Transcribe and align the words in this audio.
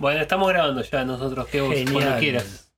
Bueno, 0.00 0.20
estamos 0.22 0.48
grabando 0.48 0.82
ya 0.82 1.04
nosotros, 1.04 1.46
que 1.46 1.60
vos 1.60 1.74
Genial. 1.74 1.92
cuando 1.92 2.18
quieras. 2.18 2.72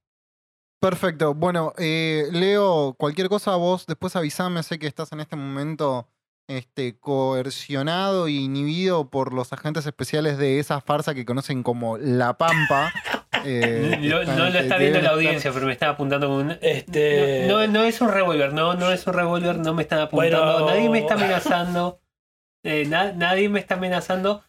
Perfecto. 0.81 1.35
Bueno, 1.35 1.73
eh, 1.79 2.27
Leo, 2.33 2.95
cualquier 2.99 3.29
cosa 3.29 3.55
vos 3.55 3.87
después 3.87 4.17
avisame. 4.17 4.63
Sé 4.65 4.79
que 4.81 4.89
estás 4.89 5.13
en 5.13 5.21
este 5.21 5.37
momento 5.37 6.09
este, 6.49 6.99
coercionado 6.99 8.27
y 8.27 8.39
inhibido 8.39 9.09
por 9.09 9.33
los 9.33 9.53
agentes 9.53 9.87
especiales 9.87 10.37
de 10.39 10.59
esa 10.59 10.81
farsa 10.81 11.15
que 11.15 11.25
conocen 11.25 11.63
como 11.63 11.97
La 11.99 12.37
Pampa. 12.37 12.93
Eh, 13.45 13.99
No, 14.01 14.21
están- 14.21 14.37
no 14.39 14.45
lo 14.51 14.59
está 14.59 14.79
deben 14.79 14.79
viendo 14.79 14.99
la 15.01 15.05
estar- 15.05 15.15
audiencia, 15.15 15.53
pero 15.53 15.67
me 15.67 15.73
está 15.73 15.89
apuntando 15.89 16.29
con 16.29 16.37
un... 16.47 16.59
Este. 16.61 17.47
No, 17.49 17.67
no 17.67 17.83
es 17.83 18.01
un 18.01 18.09
revólver, 18.13 18.53
no, 18.53 18.75
no 18.75 18.93
es 18.93 19.05
un 19.05 19.15
revólver, 19.15 19.59
no 19.59 19.75
me 19.75 19.83
están 19.83 19.99
apuntando, 19.99 20.39
Bueno. 20.61 20.67
nadie 20.67 20.89
me 20.89 20.99
está 21.01 21.15
amenazando. 21.15 22.01
Eh, 22.63 22.85
na- 22.87 23.11
nadie 23.13 23.49
me 23.49 23.59
está 23.59 23.75
amenazando. 23.75 24.45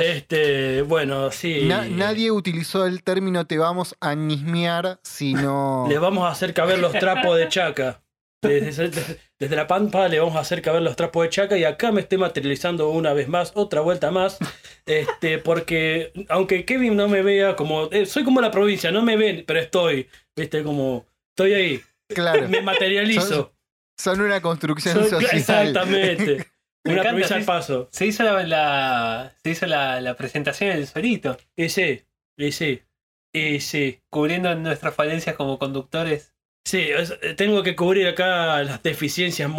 Este, 0.00 0.82
bueno, 0.82 1.30
sí. 1.30 1.64
Na- 1.66 1.86
nadie 1.86 2.30
utilizó 2.30 2.86
el 2.86 3.02
término 3.02 3.46
te 3.46 3.58
vamos 3.58 3.96
a 4.00 4.14
nismear, 4.14 4.98
sino. 5.02 5.86
Le 5.88 5.98
vamos 5.98 6.24
a 6.26 6.30
hacer 6.32 6.54
caber 6.54 6.78
los 6.78 6.92
trapos 6.92 7.36
de 7.36 7.48
chaca. 7.48 8.02
Desde, 8.42 8.88
desde- 8.88 9.18
desde 9.40 9.56
la 9.56 9.66
pampa 9.66 10.06
le 10.08 10.20
vamos 10.20 10.36
a 10.36 10.40
hacer 10.40 10.62
caber 10.62 10.82
los 10.82 10.94
trapos 10.94 11.24
de 11.24 11.30
chaca 11.30 11.56
y 11.58 11.64
acá 11.64 11.90
me 11.90 12.00
estoy 12.00 12.18
materializando 12.18 12.88
una 12.90 13.12
vez 13.12 13.28
más, 13.28 13.50
otra 13.54 13.80
vuelta 13.80 14.10
más. 14.12 14.38
Este, 14.86 15.38
porque 15.38 16.12
aunque 16.28 16.64
Kevin 16.64 16.96
no 16.96 17.08
me 17.08 17.22
vea 17.22 17.56
como. 17.56 17.88
eh, 17.90 18.06
soy 18.06 18.24
como 18.24 18.40
la 18.40 18.50
provincia, 18.50 18.90
no 18.92 19.02
me 19.02 19.16
ven, 19.16 19.44
pero 19.46 19.60
estoy. 19.60 20.08
Viste, 20.36 20.62
como. 20.62 21.06
Estoy 21.36 21.52
ahí. 21.54 21.80
Claro, 22.08 22.48
Me 22.48 22.62
materializo. 22.62 23.52
son 23.98 24.20
una 24.20 24.40
construcción 24.40 25.04
social. 25.08 25.30
exactamente. 25.32 26.46
Me 26.88 26.94
Una 26.94 27.02
encanta, 27.02 27.10
provincia 27.10 27.36
al 27.36 27.44
paso. 27.44 27.88
Se 27.92 28.06
hizo 28.06 28.22
la, 28.22 28.42
la- 28.44 29.32
se 29.42 29.50
hizo 29.50 29.66
la, 29.66 30.00
la 30.00 30.14
presentación 30.16 30.70
del 30.70 30.86
solito, 30.86 31.36
sí, 32.50 32.80
y 33.32 33.60
sí. 33.60 34.00
cubriendo 34.10 34.54
nuestras 34.54 34.94
falencias 34.94 35.36
como 35.36 35.58
conductores. 35.58 36.34
Sí, 36.64 36.80
es- 36.80 37.18
tengo 37.36 37.62
que 37.62 37.76
cubrir 37.76 38.06
acá 38.08 38.62
las 38.62 38.82
deficiencias 38.82 39.50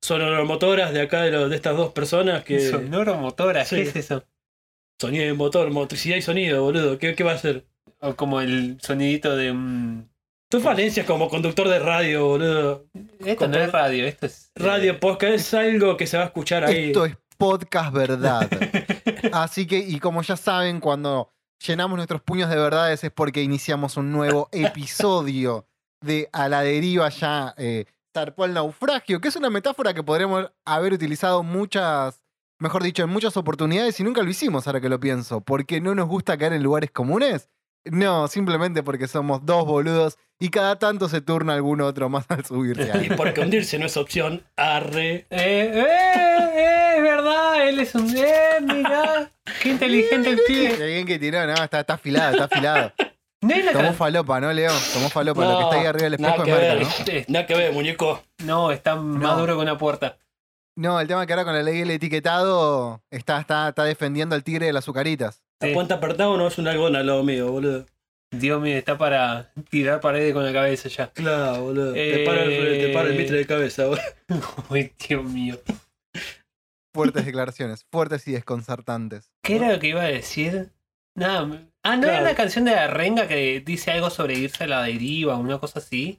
sonoromotoras 0.00 0.92
de 0.92 1.00
acá 1.02 1.22
de, 1.22 1.30
lo- 1.30 1.48
de 1.48 1.56
estas 1.56 1.76
dos 1.76 1.92
personas 1.92 2.44
que... 2.44 2.60
Sonoro 2.60 3.16
motora, 3.16 3.64
Sí. 3.64 3.76
¿qué 3.76 3.82
es 3.82 3.96
eso? 3.96 4.24
Sonido 5.00 5.26
y 5.26 5.32
motor, 5.32 5.70
motricidad 5.70 6.16
y 6.16 6.22
sonido, 6.22 6.62
boludo. 6.62 6.98
¿Qué, 6.98 7.14
qué 7.14 7.24
va 7.24 7.32
a 7.32 7.34
hacer? 7.36 7.64
O 8.00 8.14
como 8.14 8.40
el 8.40 8.78
sonidito 8.80 9.36
de 9.36 9.50
un... 9.50 10.10
Tus 10.54 10.62
falencias 10.62 11.04
como 11.04 11.28
conductor 11.28 11.68
de 11.68 11.80
radio, 11.80 12.28
boludo. 12.28 12.86
Esto 13.24 13.48
no 13.48 13.58
es 13.58 13.72
radio, 13.72 14.06
esto 14.06 14.26
es... 14.26 14.52
eh, 14.54 14.62
Radio 14.62 15.00
podcast 15.00 15.34
es 15.34 15.52
algo 15.52 15.96
que 15.96 16.06
se 16.06 16.16
va 16.16 16.22
a 16.22 16.26
escuchar 16.26 16.62
ahí. 16.62 16.90
Esto 16.90 17.06
es 17.06 17.16
podcast 17.36 17.92
verdad. 17.92 18.48
Así 19.32 19.66
que, 19.66 19.78
y 19.78 19.98
como 19.98 20.22
ya 20.22 20.36
saben, 20.36 20.78
cuando 20.78 21.32
llenamos 21.58 21.96
nuestros 21.96 22.22
puños 22.22 22.50
de 22.50 22.54
verdades 22.54 23.02
es 23.02 23.10
porque 23.10 23.42
iniciamos 23.42 23.96
un 23.96 24.12
nuevo 24.12 24.48
episodio 24.52 25.66
de 26.00 26.28
A 26.32 26.48
la 26.48 26.62
deriva 26.62 27.08
ya 27.08 27.52
eh, 27.58 27.86
zarpó 28.16 28.44
el 28.44 28.54
naufragio, 28.54 29.20
que 29.20 29.26
es 29.26 29.34
una 29.34 29.50
metáfora 29.50 29.92
que 29.92 30.04
podríamos 30.04 30.52
haber 30.64 30.92
utilizado 30.92 31.42
muchas, 31.42 32.22
mejor 32.60 32.84
dicho, 32.84 33.02
en 33.02 33.10
muchas 33.10 33.36
oportunidades 33.36 33.98
y 33.98 34.04
nunca 34.04 34.22
lo 34.22 34.30
hicimos 34.30 34.68
ahora 34.68 34.80
que 34.80 34.88
lo 34.88 35.00
pienso. 35.00 35.40
¿Porque 35.40 35.80
no 35.80 35.96
nos 35.96 36.06
gusta 36.06 36.38
caer 36.38 36.52
en 36.52 36.62
lugares 36.62 36.92
comunes? 36.92 37.48
No, 37.86 38.28
simplemente 38.28 38.82
porque 38.82 39.06
somos 39.08 39.44
dos 39.44 39.66
boludos 39.66 40.16
y 40.38 40.48
cada 40.48 40.78
tanto 40.78 41.08
se 41.08 41.20
turna 41.20 41.54
algún 41.54 41.80
otro 41.80 42.08
más 42.08 42.24
al 42.28 42.44
subirse 42.44 42.90
Y 43.04 43.10
porque 43.10 43.40
hundirse 43.40 43.78
no 43.78 43.86
es 43.86 43.96
opción, 43.96 44.42
arre. 44.56 45.26
Eh, 45.28 45.28
eh, 45.30 45.86
eh, 46.56 46.94
es 46.96 47.02
verdad, 47.02 47.68
él 47.68 47.80
es 47.80 47.94
un... 47.94 48.16
Eh, 48.16 48.60
mirá, 48.62 49.30
qué 49.62 49.68
inteligente 49.70 50.30
el 50.30 50.40
pibe. 50.46 50.76
Qué 50.76 50.86
bien 50.86 51.06
que 51.06 51.18
tiró, 51.18 51.46
no, 51.46 51.54
está, 51.54 51.80
está 51.80 51.94
afilado, 51.94 52.32
está 52.32 52.44
afilado. 52.44 52.92
No 53.44 53.72
Tomó 53.72 53.92
falopa, 53.92 54.40
¿no, 54.40 54.52
Leo? 54.52 54.72
Tomó 54.94 55.10
falopa. 55.10 55.44
lo 55.44 55.58
que 55.58 55.64
está 55.64 55.76
ahí 55.76 55.86
arriba 55.86 56.04
del 56.04 56.14
espejo 56.14 56.32
es 56.32 56.38
marca, 56.38 56.54
ver. 56.56 56.82
¿no? 56.82 56.88
Eh, 57.06 57.24
Nada 57.28 57.46
que 57.46 57.54
ver, 57.54 57.72
muñeco. 57.72 58.22
No, 58.38 58.72
está 58.72 58.96
más 58.96 59.36
duro 59.36 59.56
que 59.56 59.62
una 59.62 59.76
puerta. 59.76 60.16
No, 60.76 60.98
el 60.98 61.06
tema 61.06 61.20
es 61.20 61.26
que 61.26 61.34
ahora 61.34 61.44
con 61.44 61.54
la 61.54 61.62
ley 61.62 61.80
del 61.80 61.90
etiquetado 61.90 63.02
está, 63.10 63.40
está, 63.40 63.68
está 63.68 63.84
defendiendo 63.84 64.34
al 64.34 64.42
tigre 64.42 64.66
de 64.66 64.72
las 64.72 64.84
azucaritas. 64.84 65.43
La 65.60 65.68
Sí. 65.68 65.74
puente 65.74 65.94
apertado 65.94 66.36
no 66.36 66.46
es 66.48 66.58
un 66.58 66.68
algodón 66.68 66.96
al 66.96 67.06
lado 67.06 67.22
mío, 67.22 67.50
boludo. 67.50 67.86
Dios 68.32 68.60
mío, 68.60 68.76
está 68.76 68.98
para 68.98 69.52
tirar 69.70 70.00
paredes 70.00 70.32
con 70.34 70.44
la 70.44 70.52
cabeza 70.52 70.88
ya. 70.88 71.10
Claro, 71.12 71.62
boludo. 71.62 71.94
Eh, 71.94 72.12
Te, 72.18 72.24
para 72.24 72.42
el, 72.42 72.50
te 72.80 72.92
para 72.92 73.08
el 73.08 73.16
mitre 73.16 73.36
de 73.38 73.46
cabeza, 73.46 73.86
boludo. 73.86 74.02
Uy, 74.70 74.92
Dios 75.08 75.24
mío. 75.24 75.58
Fuertes 76.94 77.24
declaraciones, 77.26 77.86
fuertes 77.90 78.26
y 78.28 78.32
desconcertantes. 78.32 79.30
¿Qué 79.42 79.56
era 79.56 79.72
lo 79.72 79.78
que 79.80 79.88
iba 79.88 80.02
a 80.02 80.06
decir? 80.06 80.70
Nada. 81.16 81.62
Ah, 81.82 81.96
¿no 81.96 82.04
era 82.04 82.12
Claro. 82.18 82.24
la 82.24 82.34
canción 82.34 82.64
de 82.64 82.72
la 82.72 82.86
renga 82.88 83.28
que 83.28 83.60
dice 83.60 83.90
algo 83.92 84.10
sobre 84.10 84.34
irse 84.34 84.64
a 84.64 84.66
la 84.68 84.82
deriva 84.82 85.36
o 85.36 85.40
una 85.40 85.58
cosa 85.58 85.78
así? 85.80 86.18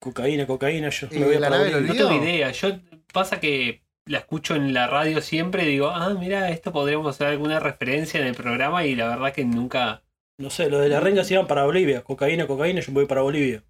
Cocaína, 0.00 0.46
cocaína, 0.46 0.90
yo 0.90 1.06
Eh, 1.10 1.18
me 1.18 1.26
voy 1.26 1.36
a 1.36 1.40
la 1.40 1.50
nave. 1.50 1.80
No 1.80 1.94
tengo 1.94 2.12
idea. 2.22 2.50
Yo 2.52 2.78
pasa 3.12 3.40
que 3.40 3.82
la 4.06 4.18
escucho 4.18 4.54
en 4.54 4.72
la 4.72 4.86
radio 4.86 5.20
siempre 5.20 5.64
y 5.64 5.66
digo, 5.66 5.90
ah, 5.90 6.14
mira, 6.14 6.50
esto 6.50 6.72
podríamos 6.72 7.08
hacer 7.08 7.26
alguna 7.26 7.60
referencia 7.60 8.20
en 8.20 8.26
el 8.26 8.34
programa 8.34 8.84
y 8.84 8.94
la 8.94 9.08
verdad 9.08 9.32
que 9.32 9.44
nunca. 9.44 10.02
No 10.38 10.50
sé, 10.50 10.68
los 10.68 10.82
de 10.82 10.88
la 10.88 11.00
renga 11.00 11.24
se 11.24 11.34
iban 11.34 11.46
para 11.46 11.64
Bolivia. 11.64 12.04
Cocaína, 12.04 12.46
cocaína, 12.46 12.80
yo 12.80 12.92
me 12.92 13.00
voy 13.00 13.06
para 13.06 13.22
Bolivia. 13.22 13.64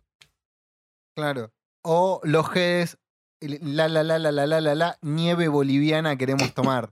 Claro. 1.17 1.53
O 1.83 2.21
los 2.25 2.51
G's, 2.51 2.99
la 3.41 3.89
la 3.89 4.03
la 4.03 4.19
la 4.19 4.33
la 4.33 4.47
la 4.47 4.61
la 4.61 4.75
la, 4.75 4.99
nieve 5.01 5.49
boliviana 5.49 6.17
queremos 6.17 6.53
tomar. 6.53 6.91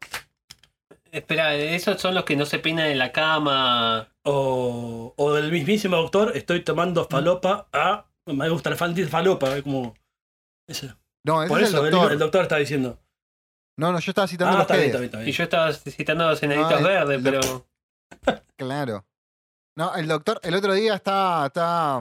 Espera, 1.11 1.55
esos 1.55 2.00
son 2.00 2.15
los 2.15 2.25
que 2.25 2.37
no 2.37 2.47
se 2.47 2.61
peinan 2.61 2.87
en 2.87 2.99
la 2.99 3.12
cama. 3.12 4.09
O, 4.22 5.12
o 5.16 5.32
del 5.34 5.53
mismísimo 5.53 5.97
doctor, 5.97 6.32
estoy 6.37 6.62
tomando 6.65 7.06
falopa 7.06 7.69
a. 7.72 8.06
Me 8.26 8.49
gusta 8.49 8.71
el 8.71 9.09
falopa, 9.09 9.56
es 9.56 9.62
como. 9.65 9.94
Ese. 10.66 10.94
No, 11.25 11.43
ese 11.43 11.49
Por 11.49 11.62
es 11.62 11.69
eso, 11.69 11.81
el 11.81 11.87
el 11.87 11.91
doctor. 11.93 12.12
el 12.12 12.19
doctor 12.19 12.43
está 12.43 12.56
diciendo. 12.56 12.99
No, 13.76 13.90
no, 13.92 13.98
yo 13.98 14.10
estaba 14.10 14.28
citando 14.28 14.52
Ah, 14.54 14.58
los 14.58 14.62
está 14.62 14.76
bien, 14.76 14.90
bien, 14.92 15.04
está 15.04 15.24
Y 15.24 15.32
yo 15.32 15.42
estaba 15.44 15.72
citando 15.72 16.24
a 16.26 16.30
los 16.30 16.42
enanitos 16.42 16.80
No, 16.80 16.86
verdes, 16.86 17.20
pero. 17.22 17.66
Claro. 18.56 19.04
No, 19.76 19.94
el 19.96 20.06
doctor, 20.06 20.38
el 20.44 20.54
otro 20.54 20.72
día 20.74 20.94
está, 20.94 21.46
está 21.46 22.00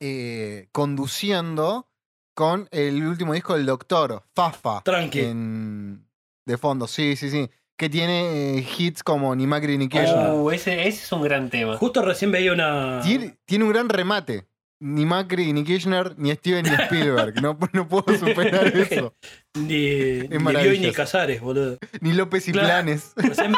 eh, 0.00 0.68
conduciendo 0.72 1.88
con 2.34 2.68
el 2.72 3.06
último 3.06 3.34
disco 3.34 3.54
del 3.54 3.66
doctor, 3.66 4.24
Fafa. 4.34 4.80
Tranqui. 4.82 5.20
en- 5.20 6.08
de 6.46 6.58
fondo, 6.58 6.86
sí, 6.86 7.16
sí, 7.16 7.30
sí. 7.30 7.50
Que 7.78 7.88
tiene 7.88 8.58
eh, 8.58 8.68
hits 8.78 9.02
como 9.02 9.34
Ni 9.34 9.46
Macri 9.46 9.76
ni 9.78 9.88
Kirchner. 9.88 10.30
Uh, 10.30 10.50
ese, 10.50 10.86
ese 10.86 11.04
es 11.04 11.12
un 11.12 11.22
gran 11.22 11.48
tema. 11.50 11.76
Justo 11.76 12.02
recién 12.02 12.30
veía 12.32 12.52
una. 12.52 13.00
Tiene, 13.02 13.36
tiene 13.44 13.64
un 13.64 13.70
gran 13.70 13.88
remate. 13.88 14.46
Ni 14.80 15.06
Macri, 15.06 15.52
ni 15.52 15.64
Kirchner, 15.64 16.14
ni 16.18 16.30
Steven, 16.32 16.64
ni 16.64 16.70
Spielberg. 16.84 17.40
No, 17.40 17.58
no 17.72 17.88
puedo 17.88 18.16
superar 18.18 18.66
eso. 18.76 19.14
Ni, 19.54 19.66
ni 19.66 20.28
Bioy 20.28 20.28
ni 20.28 20.38
maravilloso. 20.38 20.92
Casares, 20.96 21.40
boludo. 21.40 21.78
Ni 22.00 22.12
López 22.12 22.46
y 22.48 22.52
Claro. 22.52 22.68
Planes. 22.68 23.12
Recién, 23.16 23.52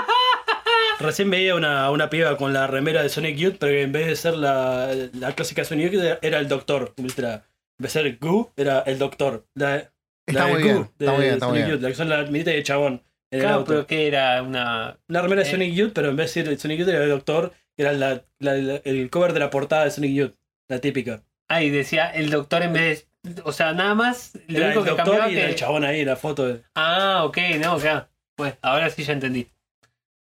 recién 1.00 1.30
veía 1.30 1.54
una, 1.54 1.90
una 1.90 2.10
piba 2.10 2.36
con 2.36 2.52
la 2.52 2.66
remera 2.66 3.02
de 3.02 3.08
Sonic 3.08 3.36
Youth, 3.36 3.56
pero 3.58 3.72
que 3.72 3.82
en 3.82 3.92
vez 3.92 4.06
de 4.06 4.16
ser 4.16 4.34
la, 4.36 4.90
la 5.14 5.32
clásica 5.34 5.64
Sonic 5.64 5.92
Youth 5.92 6.18
era, 6.22 6.38
el 6.38 6.48
doctor. 6.48 6.94
Era- 7.16 7.34
en 7.78 7.82
vez 7.82 7.92
de 7.94 8.00
ser 8.02 8.18
Goo, 8.18 8.52
era 8.56 8.80
el 8.80 8.98
doctor. 8.98 9.46
La, 9.54 9.90
Está 10.28 10.40
la 10.40 10.46
de 10.46 10.52
muy 10.54 10.62
Goo, 10.62 10.68
bien, 10.72 10.90
de 10.98 11.04
está 11.06 11.12
muy 11.12 11.22
bien, 11.22 11.34
está 11.34 11.46
muy 11.48 11.54
Sonic 11.58 11.66
bien. 11.66 11.76
Youth, 11.76 11.82
la 11.82 11.88
que 11.88 11.94
son 11.94 12.08
la 12.08 12.22
minita 12.24 12.52
y 12.52 12.56
el 12.56 12.62
chabón. 12.62 12.92
en 13.32 13.38
el 13.38 13.40
Claro, 13.40 13.56
auto. 13.56 13.68
pero 13.68 13.86
que 13.86 14.06
era 14.06 14.42
una. 14.42 14.98
Una 15.08 15.22
remera 15.22 15.42
de 15.42 15.48
Eh. 15.48 15.50
Sonic 15.50 15.74
Youth, 15.74 15.92
pero 15.94 16.08
en 16.10 16.16
vez 16.16 16.26
de 16.34 16.42
ser 16.42 16.52
el 16.52 16.58
Sonic 16.58 16.78
Youth 16.80 16.88
era 16.88 17.04
el 17.04 17.10
doctor, 17.10 17.52
era 17.78 17.92
la- 17.92 18.24
la- 18.40 18.54
la- 18.54 18.80
el 18.84 19.10
cover 19.10 19.32
de 19.32 19.40
la 19.40 19.50
portada 19.50 19.84
de 19.84 19.90
Sonic 19.90 20.12
Youth, 20.14 20.34
la 20.68 20.80
típica. 20.80 21.22
Ah, 21.48 21.62
y 21.62 21.70
decía 21.70 22.06
el 22.10 22.30
doctor 22.30 22.62
en 22.62 22.72
vez 22.72 23.06
de. 23.22 23.42
O 23.44 23.52
sea, 23.52 23.72
nada 23.72 23.94
más. 23.94 24.32
Lo 24.48 24.58
Era 24.58 24.66
único 24.68 24.80
el 24.80 24.84
que 24.86 24.90
doctor 25.02 25.30
y 25.30 25.34
que. 25.34 25.40
era 25.40 25.48
el 25.50 25.54
chabón 25.54 25.84
ahí, 25.84 26.04
la 26.04 26.16
foto 26.16 26.46
de... 26.46 26.62
Ah, 26.74 27.22
ok, 27.24 27.38
no, 27.60 27.78
claro. 27.78 28.08
Bueno, 28.36 28.56
ahora 28.62 28.90
sí 28.90 29.02
ya 29.04 29.12
entendí. 29.12 29.48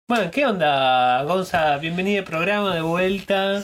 Bueno, 0.08 0.30
¿qué 0.30 0.44
onda, 0.46 1.22
Gonza? 1.24 1.76
Bienvenido 1.78 2.20
al 2.20 2.24
programa 2.26 2.74
de 2.74 2.82
vuelta. 2.82 3.62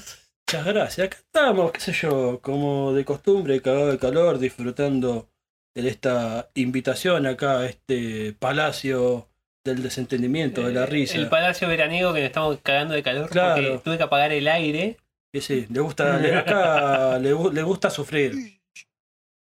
Muchas 0.48 0.64
gracias. 0.66 1.06
Acá 1.06 1.18
estamos, 1.18 1.70
qué 1.72 1.80
sé 1.80 1.92
yo, 1.92 2.40
como 2.40 2.92
de 2.94 3.04
costumbre, 3.04 3.60
cagado 3.60 3.90
de 3.90 3.98
calor, 3.98 4.38
disfrutando 4.38 5.28
de 5.74 5.88
esta 5.88 6.50
invitación 6.54 7.26
acá 7.26 7.60
a 7.60 7.66
este 7.66 8.32
palacio 8.38 9.28
del 9.64 9.82
desentendimiento, 9.82 10.62
de 10.66 10.72
la 10.72 10.86
risa. 10.86 11.16
El 11.16 11.28
palacio 11.28 11.68
veraniego 11.68 12.12
que 12.14 12.20
nos 12.20 12.26
estamos 12.28 12.58
cagando 12.62 12.94
de 12.94 13.02
calor 13.02 13.28
Claro. 13.28 13.54
porque 13.62 13.78
tuve 13.84 13.96
que 13.98 14.02
apagar 14.02 14.32
el 14.32 14.48
aire. 14.48 14.96
Sí, 15.32 15.40
sí, 15.40 15.66
le 15.70 15.80
gusta, 15.80 16.18
le- 16.18 16.34
acá 16.36 17.18
le, 17.18 17.32
gu- 17.34 17.52
le 17.52 17.62
gusta 17.62 17.88
sufrir. 17.90 18.60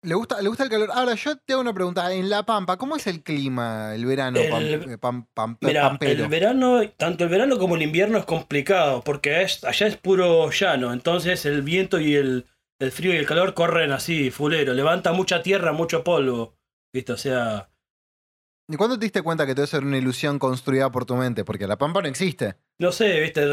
¿Le 0.02 0.14
gusta, 0.14 0.40
¿Le 0.40 0.48
gusta 0.48 0.62
el 0.64 0.70
calor? 0.70 0.90
Ahora, 0.92 1.14
yo 1.14 1.36
te 1.38 1.52
hago 1.54 1.62
una 1.62 1.72
pregunta. 1.74 2.12
En 2.12 2.30
La 2.30 2.44
Pampa, 2.44 2.76
¿cómo 2.76 2.96
es 2.96 3.06
el 3.08 3.22
clima, 3.22 3.94
el 3.94 4.06
verano 4.06 4.38
El- 4.38 4.50
pam- 4.52 4.92
eh, 4.92 4.98
pam- 4.98 5.26
pam- 5.34 5.98
el 6.00 6.28
verano, 6.28 6.88
tanto 6.96 7.24
el 7.24 7.30
verano 7.30 7.58
como 7.58 7.74
el 7.74 7.82
invierno 7.82 8.16
es 8.18 8.24
complicado, 8.24 9.02
porque 9.02 9.42
es, 9.42 9.64
allá 9.64 9.86
es 9.88 9.96
puro 9.96 10.50
llano, 10.50 10.92
entonces 10.92 11.44
el 11.46 11.62
viento 11.62 11.98
y 11.98 12.14
el, 12.14 12.46
el 12.78 12.92
frío 12.92 13.12
y 13.12 13.16
el 13.16 13.26
calor 13.26 13.54
corren 13.54 13.90
así, 13.90 14.30
fulero, 14.30 14.72
levanta 14.72 15.12
mucha 15.12 15.42
tierra, 15.42 15.72
mucho 15.72 16.04
polvo. 16.04 16.54
¿Viste? 16.94 17.12
O 17.12 17.16
sea, 17.18 17.68
¿Y 18.70 18.76
cuándo 18.76 18.98
te 18.98 19.06
diste 19.06 19.22
cuenta 19.22 19.46
que 19.46 19.54
todo 19.54 19.64
eso 19.64 19.78
era 19.78 19.86
una 19.86 19.98
ilusión 19.98 20.38
construida 20.38 20.90
por 20.92 21.06
tu 21.06 21.16
mente? 21.16 21.44
Porque 21.44 21.66
La 21.66 21.76
Pampa 21.76 22.02
no 22.02 22.08
existe. 22.08 22.56
no 22.78 22.92
sé, 22.92 23.20
¿viste? 23.20 23.46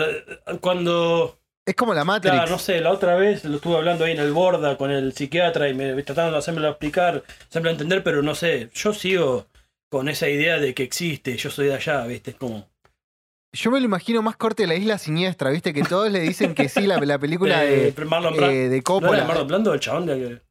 Cuando 0.61 1.39
Es 1.65 1.75
como 1.75 1.93
la 1.95 2.05
Matrix. 2.05 2.31
Claro, 2.33 2.51
no 2.51 2.59
sé, 2.59 2.79
la 2.79 2.91
otra 2.91 3.15
vez 3.15 3.43
lo 3.43 3.55
estuve 3.55 3.75
hablando 3.75 4.05
ahí 4.05 4.11
en 4.11 4.19
el 4.19 4.31
Borda 4.31 4.77
con 4.77 4.91
el 4.91 5.13
psiquiatra 5.13 5.67
y 5.67 5.73
me 5.73 6.01
tratando 6.03 6.33
de 6.33 6.37
hacérmelo 6.37 6.69
explicar, 6.69 7.23
hacérmelo 7.49 7.71
entender, 7.71 8.03
pero 8.03 8.21
no 8.21 8.35
sé, 8.35 8.69
yo 8.73 8.93
sigo 8.93 9.47
con 9.89 10.07
esa 10.07 10.29
idea 10.29 10.59
de 10.59 10.75
que 10.75 10.83
existe, 10.83 11.37
yo 11.37 11.49
soy 11.49 11.67
de 11.67 11.75
allá, 11.75 12.05
¿viste? 12.05 12.31
Es 12.31 12.37
como... 12.37 12.67
Yo 13.53 13.71
me 13.71 13.79
lo 13.79 13.85
imagino 13.85 14.21
más 14.21 14.35
corte 14.35 14.63
de 14.63 14.67
la 14.67 14.75
isla 14.75 14.97
siniestra, 14.97 15.49
¿viste? 15.49 15.73
Que 15.73 15.83
todos 15.83 16.11
le 16.11 16.19
dicen 16.19 16.53
que 16.53 16.69
sí, 16.69 16.81
la, 16.81 16.99
la 16.99 17.17
película 17.17 17.63
Eh, 17.65 17.93
de, 17.95 18.05
Marlon 18.05 18.35
eh, 18.35 18.37
de 18.37 18.67
¿No 18.69 18.73
era 18.73 18.83
Coppola. 18.83 19.23
Marlon 19.23 19.47
Brando 19.47 19.73
el 19.73 19.79
chabón 19.79 20.05
de. 20.05 20.41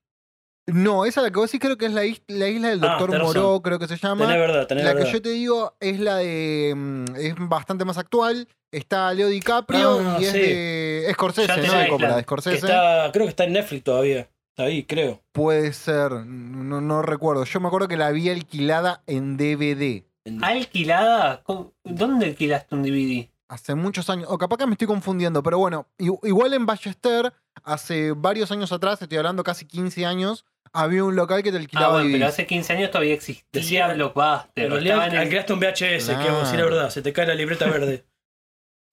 No, 0.66 1.04
esa 1.04 1.20
la 1.20 1.30
que 1.30 1.38
vos 1.38 1.50
sí 1.50 1.58
creo 1.58 1.76
que 1.76 1.86
es 1.86 1.92
la, 1.92 2.04
is- 2.04 2.22
la 2.26 2.48
isla 2.48 2.68
del 2.70 2.82
Ah, 2.82 2.88
doctor 2.88 3.10
razón. 3.10 3.26
Moró, 3.26 3.60
creo 3.62 3.78
que 3.78 3.86
se 3.86 3.96
llama. 3.98 4.24
Tenés 4.26 4.40
verdad, 4.40 4.66
tenés 4.66 4.84
La 4.84 4.94
verdad. 4.94 5.06
que 5.06 5.12
yo 5.12 5.22
te 5.22 5.28
digo 5.30 5.74
es 5.80 6.00
la 6.00 6.16
de. 6.16 6.72
mm, 6.74 7.04
es 7.16 7.34
bastante 7.38 7.84
más 7.84 7.98
actual. 7.98 8.48
Está 8.72 9.12
Leo 9.12 9.28
DiCaprio 9.28 10.00
Ah, 10.00 10.16
y 10.20 10.24
es 10.24 10.32
sí. 10.32 10.38
de. 10.38 11.08
Scorsese, 11.12 11.48
¿no? 11.56 11.62
la 11.72 11.78
De 11.80 11.88
Coppola, 11.88 12.06
isla. 12.06 12.08
de 12.08 12.14
Que 12.16 12.22
Scorsese. 12.22 12.56
está, 12.56 13.10
creo 13.12 13.26
que 13.26 13.30
está 13.30 13.44
en 13.44 13.52
Netflix 13.52 13.84
todavía. 13.84 14.20
Está 14.56 14.62
ahí, 14.64 14.84
creo. 14.84 15.20
Puede 15.32 15.72
ser. 15.72 16.12
No, 16.12 16.80
no 16.80 17.02
recuerdo. 17.02 17.44
Yo 17.44 17.60
me 17.60 17.66
acuerdo 17.68 17.88
que 17.88 17.96
la 17.96 18.10
vi 18.12 18.30
alquilada 18.30 19.02
en 19.06 19.36
DVD. 19.36 20.04
¿Alquilada? 20.42 21.42
¿Cómo- 21.42 21.72
¿Dónde 21.84 22.26
alquilaste 22.26 22.74
un 22.74 22.82
DVD? 22.82 23.28
Hace 23.48 23.74
muchos 23.74 24.08
años. 24.08 24.26
O 24.30 24.38
capaz 24.38 24.56
que 24.56 24.66
me 24.66 24.72
estoy 24.72 24.86
confundiendo, 24.86 25.42
pero 25.42 25.58
bueno. 25.58 25.86
Igual 25.98 26.54
en 26.54 26.64
Ballester, 26.66 27.32
hace 27.62 28.12
varios 28.12 28.50
años 28.50 28.72
atrás, 28.72 29.02
estoy 29.02 29.18
hablando 29.18 29.44
casi 29.44 29.66
15 29.66 30.06
años, 30.06 30.44
había 30.74 31.04
un 31.04 31.16
local 31.16 31.42
que 31.42 31.50
te 31.50 31.56
Ah, 31.56 31.60
alquilaba 31.60 31.92
bueno, 31.94 32.10
pero 32.12 32.26
hace 32.26 32.46
15 32.46 32.72
años 32.74 32.90
todavía 32.90 33.14
existía 33.14 33.44
Decía- 33.52 33.94
Blockbuster. 33.94 34.50
En 34.56 34.62
Estaba 34.64 34.74
realidad 34.80 35.06
en 35.08 35.12
el- 35.14 35.18
alquilaste 35.20 35.52
un 35.54 35.60
VHS, 35.60 36.06
que 36.08 36.12
vamos 36.14 36.34
a 36.34 36.44
decir 36.44 36.58
la 36.58 36.64
verdad, 36.64 36.90
se 36.90 37.00
te 37.02 37.12
cae 37.12 37.26
la 37.26 37.34
libreta 37.34 37.66
verde. 37.66 38.04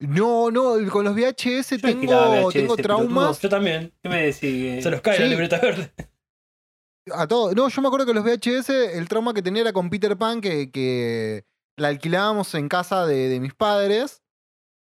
No, 0.00 0.50
no, 0.50 0.74
con 0.90 1.04
los 1.04 1.14
VHS 1.14 1.76
Yo 1.76 1.80
tengo, 1.80 2.12
VHS, 2.12 2.52
tengo 2.54 2.74
pero 2.74 2.88
traumas. 2.88 3.40
Yo 3.40 3.48
también. 3.48 3.92
¿Qué 4.02 4.08
me 4.08 4.22
decís? 4.32 4.82
Se 4.82 4.90
los 4.90 5.00
cae 5.00 5.20
la 5.20 5.26
libreta 5.26 5.60
verde. 5.60 5.92
A 7.12 7.28
todo. 7.28 7.54
No, 7.54 7.68
yo 7.68 7.82
me 7.82 7.86
acuerdo 7.86 8.06
que 8.06 8.14
los 8.14 8.24
VHS, 8.24 8.70
el 8.98 9.06
trauma 9.08 9.32
que 9.32 9.42
tenía 9.42 9.62
era 9.62 9.72
con 9.72 9.90
Peter 9.90 10.16
Pan, 10.16 10.40
que, 10.40 10.72
que 10.72 11.44
la 11.76 11.86
alquilábamos 11.88 12.52
en 12.56 12.68
casa 12.68 13.06
de, 13.06 13.28
de 13.28 13.38
mis 13.38 13.54
padres. 13.54 14.22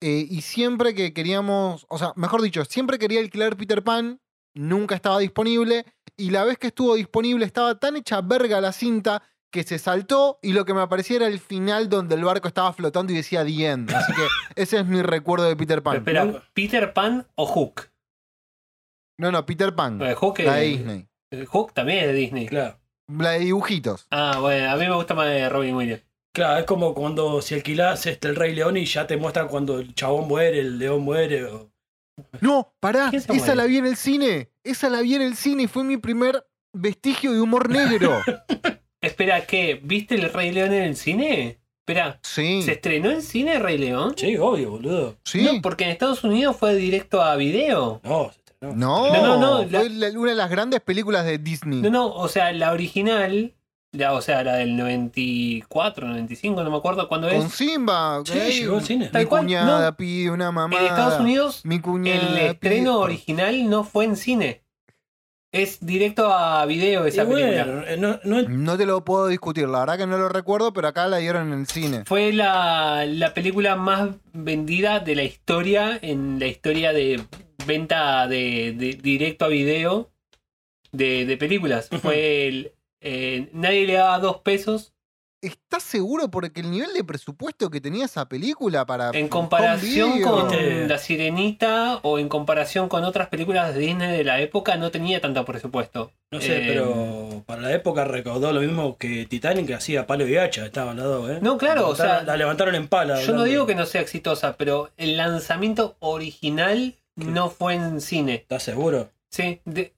eh, 0.03 0.27
y 0.29 0.41
siempre 0.43 0.97
que 0.97 1.13
queríamos, 1.13 1.87
o 1.89 1.97
sea, 1.99 2.13
mejor 2.17 2.43
dicho, 2.43 2.65
siempre 2.65 2.99
quería 2.99 3.21
alquilar 3.21 3.57
Peter 3.57 3.85
Pan, 3.85 4.21
nunca 4.53 4.97
estaba 4.97 5.21
disponible. 5.21 5.87
Y 6.17 6.31
la 6.31 6.45
vez 6.45 6.59
que 6.59 6.69
estuvo 6.69 6.95
disponible 6.95 7.45
estaba 7.45 7.79
tan 7.79 7.97
hecha 7.97 8.21
verga 8.21 8.61
la 8.61 8.73
cinta 8.73 9.23
que 9.51 9.63
se 9.63 9.79
saltó 9.79 10.39
y 10.43 10.53
lo 10.53 10.65
que 10.65 10.75
me 10.75 10.81
aparecía 10.81 11.17
era 11.17 11.27
el 11.29 11.39
final 11.39 11.89
donde 11.89 12.15
el 12.17 12.25
barco 12.25 12.49
estaba 12.49 12.73
flotando 12.73 13.13
y 13.13 13.17
decía 13.17 13.45
The 13.45 13.67
End. 13.67 13.91
Así 13.93 14.13
que 14.13 14.27
ese 14.63 14.81
es 14.81 14.87
mi 14.87 15.01
recuerdo 15.03 15.45
de 15.47 15.57
Peter 15.57 15.83
Pero 15.83 15.83
Pan. 15.83 15.97
espera, 15.97 16.25
¿no? 16.25 16.43
¿Peter 16.53 16.93
Pan 16.93 17.27
o 17.37 17.47
Hook? 17.47 17.91
No, 19.19 19.31
no, 19.31 19.47
Peter 19.47 19.75
Pan. 19.75 20.01
Hook, 20.17 20.41
La 20.41 20.57
de 20.57 20.67
Disney. 20.67 21.09
Hook 21.49 21.73
también 21.73 22.01
es 22.01 22.07
de 22.09 22.13
Disney. 22.15 22.47
Claro. 22.47 22.79
La 23.09 23.31
de 23.31 23.41
dibujitos. 23.41 24.07
Ah, 24.11 24.39
bueno, 24.41 24.71
a 24.71 24.77
mí 24.77 24.89
me 24.89 24.95
gusta 24.95 25.15
más 25.15 25.29
de 25.29 25.49
Robin 25.49 25.75
Williams. 25.75 26.03
Claro, 26.35 26.59
es 26.59 26.65
como 26.65 26.95
cuando 26.95 27.41
si 27.43 27.55
alquilás 27.55 28.07
este, 28.07 28.29
el 28.29 28.35
Rey 28.35 28.55
León 28.57 28.77
y 28.77 28.87
ya 28.87 29.07
te 29.07 29.17
muestran 29.17 29.47
cuando 29.47 29.79
el 29.79 29.95
chabón 29.95 30.27
muere, 30.27 30.59
el 30.59 30.79
león 30.79 31.03
muere. 31.03 31.45
O... 31.45 31.71
No, 32.41 32.75
pará, 32.81 33.09
¿Quién 33.11 33.23
se 33.23 33.33
esa 33.33 33.45
muere? 33.47 33.57
la 33.57 33.65
vi 33.67 33.77
en 33.79 33.87
el 33.87 33.97
cine. 33.97 34.51
Esa 34.63 34.89
la 34.91 35.01
vi 35.01 35.15
en 35.17 35.23
el 35.23 35.37
cine 35.37 35.65
y 35.65 35.67
fue 35.67 35.85
mi 35.85 35.97
primer 35.97 36.47
vestigio 36.73 37.33
de 37.33 37.41
humor 37.41 37.69
negro. 37.71 38.21
Espera, 39.01 39.45
¿qué? 39.47 39.81
¿Viste 39.83 40.15
el 40.15 40.33
Rey 40.33 40.53
León 40.53 40.73
en 40.73 40.83
el 40.85 40.97
cine? 40.97 41.59
Espera, 41.81 42.19
Sí, 42.23 42.63
¿se 42.63 42.73
estrenó 42.73 43.11
en 43.11 43.21
cine 43.21 43.59
Rey 43.59 43.77
León? 43.77 44.15
Sí, 44.17 44.37
obvio, 44.39 44.71
boludo. 44.71 45.17
sí. 45.25 45.43
No, 45.43 45.61
porque 45.61 45.85
en 45.85 45.91
Estados 45.91 46.25
Unidos 46.25 46.57
fue 46.57 46.75
directo 46.75 47.21
a 47.21 47.37
video. 47.37 48.01
No, 48.03 48.31
se 48.33 48.39
estrenó. 48.41 48.75
No, 48.75 49.13
No, 49.13 49.23
no, 49.23 49.39
no, 49.39 49.65
la- 49.71 49.81
fue 49.81 50.17
una 50.17 50.31
de 50.31 50.37
las 50.37 50.51
grandes 50.51 50.81
películas 50.81 51.27
de 51.27 51.37
Disney. 51.39 51.83
No, 51.83 51.91
no, 51.91 52.07
o 52.15 52.29
sea, 52.29 52.51
la 52.53 52.73
original, 52.73 53.53
la, 53.95 54.13
o 54.13 54.21
sea, 54.21 54.43
la 54.45 54.57
del 54.57 54.77
94, 54.77 56.07
95, 56.07 56.63
no 56.63 56.71
me 56.71 56.77
acuerdo 56.77 57.09
cuándo 57.09 57.29
Con 57.29 57.37
es. 57.39 57.53
Simba. 57.53 58.23
Sí, 58.25 58.39
llegó 58.61 58.77
al 58.77 58.85
cine. 58.85 59.11
Mi 59.13 59.25
cual, 59.25 59.43
cuñada 59.43 59.91
no. 59.91 59.97
pide 59.97 60.31
una 60.31 60.51
mamá. 60.53 60.79
En 60.79 60.85
Estados 60.87 61.21
Unidos, 61.21 61.61
Mi 61.65 61.81
cuñada 61.81 62.21
el 62.21 62.29
pide- 62.29 62.51
estreno 62.51 62.99
original 63.01 63.69
no 63.71 63.85
fue 63.85 64.05
en 64.05 64.17
cine. 64.17 64.63
Es 65.53 65.79
directo 65.87 66.33
a 66.35 66.67
video 66.67 67.05
Y 67.05 67.11
esa 67.11 67.25
película. 67.25 67.65
bueno, 67.65 67.83
eh, 67.87 67.97
no, 67.97 68.19
no- 68.25 68.43
No 68.49 68.77
te 68.77 68.87
lo 68.87 69.05
puedo 69.05 69.29
discutir, 69.29 69.69
la 69.69 69.81
verdad 69.81 69.99
que 69.99 70.07
no 70.09 70.19
lo 70.19 70.29
recuerdo, 70.29 70.73
pero 70.73 70.89
acá 70.89 71.07
la 71.07 71.19
dieron 71.19 71.53
en 71.53 71.61
el 71.61 71.67
cine. 71.69 72.03
Fue 72.07 72.33
la, 72.33 73.05
la 73.07 73.33
película 73.35 73.77
más 73.77 74.09
vendida 74.33 74.99
de 74.99 75.15
la 75.15 75.23
historia, 75.23 75.97
en 76.03 76.41
la 76.41 76.49
historia 76.49 76.93
de 76.93 77.23
venta 77.67 78.27
de, 78.27 78.75
de 78.77 78.99
directo 79.01 79.45
a 79.45 79.49
video 79.49 80.11
de, 80.91 81.25
de 81.25 81.37
películas. 81.37 81.89
Fue 82.03 82.49
el, 82.49 82.73
eh, 83.05 83.49
nadie 83.53 83.87
le 83.87 83.93
daba 83.95 84.19
dos 84.19 84.39
pesos 84.39 84.91
¿Estás 85.43 85.83
seguro? 85.83 86.31
Porque 86.31 86.63
el 86.63 86.71
nivel 86.71 86.95
de 86.95 87.05
presupuesto 87.05 87.69
que 87.69 87.79
tenía 87.79 88.07
esa 88.07 88.27
película 88.31 88.87
para. 88.87 89.11
en 89.13 89.29
comparación 89.29 90.23
con. 90.23 90.49
La 90.89 90.97
Sirenita 90.97 91.99
o 92.03 92.19
en 92.19 92.31
comparación 92.31 92.89
con 92.89 93.05
otras 93.05 93.29
películas 93.29 93.75
de 93.75 93.81
Disney 93.81 94.17
de 94.17 94.25
la 94.25 94.41
época 94.41 94.77
no 94.77 94.91
tenía 94.91 95.21
tanto 95.21 95.45
presupuesto. 95.45 96.13
no 96.31 96.41
sé, 96.41 96.57
Eh, 96.57 96.65
pero 96.67 97.43
para 97.45 97.61
la 97.61 97.75
época 97.75 98.07
recaudó 98.07 98.55
lo 98.55 98.61
mismo 98.63 98.97
que 98.97 99.27
Titanic, 99.27 99.67
que 99.67 99.75
hacía 99.75 100.07
palo 100.07 100.27
y 100.27 100.35
hacha, 100.39 100.65
estaban 100.65 100.97
las 100.97 101.05
dos, 101.05 101.29
¿eh? 101.31 101.39
No, 101.43 101.59
claro, 101.59 101.91
o 101.91 101.95
sea, 101.95 102.23
La 102.23 102.39
levantaron 102.39 102.75
en 102.75 102.89
pala. 102.89 103.21
Yo 103.21 103.35
no 103.35 103.45
digo 103.45 103.67
que 103.67 103.75
no 103.75 103.85
sea 103.85 104.01
exitosa, 104.01 104.57
pero 104.57 104.93
el 104.97 105.19
lanzamiento 105.19 105.97
original 105.99 106.95
no 107.17 107.51
fue 107.51 107.75
en 107.75 108.01
cine. 108.01 108.37
¿Estás 108.37 108.63
seguro? 108.63 109.11
Sí, 109.29 109.61
de- 109.67 109.93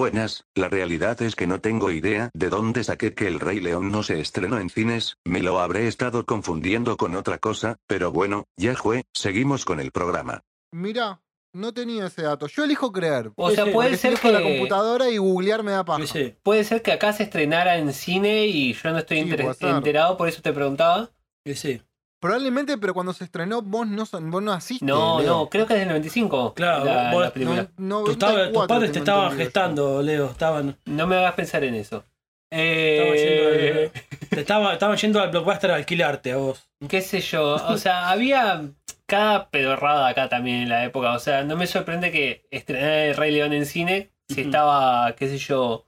Buenas, 0.00 0.44
la 0.54 0.68
realidad 0.68 1.22
es 1.22 1.34
que 1.34 1.46
no 1.46 1.62
tengo 1.62 1.90
idea 1.90 2.28
de 2.34 2.50
dónde 2.50 2.84
saqué 2.84 3.14
que 3.14 3.26
El 3.26 3.40
Rey 3.40 3.60
León 3.60 3.90
no 3.90 4.02
se 4.02 4.20
estrenó 4.20 4.58
en 4.60 4.68
cines, 4.68 5.16
me 5.24 5.40
lo 5.40 5.58
habré 5.58 5.88
estado 5.88 6.26
confundiendo 6.26 6.98
con 6.98 7.16
otra 7.16 7.38
cosa, 7.38 7.78
pero 7.86 8.12
bueno, 8.12 8.44
ya 8.58 8.74
fue, 8.76 9.04
seguimos 9.14 9.64
con 9.64 9.80
el 9.80 9.92
programa. 9.92 10.42
Mirá, 10.70 11.22
no 11.54 11.72
tenía 11.72 12.08
ese 12.08 12.20
dato. 12.24 12.46
Yo 12.46 12.64
elijo 12.64 12.92
creer. 12.92 13.32
o 13.36 13.50
sea, 13.50 13.72
puede 13.72 13.96
ser 13.96 14.10
dejo 14.10 14.30
la 14.30 14.40
que 14.42 14.44
computadora 14.58 15.08
y 15.08 15.16
googlear 15.16 15.62
me 15.62 15.70
da 15.72 15.82
paja. 15.82 16.04
Puede 16.42 16.64
ser 16.64 16.82
que 16.82 16.92
acá 16.92 17.14
se 17.14 17.22
estrenara 17.22 17.78
en 17.78 17.90
cine 17.94 18.44
y 18.48 18.74
yo 18.74 18.90
no 18.90 18.98
estoy 18.98 19.22
Sí, 19.22 19.30
enter- 19.30 19.56
enterado, 19.76 20.18
por 20.18 20.28
eso 20.28 20.42
te 20.42 20.52
preguntaba. 20.52 21.10
sí. 21.54 21.80
Probablemente, 22.20 22.78
pero 22.78 22.94
cuando 22.94 23.12
se 23.12 23.24
estrenó, 23.24 23.62
vos 23.62 23.86
no, 23.86 24.06
son- 24.06 24.30
vos 24.30 24.42
no 24.42 24.52
asiste. 24.52 24.84
No, 24.84 25.20
Leo. 25.20 25.28
no, 25.30 25.48
creo 25.50 25.66
que 25.66 25.74
es 25.74 25.80
del 25.80 25.88
95. 25.88 26.54
Claro, 26.54 26.84
la, 26.84 27.10
vos- 27.12 27.22
la 27.22 27.32
película. 27.32 27.68
No, 27.76 28.04
Tus, 28.04 28.16
tab- 28.18 28.28
tus 28.30 28.36
94 28.54 28.66
padres 28.68 28.92
te 28.92 28.98
estaban 29.00 29.36
gestando, 29.36 30.02
Leo. 30.02 30.26
Estaban, 30.30 30.76
No 30.86 31.06
me 31.06 31.16
hagas 31.16 31.34
pensar 31.34 31.62
en 31.64 31.74
eso. 31.74 32.04
estaban, 32.50 32.72
Eh, 32.72 33.16
yendo, 33.16 33.80
al- 33.90 33.90
te 34.30 34.40
estaba- 34.40 34.72
estaban 34.72 34.96
yendo 34.96 35.20
al 35.20 35.30
blockbuster 35.30 35.70
a 35.70 35.74
alquilarte 35.76 36.32
a 36.32 36.36
vos. 36.38 36.68
qué 36.88 37.00
sé 37.02 37.20
yo, 37.20 37.54
o 37.54 37.76
sea, 37.76 38.08
había 38.10 38.62
cada 39.06 39.50
pedorrada 39.50 40.08
acá 40.08 40.28
también 40.28 40.62
en 40.62 40.68
la 40.68 40.84
época, 40.84 41.12
o 41.12 41.18
sea, 41.18 41.44
no 41.44 41.54
me 41.56 41.66
sorprende 41.66 42.10
que 42.10 42.46
estrenara 42.50 43.04
el 43.04 43.16
Rey 43.16 43.30
León 43.32 43.52
en 43.52 43.66
cine 43.66 44.10
si 44.28 44.40
estaba, 44.40 45.14
qué 45.16 45.28
sé 45.28 45.38
yo, 45.38 45.86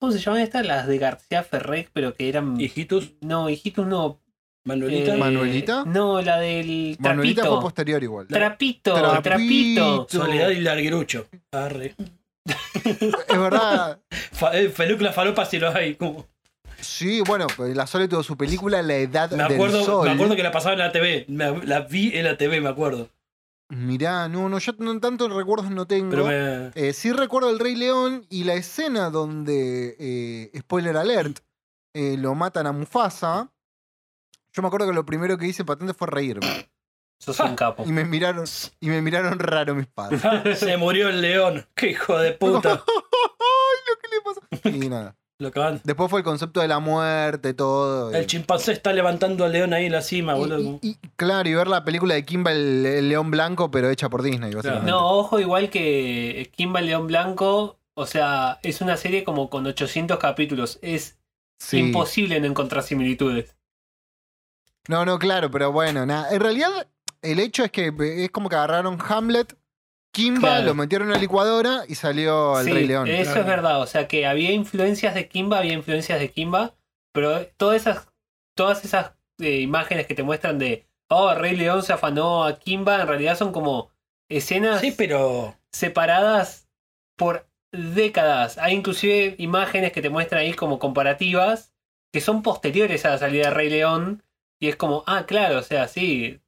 ¿cómo 0.00 0.10
se 0.12 0.18
llamaban 0.18 0.42
estas? 0.44 0.66
Las 0.66 0.86
de 0.88 0.98
García 0.98 1.42
Ferré, 1.44 1.88
pero 1.92 2.14
que 2.14 2.28
eran... 2.28 2.60
Hijitus, 2.60 3.12
No, 3.20 3.48
hijitos 3.48 3.86
no. 3.86 4.20
Manuelita. 4.64 5.14
eh, 5.14 5.18
¿Manuelita? 5.18 5.84
No, 5.86 6.20
la 6.20 6.38
del 6.38 6.96
Manuelita 7.00 7.42
fue 7.42 7.48
trapito. 7.48 7.60
posterior 7.62 8.02
igual. 8.02 8.26
Trapito, 8.26 8.94
Trapito. 8.94 9.22
trapito. 9.22 10.06
Soledad 10.10 10.50
y 10.50 10.60
Larguirucho. 10.60 11.26
Arre. 11.52 11.94
Es 12.84 13.38
verdad. 13.38 13.98
Fa- 14.32 14.56
eh, 14.58 14.68
película 14.70 15.12
falopa 15.12 15.44
si 15.44 15.58
lo 15.58 15.70
hay. 15.74 15.94
como- 15.94 16.26
Sí, 16.80 17.22
bueno, 17.26 17.46
pues 17.56 17.76
la 17.76 17.86
Sole 17.88 18.06
tuvo 18.08 18.22
su 18.22 18.36
película 18.36 18.80
La 18.82 18.94
Edad 18.96 19.30
Me 19.32 19.42
del 19.44 19.52
acuerdo, 19.54 19.84
Sol. 19.84 20.06
me 20.06 20.14
acuerdo 20.14 20.36
que 20.36 20.42
la 20.44 20.52
pasaba 20.52 20.74
en 20.74 20.78
la 20.78 20.92
TV. 20.92 21.24
Me- 21.28 21.64
la 21.66 21.80
vi 21.80 22.16
en 22.16 22.24
la 22.24 22.36
TV, 22.36 22.60
me 22.60 22.68
acuerdo. 22.68 23.08
Mirá, 23.70 24.28
no, 24.28 24.48
no, 24.48 24.58
yo 24.60 24.72
no 24.78 24.98
tanto 25.00 25.28
recuerdos 25.28 25.70
no 25.70 25.86
tengo. 25.86 26.08
Pero 26.10 26.26
me. 26.26 26.70
Eh, 26.74 26.92
sí 26.94 27.12
recuerdo 27.12 27.50
el 27.50 27.58
Rey 27.58 27.74
León 27.74 28.24
y 28.30 28.44
la 28.44 28.54
escena 28.54 29.10
donde, 29.10 29.96
eh, 29.98 30.58
spoiler 30.60 30.96
alert, 30.96 31.40
eh, 31.94 32.16
lo 32.18 32.34
matan 32.34 32.66
a 32.66 32.72
Mufasa. 32.72 33.50
Yo 34.58 34.62
me 34.62 34.66
acuerdo 34.66 34.88
que 34.88 34.92
lo 34.92 35.06
primero 35.06 35.38
que 35.38 35.46
hice 35.46 35.64
patente 35.64 35.94
fue 35.94 36.08
reírme. 36.08 36.68
Sos 37.20 37.38
un 37.38 37.54
capo. 37.54 37.84
Y 37.86 37.92
me 37.92 38.04
miraron, 38.04 38.44
y 38.80 38.88
me 38.88 39.00
miraron 39.00 39.38
raro 39.38 39.76
mis 39.76 39.86
padres. 39.86 40.20
Se 40.58 40.76
murió 40.76 41.08
el 41.08 41.20
león. 41.20 41.64
¡Qué 41.76 41.90
hijo 41.90 42.18
de 42.18 42.32
puta! 42.32 42.72
¡Ay, 42.88 43.78
lo 43.86 43.98
que 44.00 44.08
le 44.66 44.70
pasó! 44.72 44.76
Y 44.84 44.88
nada. 44.88 45.14
Lo 45.38 45.52
Después 45.84 46.10
fue 46.10 46.18
el 46.18 46.24
concepto 46.24 46.60
de 46.60 46.66
la 46.66 46.80
muerte, 46.80 47.54
todo. 47.54 48.12
El 48.12 48.24
y- 48.24 48.26
chimpancé 48.26 48.72
está 48.72 48.92
levantando 48.92 49.44
al 49.44 49.52
león 49.52 49.72
ahí 49.74 49.86
en 49.86 49.92
la 49.92 50.02
cima, 50.02 50.34
y- 50.34 50.40
boludo. 50.40 50.80
y- 50.82 50.88
y- 50.88 50.96
claro, 51.14 51.48
y 51.48 51.54
ver 51.54 51.68
la 51.68 51.84
película 51.84 52.14
de 52.14 52.24
Kimba 52.24 52.50
el, 52.50 52.84
el 52.84 53.08
León 53.08 53.30
Blanco, 53.30 53.70
pero 53.70 53.88
hecha 53.88 54.08
por 54.08 54.24
Disney, 54.24 54.52
básicamente. 54.52 54.90
No, 54.90 55.08
ojo, 55.12 55.38
igual 55.38 55.70
que 55.70 56.50
Kimba 56.56 56.80
el 56.80 56.86
León 56.86 57.06
Blanco, 57.06 57.78
o 57.94 58.06
sea, 58.06 58.58
es 58.64 58.80
una 58.80 58.96
serie 58.96 59.22
como 59.22 59.48
con 59.48 59.64
800 59.68 60.18
capítulos. 60.18 60.80
Es 60.82 61.20
Sí. 61.60 61.78
imposible 61.78 62.40
no 62.40 62.46
encontrar 62.48 62.82
similitudes. 62.82 63.54
No, 64.88 65.04
no, 65.04 65.18
claro, 65.18 65.50
pero 65.50 65.70
bueno, 65.70 66.04
nada. 66.06 66.30
En 66.34 66.40
realidad, 66.40 66.88
el 67.22 67.38
hecho 67.38 67.62
es 67.64 67.70
que 67.70 67.92
es 68.24 68.30
como 68.30 68.48
que 68.48 68.56
agarraron 68.56 68.98
Hamlet, 69.08 69.56
Kimba, 70.12 70.40
Claro. 70.48 70.64
lo 70.66 70.74
metieron 70.74 71.08
en 71.08 71.14
la 71.14 71.20
licuadora 71.20 71.84
y 71.86 71.94
salió 71.94 72.58
el 72.58 72.64
Sí, 72.66 72.72
Rey 72.72 72.86
León. 72.86 73.06
eso 73.08 73.24
Claro. 73.24 73.40
es 73.40 73.46
verdad. 73.46 73.80
O 73.82 73.86
sea, 73.86 74.08
que 74.08 74.26
había 74.26 74.50
influencias 74.52 75.14
de 75.14 75.28
Kimba, 75.28 75.58
había 75.58 75.74
influencias 75.74 76.18
de 76.18 76.30
Kimba, 76.32 76.74
pero 77.12 77.46
todas 77.58 77.76
esas, 77.82 78.08
todas 78.56 78.84
esas 78.84 79.12
eh, 79.40 79.60
imágenes 79.60 80.06
que 80.06 80.14
te 80.14 80.22
muestran 80.24 80.58
de, 80.58 80.86
oh, 81.10 81.32
Rey 81.34 81.54
León 81.54 81.82
se 81.82 81.92
afanó 81.92 82.44
a 82.44 82.58
Kimba, 82.58 83.00
en 83.02 83.06
realidad 83.06 83.36
son 83.36 83.52
como 83.52 83.90
escenas 84.30 84.80
Sí, 84.80 84.92
pero. 84.96 85.54
separadas 85.72 86.68
por 87.16 87.46
décadas. 87.72 88.56
Hay 88.58 88.74
inclusive 88.74 89.34
imágenes 89.38 89.92
que 89.92 90.00
te 90.02 90.08
muestran 90.10 90.40
ahí 90.40 90.54
como 90.54 90.78
comparativas 90.78 91.74
que 92.12 92.20
son 92.22 92.42
posteriores 92.42 93.04
a 93.04 93.10
la 93.10 93.18
salida 93.18 93.48
de 93.48 93.54
Rey 93.54 93.68
León. 93.68 94.22
Y 94.60 94.68
es 94.68 94.76
como, 94.76 95.04
ah, 95.06 95.24
claro, 95.26 95.58
o 95.58 95.62
sea, 95.62 95.86
sí. 95.88 96.40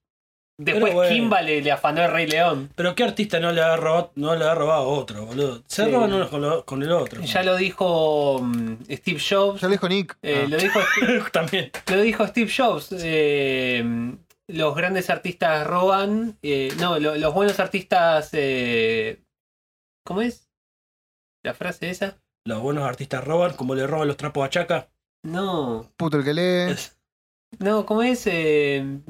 Después 0.59 0.93
bueno. 0.93 1.11
Kimba 1.14 1.40
le, 1.40 1.62
le 1.62 1.73
afanó 1.73 2.02
el 2.05 2.11
Rey 2.12 2.26
León. 2.26 2.71
Pero 2.76 2.95
qué 2.95 3.05
artista 3.05 3.40
no 3.40 3.50
le 3.50 3.62
ha 3.62 3.76
robado, 3.76 4.12
no 4.17 4.37
le 4.37 4.45
ha 4.45 4.55
robado 4.55 4.83
a 4.83 4.87
otro, 4.88 5.25
boludo. 5.25 5.62
Se 5.67 5.85
Sí. 5.87 5.90
roban 5.90 6.12
unos 6.12 6.29
con, 6.29 6.43
lo- 6.43 6.67
con 6.67 6.83
el 6.83 6.93
otro. 6.93 7.23
Ya 7.23 7.43
lo 7.43 7.57
dijo 7.57 8.40
mm, 8.43 8.75
Steve 8.90 9.21
Jobs. 9.26 9.61
Ya 9.62 9.69
lo 9.69 9.73
dijo 9.73 9.88
Nick. 9.88 10.19
Eh, 10.21 10.43
Ah. 10.45 10.49
lo, 10.49 10.57
dijo, 10.59 10.81
También. 11.33 11.71
lo 11.90 12.00
dijo 12.02 12.26
Steve 12.26 12.50
Jobs. 12.55 12.88
eh, 12.93 13.83
los 14.49 14.75
grandes 14.75 15.09
artistas 15.09 15.67
roban. 15.67 16.37
eh, 16.43 16.75
no, 16.79 16.99
lo- 16.99 17.17
los 17.17 17.33
buenos 17.33 17.59
artistas. 17.59 18.29
eh, 18.35 19.23
¿Cómo 20.05 20.21
es? 20.21 20.47
¿La 21.43 21.55
frase 21.55 21.88
esa? 21.88 22.19
Los 22.45 22.61
buenos 22.61 22.85
artistas 22.85 23.25
roban, 23.25 23.55
como 23.55 23.75
le 23.75 23.87
roban 23.87 24.09
los 24.09 24.17
trapos 24.19 24.45
a 24.45 24.50
Chaca. 24.50 24.90
No. 25.25 25.90
Puto 25.97 26.19
el 26.19 26.25
que 26.25 26.35
lee. 26.35 26.73
Es- 26.73 26.99
No, 27.59 27.85
¿cómo 27.85 28.02
es? 28.02 28.26
Eh, 28.26 29.00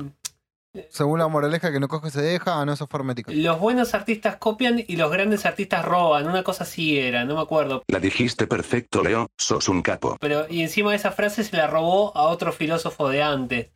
Según 0.88 1.18
la 1.18 1.28
moraleja 1.28 1.70
que 1.72 1.80
no 1.80 1.88
coge 1.88 2.10
se 2.10 2.22
deja, 2.22 2.60
ah, 2.60 2.64
no, 2.64 2.72
eso 2.72 2.86
fue 2.86 3.00
hermético. 3.00 3.30
los 3.32 3.58
buenos 3.60 3.94
artistas 3.94 4.36
copian 4.36 4.82
y 4.86 4.96
los 4.96 5.10
grandes 5.10 5.44
artistas 5.46 5.84
roban. 5.84 6.26
Una 6.26 6.42
cosa 6.42 6.64
así 6.64 6.98
era, 6.98 7.24
no 7.24 7.34
me 7.36 7.42
acuerdo. 7.42 7.82
La 7.88 8.00
dijiste 8.00 8.46
perfecto, 8.46 9.02
Leo, 9.02 9.28
sos 9.36 9.68
un 9.68 9.82
capo. 9.82 10.16
Pero, 10.20 10.46
y 10.48 10.62
encima 10.62 10.90
de 10.90 10.96
esa 10.96 11.12
frase 11.12 11.44
se 11.44 11.56
la 11.56 11.66
robó 11.66 12.16
a 12.16 12.24
otro 12.24 12.52
filósofo 12.52 13.08
de 13.08 13.22
antes. 13.22 13.70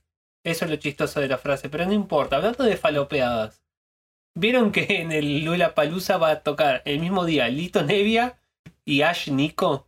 Eso 0.44 0.64
es 0.66 0.70
lo 0.70 0.76
chistoso 0.76 1.20
de 1.20 1.28
la 1.28 1.38
frase, 1.38 1.68
pero 1.68 1.86
no 1.86 1.92
importa. 1.92 2.36
Hablando 2.36 2.64
de 2.64 2.76
falopeadas. 2.76 3.62
¿Vieron 4.36 4.72
que 4.72 5.00
en 5.00 5.12
el 5.12 5.44
Lula 5.44 5.74
Palusa 5.74 6.16
va 6.18 6.30
a 6.30 6.40
tocar 6.42 6.82
el 6.84 6.98
mismo 6.98 7.24
día 7.24 7.48
Lito 7.48 7.82
Nevia 7.84 8.36
y 8.84 9.02
Ash 9.02 9.30
Nico? 9.30 9.86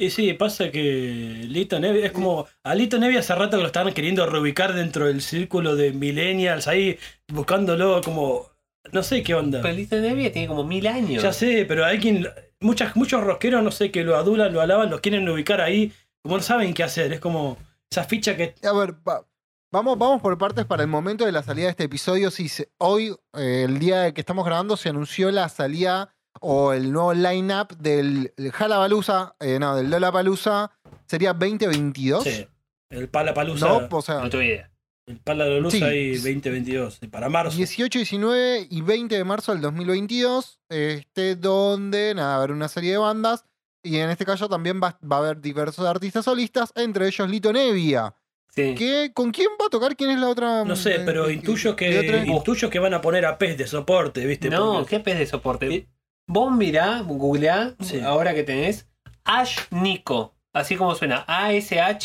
Y 0.00 0.10
sí, 0.10 0.32
pasa 0.34 0.70
que 0.70 1.44
Lito 1.48 1.80
Nevi 1.80 2.00
es 2.02 2.12
como. 2.12 2.46
A 2.62 2.74
Lito 2.74 2.98
Nevi 2.98 3.16
hace 3.16 3.34
rato 3.34 3.56
que 3.56 3.62
lo 3.62 3.66
estaban 3.66 3.92
queriendo 3.92 4.24
reubicar 4.26 4.72
dentro 4.74 5.06
del 5.06 5.20
círculo 5.22 5.74
de 5.74 5.92
millennials 5.92 6.68
ahí, 6.68 6.98
buscándolo 7.26 8.00
como. 8.02 8.46
No 8.92 9.02
sé 9.02 9.22
qué 9.24 9.34
onda. 9.34 9.60
Pero 9.60 9.74
Lito 9.74 9.96
Nevia 9.96 10.32
tiene 10.32 10.46
como 10.48 10.62
mil 10.64 10.86
años. 10.86 11.22
Ya 11.22 11.32
sé, 11.32 11.64
pero 11.66 11.84
hay 11.84 11.98
quien. 11.98 12.28
Muchas, 12.60 12.94
muchos 12.96 13.22
rosqueros, 13.24 13.62
no 13.62 13.70
sé, 13.72 13.90
que 13.90 14.04
lo 14.04 14.16
adulan, 14.16 14.52
lo 14.52 14.60
alaban, 14.60 14.88
los 14.90 15.00
quieren 15.00 15.28
ubicar 15.28 15.60
ahí, 15.60 15.92
como 16.22 16.36
no 16.36 16.42
saben 16.42 16.74
qué 16.74 16.84
hacer. 16.84 17.12
Es 17.12 17.20
como 17.20 17.58
esa 17.90 18.04
ficha 18.04 18.36
que. 18.36 18.54
A 18.62 18.72
ver, 18.72 18.94
va- 19.06 19.26
vamos, 19.72 19.98
vamos 19.98 20.22
por 20.22 20.38
partes 20.38 20.64
para 20.64 20.82
el 20.84 20.88
momento 20.88 21.26
de 21.26 21.32
la 21.32 21.42
salida 21.42 21.64
de 21.66 21.70
este 21.72 21.84
episodio. 21.84 22.30
Sí, 22.30 22.48
se- 22.48 22.70
hoy, 22.78 23.16
eh, 23.36 23.64
el 23.68 23.80
día 23.80 24.14
que 24.14 24.20
estamos 24.20 24.44
grabando, 24.46 24.76
se 24.76 24.88
anunció 24.90 25.30
la 25.32 25.48
salida 25.48 26.14
o 26.40 26.72
el 26.72 26.92
nuevo 26.92 27.14
line-up 27.14 27.76
del 27.78 28.32
Jalabalusa, 28.52 29.34
eh, 29.40 29.58
no, 29.58 29.76
del 29.76 29.90
Lollapalooza, 29.90 30.70
sería 31.06 31.32
2022. 31.32 32.24
Sí, 32.24 32.46
el 32.90 33.08
Palapalusa. 33.08 33.66
No, 33.68 33.88
o 33.90 34.02
sea, 34.02 34.20
No 34.20 34.30
tuve 34.30 34.46
idea. 34.46 34.70
el 35.06 35.18
Palapalusa 35.20 35.76
Sí. 35.78 35.82
ahí 35.84 36.12
2022, 36.16 37.00
para 37.10 37.28
marzo. 37.28 37.56
18, 37.56 37.98
19 37.98 38.66
y 38.70 38.80
20 38.82 39.16
de 39.16 39.24
marzo 39.24 39.52
del 39.52 39.60
2022, 39.62 40.60
este, 40.68 41.36
donde 41.36 42.14
nada, 42.14 42.28
va 42.28 42.34
a 42.34 42.38
haber 42.38 42.52
una 42.52 42.68
serie 42.68 42.92
de 42.92 42.98
bandas. 42.98 43.44
Y 43.82 43.96
en 43.98 44.10
este 44.10 44.26
caso 44.26 44.48
también 44.48 44.80
va, 44.82 44.98
va 45.10 45.16
a 45.16 45.18
haber 45.20 45.40
diversos 45.40 45.86
artistas 45.86 46.24
solistas, 46.24 46.72
entre 46.74 47.06
ellos 47.06 47.28
Lito 47.30 47.52
Nevia. 47.52 48.12
Sí. 48.54 48.74
¿Qué, 48.76 49.12
¿Con 49.14 49.30
quién 49.30 49.48
va 49.60 49.66
a 49.66 49.70
tocar? 49.70 49.94
¿Quién 49.96 50.10
es 50.10 50.18
la 50.18 50.28
otra? 50.28 50.64
No 50.64 50.74
sé, 50.74 50.96
eh, 50.96 51.02
pero 51.06 51.28
eh, 51.28 51.34
intuyo 51.34 51.70
de 51.70 51.76
que, 51.76 51.98
otra? 52.00 52.26
intuyo 52.26 52.70
que 52.70 52.78
van 52.80 52.92
a 52.92 53.00
poner 53.00 53.24
a 53.24 53.38
pez 53.38 53.56
de 53.56 53.66
soporte, 53.68 54.26
¿viste? 54.26 54.50
No, 54.50 54.72
Porque- 54.74 54.96
¿qué 54.96 55.00
pez 55.00 55.18
de 55.18 55.26
soporte? 55.26 55.86
Vos 56.28 56.52
mirá, 56.52 57.00
googleá, 57.00 57.74
Sí. 57.80 58.00
ahora 58.00 58.34
que 58.34 58.44
tenés, 58.44 58.86
Ash 59.24 59.58
Nico. 59.70 60.34
Así 60.54 60.76
como 60.76 60.94
suena, 60.94 61.24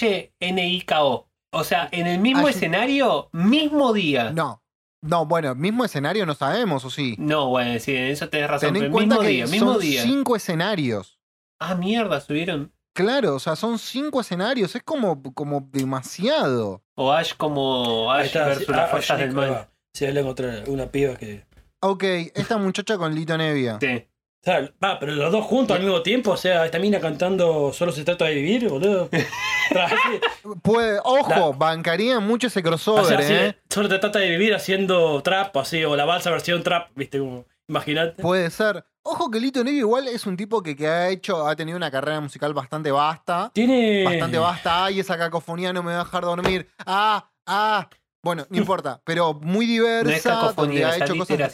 A-S-H-N-I-K-O. 0.09 1.27
O 1.55 1.63
sea, 1.63 1.87
en 1.91 2.07
el 2.07 2.19
mismo 2.19 2.47
Ash- 2.47 2.55
escenario, 2.55 3.29
mismo 3.31 3.93
día. 3.93 4.31
No. 4.31 4.61
No, 5.01 5.25
bueno, 5.25 5.53
mismo 5.55 5.83
escenario 5.83 6.25
no 6.25 6.33
sabemos, 6.33 6.85
¿o 6.85 6.89
sí? 6.89 7.15
No, 7.19 7.49
bueno, 7.49 7.77
sí, 7.79 7.93
en 7.93 8.03
eso 8.03 8.29
tenés 8.29 8.49
razón. 8.49 8.67
Ten 8.69 8.73
pero 8.75 8.85
en 8.85 8.91
cuenta 8.93 9.15
mismo 9.15 9.21
que 9.27 9.33
día, 9.33 9.47
mismo 9.47 9.73
son 9.73 9.81
día. 9.81 10.01
cinco 10.03 10.35
escenarios. 10.37 11.19
Ah, 11.59 11.75
mierda, 11.75 12.21
subieron. 12.21 12.71
Claro, 12.95 13.35
o 13.35 13.39
sea, 13.39 13.57
son 13.57 13.77
cinco 13.79 14.21
escenarios. 14.21 14.75
Es 14.75 14.83
como, 14.83 15.21
como 15.33 15.67
demasiado. 15.71 16.83
O 16.95 17.11
Ash 17.11 17.33
como 17.35 18.11
Ahí 18.11 18.21
Ash 18.21 18.27
está, 18.27 18.45
versus 18.47 18.65
sí, 18.65 18.71
las 18.71 18.81
ah, 18.81 18.87
fuerzas 18.87 19.19
del 19.19 19.31
mal. 19.33 19.49
ah, 19.53 19.69
Sí, 19.93 20.07
le 20.07 20.21
encontré 20.21 20.63
una 20.69 20.85
piba 20.87 21.15
que. 21.17 21.45
Ok, 21.81 22.03
esta 22.35 22.57
muchacha 22.57 22.97
con 22.97 23.13
Lito 23.13 23.37
Nevia. 23.37 23.77
Sí. 23.81 24.07
O 24.43 24.45
sea, 24.45 24.69
va, 24.83 24.99
pero 24.99 25.13
los 25.13 25.31
dos 25.31 25.45
juntos 25.45 25.73
al 25.73 25.83
mismo 25.83 26.01
tiempo, 26.01 26.31
o 26.31 26.37
sea, 26.37 26.65
esta 26.65 26.77
mina 26.77 26.99
cantando 26.99 27.71
Solo 27.71 27.93
se 27.93 28.03
trata 28.03 28.25
de 28.25 28.35
vivir, 28.35 28.67
boludo. 28.67 29.09
Puede, 30.61 30.99
ojo, 31.01 31.53
bancaría 31.53 32.19
mucho 32.19 32.47
ese 32.47 32.61
crossover, 32.61 33.21
así, 33.21 33.31
¿eh? 33.31 33.57
Solo 33.69 33.87
te 33.87 33.99
trata 33.99 34.19
de 34.19 34.29
vivir 34.29 34.53
haciendo 34.53 35.23
trap, 35.23 35.55
así, 35.55 35.85
o 35.85 35.95
la 35.95 36.03
balsa 36.03 36.29
versión 36.29 36.61
trap, 36.61 36.89
viste, 36.93 37.19
como, 37.19 37.45
imagínate. 37.69 38.21
Puede 38.21 38.49
ser. 38.51 38.83
Ojo 39.03 39.31
que 39.31 39.39
Lito 39.39 39.63
Nevia 39.63 39.79
igual 39.79 40.09
es 40.09 40.25
un 40.25 40.35
tipo 40.35 40.61
que, 40.61 40.75
que 40.75 40.87
ha 40.89 41.07
hecho, 41.07 41.47
ha 41.47 41.55
tenido 41.55 41.77
una 41.77 41.89
carrera 41.89 42.19
musical 42.19 42.53
bastante 42.53 42.91
vasta. 42.91 43.49
Tiene. 43.53 44.03
Bastante 44.03 44.39
vasta. 44.39 44.83
Ay, 44.85 44.99
esa 44.99 45.17
cacofonía 45.17 45.71
no 45.71 45.83
me 45.83 45.93
va 45.93 46.01
a 46.01 46.03
dejar 46.03 46.23
dormir. 46.23 46.67
Ah, 46.85 47.29
ah. 47.45 47.89
Bueno, 48.21 48.45
no 48.49 48.57
importa. 48.57 49.01
Pero 49.05 49.33
muy 49.35 49.65
diversa. 49.65 50.03
No 50.03 50.11
es 50.11 50.23
donde 50.23 50.81
cacofonía, 50.81 50.87
ha 50.87 50.95
es 50.97 51.01
hecho 51.01 51.15
cosas. 51.17 51.53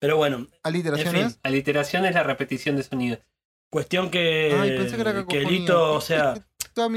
Pero 0.00 0.16
bueno, 0.16 0.46
Aliteraciones. 0.62 1.22
En 1.22 1.30
fin. 1.30 1.38
Aliteración 1.42 2.06
es 2.06 2.14
la 2.14 2.22
repetición 2.22 2.76
de 2.76 2.82
sonidos. 2.82 3.18
cuestión 3.70 4.10
que. 4.10 4.56
Ay, 4.60 4.76
pensé 4.76 4.96
que 4.96 5.00
era 5.02 5.12
que 5.12 5.18
cacofonía. 5.20 5.50
Lito, 5.50 5.92
o 5.94 6.00
sea. 6.00 6.34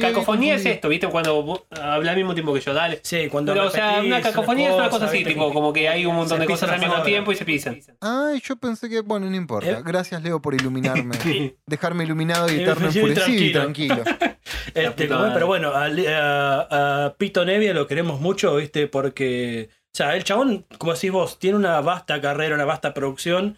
Cacofonía 0.02 0.56
es 0.56 0.66
esto, 0.66 0.90
¿viste? 0.90 1.08
Cuando 1.08 1.44
vos 1.44 1.62
hablas 1.70 2.10
al 2.10 2.18
mismo 2.18 2.34
tiempo 2.34 2.52
que 2.52 2.62
yo, 2.62 2.74
dale. 2.74 3.00
Sí, 3.04 3.28
cuando. 3.30 3.54
Pero, 3.54 3.68
o 3.68 3.70
sea, 3.70 3.90
repetís 3.98 4.08
una 4.08 4.22
cacofonía 4.24 4.70
es 4.70 4.76
una 4.76 4.90
cosa 4.90 5.06
así, 5.06 5.24
tipo, 5.24 5.54
como 5.54 5.72
que 5.72 5.88
hay 5.88 6.04
un 6.08 6.16
montón 6.16 6.40
de 6.40 6.48
cosas 6.48 6.72
al 6.72 6.80
mismo 6.80 7.04
tiempo 7.04 7.32
y 7.32 7.36
se 7.36 7.46
pisan. 7.46 7.80
Ay, 8.02 8.42
yo 8.44 8.56
pensé 8.56 8.90
que, 8.90 9.02
bueno, 9.02 9.30
no 9.30 9.36
importa. 9.36 9.70
Eh. 9.70 9.82
Gracias, 9.86 10.24
Leo, 10.24 10.42
por 10.42 10.56
iluminarme. 10.56 11.16
Dejarme 11.68 12.06
iluminado 12.06 12.48
y 12.48 12.56
Sí, 12.56 12.62
eterno 12.64 12.92
sí, 12.92 13.00
enfurecido 13.00 13.44
y 13.44 13.52
tranquilo. 13.52 14.04
Este, 14.74 15.08
pero 15.08 15.48
bueno, 15.48 15.72
a, 15.74 15.86
a- 15.88 17.06
a 17.06 17.14
Pito 17.18 17.44
Nevia 17.46 17.74
lo 17.74 17.86
queremos 17.88 18.20
mucho, 18.22 18.56
¿viste? 18.58 18.88
Porque, 18.88 19.70
sea, 19.98 20.16
el 20.16 20.24
chabón, 20.24 20.66
como 20.78 20.94
decís 20.94 21.12
vos, 21.12 21.40
tiene 21.40 21.58
una 21.58 21.82
vasta 21.82 22.22
carrera, 22.22 22.56
una 22.56 22.66
vasta 22.66 22.94
producción. 22.94 23.58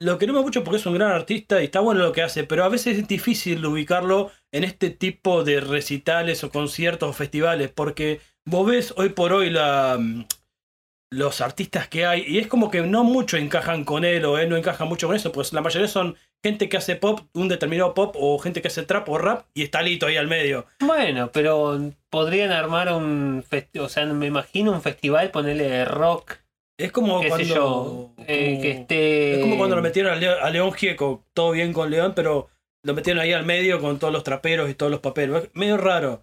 Lo 0.00 0.18
queremos 0.18 0.42
mucho 0.42 0.64
porque 0.64 0.78
es 0.78 0.86
un 0.86 0.94
gran 0.94 1.12
artista 1.12 1.60
y 1.60 1.66
está 1.66 1.80
bueno 1.80 2.02
lo 2.02 2.12
que 2.12 2.22
hace, 2.22 2.44
pero 2.44 2.64
a 2.64 2.68
veces 2.68 2.98
es 2.98 3.08
difícil 3.08 3.64
ubicarlo 3.64 4.30
en 4.52 4.64
este 4.64 4.90
tipo 4.90 5.44
de 5.44 5.60
recitales 5.60 6.44
o 6.44 6.50
conciertos 6.50 7.10
o 7.10 7.12
festivales, 7.12 7.70
porque 7.70 8.20
vos 8.46 8.66
ves 8.66 8.94
hoy 8.96 9.10
por 9.10 9.32
hoy 9.32 9.50
la, 9.50 9.96
mm, 9.98 10.24
los 11.16 11.40
artistas 11.40 11.88
que 11.88 12.04
hay 12.06 12.24
y 12.26 12.38
es 12.38 12.46
como 12.46 12.70
que 12.70 12.82
no 12.82 13.02
mucho 13.04 13.36
encajan 13.36 13.84
con 13.84 14.04
él 14.04 14.24
o 14.24 14.38
él 14.38 14.48
no 14.48 14.56
encaja 14.56 14.84
mucho 14.84 15.06
con 15.06 15.16
eso, 15.16 15.32
pues 15.32 15.52
la 15.52 15.60
mayoría 15.62 15.88
son 15.88 16.16
gente 16.44 16.68
que 16.68 16.76
hace 16.76 16.94
pop, 16.96 17.20
un 17.32 17.48
determinado 17.48 17.94
pop 17.94 18.14
o 18.18 18.38
gente 18.38 18.60
que 18.62 18.68
hace 18.68 18.82
trap 18.82 19.08
o 19.08 19.18
rap 19.18 19.46
y 19.54 19.62
está 19.62 19.82
Lito 19.82 20.06
ahí 20.06 20.16
al 20.16 20.28
medio. 20.28 20.66
Bueno, 20.80 21.30
pero 21.32 21.78
podrían 22.10 22.52
armar 22.52 22.92
un 22.92 23.42
festival, 23.48 23.86
o 23.86 23.88
sea, 23.88 24.04
me 24.06 24.26
imagino 24.26 24.72
un 24.72 24.82
festival, 24.82 25.30
ponerle 25.30 25.84
rock 25.86 26.34
Es 26.78 26.92
como 26.92 27.20
qué 27.22 27.28
cuando. 27.28 27.46
sé 27.46 27.54
yo, 27.54 28.10
eh, 28.26 28.50
como- 28.50 28.62
que 28.62 28.70
esté... 28.72 29.34
Es 29.36 29.40
como 29.40 29.56
cuando 29.56 29.76
lo 29.76 29.82
metieron 29.82 30.12
a, 30.12 30.16
Leo- 30.16 30.40
a 30.42 30.50
León 30.50 30.72
Gieco, 30.72 31.24
todo 31.32 31.52
bien 31.52 31.72
con 31.72 31.90
León, 31.90 32.12
pero 32.14 32.48
lo 32.84 32.92
metieron 32.94 33.22
ahí 33.22 33.32
al 33.32 33.46
medio 33.46 33.80
con 33.80 33.98
todos 33.98 34.12
los 34.12 34.22
traperos 34.22 34.68
y 34.70 34.74
todos 34.74 34.92
los 34.92 35.00
papeles. 35.00 35.44
Es 35.44 35.50
medio 35.54 35.78
raro. 35.78 36.22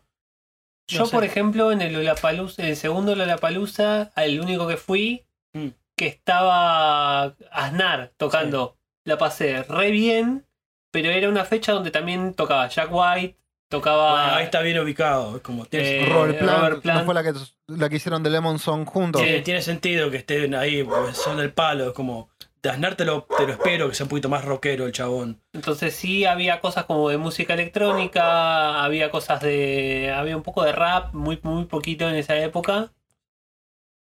Yo, 0.88 1.00
No 1.00 1.06
sé. 1.06 1.12
por 1.16 1.24
ejemplo, 1.24 1.72
en 1.72 1.82
el 1.82 1.94
Lollapalooza, 1.94 2.62
en 2.62 2.70
el 2.70 2.76
segundo 2.76 3.16
Lollapalooza, 3.16 4.12
el 4.18 4.40
único 4.40 4.68
que 4.68 4.78
fui, 4.78 5.26
Mm. 5.54 5.68
que 5.96 6.08
estaba 6.08 7.36
Aznar 7.52 8.12
tocando, 8.18 8.78
la 9.06 9.18
pasé 9.18 9.64
re 9.64 9.92
bien, 9.92 10.46
pero 10.92 11.10
era 11.10 11.30
una 11.30 11.46
fecha 11.46 11.72
donde 11.74 11.92
también 11.92 12.34
tocaba 12.34 12.68
Jack 12.68 12.90
White, 12.92 13.38
tocaba... 13.70 14.24
Bueno, 14.24 14.36
ahí 14.38 14.44
está 14.46 14.62
bien 14.62 14.80
ubicado. 14.80 15.38
Es 15.38 15.42
como. 15.42 15.66
Tiene, 15.66 16.02
Eh, 16.04 16.06
Robert 16.08 16.40
Plant, 16.40 16.60
Robert 16.60 16.82
Plant. 16.82 17.00
¿no 17.00 17.06
fue 17.06 17.14
la 17.14 17.24
que, 17.24 17.34
la 17.68 17.90
que 17.90 17.96
hicieron 17.96 18.22
de 18.24 18.30
Lemon 18.30 18.60
Song 18.60 18.86
juntos? 18.86 19.22
tiene, 19.22 19.40
tiene 19.42 19.62
sentido 19.62 20.10
que 20.12 20.18
estén 20.18 20.54
ahí, 20.56 20.84
porque 20.84 21.14
son 21.14 21.38
del 21.38 21.52
palo. 21.54 21.88
Es 21.88 21.94
como. 21.94 22.30
Aznar 22.70 22.96
te 22.96 23.06
lo, 23.06 23.24
te 23.38 23.46
lo 23.46 23.54
espero, 23.54 23.90
que 23.90 23.96
sea 23.96 24.06
un 24.06 24.10
poquito 24.10 24.30
más 24.30 24.46
rockero 24.46 24.86
el 24.86 24.92
chabón. 24.92 25.42
Entonces 25.54 25.96
sí 25.96 26.26
había 26.26 26.62
cosas 26.62 26.86
como 26.86 27.10
de 27.10 27.18
música 27.18 27.54
electrónica, 27.54 28.84
había 28.84 29.10
cosas 29.12 29.42
de... 29.42 30.14
había 30.16 30.38
un 30.38 30.44
poco 30.44 30.64
de 30.64 30.72
rap, 30.72 31.14
muy, 31.14 31.40
muy 31.44 31.66
poquito 31.66 32.08
en 32.10 32.16
esa 32.16 32.38
época, 32.38 32.94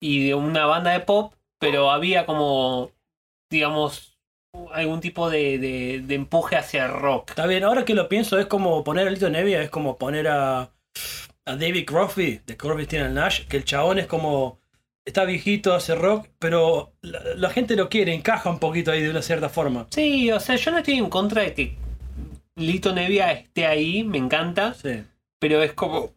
y 0.01 0.27
de 0.27 0.35
una 0.35 0.67
banda 0.67 0.93
de 0.93 1.01
pop, 1.01 1.35
pero 1.59 1.91
había 1.91 2.25
como, 2.25 2.93
digamos, 3.51 4.19
algún 4.73 5.01
tipo 5.01 5.29
de, 5.29 5.59
de- 5.59 6.03
de 6.05 6.15
empuje 6.15 6.57
hacia 6.57 6.87
el 6.87 6.93
rock. 6.93 7.31
Está 7.31 7.47
bien, 7.47 7.65
ahora 7.65 7.85
que 7.85 7.95
lo 7.95 8.09
pienso, 8.09 8.39
es 8.39 8.47
como 8.47 8.83
poner 8.85 9.09
a 9.09 9.11
Lito 9.11 9.29
Nevia, 9.29 9.61
es 9.63 9.71
como 9.71 9.99
poner 9.99 10.29
a, 10.29 10.61
a 10.61 11.57
David 11.57 11.85
Crosby, 11.85 12.41
de 12.47 12.57
Crosby, 12.57 12.87
Nash, 13.11 13.47
que 13.47 13.57
el 13.59 13.65
chabón 13.65 13.99
es 13.99 14.07
como. 14.07 14.61
Está 15.09 15.25
viejito, 15.25 15.75
hace 15.75 15.95
rock, 15.95 16.27
pero 16.39 16.93
la, 17.01 17.21
la 17.37 17.49
gente 17.51 17.77
lo 17.77 17.89
quiere, 17.89 18.13
encaja 18.13 18.51
un 18.51 18.59
poquito 18.59 18.93
ahí 18.93 19.03
de 19.03 19.11
una 19.11 19.23
cierta 19.23 19.49
forma. 19.49 19.87
Sí, 19.91 20.31
o 20.31 20.39
sea, 20.39 20.57
yo 20.57 20.71
no 20.71 20.79
estoy 20.79 20.99
en 20.99 21.09
contra 21.09 21.43
de 21.43 21.55
que 21.55 21.77
Lito 22.57 22.93
Nevia 22.93 23.33
esté 23.33 23.67
ahí, 23.67 24.05
me 24.05 24.19
encanta, 24.19 24.75
Sí. 24.75 25.03
pero 25.39 25.63
es 25.63 25.73
como... 25.73 26.11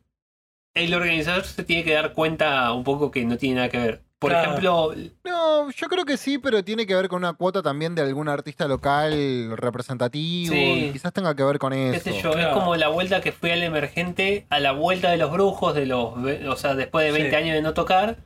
El 0.73 0.93
organizador 0.93 1.43
se 1.45 1.63
tiene 1.63 1.83
que 1.83 1.93
dar 1.93 2.13
cuenta 2.13 2.71
un 2.73 2.83
poco 2.83 3.11
que 3.11 3.25
no 3.25 3.37
tiene 3.37 3.55
nada 3.55 3.69
que 3.69 3.77
ver. 3.77 4.01
Por 4.19 4.31
Claro. 4.31 4.49
ejemplo, 4.49 4.93
No, 5.25 5.69
yo 5.71 5.87
creo 5.87 6.05
que 6.05 6.15
sí, 6.17 6.37
pero 6.37 6.63
tiene 6.63 6.85
que 6.85 6.95
ver 6.95 7.07
con 7.09 7.17
una 7.19 7.33
cuota 7.33 7.61
también 7.61 7.95
de 7.95 8.01
algún 8.03 8.27
artista 8.29 8.67
local 8.67 9.55
representativo. 9.57 10.53
Sí. 10.53 10.59
y 10.89 10.91
quizás 10.91 11.11
tenga 11.13 11.35
que 11.35 11.43
ver 11.43 11.59
con 11.59 11.71
qué 11.73 11.89
eso. 11.95 12.03
sé 12.11 12.21
yo, 12.21 12.31
es 12.33 12.47
como 12.47 12.75
la 12.75 12.87
vuelta 12.89 13.19
que 13.21 13.31
fui 13.31 13.51
al 13.51 13.63
emergente, 13.63 14.45
a 14.49 14.59
la 14.59 14.71
vuelta 14.73 15.11
de 15.11 15.17
los 15.17 15.31
brujos, 15.31 15.73
de 15.75 15.85
los, 15.85 16.13
o 16.15 16.55
sea, 16.57 16.75
después 16.75 17.05
de 17.05 17.11
20 17.11 17.29
Sí. 17.31 17.35
años 17.35 17.55
de 17.55 17.61
no 17.61 17.73
tocar, 17.73 18.17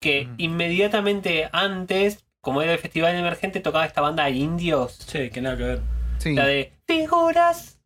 que 0.00 0.28
inmediatamente 0.38 1.48
antes, 1.52 2.24
como 2.40 2.62
era 2.62 2.72
el 2.72 2.78
festival 2.78 3.14
emergente, 3.16 3.60
tocaba 3.60 3.86
esta 3.86 4.00
banda 4.00 4.24
de 4.24 4.32
indios, 4.32 4.94
Sí, 5.06 5.30
que 5.30 5.40
nada 5.40 5.56
que 5.56 5.62
ver. 5.64 5.80
Sí. 6.18 6.34
la 6.34 6.46
de 6.46 6.72
figuras 6.86 7.78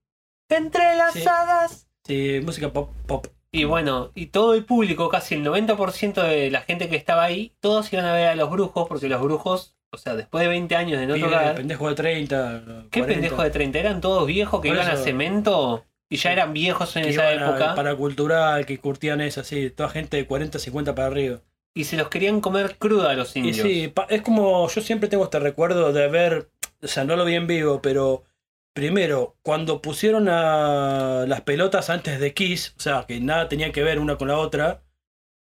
entrelazadas. 0.49 1.89
Sí, 2.07 2.41
música 2.43 2.73
pop, 2.73 2.91
pop. 3.07 3.27
Y 3.53 3.65
bueno, 3.65 4.13
y 4.15 4.27
todo 4.27 4.55
el 4.55 4.65
público, 4.65 5.09
casi 5.09 5.35
el 5.35 5.45
90% 5.45 6.23
de 6.23 6.51
la 6.51 6.61
gente 6.63 6.89
que 6.89 6.97
estaba 6.97 7.25
ahí, 7.25 7.53
todos 7.61 7.93
iban 7.93 8.05
a 8.07 8.13
ver 8.13 8.29
a 8.29 8.35
los 8.37 8.49
brujos, 8.51 8.87
porque 8.89 9.09
los 9.09 9.21
brujos, 9.21 9.75
o 9.93 9.99
sea, 9.99 10.15
después 10.15 10.43
de 10.43 10.49
20 10.49 10.77
años 10.77 11.01
de 11.01 11.07
no 11.09 11.15
Pibe, 11.15 11.27
tocar, 11.29 11.55
pendejo 11.57 11.89
de 11.89 11.95
30. 11.97 12.63
¿qué 12.91 13.01
40, 13.01 13.07
pendejo 13.07 13.43
de 13.43 13.51
30? 13.51 13.79
Eran 13.81 14.01
todos 14.01 14.27
viejos 14.27 14.61
que 14.61 14.69
Por 14.69 14.77
iban 14.77 14.89
a 14.89 14.97
cemento 14.97 15.85
y 16.09 16.17
ya 16.17 16.33
eran 16.33 16.53
viejos 16.53 16.95
en 16.97 17.03
que 17.05 17.11
esa 17.11 17.33
iban 17.33 17.43
a- 17.45 17.49
época 17.51 17.75
Para 17.75 17.97
cultural, 17.97 18.67
que 18.67 18.79
curtían 18.79 19.21
eso, 19.21 19.41
así. 19.41 19.71
Toda 19.71 19.89
gente 19.89 20.17
de 20.17 20.27
40, 20.27 20.59
50 20.61 20.95
para 20.95 21.09
arriba. 21.09 21.41
Y 21.75 21.85
se 21.85 21.97
los 21.97 22.09
querían 22.09 22.41
comer 22.41 22.77
cruda 22.79 23.11
a 23.11 23.15
los 23.15 23.35
Y 23.37 23.41
indios. 23.41 23.57
sí, 23.59 23.89
pa- 23.89 24.07
es 24.11 24.23
como. 24.23 24.69
Yo 24.69 24.81
siempre 24.81 25.09
tengo 25.09 25.25
este 25.25 25.39
recuerdo 25.39 25.93
de 25.93 26.09
ver. 26.09 26.51
O 26.83 26.87
sea, 26.87 27.05
no 27.05 27.17
lo 27.17 27.25
vi 27.25 27.35
en 27.35 27.47
vivo, 27.47 27.81
pero. 27.83 28.25
Primero, 28.73 29.37
cuando 29.43 29.83
pusieron 29.83 30.29
a 30.29 31.25
las 31.27 31.41
pelotas 31.41 31.91
antes 31.91 32.21
de 32.21 32.33
Kiss, 32.35 32.73
o 32.79 32.81
sea, 32.81 33.05
que 33.07 33.19
nada 33.21 33.49
tenía 33.49 33.73
que 33.73 33.83
ver 33.83 33.99
una 33.99 34.17
con 34.17 34.29
la 34.29 34.39
otra. 34.39 34.83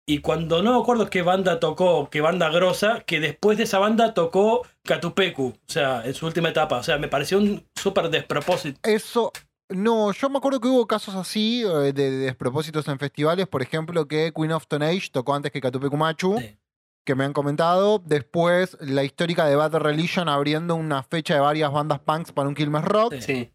Y 0.06 0.18
cuando 0.18 0.62
no 0.62 0.74
me 0.76 0.80
acuerdo 0.82 1.08
qué 1.08 1.22
banda 1.22 1.58
tocó, 1.58 2.10
qué 2.10 2.20
banda 2.20 2.50
grosa, 2.50 3.00
que 3.06 3.20
después 3.20 3.56
de 3.56 3.64
esa 3.64 3.78
banda 3.78 4.12
tocó 4.12 4.66
Catupecu, 4.84 5.54
o 5.56 5.72
sea, 5.72 6.02
en 6.04 6.12
su 6.12 6.26
última 6.26 6.50
etapa. 6.50 6.76
O 6.76 6.82
sea, 6.82 6.98
me 6.98 7.08
pareció 7.08 7.38
un 7.38 7.66
súper 7.74 8.10
despropósito. 8.10 8.78
Eso. 8.82 9.32
No, 9.70 10.12
yo 10.12 10.28
me 10.30 10.38
acuerdo 10.38 10.60
que 10.60 10.68
hubo 10.68 10.86
casos 10.86 11.14
así 11.14 11.62
eh, 11.64 11.68
de, 11.68 11.92
de 11.92 12.10
despropósitos 12.10 12.86
en 12.88 12.98
festivales. 12.98 13.48
Por 13.48 13.62
ejemplo, 13.62 14.06
que 14.06 14.32
Queen 14.34 14.52
of 14.52 14.62
Stone 14.64 14.86
Age 14.86 15.08
tocó 15.10 15.34
antes 15.34 15.50
que 15.52 15.60
Catupecu 15.60 15.96
Machu, 15.96 16.38
Sí. 16.38 16.58
que 17.06 17.14
me 17.14 17.24
han 17.24 17.32
comentado. 17.32 17.98
Después, 18.04 18.76
la 18.80 19.04
histórica 19.04 19.46
de 19.46 19.56
Bad 19.56 19.74
Religion 19.76 20.28
abriendo 20.28 20.74
una 20.74 21.02
fecha 21.02 21.34
de 21.34 21.40
varias 21.40 21.72
bandas 21.72 22.00
punks 22.00 22.32
para 22.32 22.48
un 22.48 22.54
Quilmes 22.54 22.84
Rock. 22.84 23.14
Sí. 23.14 23.20
Sí. 23.22 23.50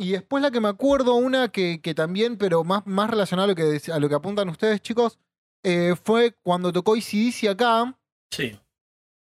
Y 0.00 0.12
después 0.12 0.40
la 0.42 0.52
que 0.52 0.60
me 0.60 0.68
acuerdo, 0.68 1.14
una 1.16 1.48
que, 1.48 1.80
que 1.82 1.92
también, 1.92 2.38
pero 2.38 2.62
más, 2.62 2.86
más 2.86 3.10
relacionada 3.10 3.46
a 3.46 3.48
lo, 3.48 3.54
que, 3.56 3.80
a 3.92 3.98
lo 3.98 4.08
que 4.08 4.14
apuntan 4.14 4.48
ustedes, 4.48 4.80
chicos, 4.80 5.18
eh, 5.64 5.96
fue 6.04 6.36
cuando 6.44 6.72
tocó 6.72 6.94
ICDC 6.96 7.48
acá, 7.48 7.98
Sí, 8.32 8.56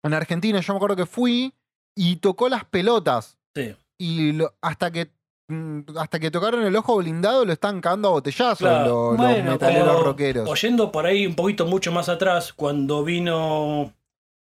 en 0.03 0.13
Argentina. 0.13 0.59
Yo 0.59 0.73
me 0.73 0.77
acuerdo 0.77 0.97
que 0.97 1.05
fui 1.05 1.53
y 1.95 2.17
tocó 2.17 2.49
las 2.49 2.65
pelotas. 2.65 3.37
sí. 3.55 3.73
Y 3.97 4.33
lo- 4.33 4.53
hasta 4.61 4.91
que 4.91 5.09
hasta 5.97 6.19
que 6.19 6.31
tocaron 6.31 6.63
el 6.65 6.75
ojo 6.75 6.97
blindado 6.97 7.45
lo 7.45 7.53
están 7.53 7.79
cagando 7.81 8.07
a 8.07 8.11
botellazos 8.11 8.57
Claro. 8.57 9.11
los, 9.17 9.43
metaleros 9.43 9.87
pero- 9.87 10.03
rockeros. 10.03 10.49
Oyendo 10.49 10.91
por 10.91 11.05
ahí 11.05 11.27
un 11.27 11.35
poquito 11.35 11.65
mucho 11.65 11.91
más 11.91 12.09
atrás, 12.09 12.53
cuando 12.53 13.03
vino. 13.03 13.93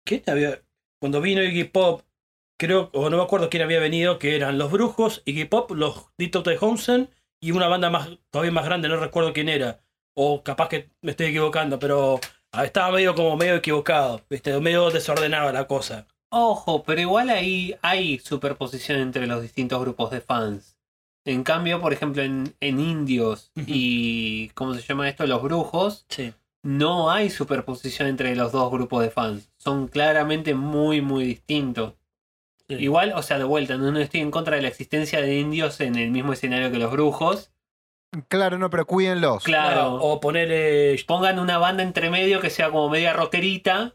¿Quién 0.07 0.23
había? 0.27 0.61
Cuando 1.01 1.21
vino 1.21 1.43
Iggy 1.43 1.65
Pop, 1.65 2.03
creo, 2.59 2.91
o 2.93 3.11
no 3.11 3.17
me 3.17 3.23
acuerdo 3.23 3.51
quién 3.51 3.63
había 3.63 3.81
venido, 3.81 4.19
que 4.19 4.37
eran 4.37 4.59
los 4.59 4.71
Brujos, 4.71 5.23
Iggy 5.25 5.47
Pop, 5.47 5.71
los 5.73 6.07
Dito 6.19 6.43
Tejomsen 6.43 7.11
y 7.43 7.51
una 7.51 7.69
banda 7.69 7.91
más, 7.91 8.09
todavía 8.31 8.53
más 8.53 8.65
grande, 8.65 8.89
no 8.89 8.97
recuerdo 8.97 9.33
quién 9.33 9.49
era. 9.49 9.81
O 10.17 10.43
capaz 10.45 10.69
que 10.69 10.91
me 11.03 11.11
estoy 11.11 11.27
equivocando, 11.27 11.79
pero 11.79 12.21
ah, 12.53 12.65
estaba 12.65 12.93
medio 12.93 13.15
como 13.15 13.37
medio 13.37 13.57
equivocado, 13.57 14.21
¿viste? 14.31 14.59
medio 14.61 14.91
desordenada 14.91 15.53
la 15.53 15.67
cosa. 15.67 16.07
Ojo, 16.31 16.83
pero 16.85 17.01
igual 17.01 17.31
ahí 17.31 17.75
hay 17.83 18.19
superposición 18.19 18.99
entre 19.01 19.27
los 19.27 19.43
distintos 19.43 19.81
grupos 19.81 20.11
de 20.11 20.21
fans. 20.21 20.74
En 21.27 21.43
cambio, 21.43 21.81
por 21.81 21.93
ejemplo, 21.93 22.23
en, 22.23 22.55
en 22.61 22.79
indios 22.81 23.51
y. 23.57 24.49
¿Cómo 24.51 24.75
se 24.75 24.83
llama 24.83 25.09
esto? 25.09 25.27
Los 25.27 25.43
brujos. 25.43 26.05
Sí. 26.09 26.33
No 26.63 27.11
hay 27.11 27.29
superposición 27.31 28.09
entre 28.09 28.35
los 28.37 28.53
dos 28.53 28.71
grupos 28.71 29.03
de 29.03 29.11
fans. 29.11 29.51
Son 29.59 29.89
claramente 29.89 30.55
muy, 30.55 31.01
muy 31.03 31.25
distintos. 31.25 31.95
sí. 32.69 32.75
Igual, 32.77 33.13
o 33.17 33.23
sea, 33.23 33.39
de 33.39 33.45
vuelta, 33.45 33.77
no, 33.77 33.91
no 33.91 33.99
estoy 33.99 34.21
en 34.21 34.31
contra 34.31 34.57
de 34.57 34.63
la 34.63 34.69
existencia 34.69 35.21
de 35.21 35.39
indios 35.39 35.81
en 35.81 35.97
el 35.97 36.11
mismo 36.11 36.33
escenario 36.33 36.71
que 36.71 36.79
los 36.79 36.91
brujos. 36.91 37.51
Claro, 38.29 38.59
no, 38.59 38.71
pero 38.71 38.87
cuídenlos. 38.87 39.43
Claro. 39.45 39.95
O 39.97 40.21
ponerle. 40.21 40.97
Pongan 41.07 41.39
una 41.39 41.59
banda 41.59 41.83
entre 41.83 42.11
medio 42.11 42.41
que 42.41 42.49
sea 42.51 42.71
como 42.71 42.89
media 42.89 43.13
rockerita. 43.13 43.95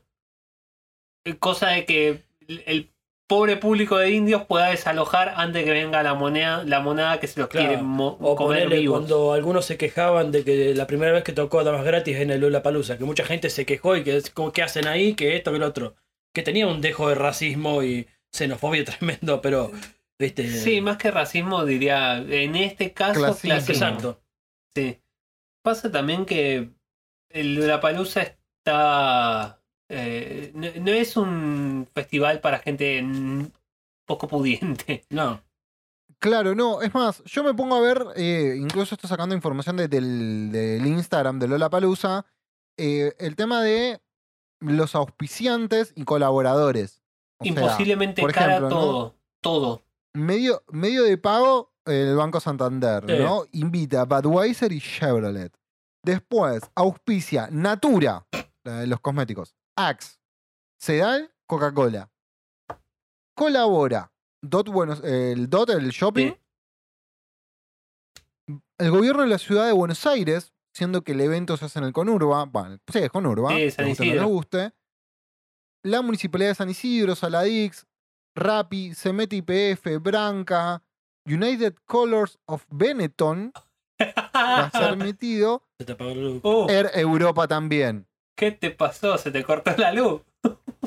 eh, 1.25 1.37
Cosa 1.37 1.67
de 1.69 1.85
que 1.85 2.23
el 2.47 2.91
pobre 3.29 3.57
público 3.57 3.97
de 3.99 4.09
indios 4.09 4.43
pueda 4.45 4.69
desalojar 4.71 5.33
antes 5.37 5.63
que 5.63 5.69
venga 5.71 6.01
la 6.01 6.15
moneda, 6.15 6.63
la 6.63 6.79
monada 6.79 7.19
que 7.19 7.27
se 7.27 7.39
los 7.39 7.47
Claro. 7.47 7.67
quiere 7.67 7.81
mo- 7.83 8.17
O 8.19 8.35
comer 8.35 8.63
ponerle 8.63 8.79
vivos. 8.79 8.97
cuando 8.97 9.33
algunos 9.33 9.65
se 9.65 9.77
quejaban 9.77 10.31
de 10.31 10.43
que 10.43 10.73
la 10.73 10.87
primera 10.87 11.11
vez 11.11 11.23
que 11.23 11.31
tocó 11.31 11.63
Damas 11.63 11.85
Gratis 11.85 12.17
en 12.17 12.31
el 12.31 12.41
Lula 12.41 12.63
Palusa, 12.63 12.97
que 12.97 13.03
mucha 13.05 13.23
gente 13.23 13.51
se 13.51 13.67
quejó 13.67 13.95
y 13.95 14.03
que 14.03 14.19
que 14.53 14.63
hacen 14.63 14.87
ahí, 14.87 15.13
que 15.13 15.35
esto, 15.35 15.51
que 15.53 15.59
lo 15.59 15.67
otro. 15.67 15.95
Que 16.33 16.41
tenía 16.41 16.65
un 16.67 16.81
dejo 16.81 17.07
de 17.09 17.15
racismo 17.15 17.83
y 17.83 18.07
xenofobia 18.33 18.83
tremendo, 18.99 19.41
pero. 19.41 19.71
¿Viste? 20.19 20.49
Sí, 20.49 20.81
más 20.81 20.97
que 20.97 21.11
racismo 21.11 21.63
diría, 21.65 22.17
en 22.17 22.55
este 22.55 22.93
caso, 22.93 23.19
Clasismo. 23.21 23.49
clasismo. 23.51 23.73
Exacto. 23.73 24.21
Sí. 24.75 24.99
Pasa 25.63 25.91
también 25.91 26.25
que 26.25 26.71
el 27.29 27.79
Palusa 27.79 28.23
está. 28.23 29.58
Eh, 29.89 30.51
no, 30.53 30.67
no 30.81 30.91
es 30.91 31.17
un 31.17 31.87
festival 31.93 32.39
para 32.41 32.59
gente 32.59 33.03
poco 34.05 34.27
pudiente. 34.27 35.03
No. 35.09 35.41
Claro, 36.19 36.53
no. 36.53 36.81
Es 36.81 36.93
más, 36.93 37.23
yo 37.23 37.43
me 37.43 37.53
pongo 37.53 37.75
a 37.75 37.81
ver, 37.81 38.03
eh, 38.17 38.55
incluso 38.59 38.95
estoy 38.95 39.07
sacando 39.09 39.33
información 39.35 39.77
de- 39.77 39.87
del, 39.87 40.51
del 40.51 40.85
Instagram 40.85 41.39
de 41.39 41.47
Lola 41.47 41.69
Palusa, 41.69 42.25
el 42.77 43.35
tema 43.37 43.61
de 43.63 44.01
los 44.59 44.95
auspiciantes 44.95 45.93
y 45.95 46.03
colaboradores. 46.03 47.01
O 47.39 47.45
sea, 47.45 47.49
Imposiblemente 47.53 48.21
por 48.21 48.33
cara 48.33 48.57
ejemplo, 48.57 48.69
¿no? 48.69 48.75
todo. 48.75 49.15
Todo. 49.41 49.83
medio, 50.13 50.61
medio 50.69 51.03
de 51.03 51.17
pago 51.17 51.71
el 51.85 52.15
Banco 52.17 52.41
Santander, 52.41 53.03
Sí. 53.07 53.23
¿no? 53.23 53.45
Invita 53.53 54.01
a 54.01 54.05
Budweiser 54.05 54.71
y 54.73 54.81
Chevrolet. 54.81 55.53
Después, 56.03 56.63
auspicia 56.75 57.47
Natura, 57.51 58.25
la 58.65 58.79
de 58.81 58.87
los 58.87 58.99
cosméticos, 58.99 59.55
Axe, 59.87 60.19
Sedal, 60.79 61.31
Coca-Cola. 61.47 62.11
Colabora 63.35 64.11
Dot 64.41 64.69
Buenos, 64.69 65.01
el 65.03 65.49
Dot, 65.49 65.69
el 65.69 65.89
shopping, 65.89 66.31
Sí. 68.47 68.59
el 68.79 68.91
gobierno 68.91 69.21
de 69.21 69.29
la 69.29 69.37
ciudad 69.37 69.65
de 69.67 69.71
Buenos 69.73 70.05
Aires, 70.05 70.53
siendo 70.73 71.03
que 71.03 71.13
el 71.13 71.21
evento 71.21 71.55
se 71.57 71.65
hace 71.65 71.79
en 71.79 71.85
el 71.85 71.93
Conurba, 71.93 72.45
bueno, 72.45 72.77
sí, 72.91 72.99
es 72.99 73.09
Conurba, 73.09 73.49
Sí, 73.51 73.71
San 73.71 73.87
guste 73.87 74.13
no 74.15 74.27
la 75.83 76.01
Municipalidad 76.01 76.49
de 76.49 76.55
San 76.55 76.69
Isidro, 76.69 77.15
Saladix, 77.15 77.87
Rappi, 78.35 78.93
Cemete 78.93 79.37
IPF, 79.37 79.97
Branca, 80.01 80.83
United 81.25 81.75
Colors 81.85 82.37
of 82.45 82.65
Benetton 82.69 83.53
va 84.01 84.65
a 84.65 84.71
ser 84.71 84.97
metido, 84.97 85.63
Se. 85.79 86.39
Uh, 86.43 86.67
Air 86.69 86.91
Europa 86.95 87.47
también. 87.47 88.08
¿Qué 88.39 88.53
te 88.53 88.71
pasó? 88.71 89.17
¿Se 89.17 89.31
te 89.31 89.43
cortó 89.43 89.71
la 89.75 89.91
luz? 89.91 90.21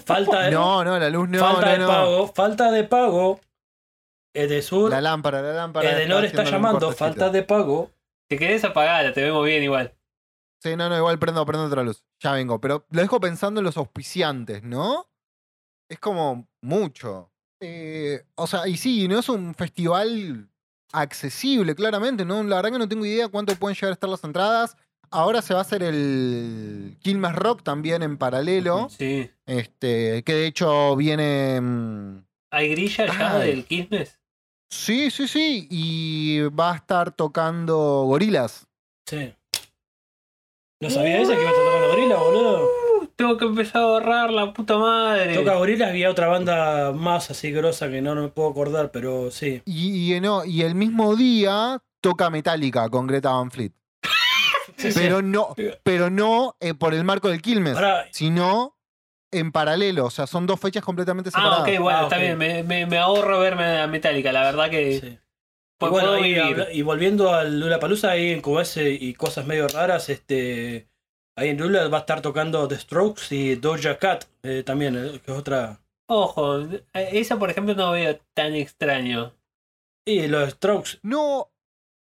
Falta 0.06 0.44
de, 0.44 0.52
No, 0.52 0.82
no, 0.82 0.98
la 0.98 1.10
luz 1.10 1.28
no, 1.28 1.38
falta 1.38 1.66
no, 1.66 1.72
de 1.72 1.78
no. 1.80 1.86
pago. 1.86 2.26
Falta 2.28 2.70
de 2.70 2.84
pago. 2.84 3.40
Edesur. 4.34 4.90
La 4.90 5.02
lámpara, 5.02 5.42
la 5.42 5.52
lámpara. 5.52 5.90
Edenor 5.90 6.24
está 6.24 6.40
un 6.40 6.48
llamando. 6.48 6.90
Falta 6.92 7.28
de 7.28 7.42
pago. 7.42 7.90
Si 8.30 8.38
querés 8.38 8.64
apagala, 8.64 9.12
te 9.12 9.22
vemos 9.22 9.44
bien 9.44 9.62
igual. 9.62 9.94
Sí, 10.62 10.76
no, 10.76 10.88
no, 10.88 10.96
igual 10.96 11.18
prendo, 11.18 11.44
prendo 11.44 11.66
otra 11.66 11.82
luz. 11.82 12.02
Ya 12.20 12.32
vengo. 12.32 12.58
Pero 12.58 12.86
lo 12.88 13.02
dejo 13.02 13.20
pensando 13.20 13.60
en 13.60 13.66
los 13.66 13.76
auspiciantes, 13.76 14.62
¿no? 14.62 15.10
Es 15.90 15.98
como 15.98 16.48
mucho. 16.62 17.30
Eh, 17.60 18.24
o 18.36 18.46
sea, 18.46 18.66
y 18.66 18.78
sí, 18.78 19.08
no 19.08 19.18
es 19.18 19.28
un 19.28 19.54
festival 19.54 20.48
accesible, 20.94 21.74
claramente, 21.74 22.24
¿no? 22.24 22.42
La 22.44 22.56
verdad 22.56 22.72
que 22.72 22.78
no 22.78 22.88
tengo 22.88 23.04
idea 23.04 23.28
cuánto 23.28 23.54
pueden 23.56 23.74
llegar 23.74 23.90
a 23.90 23.92
estar 23.92 24.08
las 24.08 24.24
entradas. 24.24 24.74
Ahora 25.12 25.42
se 25.42 25.55
va 25.55 25.61
a 25.61 25.62
hacer 25.62 25.83
el 25.83 26.96
Quilmes 27.01 27.35
Rock 27.35 27.62
también 27.62 28.03
en 28.03 28.16
paralelo. 28.16 28.88
Sí. 28.90 29.31
Este, 29.46 30.22
que 30.25 30.35
de 30.35 30.46
hecho 30.46 30.96
viene. 30.96 31.61
mm, 31.61 32.25
¿Hay 32.51 32.68
grilla 32.70 33.07
ya 33.07 33.37
Ay. 33.37 33.48
del 33.51 33.64
Quilmes? 33.64 34.18
Sí, 34.70 35.11
sí, 35.11 35.29
sí. 35.29 35.68
Y 35.70 36.40
va 36.48 36.72
a 36.72 36.77
estar 36.77 37.12
tocando 37.12 38.05
gorilas. 38.07 38.66
Sí. 39.07 39.35
¿No 40.81 40.90
sabía 40.90 41.20
ese 41.20 41.35
que 41.35 41.40
iba 41.40 41.51
a 41.51 41.53
estar 41.53 41.64
tocando 41.66 41.88
gorila, 41.88 42.16
boludo? 42.16 42.68
Tengo 43.14 43.37
que 43.37 43.44
empezar 43.44 43.83
a 43.83 43.85
ahorrar 43.85 44.31
la 44.31 44.53
puta 44.53 44.79
madre. 44.79 45.35
Toca 45.35 45.57
gorila, 45.57 45.88
había 45.88 46.11
otra 46.11 46.29
banda 46.29 46.92
más 46.92 47.31
así 47.31 47.53
grosa 47.53 47.88
que 47.90 48.01
no, 48.01 48.14
no 48.14 48.22
me 48.22 48.29
puedo 48.29 48.48
acordar, 48.51 48.90
pero 48.90 49.31
sí. 49.31 49.62
Y, 49.66 50.14
y 50.14 50.20
no, 50.20 50.44
y 50.44 50.62
el 50.62 50.75
mismo 50.75 51.14
día 51.14 51.83
toca 52.01 52.31
Metallica 52.31 52.88
con 52.88 53.07
Greta 53.07 53.31
Van 53.31 53.51
Fleet. 53.51 53.72
Sí, 54.76 54.92
sí. 54.92 54.98
Pero 55.00 55.22
no, 55.22 55.54
pero 55.82 56.11
no 56.11 56.56
eh, 56.61 56.74
por 56.74 56.94
el 56.94 57.04
marco 57.04 57.28
del 57.28 57.42
Quilmes, 57.42 57.76
Ahora, 57.76 58.06
sino 58.11 58.76
en 59.30 59.52
paralelo. 59.52 60.06
O 60.06 60.11
sea, 60.11 60.26
son 60.26 60.46
dos 60.46 60.61
fechas 60.61 60.85
completamente 60.85 61.30
Ah, 61.32 61.40
separadas. 61.40 61.62
ok, 61.68 61.80
bueno, 61.80 61.98
Ah, 61.98 62.02
está 62.04 62.18
bien. 62.18 62.38
Me, 62.38 62.62
me, 62.62 62.87
me 62.87 62.98
ahorro 62.98 63.38
verme 63.38 63.78
a 63.80 63.87
Metallica, 63.87 64.32
la 64.32 64.42
verdad 64.42 64.70
que 64.70 65.00
sí. 65.00 65.18
pu- 65.80 65.87
Y 65.87 65.90
bueno, 65.90 66.70
y, 66.72 66.82
volviendo 66.82 67.32
al 67.32 67.58
Lula 67.61 67.78
Palusa, 67.78 68.11
ahí 68.11 68.30
en 68.30 68.40
QS 68.42 68.76
y 68.90 69.14
cosas 69.14 69.46
medio 69.46 69.68
raras, 69.68 70.08
este 70.11 70.88
ahí 71.37 71.48
en 71.48 71.58
Lula 71.58 71.88
va 71.88 71.98
a 71.98 72.00
estar 72.00 72.20
tocando 72.20 72.68
The 72.68 72.78
Strokes 72.78 73.22
y 73.35 73.54
Doja 73.56 73.98
Cat 73.98 74.24
eh, 74.42 74.62
también, 74.64 74.96
eh, 74.96 75.20
que 75.24 75.32
es 75.32 75.38
otra. 75.38 75.80
Ojo, 76.08 76.61
eh, 76.61 76.85
esa 76.92 77.38
por 77.38 77.48
ejemplo 77.50 77.74
no 77.74 77.92
veo 77.92 78.18
tan 78.35 78.54
extraño. 78.54 79.32
Y 80.04 80.26
los 80.26 80.50
Strokes, 80.50 80.98
No, 81.02 81.51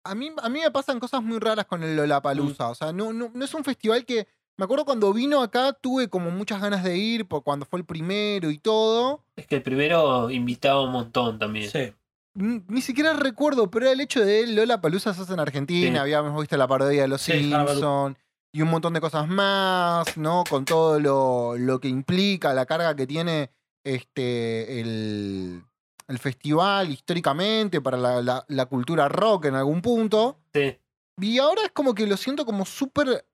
a 0.05 0.15
mí, 0.15 0.31
a 0.43 0.49
mí 0.49 0.61
me 0.61 0.71
pasan 0.71 0.99
cosas 1.01 1.23
muy 1.23 1.39
raras 1.39 1.67
con 1.67 1.83
el 1.83 1.97
Lollapalooza. 1.97 2.69
Mm. 2.69 2.71
O 2.71 2.75
sea, 2.75 2.93
no, 2.93 3.13
no, 3.13 3.31
no 3.35 3.45
es 3.45 3.55
un 3.55 3.65
festival 3.65 4.05
que. 4.05 4.27
Me 4.57 4.65
acuerdo 4.65 4.85
cuando 4.85 5.11
vino 5.15 5.41
acá, 5.41 5.73
tuve 5.73 6.09
como 6.09 6.31
muchas 6.31 6.61
ganas 6.61 6.85
de 6.85 6.99
ir, 6.99 7.27
por 7.27 7.43
cuando 7.43 7.65
fue 7.65 7.79
el 7.79 7.87
primero 7.87 8.51
y 8.51 8.59
todo. 8.59 9.25
Es 9.35 9.47
que 9.47 9.57
el 9.57 9.63
primero 9.63 10.31
invitaba 10.31 10.83
un 10.83 10.93
montón 10.93 11.39
también. 11.39 11.71
sí. 11.71 11.93
Ni 12.35 12.81
siquiera 12.81 13.13
recuerdo, 13.15 13.71
pero 13.71 13.87
era 13.87 13.93
el 13.93 14.01
hecho 14.01 14.25
de 14.25 14.47
Lola 14.47 14.81
Palusa 14.81 15.13
se 15.13 15.23
hace 15.23 15.33
en 15.33 15.41
Argentina, 15.41 15.91
Sí. 15.93 15.99
habíamos 15.99 16.41
visto 16.41 16.57
la 16.57 16.69
parodia 16.69 17.03
de 17.03 17.09
los 17.09 17.21
Sí, 17.23 17.33
Hannibal. 17.33 17.69
Simpson 17.69 18.19
y 18.53 18.63
un 18.63 18.69
montón 18.69 18.93
de 18.93 19.01
cosas 19.01 19.27
más, 19.29 20.17
¿no? 20.17 20.45
Con 20.49 20.65
todo 20.65 21.01
lo, 21.01 21.57
lo 21.57 21.81
que 21.81 21.89
implica, 21.89 22.55
la 22.55 22.67
carga 22.67 22.95
que 22.95 23.07
tiene 23.07 23.51
este 23.85 24.81
el, 24.81 25.65
el 26.11 26.19
festival 26.19 26.91
históricamente 26.91 27.81
para 27.81 27.97
la, 27.97 28.21
la- 28.23 28.45
la 28.49 28.67
cultura 28.67 29.09
rock 29.09 29.47
en 29.47 29.55
algún 29.55 29.81
punto. 29.81 30.39
Sí. 30.53 30.77
Y 31.21 31.39
ahora 31.39 31.63
es 31.65 31.71
como 31.73 31.95
que 31.95 32.07
lo 32.07 32.17
siento 32.17 32.45
como 32.45 32.65
súper 32.67 33.25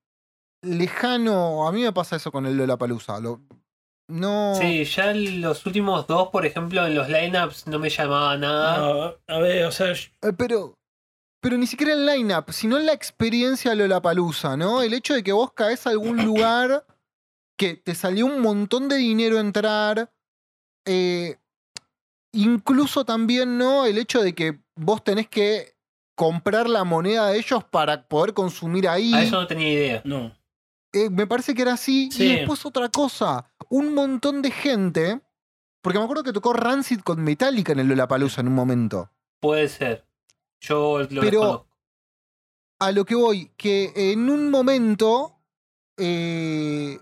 lejano. 0.62 1.66
A 1.66 1.72
mí 1.72 1.82
me 1.82 1.92
pasa 1.92 2.16
eso 2.16 2.30
con 2.32 2.46
el 2.46 2.56
Lola 2.56 2.76
Palusa. 2.76 3.20
no. 4.08 4.54
Sí, 4.60 4.84
ya 4.84 5.12
los 5.14 5.64
últimos 5.66 6.06
dos, 6.06 6.28
por 6.28 6.46
ejemplo, 6.46 6.86
en 6.86 6.94
los 6.94 7.08
lineups 7.08 7.66
no 7.66 7.78
me 7.78 7.90
llamaba 7.90 8.36
nada. 8.36 8.78
No, 8.78 9.34
a 9.34 9.38
ver, 9.38 9.64
o 9.66 9.72
sea, 9.72 9.92
Eh, 9.92 10.32
pero, 10.36 10.74
pero 11.40 11.56
ni 11.58 11.66
siquiera 11.66 11.92
el 11.92 12.06
line-up, 12.06 12.52
sino 12.52 12.78
la 12.78 12.92
experiencia 12.92 13.74
Lollapalooza, 13.74 14.56
¿no? 14.56 14.82
El 14.82 14.94
hecho 14.94 15.14
de 15.14 15.22
que 15.22 15.32
vos 15.32 15.52
caes 15.52 15.86
a 15.86 15.90
algún 15.90 16.24
lugar 16.24 16.84
que 17.58 17.74
te 17.74 17.94
salió 17.94 18.26
un 18.26 18.40
montón 18.40 18.88
de 18.88 18.96
dinero 18.96 19.38
entrar. 19.38 20.12
eh, 20.88 21.38
incluso 22.36 23.04
también, 23.04 23.58
¿no? 23.58 23.84
El 23.86 23.98
hecho 23.98 24.22
de 24.22 24.34
que 24.34 24.60
vos 24.76 25.02
tenés 25.02 25.28
que 25.28 25.74
comprar 26.14 26.68
la 26.68 26.84
moneda 26.84 27.28
de 27.28 27.38
ellos 27.38 27.62
para 27.64 28.06
poder 28.08 28.32
consumir 28.34 28.88
ahí. 28.88 29.12
A 29.14 29.22
eso 29.22 29.40
no 29.40 29.46
tenía 29.46 29.72
idea. 29.72 30.02
no. 30.04 30.32
Eh, 30.92 31.10
me 31.10 31.26
parece 31.26 31.52
que 31.54 31.60
era 31.62 31.74
así. 31.74 32.08
Sí. 32.10 32.24
Y 32.24 32.36
después 32.36 32.64
otra 32.64 32.88
cosa, 32.88 33.44
un 33.68 33.92
montón 33.92 34.40
de 34.40 34.50
gente. 34.50 35.20
Porque 35.82 35.98
me 35.98 36.04
acuerdo 36.04 36.22
que 36.24 36.32
tocó 36.32 36.52
Rancid 36.54 37.00
con 37.00 37.22
Metallica 37.22 37.72
en 37.72 37.80
el 37.80 37.88
Lollapalooza 37.88 38.40
en 38.40 38.48
un 38.48 38.54
momento. 38.54 39.10
Puede 39.40 39.68
ser. 39.68 40.06
Yo 40.60 41.00
lo 41.00 41.06
Pero- 41.08 41.20
desconozco. 41.20 41.68
a 42.80 42.92
lo 42.92 43.04
que 43.04 43.14
voy, 43.14 43.50
que 43.58 43.92
en 43.94 44.30
un 44.30 44.50
momento. 44.50 45.32
eh, 45.98 46.98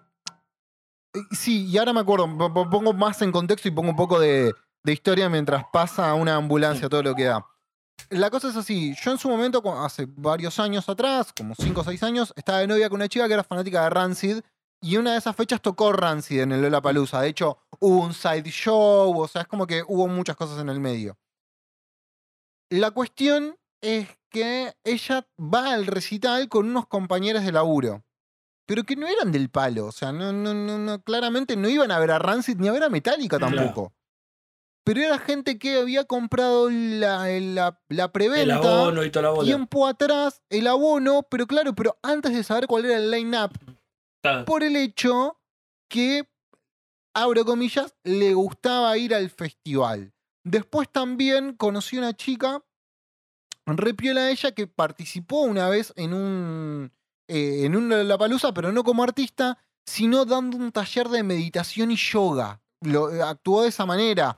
eh, 1.14 1.18
sí, 1.30 1.66
y 1.66 1.78
ahora 1.78 1.92
me 1.92 2.00
acuerdo, 2.00 2.26
po- 2.36 2.52
po- 2.52 2.68
pongo 2.70 2.92
más 2.92 3.22
en 3.22 3.30
contexto 3.32 3.68
y 3.68 3.70
pongo 3.70 3.90
un 3.90 3.96
poco 3.96 4.18
de, 4.18 4.52
de 4.84 4.92
historia 4.92 5.28
mientras 5.28 5.64
pasa 5.72 6.14
una 6.14 6.36
ambulancia, 6.36 6.88
todo 6.88 7.02
lo 7.02 7.14
que 7.14 7.24
da. 7.24 7.44
La 8.10 8.30
cosa 8.30 8.48
es 8.48 8.56
así, 8.56 8.94
yo 9.02 9.10
en 9.12 9.18
su 9.18 9.28
momento, 9.28 9.62
hace 9.82 10.06
varios 10.06 10.58
años 10.58 10.88
atrás, 10.88 11.32
como 11.36 11.54
5 11.54 11.80
o 11.80 11.84
6 11.84 12.02
años, 12.02 12.32
estaba 12.36 12.58
de 12.58 12.66
novia 12.66 12.88
con 12.88 12.96
una 12.96 13.08
chica 13.08 13.26
que 13.26 13.34
era 13.34 13.44
fanática 13.44 13.82
de 13.84 13.90
Rancid 13.90 14.40
y 14.82 14.96
una 14.98 15.12
de 15.12 15.18
esas 15.18 15.34
fechas 15.34 15.62
tocó 15.62 15.92
Rancid 15.92 16.42
en 16.42 16.52
el 16.52 16.60
Lollapalooza. 16.60 17.22
De 17.22 17.28
hecho, 17.28 17.58
hubo 17.80 18.02
un 18.02 18.12
side 18.12 18.50
show, 18.50 19.18
o 19.18 19.26
sea, 19.26 19.42
es 19.42 19.48
como 19.48 19.66
que 19.66 19.82
hubo 19.86 20.06
muchas 20.06 20.36
cosas 20.36 20.60
en 20.60 20.68
el 20.68 20.80
medio. 20.80 21.16
La 22.68 22.90
cuestión 22.90 23.56
es 23.80 24.08
que 24.28 24.74
ella 24.84 25.26
va 25.38 25.72
al 25.72 25.86
recital 25.86 26.48
con 26.48 26.68
unos 26.68 26.86
compañeros 26.86 27.44
de 27.44 27.52
laburo. 27.52 28.04
Pero 28.66 28.84
que 28.84 28.96
no 28.96 29.06
eran 29.06 29.30
del 29.30 29.50
palo. 29.50 29.86
O 29.86 29.92
sea, 29.92 30.10
no, 30.10 30.32
no, 30.32 30.54
no, 30.54 30.78
no, 30.78 31.02
claramente 31.02 31.56
no 31.56 31.68
iban 31.68 31.90
a 31.90 31.98
ver 31.98 32.10
a 32.10 32.18
Rancid 32.18 32.56
ni 32.56 32.68
a 32.68 32.72
ver 32.72 32.82
a 32.82 32.88
Metallica 32.88 33.38
Claro. 33.38 33.92
Pero 34.84 35.00
era 35.00 35.18
gente 35.18 35.58
que 35.58 35.78
había 35.78 36.04
comprado 36.04 36.68
la, 36.70 37.26
la, 37.40 37.80
la 37.88 38.04
El 38.04 38.10
preventa 38.10 38.56
abono 38.56 39.02
y 39.02 39.10
toda 39.10 39.22
la 39.22 39.30
bola. 39.30 39.46
tiempo 39.46 39.86
atrás, 39.86 40.42
el 40.50 40.66
abono, 40.66 41.22
pero 41.30 41.46
claro, 41.46 41.74
pero 41.74 41.98
antes 42.02 42.34
de 42.34 42.44
saber 42.44 42.66
cuál 42.66 42.84
era 42.84 42.98
el 42.98 43.10
line-up, 43.10 43.52
por 44.44 44.62
el 44.62 44.76
hecho 44.76 45.40
que, 45.88 46.28
abro 47.14 47.44
comillas, 47.44 47.94
le 48.04 48.34
gustaba 48.34 48.96
ir 48.98 49.14
al 49.14 49.30
festival. 49.30 50.12
Después 50.44 50.90
también 50.90 51.54
conocí 51.54 51.96
una 51.96 52.14
chica, 52.14 52.62
repiola 53.66 54.30
ella, 54.30 54.52
que 54.52 54.66
participó 54.66 55.40
una 55.42 55.70
vez 55.70 55.94
en 55.96 56.12
un, 56.12 56.92
eh, 57.28 57.64
en 57.64 57.74
un 57.74 57.88
Lollapalooza, 57.88 58.52
pero 58.52 58.70
no 58.70 58.84
como 58.84 59.02
artista, 59.02 59.58
sino 59.86 60.26
dando 60.26 60.58
un 60.58 60.72
taller 60.72 61.08
de 61.08 61.22
meditación 61.22 61.90
y 61.90 61.96
yoga. 61.96 62.60
Lo, 62.82 63.06
actuó 63.24 63.62
de 63.62 63.68
esa 63.68 63.86
manera. 63.86 64.36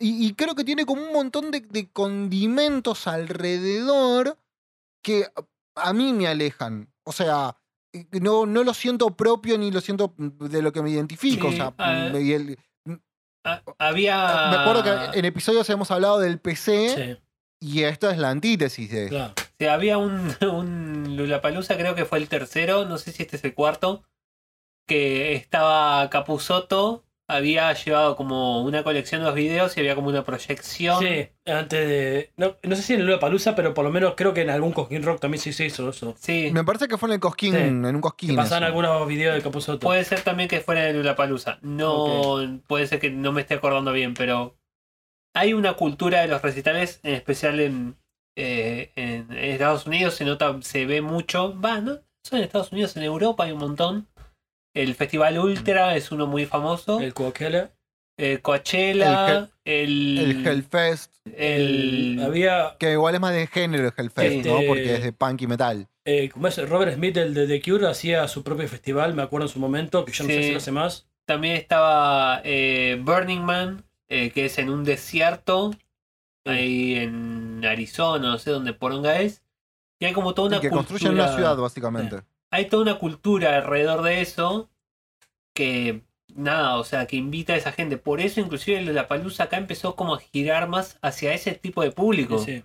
Y, 0.00 0.26
y 0.26 0.34
creo 0.34 0.54
que 0.54 0.64
tiene 0.64 0.86
como 0.86 1.02
un 1.02 1.12
montón 1.12 1.50
de, 1.50 1.60
de 1.60 1.88
condimentos 1.90 3.06
alrededor 3.06 4.38
que 5.04 5.26
a 5.76 5.92
mí 5.92 6.12
me 6.14 6.26
alejan. 6.26 6.90
O 7.04 7.12
sea, 7.12 7.56
eh, 7.92 8.06
no, 8.20 8.46
no 8.46 8.64
lo 8.64 8.72
siento 8.74 9.14
propio 9.16 9.58
ni 9.58 9.70
lo 9.70 9.80
siento 9.82 10.14
de 10.16 10.62
lo 10.62 10.72
que 10.72 10.82
me 10.82 10.90
identifico. 10.90 11.48
Sí, 11.50 11.54
o 11.54 11.56
sea, 11.56 11.74
ah, 11.78 12.08
me- 12.12 12.34
el- 12.34 12.58
Ah, 13.44 13.62
había. 13.78 14.48
me 14.50 14.56
acuerdo 14.56 14.82
que 14.84 15.18
en 15.18 15.24
episodios 15.24 15.68
hemos 15.70 15.90
hablado 15.90 16.18
del 16.18 16.38
PC 16.38 17.18
Sí, 17.60 17.66
y 17.66 17.82
esto 17.84 18.10
es 18.10 18.18
la 18.18 18.28
antítesis 18.28 18.90
de 18.90 19.08
claro. 19.08 19.32
Sí, 19.58 19.64
había 19.66 19.96
un, 19.96 20.30
un 20.42 21.16
Lulapalooza, 21.16 21.76
creo 21.78 21.94
que 21.94 22.04
fue 22.04 22.18
el 22.18 22.28
tercero, 22.28 22.84
no 22.84 22.98
sé 22.98 23.12
si 23.12 23.22
este 23.22 23.36
es 23.36 23.44
el 23.44 23.54
cuarto, 23.54 24.02
que 24.86 25.34
estaba 25.36 26.08
Capuzoto, 26.10 27.02
había 27.30 27.72
llevado 27.72 28.16
como 28.16 28.62
una 28.62 28.82
colección 28.84 29.20
de 29.20 29.26
los 29.26 29.34
videos 29.34 29.76
y 29.76 29.80
había 29.80 29.94
como 29.94 30.08
una 30.08 30.24
proyección. 30.24 30.98
Sí, 31.00 31.28
antes 31.46 31.88
de. 31.88 32.30
No, 32.36 32.56
no 32.62 32.76
sé 32.76 32.82
si 32.82 32.94
en 32.94 33.04
Lula 33.06 33.18
Palusa, 33.20 33.54
pero 33.54 33.72
por 33.74 33.84
lo 33.84 33.90
menos 33.90 34.14
creo 34.16 34.34
que 34.34 34.42
en 34.42 34.50
algún 34.50 34.72
Cosquín 34.72 35.02
Rock 35.02 35.20
también 35.20 35.40
sí 35.40 35.52
se 35.52 35.66
hizo 35.66 35.88
eso. 35.88 36.14
Sí, 36.18 36.50
Me 36.52 36.64
parece 36.64 36.88
que 36.88 36.98
fue 36.98 37.08
en 37.08 37.14
el 37.14 37.20
Cosquín, 37.20 37.52
Sí. 37.54 37.58
en 37.60 37.84
un 37.86 38.00
Cosquín. 38.00 38.30
Que 38.30 38.36
pasaban 38.36 38.64
algunos 38.64 39.06
videos 39.08 39.34
de 39.34 39.42
Capuzoto. 39.42 39.78
puede 39.86 40.04
ser 40.04 40.20
también 40.22 40.48
que 40.48 40.60
fuera 40.60 40.82
de 40.82 40.92
Lulapalooza. 40.92 41.58
No, 41.62 42.60
puede 42.66 42.86
ser 42.86 42.98
que 43.00 43.10
no 43.10 43.32
me 43.32 43.40
esté 43.42 43.54
acordando 43.54 43.92
bien, 43.92 44.14
pero 44.14 44.56
hay 45.34 45.52
una 45.54 45.74
cultura 45.74 46.20
de 46.22 46.28
los 46.28 46.42
recitales, 46.42 47.00
en 47.02 47.14
especial 47.14 47.60
en, 47.60 47.96
eh, 48.36 48.90
en 48.96 49.30
Estados 49.32 49.86
Unidos, 49.86 50.14
se 50.14 50.24
nota, 50.24 50.56
se 50.62 50.86
ve 50.86 51.00
mucho. 51.02 51.58
Va, 51.60 51.80
no, 51.80 51.98
son 52.24 52.38
en 52.38 52.44
Estados 52.44 52.72
Unidos, 52.72 52.96
en 52.96 53.02
Europa 53.04 53.44
hay 53.44 53.52
un 53.52 53.58
montón. 53.58 54.08
El 54.74 54.94
Festival 54.94 55.38
Ultra 55.38 55.96
es 55.96 56.12
uno 56.12 56.26
muy 56.26 56.46
famoso. 56.46 57.00
El 57.00 57.12
Coachella. 57.14 57.70
Eh, 58.18 58.38
Coachella, 58.42 59.48
el, 59.64 60.18
El 60.18 60.46
Hellfest, 60.46 61.10
el- 61.36 62.20
Había. 62.22 62.76
que 62.78 62.92
igual 62.92 63.14
es 63.14 63.20
más 63.20 63.32
de 63.32 63.46
género 63.46 63.84
el 63.88 63.94
Hellfest, 63.96 64.46
¿no? 64.46 64.56
Este- 64.58 64.66
Porque 64.68 64.94
es 64.96 65.02
de 65.04 65.12
punk 65.12 65.40
y 65.42 65.46
metal. 65.46 65.88
eh, 66.04 66.28
como 66.28 66.46
es 66.48 66.68
Robert 66.68 66.94
Smith, 66.94 67.16
el 67.16 67.32
de 67.34 67.46
The 67.46 67.62
Cure, 67.62 67.88
hacía 67.88 68.26
su 68.28 68.42
propio 68.42 68.68
festival, 68.68 69.14
me 69.14 69.22
acuerdo 69.22 69.46
en 69.46 69.52
su 69.52 69.58
momento, 69.58 70.04
que 70.04 70.12
yo 70.12 70.24
no 70.24 70.30
sé 70.30 70.36
Sí. 70.36 70.42
si 70.44 70.50
lo 70.52 70.56
hace 70.58 70.72
más. 70.72 71.06
También 71.26 71.56
estaba 71.56 72.40
eh, 72.44 73.00
Burning 73.02 73.40
Man, 73.40 73.84
eh, 74.08 74.30
que 74.30 74.46
es 74.46 74.58
en 74.58 74.68
un 74.70 74.84
desierto, 74.84 75.70
ahí 76.44 76.94
en 76.96 77.64
Arizona, 77.64 78.28
no 78.30 78.38
sé 78.38 78.50
dónde 78.50 78.72
poronga 78.74 79.20
es. 79.20 79.42
Y 80.00 80.06
hay 80.06 80.12
como 80.12 80.34
toda 80.34 80.48
una 80.48 80.56
Y 80.56 80.60
que 80.60 80.68
cultura. 80.70 80.88
construyen 80.88 81.14
una 81.14 81.34
ciudad, 81.34 81.56
básicamente. 81.56 82.16
Hay 82.50 82.66
toda 82.68 82.82
una 82.82 82.98
cultura 82.98 83.56
alrededor 83.56 84.02
de 84.02 84.20
eso 84.20 84.70
que 85.54 86.02
nada, 86.34 86.76
o 86.78 86.84
sea, 86.84 87.06
que 87.06 87.16
invita 87.16 87.52
a 87.54 87.56
esa 87.56 87.72
gente. 87.72 87.96
Por 87.96 88.20
eso 88.20 88.40
inclusive 88.40 88.80
la 88.82 89.08
palusa 89.08 89.44
acá 89.44 89.56
empezó 89.56 89.96
como 89.96 90.14
a 90.14 90.20
girar 90.20 90.68
más 90.68 90.98
hacia 91.02 91.34
ese 91.34 91.52
tipo 91.52 91.82
de 91.82 91.90
público. 91.92 92.38
Sí. 92.38 92.64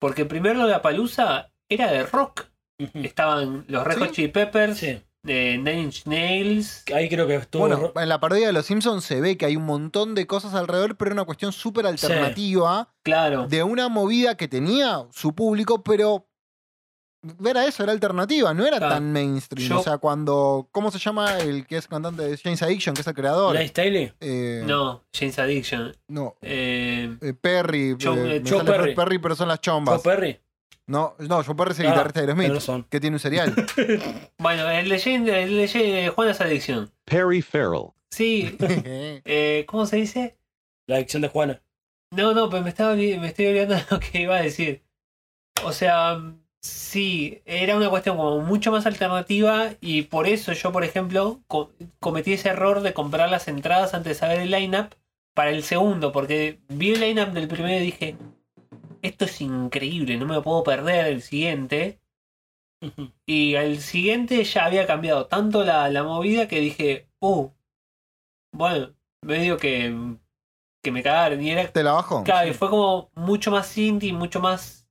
Porque 0.00 0.24
primero 0.24 0.66
la 0.66 0.82
palusa 0.82 1.50
era 1.68 1.90
de 1.90 2.04
rock. 2.04 2.46
Estaban 2.94 3.64
los 3.68 3.84
Red 3.84 3.98
Hot 3.98 4.08
Sí. 4.08 4.14
Chili 4.14 4.28
Peppers, 4.28 4.78
Sí. 4.78 5.02
de 5.22 5.58
Nine 5.58 5.80
Inch 5.82 6.06
Nails. 6.06 6.82
Ahí 6.94 7.10
creo 7.10 7.26
que 7.26 7.34
estuvo. 7.34 7.66
Bueno, 7.68 7.92
en 7.94 8.08
la 8.08 8.20
parodia 8.20 8.46
de 8.46 8.54
Los 8.54 8.64
Simpsons 8.66 9.04
se 9.04 9.20
ve 9.20 9.36
que 9.36 9.44
hay 9.44 9.56
un 9.56 9.66
montón 9.66 10.14
de 10.14 10.26
cosas 10.26 10.54
alrededor, 10.54 10.96
pero 10.96 11.12
una 11.12 11.24
cuestión 11.24 11.52
súper 11.52 11.86
alternativa 11.86 12.88
Claro. 13.02 13.46
de 13.46 13.62
una 13.62 13.88
movida 13.88 14.36
que 14.38 14.48
tenía 14.48 15.04
su 15.10 15.34
público, 15.34 15.82
pero 15.82 16.26
era 17.44 17.66
eso, 17.66 17.82
era 17.82 17.92
alternativa, 17.92 18.54
no 18.54 18.66
era 18.66 18.78
Claro. 18.78 18.94
tan 18.94 19.12
mainstream. 19.12 19.68
Yo- 19.68 19.80
O 19.80 19.82
sea, 19.82 19.98
cuando. 19.98 20.68
¿Cómo 20.72 20.90
se 20.90 20.98
llama 20.98 21.38
el 21.38 21.66
que 21.66 21.76
es 21.76 21.86
cantante 21.86 22.22
de 22.22 22.36
James 22.38 22.62
Addiction, 22.62 22.94
que 22.94 23.02
es 23.02 23.06
el 23.06 23.14
creador? 23.14 23.54
Lance 23.54 23.68
Staley. 23.68 24.12
Eh, 24.20 24.62
No, 24.66 25.04
James 25.12 25.38
Addiction. 25.38 25.96
no, 26.08 26.36
Eh, 26.40 27.14
eh, 27.20 27.34
Perry. 27.40 27.96
Joe- 28.00 28.16
eh, 28.18 28.36
eh, 28.36 28.42
Joe 28.48 28.64
Perry. 28.64 28.94
Perry, 28.94 29.18
pero 29.18 29.34
son 29.34 29.48
las 29.48 29.58
Joe 29.58 29.74
chombas. 29.74 30.00
Perry. 30.02 30.40
No, 30.86 31.14
no, 31.18 31.44
Joe 31.44 31.54
Perry 31.54 31.70
es 31.72 31.78
el 31.80 31.86
Ah, 31.86 31.90
guitarrista 31.90 32.26
de 32.26 32.48
razón. 32.48 32.86
que 32.90 32.98
tiene 33.00 33.14
un 33.16 33.20
serial. 33.20 33.54
bueno, 34.38 34.68
el 34.70 34.88
de, 34.88 34.96
el 35.44 35.56
de 35.56 35.68
James- 35.68 36.10
Juanas 36.10 36.40
Addiction. 36.40 36.90
Perry 37.04 37.42
Farrell. 37.42 37.90
Sí, 38.10 38.56
eh, 39.24 39.64
¿cómo 39.68 39.86
se 39.86 39.96
dice? 39.96 40.36
La 40.88 40.96
adicción 40.96 41.22
de 41.22 41.28
Juana. 41.28 41.62
No, 42.10 42.34
no, 42.34 42.50
pero 42.50 42.64
me, 42.64 42.70
estaba, 42.70 42.94
me 42.96 43.24
estoy 43.28 43.46
olvidando 43.46 43.76
de 43.76 43.84
lo 43.90 44.00
que 44.00 44.22
iba 44.22 44.36
a 44.36 44.42
decir. 44.42 44.82
O 45.62 45.72
sea, 45.72 46.18
sí, 46.62 47.42
era 47.44 47.76
una 47.76 47.90
cuestión 47.90 48.16
como 48.16 48.40
mucho 48.40 48.70
más 48.72 48.86
alternativa 48.86 49.70
y 49.80 50.02
por 50.02 50.26
eso 50.26 50.52
yo, 50.52 50.72
por 50.72 50.84
ejemplo, 50.84 51.40
co- 51.46 51.72
cometí 52.00 52.32
ese 52.34 52.50
error 52.50 52.80
de 52.82 52.94
comprar 52.94 53.30
las 53.30 53.48
entradas 53.48 53.94
antes 53.94 54.10
de 54.10 54.14
saber 54.20 54.40
el 54.40 54.50
lineup 54.50 54.94
para 55.34 55.50
el 55.50 55.62
segundo, 55.62 56.12
porque 56.12 56.60
vi 56.68 56.92
el 56.92 57.00
lineup 57.00 57.30
del 57.30 57.48
primero 57.48 57.78
y 57.78 57.86
dije, 57.86 58.16
esto 59.02 59.24
es 59.24 59.40
increíble, 59.40 60.16
no 60.18 60.26
me 60.26 60.34
lo 60.34 60.42
puedo 60.42 60.62
perder 60.62 61.06
el 61.06 61.22
siguiente. 61.22 62.00
Y 63.26 63.56
al 63.56 63.78
siguiente 63.78 64.42
ya 64.42 64.64
había 64.64 64.86
cambiado 64.86 65.26
tanto 65.26 65.64
la, 65.64 65.88
la 65.90 66.02
movida 66.02 66.48
que 66.48 66.60
dije, 66.60 67.08
uh, 67.20 67.48
bueno, 68.52 68.94
medio 69.22 69.56
que, 69.58 69.94
que 70.82 70.92
me 70.92 71.02
cagaron. 71.02 71.42
Y 71.42 71.50
era 71.50 71.70
¿Te 71.70 71.82
la 71.82 71.92
bajo? 71.92 72.24
Claro, 72.24 72.48
y 72.48 72.54
fue 72.54 72.70
como 72.70 73.10
mucho 73.14 73.50
más 73.50 73.76
indie, 73.78 74.12
mucho 74.12 74.40
más 74.40 74.88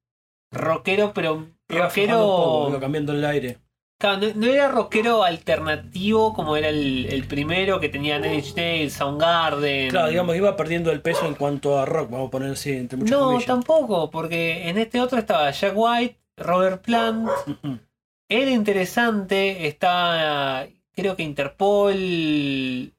rockero, 0.51 1.13
pero 1.13 1.47
Iba 1.69 1.85
aflojando 1.85 2.25
un 2.25 2.29
poco, 2.31 2.51
iba 2.51 2.63
rockero. 2.65 2.79
cambiando 2.79 3.13
el 3.13 3.25
aire. 3.25 3.57
Claro, 3.99 4.17
no, 4.19 4.27
no 4.35 4.47
era 4.47 4.69
rockero 4.69 5.23
alternativo 5.23 6.33
como 6.33 6.55
era 6.55 6.69
el, 6.69 7.05
el 7.09 7.27
primero 7.27 7.79
que 7.81 7.89
tenía 7.89 8.17
Nine 8.17 8.35
Inch 8.35 8.55
Nails, 8.55 8.93
Soundgarden. 8.93 9.89
Claro, 9.89 10.07
digamos, 10.09 10.35
iba 10.37 10.55
perdiendo 10.55 10.91
el 10.91 11.01
peso 11.01 11.25
en 11.27 11.35
cuanto 11.35 11.77
a 11.77 11.85
rock, 11.85 12.09
vamos 12.09 12.27
a 12.29 12.31
poner 12.31 12.51
así, 12.51 12.71
entre 12.71 12.97
muchas 12.97 13.11
No, 13.11 13.25
comillas. 13.25 13.45
tampoco, 13.45 14.09
porque 14.09 14.69
en 14.69 14.77
este 14.77 15.01
otro 15.01 15.19
estaba 15.19 15.51
Jack 15.51 15.73
White, 15.75 16.17
Robert 16.37 16.81
Plant. 16.81 17.29
Era 18.29 18.51
interesante, 18.51 19.67
está 19.67 20.67
creo 20.93 21.15
que 21.15 21.23
Interpol. 21.23 22.93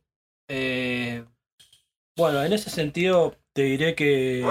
eh, 0.49 1.25
Bueno, 2.17 2.43
en 2.43 2.53
ese 2.53 2.69
sentido 2.71 3.35
te 3.53 3.63
diré 3.63 3.95
que, 3.95 4.45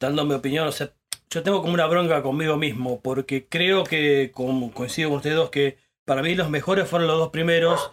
dando 0.00 0.24
mi 0.24 0.34
opinión, 0.34 0.66
o 0.68 0.72
sea, 0.72 0.92
yo 1.30 1.42
tengo 1.42 1.60
como 1.60 1.74
una 1.74 1.86
bronca 1.86 2.22
conmigo 2.22 2.56
mismo, 2.56 3.00
porque 3.00 3.46
creo 3.46 3.84
que, 3.84 4.30
como 4.32 4.72
coincido 4.72 5.10
con 5.10 5.18
ustedes 5.18 5.36
dos, 5.36 5.50
que 5.50 5.78
para 6.04 6.22
mí 6.22 6.34
los 6.34 6.50
mejores 6.50 6.88
fueron 6.88 7.08
los 7.08 7.18
dos 7.18 7.30
primeros, 7.30 7.90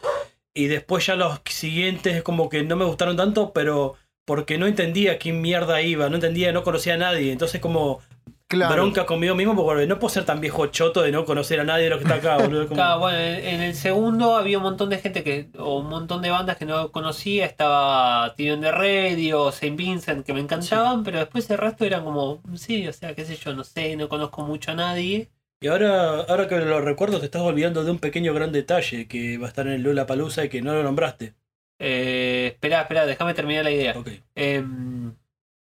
y 0.53 0.67
después 0.67 1.05
ya 1.05 1.15
los 1.15 1.41
siguientes 1.45 2.23
como 2.23 2.49
que 2.49 2.63
no 2.63 2.75
me 2.75 2.85
gustaron 2.85 3.17
tanto, 3.17 3.51
pero 3.53 3.95
porque 4.25 4.57
no 4.57 4.67
entendía 4.67 5.19
quién 5.19 5.41
mierda 5.41 5.81
iba, 5.81 6.09
no 6.09 6.15
entendía, 6.15 6.51
no 6.51 6.63
conocía 6.63 6.95
a 6.95 6.97
nadie, 6.97 7.31
entonces 7.31 7.61
como 7.61 8.01
Claro. 8.47 8.75
bronca 8.75 9.07
conmigo 9.07 9.33
mismo, 9.33 9.55
porque 9.55 9.87
no 9.87 9.97
puedo 9.97 10.13
ser 10.13 10.23
tan 10.23 10.39
viejo 10.39 10.67
choto 10.67 11.01
de 11.01 11.11
no 11.11 11.25
conocer 11.25 11.59
a 11.59 11.63
nadie 11.63 11.85
de 11.85 11.89
los 11.89 11.97
que 11.97 12.03
está 12.03 12.15
acá, 12.17 12.37
boludo. 12.37 12.65
como- 12.67 12.75
Claro, 12.75 12.99
bueno, 12.99 13.17
en 13.17 13.43
en 13.43 13.61
el 13.61 13.73
segundo 13.73 14.35
había 14.35 14.57
un 14.57 14.63
montón 14.63 14.89
de 14.91 14.99
gente 14.99 15.23
que, 15.23 15.49
o 15.57 15.79
un 15.79 15.89
montón 15.89 16.21
de 16.21 16.29
bandas 16.29 16.55
que 16.57 16.65
no 16.65 16.91
conocía, 16.91 17.45
estaba 17.47 18.35
Tion 18.35 18.61
de 18.61 18.71
Radio, 18.71 19.51
Saint 19.51 19.75
Vincent, 19.75 20.23
que 20.25 20.33
me 20.33 20.41
encantaban, 20.41 21.03
pero 21.03 21.17
después 21.19 21.49
el 21.49 21.57
resto 21.57 21.85
eran 21.85 22.03
como, 22.03 22.41
sí, 22.55 22.87
o 22.87 22.93
sea, 22.93 23.15
qué 23.15 23.25
sé 23.25 23.35
yo, 23.35 23.53
no 23.55 23.63
sé, 23.63 23.95
no 23.95 24.07
conozco 24.09 24.43
mucho 24.43 24.71
a 24.71 24.75
nadie. 24.75 25.29
Y 25.59 25.67
ahora, 25.67 26.21
ahora 26.21 26.47
que 26.47 26.59
lo 26.59 26.81
recuerdo, 26.81 27.17
te 27.19 27.25
estás 27.25 27.41
olvidando 27.41 27.83
de 27.83 27.89
un 27.89 27.97
pequeño 27.97 28.31
gran 28.35 28.51
detalle 28.51 29.07
que 29.07 29.39
va 29.39 29.47
a 29.47 29.49
estar 29.49 29.65
en 29.65 29.73
el 29.73 29.81
Lula 29.81 30.05
Palusa 30.05 30.45
y 30.45 30.49
que 30.49 30.61
no 30.61 30.73
lo 30.75 30.83
nombraste. 30.83 31.33
Eh, 31.79 32.51
espera, 32.53 32.81
espera, 32.81 33.07
déjame 33.07 33.33
terminar 33.33 33.63
la 33.63 33.71
idea. 33.71 33.93
Ok. 33.97 34.09
Em, 34.35 35.15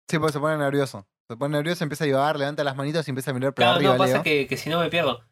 Sí, 0.07 0.19
porque 0.19 0.33
se 0.33 0.39
pone 0.39 0.57
nervioso. 0.57 1.07
Se 1.29 1.35
pone 1.35 1.57
nervioso, 1.57 1.83
empieza 1.83 2.05
a 2.05 2.07
divagar, 2.07 2.37
levanta 2.37 2.63
las 2.63 2.75
manitos 2.75 3.07
y 3.07 3.11
empieza 3.11 3.31
a 3.31 3.33
mirar 3.33 3.53
para 3.53 3.67
claro, 3.67 3.77
arriba. 3.77 3.93
no, 3.93 3.97
pasa 3.97 4.23
que, 4.23 4.47
que 4.47 4.57
si 4.57 4.69
no 4.69 4.79
me 4.79 4.89
pierdo. 4.89 5.23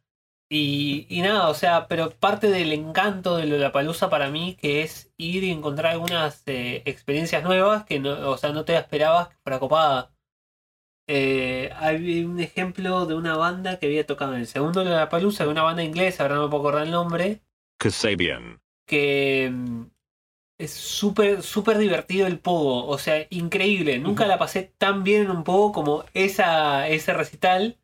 Y, 0.49 1.07
y 1.09 1.21
nada, 1.21 1.49
o 1.49 1.53
sea, 1.55 1.87
pero 1.87 2.11
parte 2.11 2.49
del 2.49 2.71
encanto 2.71 3.35
de 3.37 3.47
Lollapalooza 3.47 4.09
para 4.09 4.29
mí 4.29 4.55
que 4.61 4.83
es 4.83 5.11
ir 5.17 5.43
y 5.43 5.51
encontrar 5.51 5.93
algunas 5.93 6.43
eh, 6.45 6.83
experiencias 6.85 7.43
nuevas 7.43 7.85
que 7.85 7.99
no, 7.99 8.29
o 8.29 8.37
sea, 8.37 8.51
no 8.51 8.63
te 8.63 8.75
esperabas 8.75 9.29
que 9.29 9.37
fuera 9.43 9.59
copada. 9.59 10.11
Eh, 11.07 11.71
hay 11.77 12.23
un 12.25 12.39
ejemplo 12.39 13.05
de 13.05 13.15
una 13.15 13.37
banda 13.37 13.79
que 13.79 13.85
había 13.87 14.05
tocado 14.05 14.33
en 14.33 14.41
el 14.41 14.47
segundo 14.47 14.83
Lollapalooza, 14.83 15.45
de 15.45 15.49
una 15.51 15.63
banda 15.63 15.83
inglesa, 15.83 16.23
ahora 16.23 16.35
no 16.35 16.43
me 16.43 16.49
puedo 16.49 16.61
acordar 16.61 16.85
el 16.85 16.91
nombre, 16.91 17.41
Kasabian. 17.79 18.59
que 18.85 19.51
es 20.57 20.71
súper, 20.71 21.43
súper 21.43 21.77
divertido 21.77 22.27
el 22.27 22.39
pogo, 22.39 22.85
o 22.87 22.97
sea, 22.97 23.25
increíble. 23.29 23.99
Nunca 23.99 24.25
la 24.27 24.37
pasé 24.37 24.71
tan 24.77 25.03
bien 25.03 25.23
en 25.23 25.31
un 25.31 25.43
pogo 25.43 25.71
como 25.71 26.05
esa, 26.13 26.87
ese 26.87 27.13
recital. 27.13 27.77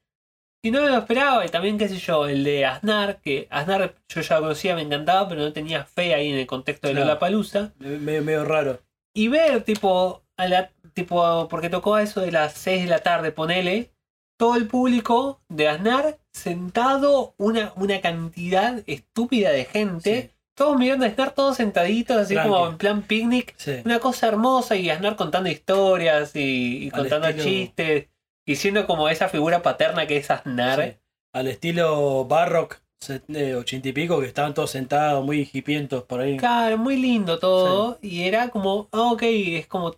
Y 0.64 0.70
no 0.72 0.82
me 0.84 0.90
lo 0.90 1.00
esperaba, 1.00 1.44
y 1.46 1.50
también, 1.50 1.78
qué 1.80 1.90
sé 1.90 1.98
yo, 1.98 2.28
el 2.28 2.44
de 2.44 2.66
Aznar, 2.68 3.20
que 3.22 3.48
Aznar 3.50 3.96
yo 4.08 4.22
ya 4.22 4.36
lo 4.36 4.42
conocía, 4.44 4.76
me 4.76 4.84
encantaba, 4.84 5.28
pero 5.28 5.42
no 5.42 5.54
tenía 5.54 5.86
fe 5.86 6.14
ahí 6.14 6.30
en 6.30 6.38
el 6.38 6.46
contexto 6.46 6.88
de. 6.88 6.94
Lollapalooza. 6.94 7.74
Me- 7.80 7.98
Medio, 7.98 8.22
medio 8.22 8.46
raro. 8.46 8.80
Y 9.14 9.28
ver, 9.28 9.64
tipo, 9.64 10.24
a 10.38 10.48
la, 10.48 10.72
tipo, 10.94 11.48
porque 11.50 11.70
tocó 11.70 11.96
a 11.96 12.04
eso 12.04 12.22
de 12.22 12.32
las 12.32 12.54
6 12.54 12.84
de 12.84 12.90
la 12.90 13.00
tarde, 13.00 13.32
ponele, 13.32 13.92
todo 14.38 14.56
el 14.56 14.68
público 14.68 15.42
de 15.50 15.68
Aznar 15.68 16.20
sentado, 16.32 17.34
una, 17.38 17.74
una 17.76 18.00
cantidad 18.00 18.84
estúpida 18.86 19.50
de 19.52 19.66
gente, 19.66 20.22
Sí. 20.22 20.31
Todos 20.56 20.78
mirando 20.78 21.06
a 21.06 21.10
Aznar, 21.10 21.32
todos 21.34 21.58
sentaditos, 21.58 22.18
así 22.18 22.36
como 22.36 22.68
en 22.68 22.78
plan 22.78 23.02
picnic, 23.02 23.54
Sí. 23.58 23.78
una 23.86 24.00
cosa 24.00 24.28
hermosa, 24.28 24.76
y 24.76 24.90
Aznar 24.90 25.16
contando 25.16 25.50
historias 25.50 26.32
y, 26.36 26.90
contando 26.92 27.28
estilo- 27.28 27.44
chistes, 27.44 28.08
y 28.46 28.56
siendo 28.56 28.86
como 28.88 29.10
esa 29.10 29.30
figura 29.30 29.62
paterna 29.62 30.06
que 30.08 30.18
es 30.18 30.30
Aznar. 30.32 30.84
Sí. 30.84 30.98
Al 31.34 31.48
estilo 31.48 32.26
Barrock, 32.26 32.82
eh, 33.30 33.56
ochenta 33.56 33.88
y 33.90 33.94
pico, 33.94 34.20
que 34.20 34.28
estaban 34.28 34.54
todos 34.54 34.72
sentados, 34.72 35.26
muy 35.26 35.50
hipientos 35.54 36.04
por 36.04 36.20
ahí. 36.22 36.38
Claro, 36.38 36.78
muy 36.78 36.98
lindo 36.98 37.40
todo. 37.40 37.98
Y 38.02 38.24
era 38.24 38.50
como, 38.50 38.90
ah, 38.92 39.12
ok, 39.14 39.24
es 39.24 39.68
como 39.68 39.96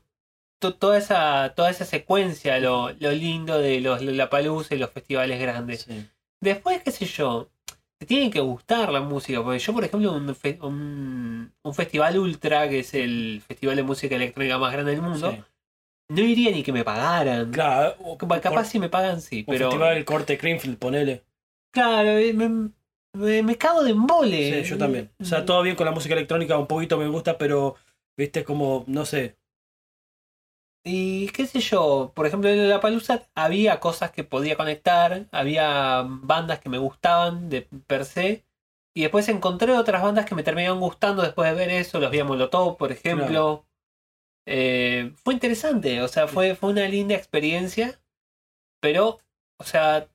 to- 0.60 0.76
toda 0.76 0.98
esa 0.98 1.54
toda 1.56 1.70
esa 1.70 1.84
secuencia, 1.84 2.60
lo, 2.60 2.92
lo 2.92 3.12
lindo 3.12 3.58
de 3.60 3.82
los 3.82 4.02
Lollapalooza 4.02 4.76
y 4.76 4.78
los 4.78 4.92
festivales 4.92 5.40
grandes. 5.42 5.82
Sí. 5.82 6.08
Después, 6.40 6.82
qué 6.84 6.92
sé 6.92 7.06
yo, 7.06 7.50
te 8.04 8.08
tiene 8.08 8.30
que 8.30 8.40
gustar 8.40 8.92
la 8.92 9.02
música. 9.02 9.42
Porque 9.44 9.60
yo, 9.60 9.74
por 9.74 9.84
ejemplo, 9.84 10.12
un, 10.14 10.36
fe- 10.36 10.60
un, 10.62 11.52
un 11.62 11.74
festival 11.74 12.18
ultra, 12.20 12.68
que 12.70 12.80
es 12.80 12.94
el 12.94 13.42
festival 13.46 13.76
de 13.76 13.84
música 13.84 14.16
electrónica 14.16 14.58
más 14.58 14.72
grande 14.74 14.92
del 14.92 15.02
mundo, 15.02 15.32
Sí. 15.32 15.42
no 16.10 16.22
iría 16.22 16.52
ni 16.52 16.64
que 16.64 16.72
me 16.74 16.84
pagaran. 16.84 17.52
Claro, 17.52 17.96
o- 18.04 18.18
Capaz, 18.18 18.66
si 18.66 18.80
me 18.80 18.90
pagan, 18.90 19.22
sí, 19.22 19.44
un 19.48 19.54
pero. 19.54 19.70
festival 19.72 20.06
corte 20.06 20.36
Greenfield, 20.38 20.78
ponele. 20.78 21.24
Claro, 21.72 22.10
eh, 22.10 22.34
me, 22.34 22.70
me, 23.14 23.44
me 23.44 23.56
cago 23.58 23.84
de 23.84 23.92
embole. 23.92 24.64
Sí, 24.64 24.70
yo 24.70 24.78
también. 24.78 25.10
O 25.20 25.26
sea, 25.26 25.46
todo 25.46 25.62
bien 25.64 25.76
con 25.76 25.86
la 25.86 25.92
música 25.92 26.14
electrónica, 26.14 26.58
un 26.58 26.68
poquito 26.68 26.98
me 26.98 27.08
gusta, 27.08 27.38
pero, 27.38 27.76
viste, 28.18 28.44
como, 28.44 28.84
no 28.88 29.06
sé. 29.06 29.38
Y 30.86 31.30
qué 31.30 31.46
sé 31.48 31.62
yo, 31.62 32.12
por 32.14 32.26
ejemplo 32.26 32.50
en 32.50 32.68
la 32.70 32.82
palusa 32.82 33.24
había 33.36 33.80
cosas 33.80 34.12
que 34.12 34.26
podía 34.26 34.58
conectar, 34.58 35.28
había 35.32 36.04
bandas 36.06 36.60
que 36.60 36.70
me 36.70 36.78
gustaban 36.78 37.50
de 37.50 37.62
per 37.88 38.04
se, 38.06 38.46
Y 38.96 39.02
después 39.04 39.30
encontré 39.30 39.74
otras 39.74 40.04
bandas 40.04 40.26
que 40.26 40.36
me 40.36 40.44
terminaron 40.44 40.80
gustando 40.80 41.24
después 41.24 41.50
de 41.50 41.56
ver 41.58 41.70
eso. 41.72 42.00
Los 42.00 42.12
vi 42.12 42.20
a 42.20 42.26
Molotov, 42.26 42.78
por 42.78 42.92
ejemplo. 42.92 43.66
Eh, 44.46 45.14
fue 45.24 45.34
interesante, 45.36 46.02
o 46.02 46.08
sea, 46.08 46.28
fue, 46.28 46.56
fue 46.56 46.72
una 46.72 46.88
linda 46.88 47.16
experiencia. 47.16 48.02
Pero, 48.82 49.20
o 49.58 49.64
sea, 49.64 50.10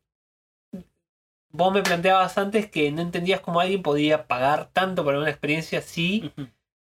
vos 1.50 1.72
me 1.72 1.83
planteabas 1.83 2.38
antes 2.38 2.70
que 2.70 2.90
no 2.92 3.02
entendías 3.02 3.40
cómo 3.40 3.61
alguien 3.61 3.83
podía 3.83 4.26
pagar 4.26 4.70
tanto 4.72 5.04
para 5.04 5.18
una 5.18 5.31
experiencia 5.31 5.81
así. 5.81 6.31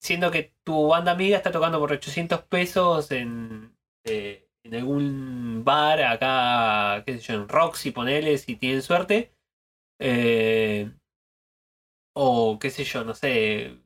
Siendo 0.06 0.32
que 0.32 0.54
tu 0.64 0.88
banda 0.88 1.12
amiga 1.12 1.38
está 1.38 1.52
tocando 1.52 1.80
por 1.80 1.92
800 1.92 2.44
pesos 2.44 3.12
en, 3.12 3.76
eh, 4.06 4.48
en 4.64 4.76
algún 4.76 5.64
bar 5.66 6.02
acá, 6.04 7.04
qué 7.06 7.18
sé 7.18 7.20
yo, 7.22 7.34
en 7.36 7.50
Roxy, 7.50 7.92
ponele, 7.92 8.38
si 8.38 8.56
tienen 8.56 8.82
suerte. 8.82 9.34
Eh, 10.00 10.92
o 12.14 12.58
qué 12.60 12.70
sé 12.70 12.84
yo, 12.84 13.04
no 13.04 13.14
sé, 13.14 13.78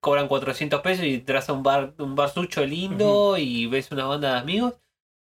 cobran 0.00 0.28
400 0.28 0.80
pesos 0.80 1.04
y 1.04 1.14
entras 1.14 1.48
a 1.48 1.52
un 1.52 1.62
bar, 1.62 1.94
un 1.98 2.14
bar 2.14 2.30
sucho 2.30 2.64
lindo 2.64 3.36
y 3.38 3.66
ves 3.66 3.90
una 3.92 4.06
banda 4.06 4.32
de 4.32 4.38
amigos. 4.40 4.74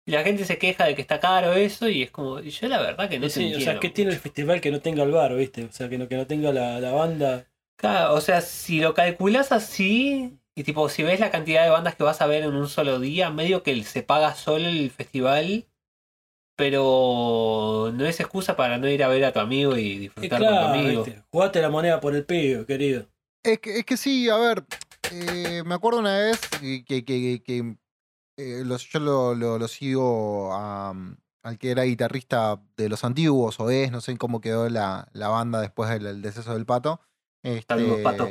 Y 0.05 0.11
la 0.11 0.23
gente 0.23 0.45
se 0.45 0.57
queja 0.57 0.85
de 0.85 0.95
que 0.95 1.01
está 1.01 1.19
caro 1.19 1.53
eso 1.53 1.87
y 1.87 2.01
es 2.01 2.11
como, 2.11 2.39
y 2.39 2.49
yo 2.49 2.67
la 2.67 2.81
verdad 2.81 3.07
que 3.07 3.19
no 3.19 3.27
te 3.27 3.29
Sí, 3.29 3.53
o 3.53 3.59
sea, 3.59 3.79
¿qué 3.79 3.89
tiene 3.89 4.11
el 4.11 4.17
festival 4.19 4.59
que 4.59 4.71
no 4.71 4.81
tenga 4.81 5.03
el 5.03 5.11
bar, 5.11 5.35
viste? 5.35 5.63
O 5.65 5.71
sea, 5.71 5.89
que 5.89 5.97
no, 5.97 6.07
que 6.07 6.17
no 6.17 6.25
tenga 6.25 6.51
la, 6.51 6.79
la 6.79 6.91
banda. 6.91 7.45
Claro, 7.81 8.13
o 8.13 8.21
sea, 8.21 8.41
si 8.41 8.79
lo 8.79 8.93
calculas 8.93 9.51
así, 9.51 10.37
y 10.55 10.63
tipo, 10.63 10.87
si 10.87 11.01
ves 11.01 11.19
la 11.19 11.31
cantidad 11.31 11.63
de 11.63 11.71
bandas 11.71 11.95
que 11.95 12.03
vas 12.03 12.21
a 12.21 12.27
ver 12.27 12.43
en 12.43 12.53
un 12.55 12.67
solo 12.69 12.99
día, 12.99 13.31
medio 13.31 13.63
que 13.63 13.83
se 13.83 14.03
paga 14.03 14.35
solo 14.35 14.67
el 14.67 14.91
festival, 14.91 15.67
pero 16.55 17.91
no 17.93 18.05
es 18.05 18.19
excusa 18.19 18.55
para 18.55 18.77
no 18.77 18.87
ir 18.87 19.03
a 19.03 19.07
ver 19.07 19.25
a 19.25 19.33
tu 19.33 19.39
amigo 19.39 19.75
y 19.77 19.81
Y 19.93 19.97
disfrutar 19.97 20.39
con 20.39 20.47
tu 20.47 20.53
amigo. 20.65 21.03
viste, 21.05 21.23
jugate 21.31 21.61
la 21.61 21.69
moneda 21.69 21.99
por 21.99 22.15
el 22.15 22.23
pibe, 22.23 22.65
querido. 22.67 23.07
Es 23.43 23.57
que, 23.59 23.79
es 23.79 23.85
que 23.85 23.97
sí, 23.97 24.29
a 24.29 24.37
ver, 24.37 24.63
eh, 25.11 25.63
me 25.65 25.73
acuerdo 25.73 25.99
una 25.99 26.15
vez 26.19 26.39
que, 26.59 26.85
que- 26.85 27.03
que- 27.03 27.41
que, 27.43 27.75
eh, 28.37 28.61
los- 28.63 28.87
yo 28.89 28.99
lo, 28.99 29.33
lo- 29.33 29.57
lo 29.57 29.67
sigo 29.67 30.53
a, 30.53 30.93
al 31.41 31.57
que 31.57 31.71
era 31.71 31.81
guitarrista 31.83 32.61
de 32.77 32.89
los 32.89 33.03
antiguos, 33.03 33.59
o 33.59 33.71
es, 33.71 33.91
no 33.91 34.01
sé 34.01 34.15
cómo 34.17 34.39
quedó 34.39 34.69
la, 34.69 35.07
la 35.13 35.29
banda 35.29 35.59
después 35.61 35.89
del, 35.89 36.03
del 36.03 36.21
deceso 36.21 36.53
del 36.53 36.67
pato. 36.67 37.01
Saludos, 37.67 37.97
Este, 37.99 38.03
Pato. 38.03 38.29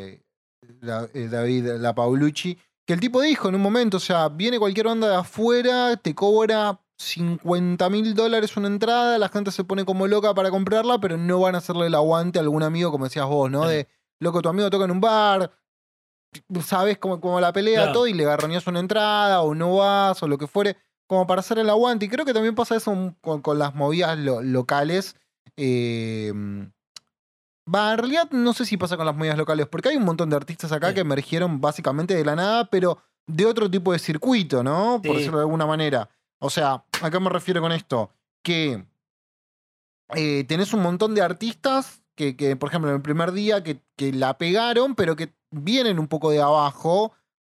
la- 0.80 1.08
eh, 1.14 1.28
David 1.28 1.66
La 1.78 1.94
Paulucci, 1.94 2.56
que 2.86 2.92
el 2.94 3.00
tipo 3.00 3.20
dijo 3.20 3.48
en 3.48 3.54
un 3.56 3.60
momento, 3.62 3.96
o 3.96 4.00
sea, 4.00 4.28
viene 4.28 4.58
cualquier 4.58 4.86
banda 4.86 5.08
de 5.08 5.16
afuera, 5.16 5.96
te 5.96 6.14
cobra 6.14 6.80
50 6.98 7.88
mil 7.90 8.14
dólares 8.14 8.56
una 8.56 8.68
entrada, 8.68 9.16
la 9.18 9.28
gente 9.28 9.50
se 9.50 9.64
pone 9.64 9.84
como 9.84 10.06
loca 10.06 10.34
para 10.34 10.50
comprarla, 10.50 11.00
pero 11.00 11.16
no 11.16 11.40
van 11.40 11.54
a 11.54 11.58
hacerle 11.58 11.86
el 11.86 11.94
aguante 11.94 12.38
a 12.38 12.42
algún 12.42 12.62
amigo, 12.62 12.90
como 12.90 13.04
decías 13.04 13.26
vos, 13.26 13.50
¿no? 13.50 13.66
De, 13.66 13.88
loco, 14.20 14.42
tu 14.42 14.48
amigo 14.48 14.68
toca 14.70 14.84
en 14.84 14.90
un 14.90 15.00
bar, 15.00 15.50
sabes 16.62 16.98
cómo, 16.98 17.20
cómo 17.20 17.40
la 17.40 17.52
pelea, 17.52 17.78
Claro. 17.84 17.92
todo, 17.92 18.06
y 18.06 18.12
le 18.12 18.24
garroñas 18.24 18.66
una 18.66 18.80
entrada, 18.80 19.40
o 19.42 19.54
no 19.54 19.76
vas, 19.76 20.22
o 20.22 20.28
lo 20.28 20.36
que 20.38 20.46
fuere, 20.46 20.76
como 21.08 21.26
para 21.26 21.40
hacer 21.40 21.58
el 21.58 21.70
aguante. 21.70 22.04
Y 22.04 22.08
creo 22.08 22.24
que 22.24 22.34
también 22.34 22.54
pasa 22.54 22.76
eso 22.76 23.14
con, 23.20 23.40
con 23.42 23.58
las 23.58 23.74
movidas 23.74 24.18
lo- 24.18 24.42
locales. 24.42 25.16
eh, 25.56 26.32
Va, 27.72 27.92
en 27.92 27.98
realidad 27.98 28.28
no 28.30 28.52
sé 28.52 28.64
si 28.64 28.76
pasa 28.76 28.96
con 28.96 29.06
las 29.06 29.14
movidas 29.14 29.38
locales, 29.38 29.66
porque 29.68 29.90
hay 29.90 29.96
un 29.96 30.04
montón 30.04 30.28
de 30.30 30.36
artistas 30.36 30.72
acá 30.72 30.88
Sí. 30.88 30.94
que 30.94 31.00
emergieron 31.00 31.60
básicamente 31.60 32.14
de 32.14 32.24
la 32.24 32.34
nada, 32.34 32.64
pero 32.70 32.98
de 33.26 33.46
otro 33.46 33.70
tipo 33.70 33.92
de 33.92 33.98
circuito, 33.98 34.64
¿no? 34.64 35.00
Por 35.04 35.16
decirlo 35.16 35.38
de 35.38 35.44
alguna 35.44 35.66
manera. 35.66 36.08
O 36.40 36.50
sea, 36.50 36.82
¿a 37.02 37.10
qué 37.10 37.20
me 37.20 37.30
refiero 37.30 37.60
con 37.60 37.70
esto? 37.70 38.10
Que 38.42 38.84
eh, 40.14 40.44
tenés 40.48 40.72
un 40.72 40.82
montón 40.82 41.14
de 41.14 41.22
artistas 41.22 42.02
que, 42.16 42.36
que, 42.36 42.56
por 42.56 42.68
ejemplo, 42.70 42.90
en 42.90 42.96
el 42.96 43.02
primer 43.02 43.32
día 43.32 43.62
que, 43.62 43.80
que 43.96 44.12
la 44.12 44.36
pegaron, 44.38 44.94
pero 44.94 45.14
que 45.16 45.32
vienen 45.50 45.98
un 45.98 46.08
poco 46.08 46.30
de 46.30 46.40
abajo, 46.40 47.12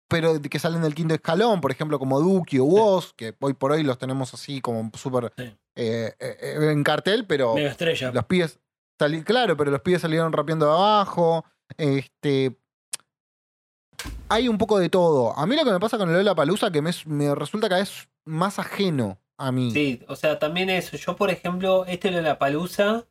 pero 0.09 0.41
que 0.43 0.59
salen 0.59 0.83
del 0.83 0.95
quinto 0.95 1.15
escalón, 1.15 1.61
por 1.63 1.71
ejemplo, 1.71 1.99
como 1.99 2.21
Duki 2.21 2.59
o 2.59 2.65
Woz, 2.65 3.15
que 3.15 3.35
hoy 3.41 3.55
por 3.55 3.73
hoy 3.73 3.83
los 3.83 3.99
tenemos 3.99 4.35
así 4.35 4.61
como 4.61 4.91
súper 4.95 5.33
Sí. 5.37 5.45
eh, 5.77 6.15
eh, 6.21 6.69
en 6.71 6.85
cartel, 6.85 7.25
pero 7.27 7.55
Mega 7.55 7.71
estrella. 7.71 8.13
los 8.13 8.25
pibes 8.27 8.59
sali- 9.03 9.25
claro, 9.25 9.57
pero 9.57 9.71
los 9.71 9.81
pibes 9.81 10.03
salieron 10.03 10.33
rapeando 10.33 10.67
de 10.67 10.73
abajo. 10.73 11.45
Este. 11.77 12.57
Hay 14.29 14.49
un 14.49 14.59
poco 14.59 14.79
de 14.79 14.89
todo. 14.89 15.37
A 15.39 15.47
mí 15.47 15.57
lo 15.57 15.65
que 15.65 15.73
me 15.73 15.81
pasa 15.81 15.99
con 15.99 16.09
el 16.09 16.17
Lola 16.17 16.35
Palusa 16.35 16.71
que 16.71 16.83
me, 16.83 16.91
me 17.07 17.35
resulta 17.35 17.69
cada 17.69 17.81
vez 17.81 18.09
más 18.25 18.59
ajeno 18.59 19.21
a 19.37 19.53
mí. 19.53 19.71
Sí, 19.73 20.03
o 20.09 20.17
sea, 20.17 20.39
también 20.39 20.71
eso. 20.71 20.97
Yo, 20.97 21.17
por 21.17 21.31
ejemplo, 21.31 21.85
este 21.87 22.11
de 22.11 22.23
la 22.23 22.39
palusa. 22.39 23.07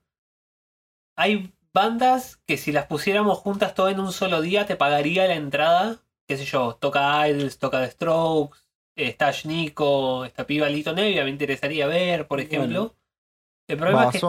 Hay 1.17 1.54
bandas 1.73 2.38
que 2.47 2.58
si 2.58 2.71
las 2.71 2.88
pusiéramos 2.88 3.38
juntas 3.38 3.73
todo 3.75 3.89
en 3.89 3.99
un 3.99 4.12
solo 4.12 4.41
día 4.41 4.65
te 4.65 4.75
pagaría 4.75 5.27
la 5.27 5.36
entrada. 5.36 6.04
Qué 6.27 6.38
sé 6.38 6.45
yo, 6.45 6.75
toca 6.80 7.27
Idols, 7.27 7.60
toca 7.60 7.82
The 7.82 7.91
Strokes, 7.91 8.60
está 8.95 9.32
Nico, 9.43 10.25
está 10.25 10.45
Piba 10.47 10.69
Lito 10.69 10.93
Nevia, 10.93 11.23
me 11.23 11.30
interesaría 11.30 11.88
ver, 11.88 12.27
por 12.27 12.39
ejemplo. 12.39 12.95
El 13.71 13.77
problema 13.77 14.05
es 14.05 14.12
que. 14.12 14.19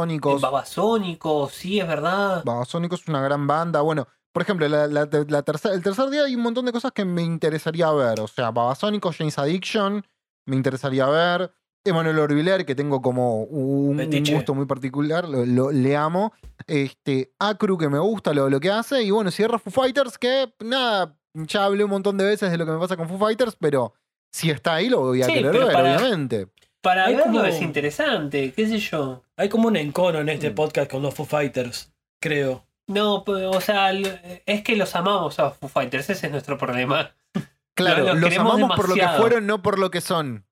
Babasónicos. 0.40 1.52
Sí, 1.52 1.81
es 1.81 1.87
verdad. 1.88 2.42
Babasónicos 2.44 3.00
es 3.02 3.09
una 3.09 3.20
gran 3.20 3.46
banda. 3.46 3.81
Bueno, 3.81 4.07
por 4.33 4.42
ejemplo, 4.42 4.68
la, 4.68 4.87
la- 4.87 5.07
la 5.07 5.44
tercer- 5.44 5.72
el 5.72 5.83
tercer 5.83 6.09
día 6.11 6.24
hay 6.24 6.35
un 6.37 6.42
montón 6.42 6.64
de 6.64 6.72
cosas 6.72 6.92
que 6.92 7.05
me 7.05 7.22
interesaría 7.22 7.90
ver. 7.90 8.20
O 8.20 8.28
sea, 8.28 8.50
Babasónicos, 8.50 9.16
James 9.16 9.38
Addiction, 9.38 10.05
me 10.46 10.57
interesaría 10.57 11.07
ver. 11.07 11.52
Emanuel 11.85 12.20
Orbiler, 12.20 12.64
que 12.64 12.76
tengo 12.76 13.02
como 13.02 13.42
un, 13.42 13.96
gusto 14.33 14.55
muy 14.55 14.66
particular, 14.66 15.28
lo, 15.28 15.44
lo- 15.44 15.72
le 15.72 15.96
amo. 15.96 16.33
Este, 16.68 17.33
Acru, 17.40 17.76
que 17.76 17.88
me 17.88 17.98
gusta 17.98 18.33
lo, 18.33 18.48
lo 18.48 18.61
que 18.61 18.70
hace. 18.70 19.02
Y 19.02 19.11
bueno, 19.11 19.31
cierra 19.33 19.59
Foo 19.59 19.72
Fighters, 19.72 20.16
que 20.16 20.55
nada, 20.61 21.16
ya 21.35 21.64
hablé 21.64 21.83
un 21.83 21.90
montón 21.90 22.16
de 22.18 22.24
veces 22.24 22.52
de 22.52 22.57
lo 22.59 22.64
que 22.66 22.70
me 22.72 22.78
pasa 22.78 22.96
con 22.96 23.09
Foo 23.09 23.18
Fighters, 23.18 23.57
pero 23.59 23.92
si 24.31 24.48
está 24.50 24.74
ahí 24.74 24.88
lo 24.88 25.00
voy 25.00 25.22
a 25.22 25.26
Sí, 25.26 25.33
querer 25.35 25.52
ver, 25.52 25.72
para- 25.72 25.96
obviamente. 25.96 26.46
Para 26.83 27.07
Hay 27.07 27.14
verlo 27.14 27.33
como- 27.33 27.45
es 27.45 27.62
interesante, 27.62 28.53
qué 28.53 28.66
sé 28.66 28.79
yo. 28.79 29.23
Hay 29.37 29.49
como 29.49 29.68
un 29.68 29.77
encono 29.77 30.18
en 30.18 30.29
este 30.29 30.51
Mm. 30.51 30.55
podcast 30.55 30.90
con 30.90 31.01
los 31.03 31.14
Foo 31.14 31.25
Fighters, 31.25 31.92
creo. 32.21 32.64
No, 32.88 33.23
pues, 33.25 33.45
o 33.47 33.61
sea, 33.61 33.92
es 33.92 34.62
que 34.62 34.77
los 34.77 34.95
amamos 34.97 35.38
a 35.38 35.53
Foo 35.53 35.68
Fighters, 35.68 36.11
ese 36.11 36.27
es 36.27 36.33
nuestro 36.33 36.59
problema. 36.59 37.14
Claro, 37.75 38.14
los 38.14 38.37
amamos 38.37 38.77
por 38.77 38.88
lo 38.90 38.95
que 38.95 39.09
fueron, 39.16 39.47
no 39.47 39.62
por 39.62 39.79
lo 39.79 39.90
que 39.90 40.03
son. 40.03 40.45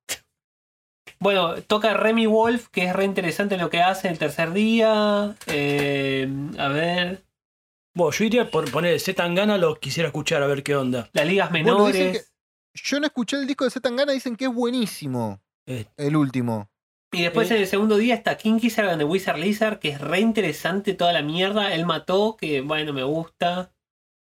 Bueno, 1.18 1.60
toca 1.62 1.92
Remy 1.92 2.24
Wolf, 2.26 2.68
que 2.68 2.84
es 2.86 2.94
re 2.96 3.04
interesante 3.04 3.58
lo 3.58 3.68
que 3.68 3.82
hace 3.82 4.08
el 4.08 4.18
tercer 4.18 4.52
día. 4.54 5.34
Eh, 5.46 6.26
a 6.58 6.68
ver, 6.68 7.22
Bueno, 7.94 8.12
yo 8.12 8.24
iría 8.24 8.50
por 8.50 8.70
poner 8.70 8.98
Z 9.00 9.22
Tangana, 9.22 9.58
lo 9.58 9.78
quisiera 9.78 10.06
escuchar 10.08 10.42
a 10.42 10.46
ver 10.46 10.62
qué 10.62 10.74
onda. 10.76 11.10
las 11.12 11.26
ligas 11.26 11.50
Bueno, 11.50 11.74
menores. 11.74 12.32
Yo 12.72 13.00
no 13.00 13.06
escuché 13.06 13.36
el 13.36 13.46
disco 13.46 13.64
de 13.64 13.70
Zetangana, 13.70 14.12
dicen 14.12 14.34
que 14.36 14.46
es 14.46 14.54
buenísimo. 14.54 15.40
Eh, 15.70 15.86
El 15.96 16.16
último. 16.16 16.68
Y 17.12 17.22
después 17.22 17.50
Eh. 17.50 17.54
en 17.56 17.60
el 17.62 17.66
segundo 17.66 17.96
día 17.96 18.14
está 18.14 18.36
King 18.36 18.58
Gizzard 18.60 18.88
and 18.88 18.98
the 18.98 19.04
Wizard 19.04 19.38
Lizard, 19.38 19.78
que 19.78 19.88
es 19.90 20.00
re 20.00 20.20
interesante 20.20 20.94
toda 20.94 21.12
la 21.12 21.22
mierda. 21.22 21.74
Él 21.74 21.86
mató, 21.86 22.36
que 22.36 22.60
bueno, 22.60 22.92
me 22.92 23.02
gusta. 23.04 23.72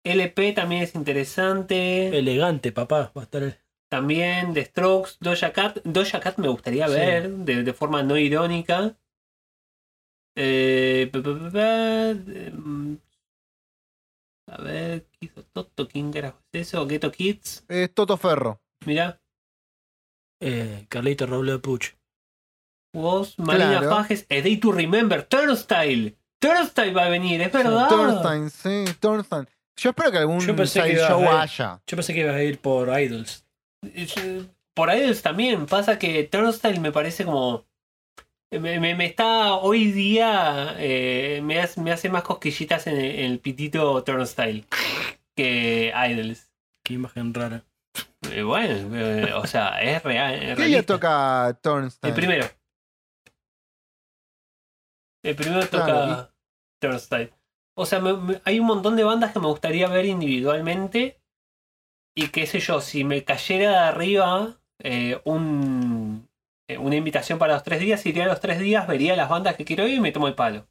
LP 0.04 0.52
también 0.52 0.82
es 0.82 0.94
interesante. 0.94 2.16
elegante, 2.16 2.72
papá. 2.72 3.12
Va 3.16 3.22
a 3.22 3.24
estar 3.24 3.42
el- 3.42 3.56
También 3.88 4.54
The 4.54 4.64
Strokes, 4.64 5.12
Doja 5.20 5.52
Cat. 5.52 5.78
Doja 5.84 6.18
Cat 6.18 6.38
me 6.38 6.48
gustaría 6.48 6.88
Sí. 6.88 6.94
ver 6.94 7.28
de, 7.30 7.62
de 7.62 7.72
forma 7.72 8.02
no 8.02 8.16
irónica. 8.16 8.96
Eh, 10.34 11.10
em, 11.12 12.98
a 14.48 14.62
ver, 14.62 15.06
¿qué 15.12 15.26
hizo 15.26 15.42
Toto? 15.44 15.86
¿Quién 15.88 16.10
carajo 16.12 16.38
es 16.52 16.68
eso? 16.68 16.86
Ghetto 16.86 17.12
Kids. 17.12 17.64
Es 17.68 17.92
Toto 17.94 18.16
Ferro. 18.16 18.60
Mirá. 18.86 19.20
Eh, 20.42 20.86
Carlito 20.88 21.26
Roble 21.26 21.58
Puch. 21.58 21.94
Vos, 22.94 23.38
Marina 23.38 23.78
Claro. 23.78 23.90
Fajes, 23.90 24.26
A 24.30 24.34
Day 24.42 24.58
to 24.58 24.70
Remember, 24.72 25.22
Turnstile. 25.22 26.16
Turnstile 26.40 26.92
va 26.92 27.06
a 27.06 27.08
venir, 27.08 27.40
es 27.40 27.52
verdad. 27.52 27.88
Turnstein, 27.88 28.50
sí, 28.50 28.84
Turnstein. 29.00 29.48
Yo 29.78 29.90
espero 29.90 30.10
que 30.12 30.18
algún 30.18 30.40
Yo 30.40 30.54
pensé 30.54 30.80
que 30.82 30.88
side 30.88 30.98
ibas 30.98 31.08
show 31.08 31.22
a- 31.24 31.42
haya. 31.42 31.80
Yo 31.86 31.96
pensé 31.96 32.12
que 32.12 32.20
ibas 32.20 32.34
a 32.34 32.42
ir 32.42 32.58
por 32.58 32.88
Idols. 33.00 33.46
Eh, 33.84 34.44
Por 34.74 34.90
ahí 34.90 35.12
también 35.22 35.66
pasa 35.66 35.98
que 35.98 36.24
Turnstile 36.24 36.80
me 36.80 36.92
parece 36.92 37.24
como. 37.24 37.64
Me, 38.50 38.78
me- 38.80 38.94
me 38.94 39.06
está 39.06 39.54
hoy 39.54 39.92
día. 39.92 40.74
eh, 40.78 41.40
me, 41.42 41.58
hace, 41.60 41.80
me 41.80 41.92
hace 41.92 42.10
más 42.10 42.22
cosquillitas 42.22 42.86
en 42.86 42.96
el, 42.96 43.04
en 43.20 43.32
el 43.32 43.38
pitito 43.38 44.02
Turnstile 44.04 44.64
que 45.34 45.92
Idols. 46.10 46.50
Qué 46.84 46.94
imagen 46.94 47.32
rara. 47.32 47.64
Eh, 48.30 48.42
bueno, 48.42 48.96
eh, 48.96 49.32
o 49.34 49.46
sea, 49.46 49.82
es 49.82 50.02
real. 50.02 50.34
es 50.34 50.56
¿Qué 50.56 50.64
día 50.64 50.86
toca 50.86 51.58
Turnstein? 51.62 52.10
El 52.10 52.14
primero. 52.16 52.46
El 55.22 55.36
primero 55.36 55.66
toca 55.68 55.84
Claro, 55.86 56.32
Turnstile. 56.80 57.32
O 57.76 57.86
sea, 57.86 58.00
me- 58.00 58.16
me- 58.16 58.40
hay 58.44 58.58
un 58.60 58.66
montón 58.66 58.96
de 58.96 59.04
bandas 59.04 59.32
que 59.32 59.38
me 59.40 59.46
gustaría 59.46 59.88
ver 59.88 60.04
individualmente. 60.06 61.20
Y 62.14 62.28
qué 62.28 62.46
sé 62.46 62.60
yo, 62.60 62.80
si 62.80 63.04
me 63.04 63.24
cayera 63.24 63.70
de 63.70 63.76
arriba 63.78 64.58
eh, 64.84 65.20
un, 65.24 66.28
eh, 66.68 66.76
una 66.76 66.96
invitación 66.96 67.38
para 67.38 67.54
los 67.54 67.62
tres 67.62 67.80
días, 67.80 68.04
iría 68.04 68.24
a 68.24 68.28
los 68.28 68.40
tres 68.40 68.58
días, 68.58 68.86
vería 68.86 69.16
las 69.16 69.28
bandas 69.28 69.56
que 69.56 69.64
quiero 69.64 69.86
ir 69.86 69.94
y 69.96 70.00
me 70.00 70.12
tomo 70.12 70.28
el 70.28 70.34
palo. 70.34 70.66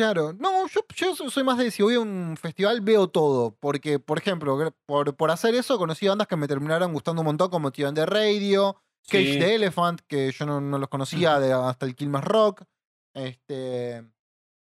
Claro, 0.00 0.32
no, 0.38 0.66
yo, 0.68 0.80
yo 0.96 1.14
so- 1.14 1.28
soy 1.30 1.44
más 1.44 1.58
de 1.58 1.70
si 1.70 1.82
voy 1.82 1.94
a 1.94 2.00
un 2.00 2.36
festival 2.40 2.80
veo 2.80 3.08
todo, 3.08 3.54
porque, 3.60 3.98
por 3.98 4.18
ejemplo, 4.18 4.72
por, 4.86 5.14
por 5.14 5.30
hacer 5.30 5.54
eso 5.54 5.76
conocí 5.78 6.08
bandas 6.08 6.26
que 6.26 6.36
me 6.36 6.48
terminaron 6.48 6.92
gustando 6.92 7.20
un 7.22 7.26
montón, 7.26 7.50
como 7.50 7.70
Tío 7.70 7.90
de 7.92 8.06
Radio, 8.06 8.76
Cage 9.08 9.34
Sí. 9.34 9.38
the 9.38 9.54
Elephant, 9.56 10.00
que 10.06 10.30
yo 10.32 10.46
no, 10.46 10.60
no 10.60 10.78
los 10.78 10.88
conocía 10.88 11.38
de- 11.38 11.52
hasta 11.52 11.84
el 11.86 11.94
Kilmas 11.94 12.24
Rock. 12.24 12.62
Este, 13.14 14.04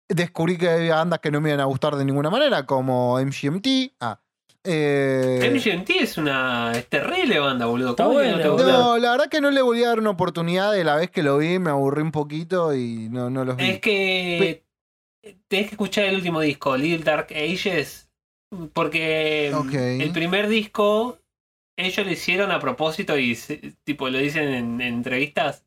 descubrí 0.08 0.58
que 0.58 0.68
había 0.68 0.96
bandas 0.96 1.20
que 1.20 1.30
no 1.30 1.40
me 1.40 1.50
iban 1.50 1.60
a 1.60 1.64
gustar 1.64 1.96
de 1.96 2.04
ninguna 2.04 2.28
manera, 2.30 2.66
como 2.66 3.18
MGMT. 3.18 3.92
Ah, 4.00 4.20
eh, 4.64 5.40
MGMT 5.52 5.90
es 6.02 6.18
una. 6.18 6.72
Es 6.72 6.88
terrible 6.88 7.38
banda, 7.38 7.66
boludo. 7.66 7.90
Está 7.90 8.04
¿Cómo 8.04 8.18
que 8.18 8.30
no 8.30 8.56
no, 8.56 8.98
la 8.98 9.10
verdad 9.12 9.28
que 9.28 9.40
no 9.40 9.50
le 9.50 9.60
volví 9.62 9.82
a 9.84 9.88
dar 9.88 9.98
una 9.98 10.10
oportunidad 10.10 10.72
de 10.72 10.84
la 10.84 10.96
vez 10.96 11.10
que 11.10 11.22
lo 11.22 11.38
vi, 11.38 11.58
me 11.58 11.70
aburrí 11.70 12.02
un 12.02 12.12
poquito 12.12 12.74
y 12.74 13.08
no, 13.10 13.28
no 13.30 13.44
los 13.44 13.56
vi. 13.56 13.70
Es 13.70 13.80
que. 13.80 14.64
Tenés 15.48 15.66
que 15.68 15.72
escuchar 15.74 16.04
el 16.06 16.16
último 16.16 16.40
disco, 16.40 16.76
Little 16.76 17.04
Dark 17.04 17.28
Ages. 17.30 18.10
Porque 18.72 19.52
Ok. 19.54 19.72
el 19.74 20.12
primer 20.12 20.48
disco. 20.48 21.18
Ellos 21.78 22.04
lo 22.04 22.12
hicieron 22.12 22.50
a 22.52 22.60
propósito 22.60 23.16
y 23.16 23.34
se- 23.34 23.74
tipo 23.84 24.10
lo 24.10 24.18
dicen 24.18 24.48
en, 24.48 24.80
en 24.82 24.94
entrevistas. 24.94 25.64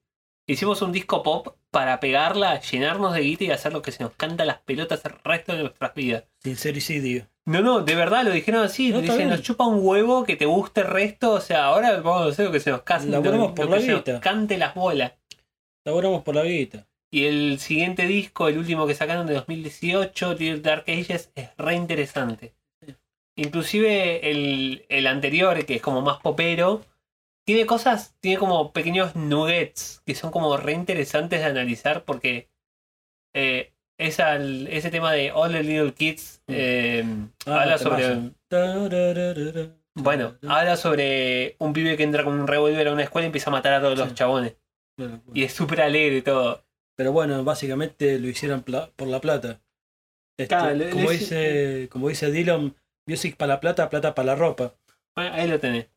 Hicimos 0.47 0.83
un 0.83 0.91
disco 0.91 1.23
pop 1.23 1.57
para 1.71 1.99
pegarla, 1.99 2.61
llenarnos 2.61 3.13
de 3.15 3.21
guita 3.21 3.43
y 3.45 3.49
hacer 3.49 3.73
lo 3.73 3.81
que 3.81 3.91
se 3.91 4.03
nos 4.03 4.13
canta 4.13 4.45
las 4.45 4.59
pelotas 4.59 5.03
el 5.05 5.13
resto 5.23 5.53
de 5.53 5.63
nuestras 5.63 5.95
vidas. 5.95 6.25
Sincericidio. 6.43 7.27
No, 7.47 7.61
no, 7.61 7.81
de 7.81 7.95
verdad 7.95 8.23
lo 8.23 8.29
dijeron 8.31 8.63
así. 8.63 8.89
No, 8.91 8.99
está 8.99 9.13
dicen, 9.13 9.17
bien. 9.17 9.29
nos 9.29 9.41
chupa 9.41 9.65
un 9.65 9.79
huevo 9.81 10.23
que 10.23 10.35
te 10.35 10.45
guste 10.45 10.81
el 10.81 10.87
resto. 10.87 11.31
O 11.31 11.41
sea, 11.41 11.65
ahora 11.65 11.99
vamos 12.01 12.27
a 12.27 12.29
hacer 12.29 12.45
lo 12.45 12.51
que 12.51 12.59
se 12.59 12.69
nos 12.69 12.83
cante. 12.83 13.07
Laburamos 13.09 13.49
lo- 13.49 13.55
por 13.55 13.65
lo 13.65 13.71
la 13.71 13.77
que 13.77 13.83
se 14.03 14.11
nos 14.13 14.21
cante 14.21 14.57
las 14.59 14.75
bolas. 14.75 15.13
Laboramos 15.85 16.23
por 16.23 16.35
la 16.35 16.43
guita. 16.43 16.87
Y 17.11 17.25
el 17.25 17.59
siguiente 17.59 18.07
disco, 18.07 18.47
el 18.47 18.57
último 18.57 18.87
que 18.87 18.95
sacaron 18.95 19.25
de 19.27 19.35
2018, 19.35 20.33
Little 20.33 20.59
Dark 20.61 20.83
Ages, 20.87 21.31
es 21.35 21.49
re 21.57 21.75
interesante. 21.75 22.53
Inclusive 23.37 24.29
el, 24.31 24.85
el 24.89 25.07
anterior, 25.07 25.65
que 25.65 25.75
es 25.75 25.81
como 25.81 26.01
más 26.01 26.19
popero, 26.19 26.85
tiene 27.45 27.65
cosas, 27.65 28.15
tiene 28.21 28.37
como 28.39 28.71
pequeños 28.71 29.15
nuggets 29.15 30.01
que 30.05 30.15
son 30.15 30.31
como 30.31 30.55
re 30.57 30.73
interesantes 30.73 31.39
de 31.41 31.45
analizar 31.45 32.03
porque 32.05 32.49
eh, 33.33 33.71
esa- 33.99 34.37
ese 34.37 34.89
tema 34.89 35.11
de 35.13 35.31
All 35.31 35.51
the 35.51 35.63
Little 35.63 35.93
Kids 35.93 36.41
eh, 36.47 37.03
Ah, 37.45 37.61
habla 37.61 37.77
sobre... 37.77 38.03
Bueno, 39.97 40.37
habla 40.47 40.75
sobre 40.75 41.55
un 41.59 41.71
pibe 41.73 41.95
que 41.95 42.03
entra 42.03 42.23
con 42.23 42.37
un 42.39 42.47
revólver 42.47 42.87
a 42.87 42.93
una 42.93 43.03
escuela 43.03 43.25
y 43.25 43.27
empieza 43.27 43.49
a 43.49 43.53
matar 43.53 43.73
a 43.73 43.79
todos 43.81 43.97
los 43.97 44.13
chabones. 44.15 44.55
Y 45.33 45.43
es 45.43 45.53
súper 45.53 45.81
alegre 45.81 46.17
y 46.17 46.21
todo. 46.21 46.64
Pero 46.95 47.11
bueno, 47.11 47.43
básicamente 47.43 48.17
lo 48.19 48.27
hicieron 48.27 48.63
por 48.63 49.07
la 49.07 49.19
plata. 49.21 49.61
Este, 50.37 50.47
Claro, 50.55 50.75
le- 50.75 50.89
como, 50.91 51.09
le- 51.11 51.17
dice, 51.17 51.89
como 51.91 52.09
dice 52.09 52.31
Dylan, 52.31 52.75
music 53.07 53.37
para 53.37 53.55
la 53.55 53.59
plata, 53.59 53.89
plata 53.89 54.15
para 54.15 54.27
la 54.27 54.35
ropa. 54.35 54.75
Bueno, 55.15 55.33
ahí 55.33 55.47
lo 55.47 55.59
tenés. 55.59 55.87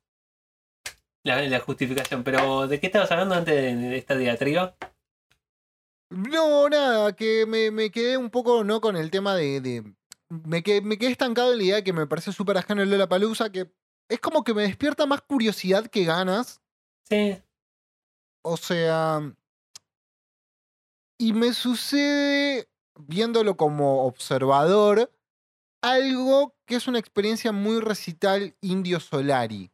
La, 1.24 1.42
la 1.42 1.60
justificación. 1.60 2.22
Pero, 2.24 2.66
¿de 2.68 2.80
qué 2.80 2.86
estabas 2.86 3.10
hablando 3.10 3.34
antes 3.34 3.54
de, 3.54 3.96
esta 3.96 4.16
diatriba? 4.16 4.76
No, 6.10 6.68
nada, 6.68 7.14
que 7.14 7.44
me, 7.46 7.70
me 7.70 7.90
quedé 7.90 8.16
un 8.16 8.30
poco 8.30 8.64
no 8.64 8.80
con 8.80 8.96
el 8.96 9.10
tema 9.10 9.34
de. 9.34 9.60
de- 9.60 9.94
me, 10.30 10.62
quedé, 10.62 10.80
me 10.80 10.98
quedé 10.98 11.10
estancado 11.10 11.52
en 11.52 11.58
la 11.58 11.64
idea 11.64 11.76
de 11.76 11.84
que 11.84 11.92
me 11.92 12.06
parece 12.06 12.32
súper 12.32 12.56
ajeno 12.58 12.82
el 12.82 12.90
Lola 12.90 13.08
Palusa, 13.08 13.50
que 13.50 13.70
es 14.08 14.20
como 14.20 14.44
que 14.44 14.54
me 14.54 14.62
despierta 14.62 15.06
más 15.06 15.20
curiosidad 15.22 15.86
que 15.86 16.04
ganas. 16.04 16.60
Sí. 17.08 17.36
O 18.42 18.56
sea. 18.56 19.34
Y 21.18 21.32
me 21.32 21.52
sucede, 21.52 22.68
viéndolo 22.98 23.56
como 23.56 24.04
observador, 24.04 25.10
algo 25.82 26.54
que 26.66 26.76
es 26.76 26.86
una 26.86 26.98
experiencia 26.98 27.52
muy 27.52 27.80
recital 27.80 28.56
indio 28.60 29.00
Solari. 29.00 29.70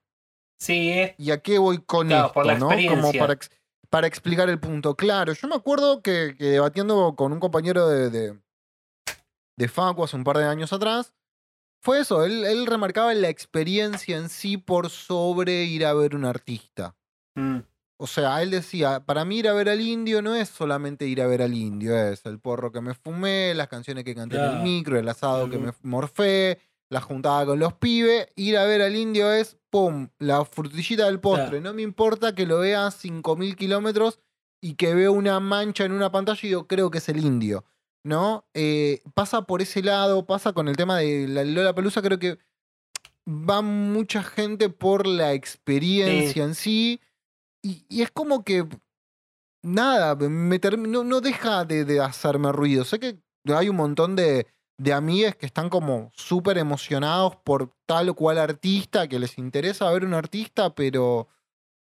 Sí. 0.58 1.12
¿Y 1.18 1.30
a 1.30 1.42
qué 1.42 1.58
voy 1.58 1.78
con 1.78 2.08
Claro, 2.08 2.26
esto? 2.26 2.34
por 2.34 2.46
la 2.46 2.58
¿no? 2.58 2.68
Como 2.88 3.12
para, 3.12 3.34
ex- 3.34 3.50
para 3.90 4.06
explicar 4.06 4.48
el 4.48 4.58
punto. 4.58 4.94
Claro, 4.94 5.32
yo 5.34 5.48
me 5.48 5.54
acuerdo 5.56 6.00
que, 6.02 6.34
que 6.38 6.44
debatiendo 6.44 7.14
con 7.16 7.32
un 7.32 7.40
compañero 7.40 7.88
de, 7.88 8.08
de, 8.10 8.40
de 9.58 9.68
Facu 9.68 10.04
hace 10.04 10.16
un 10.16 10.24
par 10.24 10.38
de 10.38 10.44
años 10.44 10.72
atrás, 10.72 11.12
fue 11.82 12.00
eso, 12.00 12.24
él, 12.24 12.44
él 12.46 12.64
remarcaba 12.66 13.12
la 13.12 13.28
experiencia 13.28 14.16
en 14.16 14.30
sí 14.30 14.56
por 14.56 14.88
sobre 14.88 15.64
ir 15.64 15.84
a 15.84 15.92
ver 15.92 16.14
un 16.16 16.24
artista. 16.24 16.96
mm, 17.36 17.58
O 17.96 18.06
sea, 18.06 18.42
él 18.42 18.50
decía, 18.50 19.00
para 19.06 19.24
mí 19.24 19.38
ir 19.38 19.48
a 19.48 19.52
ver 19.52 19.68
al 19.68 19.80
indio 19.80 20.20
no 20.20 20.34
es 20.34 20.48
solamente 20.48 21.06
ir 21.06 21.22
a 21.22 21.26
ver 21.26 21.42
al 21.42 21.54
indio, 21.54 21.96
es 21.96 22.26
el 22.26 22.40
porro 22.40 22.72
que 22.72 22.80
me 22.80 22.94
fumé, 22.94 23.54
las 23.54 23.68
canciones 23.68 24.04
que 24.04 24.14
canté 24.14 24.36
en 24.36 24.44
el 24.44 24.62
micro, 24.62 24.98
el 24.98 25.08
asado 25.08 25.48
que 25.48 25.58
me 25.58 25.72
morfé, 25.82 26.58
la 26.90 27.00
juntada 27.00 27.46
con 27.46 27.58
los 27.58 27.74
pibes. 27.74 28.28
Ir 28.34 28.56
a 28.56 28.64
ver 28.64 28.82
al 28.82 28.96
indio 28.96 29.32
es, 29.32 29.56
pum, 29.70 30.08
la 30.18 30.44
frutillita 30.44 31.06
del 31.06 31.20
postre. 31.20 31.60
No 31.60 31.72
me 31.72 31.82
importa 31.82 32.34
que 32.34 32.46
lo 32.46 32.58
vea 32.58 32.86
a 32.86 32.90
5.000 32.90 33.54
kilómetros 33.54 34.20
y 34.60 34.74
que 34.74 34.94
veo 34.94 35.12
una 35.12 35.38
mancha 35.40 35.84
en 35.84 35.92
una 35.92 36.10
pantalla 36.10 36.40
y 36.42 36.50
yo 36.50 36.66
creo 36.66 36.90
que 36.90 36.98
es 36.98 37.08
el 37.08 37.18
indio. 37.18 37.64
¿No? 38.02 38.44
Eh, 38.52 39.00
pasa 39.14 39.42
por 39.42 39.62
ese 39.62 39.82
lado, 39.82 40.26
pasa 40.26 40.52
con 40.52 40.68
el 40.68 40.76
tema 40.76 40.98
de 40.98 41.26
la 41.26 41.42
Lola 41.42 41.74
Pelusa, 41.74 42.02
creo 42.02 42.18
que 42.18 42.38
va 43.26 43.62
mucha 43.62 44.22
gente 44.22 44.68
por 44.68 45.06
la 45.06 45.32
experiencia 45.32 46.44
en 46.44 46.54
sí. 46.54 47.00
Y, 47.64 48.02
es 48.02 48.10
como 48.10 48.44
que. 48.44 48.68
Nada, 49.62 50.14
me 50.16 50.58
no, 50.58 51.04
no 51.04 51.20
deja 51.22 51.64
de, 51.64 51.98
hacerme 52.00 52.52
ruido. 52.52 52.84
Sé 52.84 53.00
que 53.00 53.18
hay 53.46 53.70
un 53.70 53.76
montón 53.76 54.14
de, 54.14 54.46
de 54.76 54.92
amigues 54.92 55.36
que 55.36 55.46
están 55.46 55.70
como 55.70 56.10
súper 56.14 56.58
emocionados 56.58 57.36
por 57.36 57.74
tal 57.86 58.10
o 58.10 58.14
cual 58.14 58.38
artista, 58.38 59.08
que 59.08 59.18
les 59.18 59.38
interesa 59.38 59.90
ver 59.90 60.04
un 60.04 60.14
artista, 60.14 60.74
pero. 60.74 61.28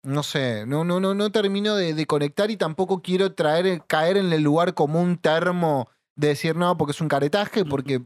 No 0.05 0.21
sé, 0.21 0.65
no, 0.65 0.83
no, 0.83 0.99
no, 0.99 1.13
no 1.13 1.31
termino 1.31 1.75
de, 1.77 1.93
de 1.93 2.05
conectar 2.05 2.51
y 2.51 2.57
tampoco 2.57 3.01
quiero 3.01 3.35
traer, 3.35 3.85
caer 3.87 4.17
en 4.17 4.33
el 4.33 4.43
lugar 4.43 4.73
como 4.73 5.01
un 5.01 5.17
termo 5.17 5.87
de 6.15 6.27
decir 6.27 6.55
no, 6.55 6.77
porque 6.77 6.91
es 6.91 7.01
un 7.01 7.07
caretaje, 7.07 7.65
porque 7.65 8.01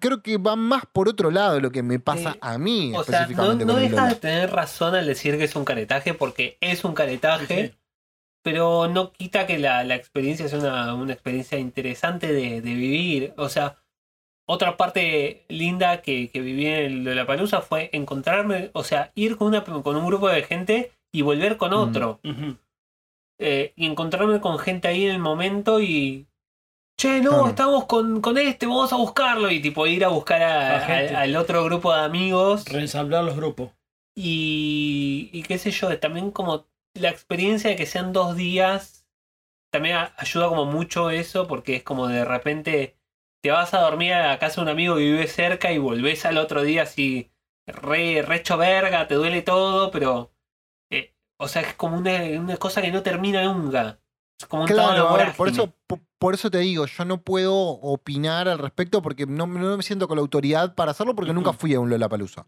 creo 0.00 0.22
que 0.22 0.38
va 0.38 0.54
más 0.56 0.84
por 0.92 1.08
otro 1.08 1.30
lado 1.30 1.58
lo 1.60 1.70
que 1.72 1.82
me 1.82 1.98
pasa 1.98 2.32
Sí. 2.34 2.38
a 2.40 2.58
mí 2.58 2.92
O 2.94 3.02
sea, 3.02 3.26
no, 3.26 3.32
específicamente 3.32 3.64
no 3.64 3.74
de 4.06 4.14
tener 4.14 4.50
razón 4.52 4.94
al 4.94 5.06
decir 5.06 5.36
que 5.36 5.44
es 5.44 5.56
un 5.56 5.64
caretaje, 5.64 6.14
porque 6.14 6.56
es 6.60 6.84
un 6.84 6.94
caretaje, 6.94 7.68
Sí. 7.68 7.74
pero 8.42 8.86
no 8.88 9.12
quita 9.12 9.46
que 9.46 9.58
la, 9.58 9.82
la 9.84 9.96
experiencia 9.96 10.48
sea 10.48 10.60
una, 10.60 10.94
una 10.94 11.12
experiencia 11.12 11.58
interesante 11.58 12.32
de, 12.32 12.60
de 12.60 12.74
vivir. 12.74 13.34
O 13.36 13.48
sea, 13.48 13.76
otra 14.48 14.76
parte 14.76 15.44
linda 15.48 16.02
que, 16.02 16.28
que 16.30 16.40
viví 16.40 16.66
en 16.66 17.04
la 17.16 17.26
Palusa 17.26 17.60
fue 17.62 17.90
encontrarme, 17.92 18.70
o 18.74 18.82
sea, 18.84 19.10
ir 19.14 19.36
con, 19.36 19.48
una, 19.48 19.62
con 19.64 19.96
un 19.96 20.06
grupo 20.06 20.28
de 20.28 20.42
gente 20.42 20.92
y 21.12 21.22
volver 21.22 21.56
con 21.56 21.70
Mm. 21.70 21.74
otro. 21.74 22.20
Eh, 23.38 23.72
y 23.76 23.86
encontrarme 23.86 24.40
con 24.40 24.58
gente 24.58 24.86
ahí 24.88 25.04
en 25.06 25.12
el 25.12 25.18
momento 25.18 25.80
y. 25.80 26.26
Che, 27.00 27.20
no, 27.22 27.30
Claro. 27.30 27.48
estamos 27.48 27.86
con, 27.86 28.20
con 28.20 28.36
este, 28.36 28.66
vamos 28.66 28.92
a 28.92 28.96
buscarlo. 28.96 29.50
Y 29.50 29.60
tipo 29.60 29.86
ir 29.86 30.04
a 30.04 30.08
buscar 30.08 30.42
a- 30.42 30.76
A 30.76 30.80
gente. 30.80 31.14
a- 31.16 31.20
al 31.22 31.34
otro 31.36 31.64
grupo 31.64 31.94
de 31.94 32.00
amigos. 32.02 32.66
Reensamblar 32.68 33.24
los 33.24 33.36
grupos. 33.36 33.70
Y, 34.14 35.30
y 35.32 35.42
qué 35.44 35.56
sé 35.56 35.70
yo, 35.70 35.98
también 35.98 36.30
como 36.30 36.66
la 36.94 37.08
experiencia 37.08 37.70
de 37.70 37.76
que 37.76 37.86
sean 37.86 38.12
dos 38.12 38.36
días. 38.36 39.06
También 39.72 39.96
a- 39.96 40.12
ayuda 40.18 40.48
como 40.48 40.66
mucho 40.66 41.08
eso, 41.10 41.46
porque 41.46 41.76
es 41.76 41.82
como 41.82 42.06
de 42.08 42.24
repente 42.26 42.96
te 43.42 43.50
vas 43.50 43.72
a 43.72 43.80
dormir 43.80 44.12
a 44.12 44.38
casa 44.38 44.56
de 44.56 44.62
un 44.62 44.68
amigo 44.68 44.96
que 44.96 45.02
vive 45.02 45.26
cerca 45.26 45.72
y 45.72 45.78
volvés 45.78 46.26
al 46.26 46.36
otro 46.36 46.60
día 46.62 46.82
así, 46.82 47.30
re, 47.66 48.20
re 48.20 48.36
hecho 48.36 48.58
verga, 48.58 49.06
te 49.06 49.14
duele 49.14 49.40
todo, 49.42 49.90
pero. 49.90 50.32
eh, 50.92 51.14
o 51.38 51.48
sea, 51.48 51.62
es 51.62 51.72
como 51.74 51.96
una, 51.96 52.16
una 52.38 52.56
cosa 52.58 52.82
que 52.82 52.90
no 52.92 53.02
termina 53.02 53.42
nunca. 53.44 53.98
Es 54.38 54.46
como 54.46 54.64
un 54.64 54.68
Claro, 54.68 55.08
a 55.08 55.16
ver, 55.16 55.32
por 55.32 55.48
eso, 55.48 55.72
por 56.20 56.34
eso 56.34 56.50
te 56.50 56.58
digo, 56.58 56.86
yo 56.86 57.04
no 57.04 57.22
puedo 57.22 57.56
opinar 57.58 58.46
al 58.48 58.58
respecto 58.58 59.02
porque 59.02 59.26
no, 59.26 59.46
no 59.48 59.76
me 59.76 59.82
siento 59.82 60.06
con 60.06 60.16
la 60.18 60.20
autoridad 60.20 60.74
para 60.76 60.92
hacerlo 60.92 61.16
porque 61.16 61.32
nunca 61.32 61.52
fui 61.52 61.74
a 61.74 61.80
un 61.80 61.90
Lollapalooza. 61.90 62.46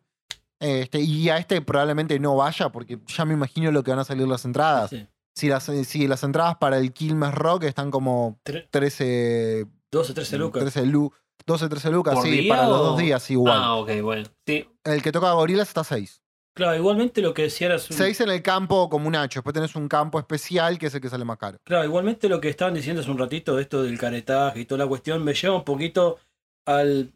Este, 0.61 1.01
y 1.01 1.29
a 1.29 1.39
este 1.39 1.61
probablemente 1.63 2.19
no 2.21 2.37
vaya 2.37 2.69
porque 2.71 3.01
ya 3.09 3.25
me 3.25 3.35
imagino 3.35 3.73
lo 3.73 3.83
que 3.83 3.91
van 3.91 3.99
a 3.99 4.05
salir 4.05 4.29
las 4.29 4.45
entradas. 4.45 4.91
Sí. 4.91 5.09
Si 5.35 5.49
las, 5.49 5.65
si 5.65 6.07
las 6.07 6.23
entradas 6.23 6.57
para 6.59 6.79
el 6.79 6.93
Quilmes 6.93 7.35
Rock 7.35 7.65
están 7.65 7.91
como 7.91 8.39
Tre- 8.45 8.69
13, 8.71 9.67
12, 9.91 10.15
13 10.15 10.39
lucas. 10.39 10.61
13 10.63 10.87
lu- 10.87 11.13
12, 11.47 11.69
13 11.69 11.91
lucas, 11.91 12.15
¿Por 12.15 12.25
sí, 12.25 12.31
día 12.31 12.55
para 12.55 12.69
los 12.69 12.79
dos 12.79 12.99
días 12.99 13.29
igual. 13.31 13.59
Ah, 13.61 13.75
ok, 13.75 13.91
bueno. 14.03 14.29
Sí, 14.47 14.69
El 14.85 15.03
que 15.03 15.11
toca 15.11 15.33
Gorilas 15.33 15.67
está 15.69 15.83
6. 15.83 16.22
Claro, 16.55 16.77
igualmente 16.77 17.23
lo 17.23 17.33
que 17.33 17.43
decía 17.43 17.69
era... 17.69 17.79
su- 17.79 17.95
6 17.95 18.21
en 18.21 18.29
el 18.29 18.43
campo 18.43 18.89
como 18.91 19.09
un 19.09 19.17
hacho, 19.17 19.41
después 19.41 19.55
tenés 19.55 19.75
un 19.75 19.89
campo 19.89 20.19
especial 20.19 20.79
que 20.79 20.87
es 20.87 20.95
el 20.95 21.01
que 21.01 21.09
sale 21.09 21.25
más 21.25 21.39
caro. 21.39 21.59
Claro, 21.65 21.85
igualmente 21.85 22.29
lo 22.29 22.41
que 22.41 22.49
estaban 22.51 22.75
diciendo 22.75 23.01
hace 23.01 23.11
un 23.11 23.19
ratito 23.19 23.57
de 23.57 23.63
esto 23.63 23.83
del 23.83 23.99
caretaje 23.99 24.61
y 24.61 24.65
toda 24.67 24.81
la 24.85 24.87
cuestión 24.89 25.25
me 25.25 25.33
lleva 25.35 25.57
un 25.57 25.65
poquito 25.65 26.19
al, 26.67 27.13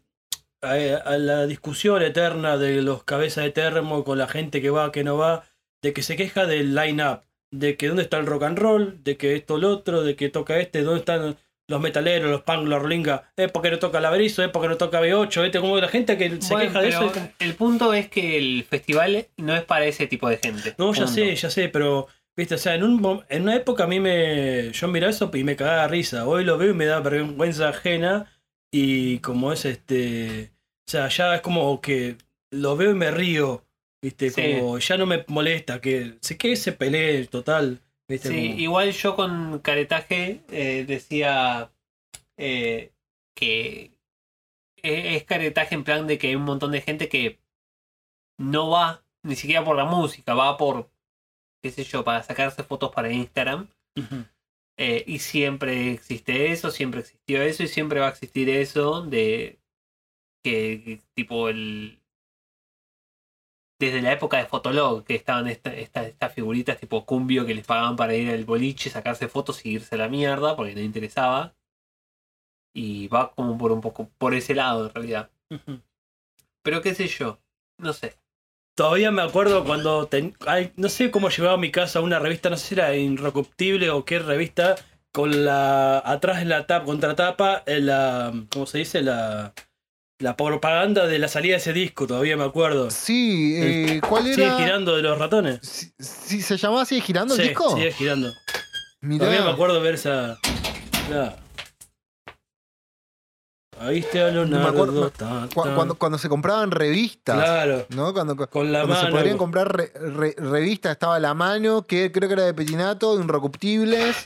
a, 0.61 0.71
a 0.71 1.17
la 1.17 1.45
discusión 1.45 2.01
eterna 2.01 2.57
de 2.57 2.81
los 2.81 3.03
cabezas 3.03 3.43
de 3.43 3.51
termo 3.51 4.03
con 4.03 4.17
la 4.17 4.27
gente 4.27 4.61
que 4.61 4.71
va, 4.71 4.91
que 4.91 5.03
no 5.03 5.17
va, 5.17 5.43
de 5.83 5.93
que 5.93 6.01
se 6.01 6.15
queja 6.15 6.47
del 6.47 6.73
line-up, 6.73 7.21
de 7.51 7.77
que 7.77 7.87
dónde 7.87 8.03
está 8.03 8.17
el 8.17 8.25
rock 8.25 8.43
and 8.43 8.57
roll, 8.57 9.03
de 9.03 9.17
que 9.17 9.35
esto, 9.35 9.57
lo 9.59 9.69
otro, 9.69 10.01
de 10.03 10.15
que 10.15 10.29
toca 10.29 10.57
este, 10.59 10.81
dónde 10.81 10.99
están 11.01 11.37
los 11.69 11.81
metaleros, 11.81 12.31
los 12.31 12.41
punk, 12.43 12.67
los 12.67 12.81
es 13.35 13.51
porque 13.51 13.71
no 13.71 13.79
toca 13.79 13.99
Laberizo, 13.99 14.43
es 14.43 14.49
porque 14.49 14.69
no 14.69 14.77
toca 14.77 15.01
B8, 15.01 15.43
¿viste? 15.43 15.59
Como 15.59 15.77
la 15.77 15.89
gente 15.89 16.17
que 16.17 16.41
se 16.41 16.53
Bueno, 16.53 16.69
queja 16.69 16.81
de 16.81 16.89
eso. 16.89 17.11
es 17.13 17.29
El 17.39 17.55
punto 17.55 17.93
es 17.93 18.07
que 18.07 18.37
el 18.37 18.63
festival 18.63 19.27
no 19.37 19.53
es 19.55 19.63
para 19.63 19.85
ese 19.85 20.07
tipo 20.07 20.29
de 20.29 20.37
gente. 20.37 20.75
No, 20.77 20.93
ya 20.93 21.07
sé, 21.07 21.35
ya 21.35 21.49
sé, 21.49 21.67
pero, 21.67 22.07
viste, 22.37 22.55
o 22.55 22.57
sea, 22.57 22.75
en, 22.75 22.83
un, 22.83 23.23
en 23.27 23.41
una 23.43 23.55
época 23.55 23.83
a 23.83 23.87
mí 23.87 23.99
me. 23.99 24.71
Yo 24.71 24.87
miraba 24.87 25.11
eso 25.11 25.29
y 25.33 25.43
me 25.43 25.57
cagaba 25.57 25.81
de 25.83 25.87
risa. 25.89 26.25
Hoy 26.25 26.45
lo 26.45 26.57
veo 26.57 26.71
y 26.71 26.73
me 26.73 26.85
da 26.85 27.01
vergüenza 27.01 27.69
ajena. 27.69 28.31
Y 28.71 29.19
como 29.19 29.51
es 29.51 29.65
este. 29.65 30.51
O 30.87 30.91
sea, 30.91 31.09
ya 31.09 31.35
es 31.35 31.41
como 31.41 31.81
que 31.81 32.15
lo 32.51 32.77
veo 32.77 32.91
y 32.91 32.95
me 32.95 33.11
río. 33.11 33.65
Viste, 34.01 34.29
Sí. 34.29 34.41
como 34.59 34.79
ya 34.79 34.95
no 34.97 35.05
me 35.05 35.25
molesta. 35.27 35.81
Que 35.81 36.13
sé 36.21 36.37
que 36.37 36.55
se 36.55 36.71
pelee 36.71 37.25
total. 37.25 37.81
Viste, 38.07 38.29
Sí, 38.29 38.35
igual 38.57 38.91
yo 38.91 39.15
con 39.15 39.59
caretaje 39.59 40.41
eh, 40.49 40.85
decía 40.87 41.71
eh, 42.37 42.93
que 43.35 43.91
e- 44.77 45.15
es 45.15 45.23
caretaje 45.23 45.75
en 45.75 45.83
plan 45.83 46.07
de 46.07 46.17
que 46.17 46.27
hay 46.27 46.35
un 46.35 46.43
montón 46.43 46.71
de 46.71 46.81
gente 46.81 47.09
que 47.09 47.39
no 48.37 48.69
va 48.69 49.03
ni 49.23 49.35
siquiera 49.35 49.63
por 49.65 49.75
la 49.75 49.85
música, 49.85 50.33
va 50.33 50.57
por, 50.57 50.89
qué 51.61 51.71
sé 51.71 51.83
yo, 51.83 52.03
para 52.03 52.23
sacarse 52.23 52.63
fotos 52.63 52.91
para 52.93 53.11
Instagram. 53.11 53.67
Eh, 54.79 55.03
y 55.07 55.19
siempre 55.19 55.91
existe 55.91 56.51
eso, 56.51 56.69
siempre 56.69 56.99
existió 57.01 57.41
eso 57.41 57.63
y 57.63 57.67
siempre 57.67 57.99
va 57.99 58.07
a 58.07 58.11
existir 58.11 58.47
eso 58.49 59.01
de 59.01 59.59
que, 60.43 60.83
que 60.85 61.01
tipo 61.15 61.49
el... 61.49 61.99
Desde 63.79 64.01
la 64.01 64.11
época 64.11 64.37
de 64.37 64.45
Fotolog, 64.45 65.03
que 65.03 65.13
estaban 65.15 65.47
esta- 65.47 65.73
esta- 65.73 66.03
estas 66.03 66.33
figuritas 66.33 66.79
tipo 66.79 67.05
cumbio 67.05 67.45
que 67.45 67.53
les 67.53 67.65
pagaban 67.65 67.95
para 67.95 68.15
ir 68.15 68.29
al 68.31 68.43
boliche, 68.45 68.89
sacarse 68.89 69.27
fotos 69.27 69.65
y 69.65 69.73
irse 69.73 69.95
a 69.95 69.99
la 69.99 70.07
mierda 70.09 70.55
porque 70.55 70.73
no 70.73 70.81
interesaba. 70.81 71.53
Y 72.73 73.07
va 73.07 73.31
como 73.31 73.57
por 73.57 73.71
un 73.71 73.81
poco 73.81 74.09
por 74.17 74.33
ese 74.33 74.55
lado 74.55 74.87
en 74.87 74.93
realidad. 74.95 75.29
Pero 76.63 76.81
qué 76.81 76.95
sé 76.95 77.07
yo, 77.07 77.39
no 77.77 77.93
sé. 77.93 78.15
Todavía 78.75 79.09
me 79.11 79.21
acuerdo 79.23 79.63
cuando 79.63 80.07
ten- 80.07 80.35
ay, 80.45 80.71
no 80.75 80.89
sé 80.89 81.09
cómo 81.09 81.29
llegaba 81.29 81.55
a 81.55 81.57
mi 81.57 81.71
casa 81.71 82.01
una 82.01 82.19
revista, 82.19 82.49
no 82.49 82.57
sé 82.57 82.67
si 82.67 82.75
era 82.75 82.95
Inrecuptible 82.95 83.89
o 83.89 84.05
qué 84.05 84.19
revista, 84.19 84.75
con 85.11 85.45
la 85.45 85.97
atrás 85.99 86.41
en 86.43 86.49
la 86.49 86.67
tapa, 86.67 86.85
contratapa, 86.85 87.63
eh, 87.65 87.79
la 87.79 88.31
¿cómo 88.51 88.67
se 88.67 88.79
dice? 88.79 89.01
la 89.01 89.53
la 90.19 90.35
propaganda 90.35 91.05
de 91.07 91.19
la 91.19 91.27
salida 91.27 91.53
de 91.53 91.57
ese 91.59 91.73
disco, 91.73 92.07
todavía 92.07 92.35
me 92.37 92.43
acuerdo. 92.43 92.89
Sí, 92.89 93.55
eh, 93.57 94.01
¿cuál 94.07 94.23
Sigue 94.23 94.45
era? 94.45 94.57
girando 94.57 94.95
de 94.95 95.03
los 95.03 95.17
ratones. 95.17 95.91
¿Se 95.99 96.57
llamaba 96.57 96.85
Sigue 96.85 97.01
girando 97.01 97.35
el 97.35 97.41
Sí, 97.41 97.47
disco? 97.49 97.75
sigue 97.75 97.91
girando. 97.91 98.31
Mirá. 99.01 99.25
Todavía 99.25 99.45
me 99.45 99.51
acuerdo 99.51 99.79
ver 99.81 99.93
esa. 99.95 100.37
Mirá. 101.07 101.37
Ahí 103.79 103.99
está 103.99 104.29
Leonardo. 104.31 104.63
Me 104.63 104.69
acuerdo- 104.75 105.09
tan, 105.11 105.49
Cu- 105.49 105.61
tan. 105.63 105.75
Cuando, 105.75 105.95
cuando 105.95 106.17
se 106.17 106.27
compraban 106.29 106.71
revistas. 106.71 107.35
Claro. 107.37 107.85
¿no? 107.89 108.11
Cuando, 108.11 108.35
Con 108.49 108.71
la 108.71 108.79
cuando 108.79 108.95
se 108.95 109.03
mano. 109.03 109.15
podrían 109.15 109.37
comprar 109.37 109.71
re- 109.75 109.91
re- 109.93 110.35
revistas, 110.35 110.93
estaba 110.93 111.19
La 111.19 111.35
Mano, 111.35 111.83
que 111.83 112.11
creo 112.11 112.27
que 112.27 112.33
era 112.33 112.45
de 112.45 112.55
Petinato, 112.55 113.19
Inrecuptibles. 113.21 114.23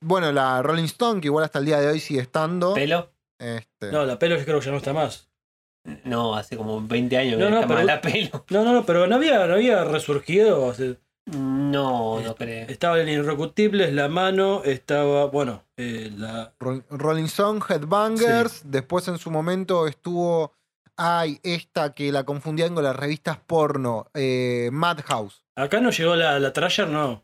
Bueno, 0.00 0.32
la 0.32 0.60
Rolling 0.62 0.84
Stone, 0.84 1.22
que 1.22 1.28
igual 1.28 1.46
hasta 1.46 1.60
el 1.60 1.64
día 1.64 1.80
de 1.80 1.88
hoy 1.88 2.00
sigue 2.00 2.20
estando. 2.20 2.74
¿Pelo? 2.74 3.10
Este, 3.38 3.90
No, 3.90 4.04
la 4.04 4.18
pelo 4.18 4.36
yo 4.36 4.44
creo 4.44 4.60
que 4.60 4.66
ya 4.66 4.70
no 4.72 4.76
está 4.76 4.92
más. 4.92 5.29
No, 6.04 6.34
hace 6.34 6.56
como 6.56 6.86
20 6.86 7.16
años 7.16 7.36
que 7.36 7.44
No, 7.44 7.50
no, 7.50 7.56
está 7.56 7.66
pero- 7.68 7.78
mal 7.78 7.86
la 7.86 8.00
pelo. 8.00 8.44
No, 8.50 8.64
no, 8.64 8.72
no, 8.72 8.86
pero 8.86 9.06
no 9.06 9.16
había, 9.16 9.46
no 9.46 9.54
había 9.54 9.84
resurgido. 9.84 10.64
o 10.64 10.74
sea, 10.74 10.94
No, 11.26 12.20
no 12.20 12.34
creo. 12.34 12.66
estaba 12.68 12.98
el 13.00 13.08
Irrecutibles, 13.08 13.92
la 13.92 14.08
mano, 14.08 14.62
estaba, 14.64 15.26
bueno, 15.26 15.64
eh, 15.76 16.10
la. 16.16 16.52
Ro- 16.58 16.82
Rolling 16.90 17.24
Stone, 17.24 17.60
Headbangers. 17.68 18.62
Después 18.70 19.06
en 19.08 19.18
su 19.18 19.30
momento 19.30 19.86
estuvo. 19.86 20.52
Ay, 20.96 21.40
esta 21.42 21.94
que 21.94 22.12
la 22.12 22.24
confundían 22.24 22.74
con 22.74 22.84
las 22.84 22.94
revistas 22.96 23.38
porno. 23.38 24.06
eh, 24.14 24.68
Madhouse. 24.72 25.42
Acá 25.56 25.80
no 25.80 25.90
llegó 25.90 26.14
la, 26.16 26.38
la 26.38 26.52
Trasher, 26.52 26.88
no. 26.88 27.22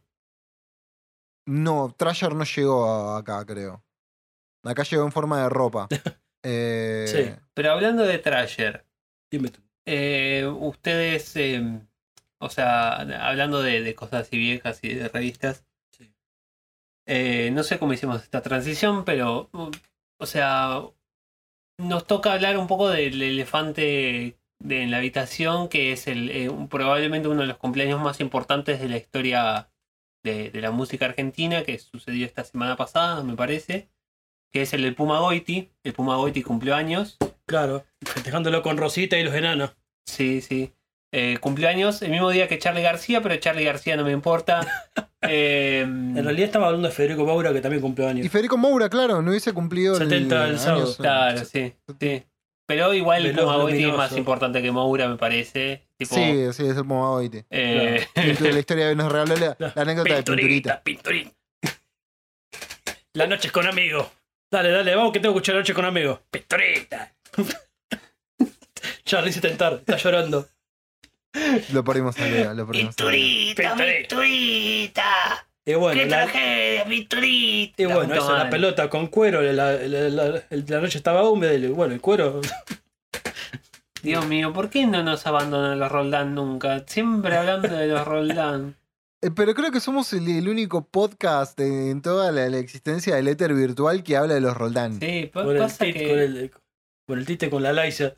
No, 1.46 1.94
Trasher 1.96 2.34
no 2.34 2.44
llegó 2.44 3.14
acá, 3.16 3.44
creo. 3.44 3.82
Acá 4.64 4.82
llegó 4.82 5.04
en 5.04 5.12
forma 5.12 5.42
de 5.42 5.48
ropa. 5.48 5.88
Eh, 6.48 7.04
Sí. 7.08 7.34
Pero 7.54 7.72
hablando 7.72 8.04
de 8.04 8.18
Trasher, 8.18 8.84
Dime 9.30 9.48
tú. 9.48 9.60
eh, 9.84 10.46
ustedes, 10.46 11.34
eh, 11.36 11.62
o 12.38 12.48
sea, 12.50 12.92
hablando 13.28 13.62
de, 13.62 13.82
de 13.82 13.94
cosas 13.96 14.22
así 14.26 14.38
viejas 14.38 14.78
y 14.82 14.94
de 14.94 15.08
revistas, 15.08 15.64
Sí. 15.90 16.12
eh, 17.06 17.50
no 17.52 17.62
sé 17.64 17.78
cómo 17.78 17.92
hicimos 17.92 18.22
esta 18.22 18.42
transición, 18.42 19.04
pero, 19.04 19.48
uh, 19.52 19.70
o 20.20 20.26
sea, 20.26 20.82
nos 21.78 22.06
toca 22.06 22.32
hablar 22.32 22.58
un 22.58 22.66
poco 22.68 22.88
del 22.88 23.20
elefante 23.22 24.36
de, 24.62 24.82
en 24.82 24.90
la 24.90 24.98
habitación, 24.98 25.68
que 25.68 25.92
es 25.92 26.06
el, 26.06 26.30
eh, 26.30 26.50
probablemente 26.70 27.28
uno 27.28 27.40
de 27.42 27.48
los 27.48 27.58
cumpleaños 27.58 28.00
más 28.00 28.20
importantes 28.20 28.80
de 28.80 28.88
la 28.88 28.96
historia 28.96 29.68
de, 30.24 30.50
de 30.50 30.60
la 30.60 30.70
música 30.70 31.06
argentina, 31.06 31.64
que 31.64 31.78
sucedió 31.78 32.24
esta 32.24 32.44
semana 32.44 32.76
pasada, 32.76 33.22
me 33.22 33.34
parece, 33.36 33.88
que 34.56 34.62
es 34.62 34.72
el 34.72 34.80
del 34.80 34.94
Puma 34.94 35.18
Goiti. 35.20 35.68
El 35.84 35.92
Puma 35.92 36.16
Goiti 36.16 36.42
cumplió 36.42 36.74
años. 36.74 37.18
Claro, 37.44 37.84
festejándolo 38.02 38.62
con 38.62 38.78
Rosita 38.78 39.18
y 39.18 39.22
los 39.22 39.34
enanos. 39.34 39.76
Sí, 40.06 40.40
sí. 40.40 40.72
Eh, 41.12 41.36
cumplió 41.42 41.68
años 41.68 42.00
el 42.00 42.10
mismo 42.10 42.30
día 42.30 42.48
que 42.48 42.58
Charlie 42.58 42.80
García, 42.80 43.20
pero 43.20 43.36
Charlie 43.36 43.64
García 43.64 43.96
no 43.98 44.04
me 44.04 44.12
importa. 44.12 44.66
Eh, 45.28 45.80
En 45.80 46.22
realidad 46.22 46.46
estaba 46.46 46.66
hablando 46.66 46.86
de 46.86 46.94
Federico 46.94 47.24
Maura, 47.26 47.52
que 47.52 47.60
también 47.60 47.80
cumplió 47.82 48.06
años. 48.06 48.24
Y 48.24 48.28
Federico 48.28 48.56
Moura, 48.56 48.88
claro, 48.88 49.22
no 49.22 49.30
hubiese 49.30 49.52
cumplido 49.52 49.96
70 49.96 50.36
el 50.36 50.50
años, 50.50 50.60
sábado. 50.62 50.94
Claro, 50.96 51.44
sí, 51.44 51.72
sí. 51.98 52.22
Pero 52.66 52.94
igual 52.94 53.26
el 53.26 53.34
Puma 53.34 53.56
Goiti 53.56 53.84
es 53.84 53.96
más 53.96 54.16
importante 54.16 54.62
que 54.62 54.70
Moura, 54.70 55.08
me 55.08 55.16
parece. 55.16 55.82
Tipo, 55.96 56.14
Sí, 56.14 56.22
sí, 56.52 56.66
es 56.68 56.76
el 56.76 56.86
Pomogoiti. 56.86 57.42
eh, 57.50 58.06
La 58.14 58.58
historia 58.58 58.94
nos 58.94 59.10
regaló 59.10 59.34
la, 59.36 59.56
la 59.58 59.82
anécdota 59.82 60.14
de 60.14 60.22
Pinturita. 60.22 60.82
pinturita. 60.82 61.32
Las 63.14 63.28
noches 63.28 63.50
con 63.50 63.66
amigos. 63.66 64.06
Dale, 64.50 64.70
dale, 64.70 64.94
vamos 64.94 65.12
que 65.12 65.20
tengo 65.20 65.34
que 65.34 65.38
escuchar 65.38 65.54
la 65.56 65.60
noche 65.60 65.74
con 65.74 65.84
amigos. 65.84 66.20
Pinturita. 66.30 67.12
Charlie 69.04 69.32
se 69.32 69.40
tentar, 69.40 69.74
está 69.74 69.96
llorando. 69.96 70.46
Lo 71.72 71.84
perdimos 71.84 72.18
a 72.18 72.26
Leo, 72.26 72.54
lo 72.54 72.66
perdimos. 72.66 72.94
Pinturita, 72.96 73.74
pinturita. 73.76 75.46
Y 75.64 75.74
bueno, 75.74 76.00
¡Qué 76.00 76.06
la, 76.08 76.22
tragedia, 76.24 76.84
pinturita! 76.84 77.82
y 77.82 77.86
bueno 77.86 78.14
eso, 78.14 78.32
la 78.36 78.48
pelota 78.48 78.88
con 78.88 79.08
cuero, 79.08 79.42
la, 79.42 79.72
la- 79.72 79.72
la- 80.08 80.42
el- 80.50 80.64
la 80.68 80.80
noche 80.80 80.96
estaba 80.98 81.28
húmeda 81.28 81.52
y 81.54 81.66
bueno, 81.66 81.92
el 81.94 82.00
cuero. 82.00 82.40
Dios 84.02 84.24
mío, 84.26 84.52
¿por 84.52 84.70
qué 84.70 84.86
no 84.86 85.02
nos 85.02 85.26
abandonan 85.26 85.80
los 85.80 85.90
Roldán 85.90 86.34
nunca? 86.36 86.84
Siempre 86.86 87.36
hablando 87.36 87.68
de 87.68 87.88
los 87.88 88.04
Roldán. 88.06 88.76
Eh, 89.22 89.30
Pero 89.34 89.54
creo 89.54 89.70
que 89.70 89.80
somos 89.80 90.12
el, 90.12 90.28
el 90.28 90.48
único 90.48 90.86
podcast 90.86 91.58
en, 91.60 91.88
en 91.88 92.02
toda 92.02 92.32
la, 92.32 92.48
la 92.48 92.58
existencia 92.58 93.16
del 93.16 93.28
éter 93.28 93.54
virtual 93.54 94.02
que 94.02 94.16
habla 94.16 94.34
de 94.34 94.40
los 94.40 94.56
Roldán. 94.56 95.00
Sí, 95.00 95.30
pa- 95.32 95.44
Con 95.44 95.56
el, 95.56 95.62
pasa 95.62 95.84
tit, 95.84 95.96
que... 95.96 96.08
con, 96.08 96.18
el, 96.18 96.50
con 97.08 97.18
el 97.18 97.26
tite 97.26 97.50
con 97.50 97.62
la 97.62 97.72
Laisa. 97.72 98.14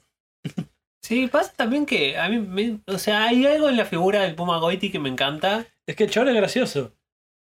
Sí, 1.02 1.26
pasa 1.28 1.52
también 1.56 1.86
que 1.86 2.18
a 2.18 2.28
mí, 2.28 2.38
me- 2.38 2.80
o 2.86 2.98
sea, 2.98 3.24
hay 3.24 3.46
algo 3.46 3.68
en 3.68 3.76
la 3.76 3.84
figura 3.84 4.22
del 4.22 4.34
Puma 4.34 4.58
Goiti 4.58 4.90
que 4.90 4.98
me 4.98 5.08
encanta. 5.08 5.66
Es 5.86 5.96
que 5.96 6.04
el 6.04 6.10
chaval 6.10 6.30
es 6.30 6.34
gracioso. 6.36 6.92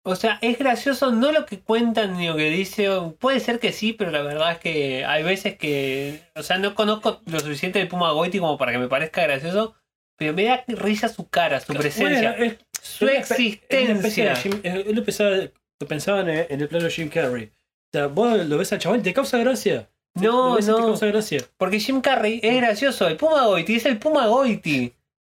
O 0.06 0.16
sea, 0.16 0.40
es 0.42 0.58
gracioso 0.58 1.12
no 1.12 1.32
lo 1.34 1.46
que 1.46 1.60
cuentan 1.60 2.16
ni 2.18 2.28
lo 2.28 2.38
que 2.38 2.50
dice. 2.50 2.88
Puede 3.20 3.42
ser 3.42 3.60
que 3.60 3.74
sí, 3.74 3.92
pero 3.94 4.12
la 4.12 4.22
verdad 4.22 4.54
es 4.54 4.60
que 4.60 5.04
hay 5.06 5.24
veces 5.24 5.58
que. 5.58 6.22
O 6.36 6.44
sea, 6.44 6.58
no 6.58 6.74
conozco 6.74 7.22
lo 7.26 7.40
suficiente 7.40 7.80
del 7.80 7.90
Puma 7.90 8.12
Goiti 8.12 8.40
como 8.40 8.58
para 8.58 8.72
que 8.72 8.78
me 8.78 8.88
parezca 8.88 9.24
gracioso. 9.24 9.76
Pero 10.18 10.34
me 10.34 10.46
da 10.46 10.64
risa 10.68 11.10
su 11.10 11.28
cara, 11.30 11.60
su 11.60 11.74
presencia, 11.74 12.32
Bueno, 12.38 12.46
es- 12.46 12.58
su 12.82 13.06
una 13.06 13.14
existencia. 13.14 14.36
Jim- 14.36 14.60
él 14.64 14.96
lo 14.96 15.04
pensaba, 15.04 15.36
lo 15.80 15.88
pensaba 15.88 16.22
en, 16.22 16.30
el- 16.30 16.48
en 16.50 16.62
el 16.62 16.68
plano 16.68 16.86
de 16.86 16.92
Jim 16.92 17.10
Carrey. 17.10 17.46
O 17.46 17.90
sea, 17.94 18.08
vos 18.08 18.46
lo 18.46 18.58
ves 18.58 18.72
al 18.74 18.80
chaval 18.80 19.00
y 19.00 19.04
te 19.04 19.14
causa 19.14 19.38
gracia. 19.40 19.90
No, 20.16 20.58
y 20.58 20.62
te 20.62 20.68
no. 20.72 20.78
causa 20.78 21.06
gracia. 21.08 21.44
Porque 21.58 21.80
Jim 21.80 22.02
Carrey 22.02 22.40
es 22.44 22.56
gracioso. 22.58 23.08
El 23.08 23.16
Puma 23.18 23.46
Goiti 23.46 23.76
es 23.76 23.86
el 23.86 23.98
Puma 24.00 24.28
Goiti. 24.28 24.94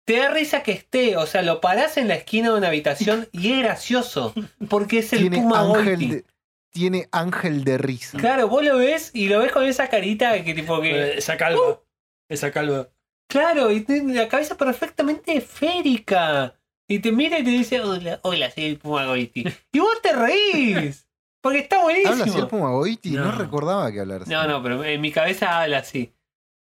Te 0.07 0.17
da 0.17 0.31
risa 0.31 0.63
que 0.63 0.73
esté. 0.73 1.17
O 1.17 1.27
sea, 1.27 1.43
lo 1.43 1.61
parás 1.61 1.97
en 1.97 2.09
la 2.09 2.15
esquina 2.15 2.51
de 2.51 2.59
una 2.59 2.69
habitación 2.69 3.29
y 3.33 3.53
es 3.53 3.59
gracioso. 3.61 4.33
Porque 4.69 4.99
es 5.01 5.13
el 5.13 5.31
Puma 5.31 5.63
Goiti. 5.65 6.07
de, 6.11 6.25
tiene 6.73 7.09
ángel 7.13 7.65
de 7.65 7.79
risa. 7.79 8.17
Claro, 8.19 8.49
vos 8.49 8.65
lo 8.65 8.79
ves 8.79 9.11
y 9.13 9.29
lo 9.29 9.41
ves 9.41 9.53
con 9.53 9.65
esa 9.65 9.89
carita 9.89 10.43
que 10.43 10.55
tipo 10.55 10.81
que. 10.81 10.91
Eh, 10.91 11.19
Esa 11.19 11.37
calva. 11.37 11.81
Esa 12.29 12.51
calva. 12.51 12.89
Claro, 13.29 13.71
y 13.71 13.83
tiene 13.83 14.15
la 14.15 14.29
cabeza 14.29 14.57
perfectamente 14.57 15.37
esférica. 15.37 16.55
Y 16.91 16.99
te 16.99 17.13
mira 17.13 17.39
y 17.39 17.45
te 17.45 17.51
dice, 17.51 17.81
hola, 17.81 18.19
hola, 18.23 18.51
soy 18.51 18.65
el 18.65 18.79
Puma 18.79 19.07
Goiti. 19.07 19.45
Y 19.73 19.79
vos 19.79 20.03
te 20.03 20.13
reís. 20.13 21.07
Porque 21.41 21.61
está 21.61 21.77
¿Habla 21.81 21.93
así 21.95 22.03
el 22.03 22.17
buenísimo. 22.17 22.49
Pumagoiti? 22.49 23.11
No. 23.13 23.25
No. 23.27 23.33
recordaba 23.33 23.91
que 23.93 24.01
hablar 24.01 24.23
así. 24.23 24.31
No, 24.31 24.47
no, 24.47 24.63
pero 24.63 24.83
en 24.85 25.01
mi 25.01 25.11
cabeza 25.13 25.63
habla 25.63 25.79
así. 25.79 26.13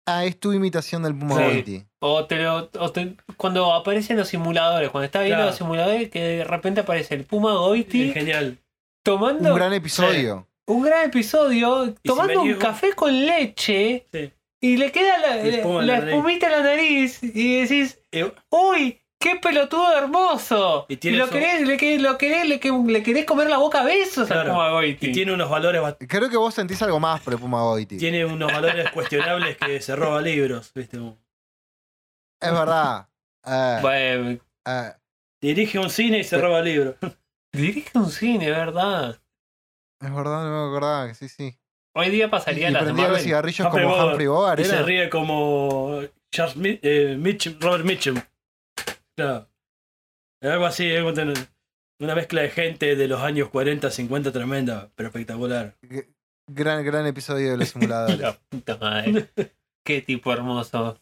Ah, 0.06 0.26
es 0.26 0.40
tu 0.40 0.52
imitación 0.54 1.04
del 1.04 1.16
Pumagoiti. 1.18 1.86
O 2.00 2.26
te 2.26 2.36
lo, 2.36 2.70
o 2.80 2.92
te- 2.92 3.16
cuando 3.38 3.74
aparecen 3.74 4.18
los 4.18 4.28
simuladores, 4.28 4.90
cuando 4.90 5.06
estás 5.06 5.22
viendo 5.24 5.38
Claro. 5.38 5.50
los 5.52 5.58
simuladores, 5.58 6.10
que 6.10 6.22
de 6.22 6.44
repente 6.44 6.82
aparece 6.82 7.16
el 7.16 7.24
Puma 7.24 7.54
Es 7.54 7.58
Goiti 7.60 8.12
genial. 8.12 8.58
tomando. 9.04 9.50
Un 9.52 9.56
gran 9.56 9.74
episodio. 9.74 10.48
Un 10.68 10.84
gran 10.84 11.06
episodio 11.06 11.96
tomando 12.04 12.42
un 12.42 12.54
café 12.56 12.94
con 12.94 13.26
leche 13.26 14.06
Sí. 14.12 14.32
y 14.62 14.78
le 14.78 14.92
queda 14.92 15.18
la, 15.18 15.38
espumita 15.42 16.46
en 16.48 16.52
la 16.52 16.62
nariz 16.64 17.24
y 17.24 17.62
decís, 17.62 18.00
Eh, 18.12 18.32
¡Uy! 18.52 19.00
¡Qué 19.22 19.36
pelotudo 19.36 19.98
hermoso! 19.98 20.86
Y 20.88 20.94
Y, 21.08 21.12
lo 21.12 21.26
eso- 21.26 21.34
querés, 21.34 21.68
le, 21.68 21.76
querés, 21.78 22.02
lo 22.02 22.18
querés, 22.18 22.48
le, 22.48 22.60
que- 22.60 22.72
le 22.72 23.04
querés 23.04 23.26
comer 23.26 23.50
la 23.50 23.58
boca 23.58 23.82
a 23.82 23.84
besos 23.84 24.28
Claro. 24.28 24.52
a 24.52 24.54
Puma 24.54 24.70
Goiti. 24.72 25.08
y 25.08 25.12
tiene 25.12 25.34
unos 25.34 25.50
valores 25.50 25.82
Creo 26.08 26.30
que 26.30 26.38
vos 26.38 26.54
sentís 26.54 26.82
algo 26.82 27.00
más 27.02 27.20
por 27.22 27.34
el 27.34 27.40
Puma 27.40 27.62
Goiti. 27.64 27.98
tiene 27.98 28.24
unos 28.26 28.52
valores 28.52 28.90
cuestionables 28.94 29.58
que 29.58 29.82
se 29.82 29.96
roba 29.96 30.22
libros, 30.22 30.72
¿viste? 30.74 30.98
Es 32.42 32.52
verdad. 32.52 33.06
Eh, 33.46 33.78
Bueno, 33.82 34.40
eh, 34.68 34.92
Dirige 35.42 35.80
un 35.80 35.90
cine 35.90 36.20
y 36.20 36.24
se 36.26 36.38
roba 36.38 36.62
libros. 36.62 36.96
dirige 37.54 37.90
un 37.98 38.12
cine, 38.12 38.52
¿verdad? 38.52 39.18
es 40.02 40.14
verdad, 40.14 40.44
no 40.44 40.50
me 40.66 40.70
acordaba 40.70 41.08
que 41.08 41.16
sí, 41.16 41.30
sí. 41.30 41.58
Hoy 41.96 42.10
día 42.10 42.26
Y, 42.26 42.30
pasaría 42.30 42.70
y 42.70 42.72
las 42.72 42.82
de 42.84 42.88
prendía 42.88 43.08
los 43.08 43.22
cigarrillos 43.22 43.66
Humphrey 43.66 43.84
como 43.86 43.96
Bogart. 43.96 44.10
Humphrey 44.12 44.28
Bogart, 44.28 44.60
Y 44.60 44.66
se 44.66 44.84
ríe 44.84 45.10
como 45.10 46.02
Charles 46.32 46.80
eh, 46.84 47.16
Mitchum, 47.18 47.56
Robert 47.62 47.86
Mitchum. 47.86 48.18
Claro. 49.20 49.50
Algo 50.42 50.66
así, 50.66 50.88
tener 51.14 51.36
una 52.00 52.16
mezcla 52.16 52.42
de 52.42 52.50
gente 52.50 52.96
de 52.96 53.08
los 53.10 53.20
años 53.20 53.50
40, 53.50 53.92
50 53.92 54.32
tremenda, 54.32 54.90
pero 54.96 55.10
espectacular. 55.10 55.76
Gran, 56.48 56.86
gran 56.86 57.06
episodio 57.06 57.52
de 57.52 57.58
los 57.58 57.68
simuladores. 57.68 58.18
La 58.20 58.40
puta 58.40 58.78
madre. 58.78 59.30
Qué 59.84 60.02
tipo 60.02 60.32
hermoso. 60.32 61.02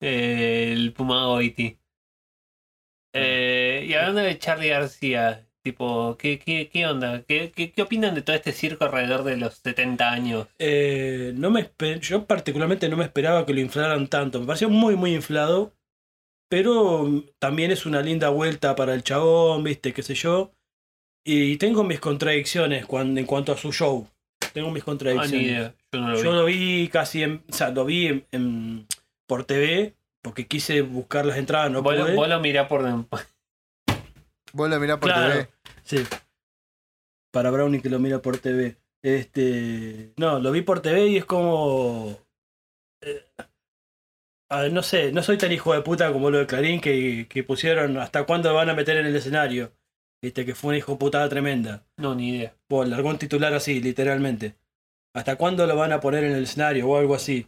Eh, 0.00 0.72
el 0.72 0.92
Puma 0.92 1.26
Goiti. 1.26 1.78
Eh, 3.14 3.86
y 3.88 3.94
hablando 3.94 4.22
de 4.22 4.36
Charlie 4.36 4.70
García, 4.70 5.46
tipo, 5.62 6.16
¿qué, 6.18 6.40
qué, 6.40 6.68
qué 6.68 6.86
onda? 6.88 7.22
¿Qué, 7.22 7.52
qué, 7.52 7.70
qué 7.70 7.82
opinan 7.82 8.16
de 8.16 8.22
todo 8.22 8.34
este 8.34 8.50
circo 8.50 8.84
alrededor 8.84 9.22
de 9.22 9.36
los 9.36 9.54
70 9.58 10.10
años? 10.10 10.48
Eh, 10.58 11.32
no 11.36 11.50
me 11.52 11.70
yo 12.00 12.26
particularmente 12.26 12.88
no 12.88 12.96
me 12.96 13.04
esperaba 13.04 13.46
que 13.46 13.54
lo 13.54 13.60
inflaran 13.60 14.08
tanto. 14.08 14.40
Me 14.40 14.46
pareció 14.46 14.68
muy, 14.68 14.96
muy 14.96 15.14
inflado. 15.14 15.72
Pero 16.48 17.04
mm, 17.04 17.24
también 17.38 17.70
es 17.70 17.86
una 17.86 18.00
linda 18.02 18.28
vuelta 18.28 18.74
para 18.76 18.94
el 18.94 19.02
chabón, 19.02 19.64
viste, 19.64 19.92
qué 19.92 20.02
sé 20.02 20.14
yo. 20.14 20.52
Y 21.26 21.56
tengo 21.56 21.84
mis 21.84 22.00
contradicciones 22.00 22.84
cuan- 22.86 23.16
en 23.16 23.24
cuanto 23.26 23.52
a 23.52 23.56
su 23.56 23.72
show. 23.72 24.06
Tengo 24.52 24.70
mis 24.70 24.82
Ah, 24.82 24.84
ni 24.84 24.84
contradicciones. 24.84 25.46
idea. 25.46 25.74
Yo 25.92 26.00
no 26.00 26.08
lo 26.10 26.16
Yo 26.16 26.30
vi. 26.30 26.36
lo 26.36 26.44
vi 26.44 26.88
casi 26.88 27.22
en, 27.22 27.42
o 27.48 27.52
sea, 27.52 27.70
lo 27.70 27.84
vi 27.84 28.06
en, 28.08 28.26
en- 28.32 28.86
por 29.26 29.44
TV, 29.44 29.94
porque 30.22 30.46
quise 30.46 30.82
buscar 30.82 31.24
las 31.26 31.38
entradas, 31.38 31.70
no 31.70 31.82
vos, 31.82 31.96
lo, 31.96 32.04
pude. 32.04 32.14
vos 32.14 32.28
lo 32.28 32.40
mirás 32.40 32.68
por. 32.68 32.82
Vos 34.52 34.70
lo 34.70 34.78
mirás 34.78 34.98
por 34.98 35.10
Claro. 35.10 35.32
TV. 35.32 35.48
Sí. 35.82 36.04
Para 37.32 37.50
Brownie 37.50 37.80
que 37.82 37.88
lo 37.90 37.98
mira 37.98 38.20
por 38.22 38.38
TV. 38.38 38.76
Este. 39.02 40.12
No, 40.16 40.38
lo 40.38 40.52
vi 40.52 40.60
por 40.62 40.80
TV 40.80 41.08
y 41.08 41.16
es 41.16 41.24
como. 41.24 42.16
eh, 43.00 43.24
a 44.58 44.68
no 44.68 44.82
sé, 44.82 45.12
no 45.12 45.22
soy 45.22 45.36
tan 45.38 45.52
hijo 45.52 45.72
de 45.74 45.82
puta 45.82 46.12
como 46.12 46.30
lo 46.30 46.38
de 46.38 46.46
Clarín 46.46 46.80
que, 46.80 47.26
que 47.28 47.42
pusieron 47.44 47.96
hasta 47.98 48.24
cuándo 48.24 48.48
lo 48.50 48.56
van 48.56 48.70
a 48.70 48.74
meter 48.74 48.96
en 48.96 49.06
el 49.06 49.16
escenario. 49.16 49.72
Viste, 50.22 50.46
que 50.46 50.54
fue 50.54 50.68
una 50.68 50.78
hijo 50.78 50.92
de 50.92 50.98
putada 50.98 51.28
tremenda. 51.28 51.84
No, 51.98 52.14
ni 52.14 52.30
idea. 52.36 52.54
Bueno, 52.68 52.90
largó 52.92 53.10
un 53.10 53.18
titular 53.18 53.52
así, 53.52 53.80
literalmente. 53.80 54.56
¿Hasta 55.14 55.36
cuándo 55.36 55.66
lo 55.66 55.76
van 55.76 55.92
a 55.92 56.00
poner 56.00 56.24
en 56.24 56.32
el 56.32 56.44
escenario 56.44 56.88
o 56.88 56.96
algo 56.98 57.14
así? 57.14 57.46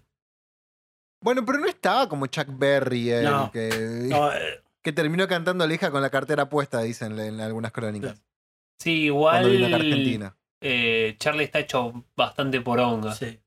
Bueno, 1.23 1.45
pero 1.45 1.59
no 1.59 1.67
estaba 1.67 2.09
como 2.09 2.27
Chuck 2.27 2.49
Berry, 2.51 3.11
él, 3.11 3.25
No. 3.25 3.51
que, 3.51 3.69
No, 4.11 4.33
eh, 4.33 4.63
que 4.83 4.93
terminó 4.93 5.27
cantando 5.27 5.67
la 5.67 5.75
hija 5.75 5.91
con 5.91 6.03
la 6.03 6.11
cartera 6.11 6.49
puesta, 6.49 6.83
dicen 6.83 7.19
en 7.19 7.41
algunas 7.41 7.73
crónicas. 7.73 8.23
Sí, 8.79 9.09
Cuando 9.11 9.49
vino 9.49 9.67
acá 9.67 9.77
a 9.77 9.79
igual 9.81 9.93
Argentina. 9.93 10.37
eh, 10.61 11.17
Charlie 11.19 11.45
está 11.45 11.61
hecho 11.61 12.05
bastante 12.15 12.61
poronga. 12.61 13.13
Sí. 13.15 13.41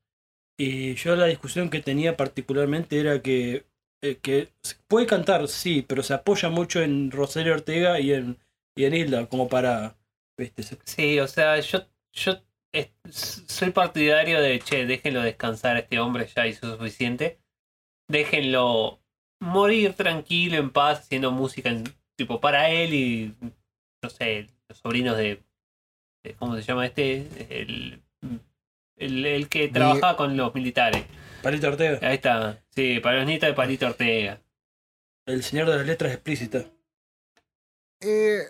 Y 0.62 0.94
yo 0.94 1.16
la 1.16 1.24
discusión 1.24 1.70
que 1.70 1.80
tenía 1.80 2.18
particularmente 2.18 3.00
era 3.00 3.22
que, 3.22 3.64
eh, 4.02 4.16
que 4.20 4.50
puede 4.88 5.06
cantar, 5.06 5.48
sí, 5.48 5.82
pero 5.88 6.02
se 6.02 6.12
apoya 6.12 6.50
mucho 6.50 6.82
en 6.82 7.10
Rosario 7.10 7.54
Ortega 7.54 7.98
y 7.98 8.12
en, 8.12 8.38
y 8.76 8.84
en 8.84 8.94
Hilda, 8.94 9.26
como 9.26 9.48
para. 9.48 9.96
¿viste? 10.36 10.62
Sí, 10.84 11.18
o 11.18 11.26
sea, 11.26 11.58
yo, 11.60 11.86
yo 12.12 12.42
soy 13.10 13.70
partidario 13.70 14.40
de, 14.42 14.58
che, 14.58 14.84
déjenlo 14.84 15.22
descansar 15.22 15.78
este 15.78 15.98
hombre, 15.98 16.26
ya 16.26 16.46
hizo 16.46 16.76
suficiente. 16.76 17.40
Déjenlo 18.06 19.00
morir 19.40 19.94
tranquilo, 19.94 20.56
en 20.56 20.70
paz, 20.70 21.00
haciendo 21.00 21.30
música 21.32 21.70
tipo 22.16 22.38
para 22.38 22.68
él 22.70 22.92
y, 22.92 23.34
no 24.02 24.10
sé, 24.10 24.48
los 24.68 24.78
sobrinos 24.78 25.16
de, 25.16 25.42
de- 26.22 26.34
¿cómo 26.34 26.56
se 26.56 26.62
llama 26.62 26.86
este? 26.86 27.28
El, 27.62 28.02
el, 29.00 29.24
el 29.26 29.48
que 29.48 29.68
trabajaba 29.68 30.16
con 30.16 30.36
los 30.36 30.54
militares. 30.54 31.04
Palito 31.42 31.68
Ortega, 31.68 31.98
Ahí 32.06 32.14
está, 32.16 32.62
sí, 32.74 33.00
para 33.00 33.16
los 33.18 33.26
nietos 33.26 33.48
de 33.48 33.54
Palito 33.54 33.86
Ortega. 33.86 34.40
el 35.26 35.42
señor 35.42 35.68
de 35.70 35.76
las 35.78 35.86
letras 35.86 36.12
explícitas. 36.12 36.66
Eh, 38.00 38.42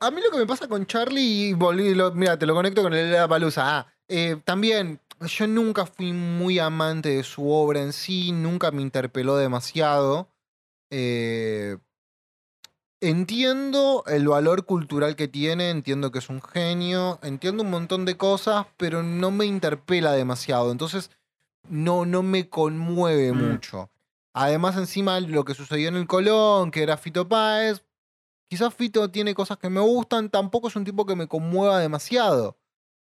a 0.00 0.10
mí 0.10 0.20
lo 0.22 0.30
que 0.30 0.38
me 0.38 0.46
pasa 0.46 0.68
con 0.68 0.86
Charlie, 0.86 1.48
y 1.48 1.52
volví, 1.52 1.94
lo- 1.94 2.12
mira, 2.12 2.38
te 2.38 2.46
lo 2.46 2.54
conecto 2.54 2.82
con 2.82 2.94
el 2.94 3.10
de 3.10 3.16
la 3.18 3.28
palusa. 3.28 3.78
Ah, 3.78 3.86
eh, 4.08 4.36
también, 4.44 5.00
yo 5.20 5.46
nunca 5.46 5.86
fui 5.86 6.12
muy 6.12 6.58
amante 6.58 7.10
de 7.10 7.22
su 7.22 7.48
obra 7.50 7.80
en 7.80 7.92
sí, 7.92 8.32
nunca 8.32 8.70
me 8.70 8.82
interpeló 8.82 9.36
demasiado. 9.36 10.28
Eh, 10.90 11.76
entiendo 13.00 14.04
el 14.06 14.28
valor 14.28 14.64
cultural 14.66 15.16
que 15.16 15.28
tiene, 15.28 15.70
entiendo 15.70 16.10
que 16.12 16.18
es 16.18 16.28
un 16.28 16.42
genio, 16.42 17.18
entiendo 17.22 17.62
un 17.62 17.70
montón 17.70 18.04
de 18.04 18.16
cosas, 18.16 18.66
pero 18.76 19.02
no 19.02 19.30
me 19.30 19.46
interpela 19.46 20.12
demasiado. 20.12 20.70
Entonces, 20.70 21.10
no, 21.68 22.04
no 22.06 22.22
me 22.22 22.48
conmueve 22.48 23.32
Mm. 23.32 23.36
mucho. 23.52 23.90
Además, 24.32 24.76
encima, 24.76 25.18
lo 25.20 25.44
que 25.44 25.54
sucedió 25.54 25.88
en 25.88 25.96
el 25.96 26.06
Colón, 26.06 26.70
que 26.70 26.82
era 26.82 26.96
Fito 26.96 27.28
Páez, 27.28 27.82
quizás 28.48 28.72
Fito 28.74 29.10
tiene 29.10 29.34
cosas 29.34 29.58
que 29.58 29.70
me 29.70 29.80
gustan, 29.80 30.30
tampoco 30.30 30.68
es 30.68 30.76
un 30.76 30.84
tipo 30.84 31.04
que 31.06 31.16
me 31.16 31.26
conmueva 31.26 31.78
demasiado. 31.80 32.56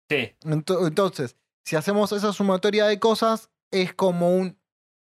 Sí, 0.09 0.31
Ento- 0.43 0.85
Entonces, 0.87 1.35
si 1.63 1.75
hacemos 1.75 2.11
esa 2.11 2.31
sumatoria 2.31 2.85
de 2.85 2.99
cosas, 2.99 3.49
es 3.71 3.93
como 3.93 4.35
un, 4.35 4.57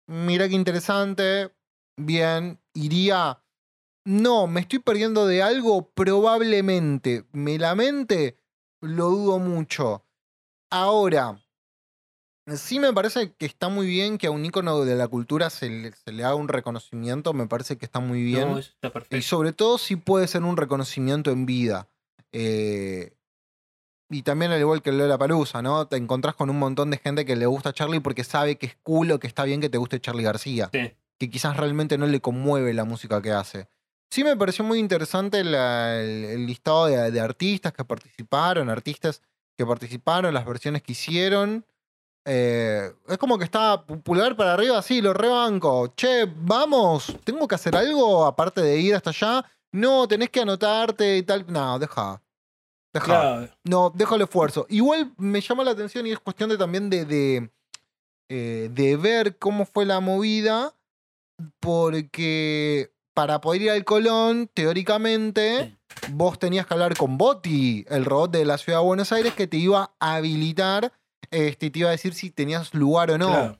mira 0.07 0.49
qué 0.49 0.55
interesante, 0.55 1.53
bien, 1.97 2.61
iría, 2.73 3.42
no, 4.05 4.47
me 4.47 4.61
estoy 4.61 4.79
perdiendo 4.81 5.27
de 5.27 5.43
algo, 5.43 5.89
probablemente, 5.91 7.25
me 7.33 7.59
lamente, 7.59 8.37
lo 8.81 9.09
dudo 9.11 9.39
mucho. 9.39 10.05
Ahora, 10.71 11.39
sí 12.57 12.81
me 12.81 12.93
parece 12.93 13.33
que 13.35 13.47
está 13.47 13.69
muy 13.69 13.87
bien 13.87 14.19
que 14.19 14.27
a 14.27 14.31
un 14.31 14.45
ícono 14.45 14.85
de 14.85 14.95
la 14.97 15.07
cultura 15.09 15.51
se 15.51 15.69
le, 15.71 15.93
se 15.93 16.13
le 16.13 16.25
haga 16.25 16.35
un 16.35 16.49
reconocimiento, 16.49 17.33
me 17.33 17.47
parece 17.47 17.77
que 17.77 17.85
está 17.85 18.01
muy 18.01 18.23
bien. 18.23 18.51
no, 18.51 18.59
está 18.59 18.89
Y 18.89 18.91
perfecto. 18.91 19.29
sobre 19.29 19.53
todo 19.53 19.79
si 19.79 19.97
puede 19.97 20.27
ser 20.27 20.43
un 20.43 20.57
reconocimiento 20.57 21.31
en 21.31 21.47
vida. 21.47 21.89
Eh, 22.33 23.15
y 24.11 24.23
también 24.23 24.53
al 24.53 24.61
igual 24.61 24.83
que 24.83 24.93
Lola 24.93 25.17
Palusa, 25.17 25.63
¿no? 25.63 25.87
Te 25.87 25.97
encontrás 25.97 26.35
con 26.35 26.51
un 26.51 26.59
montón 26.59 26.91
de 26.91 26.99
gente 26.99 27.25
que 27.25 27.37
le 27.37 27.47
gusta 27.47 27.71
a 27.71 27.73
Charlie 27.73 28.01
porque 28.01 28.25
sabe 28.25 28.57
que 28.59 28.67
es 28.67 28.77
cool 28.83 29.11
o 29.11 29.19
que 29.19 29.27
está 29.27 29.45
bien 29.45 29.61
que 29.61 29.71
te 29.71 29.79
guste 29.79 30.01
Charlie 30.01 30.23
García. 30.25 30.69
Sí. 30.73 30.93
Que 31.19 31.31
quizás 31.31 31.57
realmente 31.57 31.97
no 31.97 32.07
le 32.07 32.21
conmueve 32.21 32.75
la 32.75 32.85
música 32.85 33.23
que 33.23 33.31
hace. 33.33 33.69
Sí 34.13 34.23
me 34.25 34.37
pareció 34.37 34.63
muy 34.63 34.79
interesante 34.79 35.43
la- 35.43 35.99
el, 35.99 36.25
el 36.27 36.47
listado 36.47 36.85
de, 36.87 37.11
de 37.11 37.19
artistas 37.21 37.73
que 37.73 37.83
participaron, 37.83 38.69
artistas 38.69 39.23
que 39.57 39.65
participaron, 39.65 40.35
las 40.35 40.45
versiones 40.45 40.83
que 40.83 40.93
hicieron. 40.93 41.65
Eh, 42.27 42.93
es 43.09 43.17
como 43.17 43.39
que 43.39 43.45
está 43.45 43.87
pu- 43.87 44.03
pulgar 44.03 44.37
para 44.37 44.53
arriba, 44.53 44.77
así, 44.79 45.01
lo 45.01 45.15
rebanco. 45.15 45.95
Che, 45.97 46.27
vamos, 46.37 47.17
tengo 47.25 47.49
que 47.49 47.55
hacer 47.55 47.75
algo 47.75 48.27
aparte 48.27 48.61
de 48.61 48.79
ir 48.79 48.95
hasta 48.95 49.09
allá. 49.11 49.45
No, 49.73 50.07
tenés 50.07 50.29
que 50.29 50.43
anotarte 50.43 51.17
y 51.17 51.23
tal. 51.23 51.47
No, 51.51 51.79
deja. 51.79 52.21
Deja. 52.93 53.07
Claro, 53.07 53.49
No, 53.65 53.91
dejo 53.95 54.17
el 54.17 54.23
esfuerzo. 54.23 54.67
Igual 54.69 55.11
me 55.17 55.41
llama 55.41 55.65
la 55.65 55.71
atención 55.71 56.07
y 56.07 56.13
es 56.13 56.19
cuestión 56.21 56.51
de 56.51 56.59
también 56.59 56.91
de, 56.91 57.07
de, 57.07 57.51
eh, 58.29 58.69
de 58.71 58.97
ver 58.99 59.39
cómo 59.39 59.65
fue 59.65 59.87
la 59.87 60.01
movida, 60.01 60.75
porque 61.61 62.93
para 63.15 63.41
poder 63.41 63.63
ir 63.63 63.71
al 63.71 63.85
Colón, 63.85 64.49
teóricamente, 64.53 65.77
vos 66.11 66.39
tenías 66.39 66.67
que 66.67 66.75
hablar 66.75 66.97
con 66.97 67.19
Boti, 67.19 67.85
el 67.89 68.05
robot 68.05 68.31
de 68.31 68.45
la 68.45 68.59
ciudad 68.59 68.81
de 68.81 68.85
Buenos 68.85 69.13
Aires, 69.13 69.35
que 69.35 69.47
te 69.47 69.57
iba 69.57 69.93
a 70.01 70.15
habilitar, 70.15 70.93
este, 71.31 71.67
y 71.67 71.71
te 71.71 71.79
iba 71.81 71.89
a 71.89 71.93
decir 71.93 72.15
si 72.15 72.31
tenías 72.31 72.75
lugar 72.75 73.11
o 73.11 73.19
no. 73.19 73.29
claro. 73.29 73.59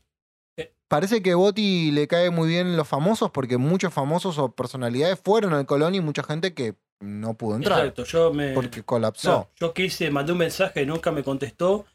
Parece 0.89 1.23
que 1.23 1.33
Boti 1.33 1.91
le 1.91 2.07
cae 2.07 2.29
muy 2.29 2.49
bien 2.49 2.77
los 2.77 2.87
famosos, 2.87 3.31
porque 3.31 3.57
muchos 3.57 3.95
famosos 3.95 4.37
o 4.37 4.53
personalidades 4.53 5.19
fueron 5.25 5.55
al 5.55 5.65
Colón 5.65 5.95
y 5.95 6.01
mucha 6.01 6.23
gente 6.23 6.53
que 6.53 6.75
no 7.01 7.33
pudo 7.33 7.57
entrar, 7.57 7.79
Exacto, 7.79 8.05
yo 8.05 8.31
me. 8.33 8.53
porque 8.53 8.83
colapsó. 8.83 9.49
Yo 9.59 9.73
quise, 9.73 10.11
mandé 10.11 10.33
un 10.33 10.39
mensaje, 10.39 10.85
nunca 10.85 11.11
me 11.11 11.25
contestó. 11.25 11.87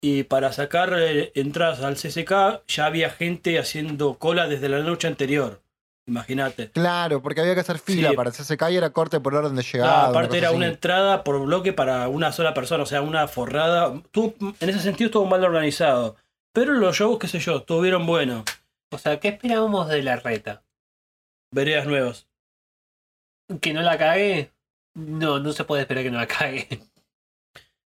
Y 0.00 0.22
para 0.22 0.52
sacar 0.52 0.94
eh, 0.96 1.32
entradas 1.34 1.80
al 1.80 1.96
CCK 1.96 2.64
ya 2.68 2.86
había 2.86 3.10
gente 3.10 3.58
haciendo 3.58 4.18
cola 4.20 4.46
desde 4.46 4.68
la 4.68 4.80
noche 4.80 5.08
anterior. 5.08 5.63
Imagínate. 6.06 6.70
Claro, 6.70 7.22
porque 7.22 7.40
había 7.40 7.54
que 7.54 7.60
hacer 7.60 7.78
fila 7.78 8.10
Sí. 8.10 8.16
para 8.16 8.30
CSK 8.30 8.70
y 8.70 8.76
era 8.76 8.90
corte 8.90 9.20
por 9.20 9.34
orden 9.34 9.54
de 9.56 9.62
Ah, 9.62 9.72
llegada. 9.72 10.04
aparte 10.08 10.28
cosa 10.28 10.38
era 10.38 10.48
así. 10.48 10.56
una 10.56 10.66
entrada 10.66 11.24
por 11.24 11.40
bloque 11.44 11.72
para 11.72 12.08
una 12.08 12.30
sola 12.32 12.52
persona, 12.52 12.82
o 12.82 12.86
sea, 12.86 13.00
una 13.00 13.26
forrada. 13.26 14.02
Tú, 14.10 14.34
en 14.60 14.68
ese 14.68 14.80
sentido 14.80 15.06
estuvo 15.08 15.24
mal 15.24 15.42
organizado. 15.44 16.16
Pero 16.52 16.72
los 16.74 16.96
shows, 16.96 17.18
qué 17.18 17.26
sé 17.26 17.38
yo, 17.40 17.56
estuvieron 17.58 18.06
buenos. 18.06 18.44
O 18.90 18.98
sea, 18.98 19.18
¿qué 19.18 19.28
esperábamos 19.28 19.88
de 19.88 20.02
la 20.02 20.16
reta? 20.16 20.62
Veredas 21.50 21.86
nuevas. 21.86 22.26
¿Que 23.60 23.72
no 23.72 23.82
la 23.82 23.96
cague? 23.98 24.52
No, 24.94 25.38
no 25.40 25.52
se 25.52 25.64
puede 25.64 25.82
esperar 25.82 26.04
que 26.04 26.10
no 26.10 26.18
la 26.18 26.26
cague. 26.26 26.68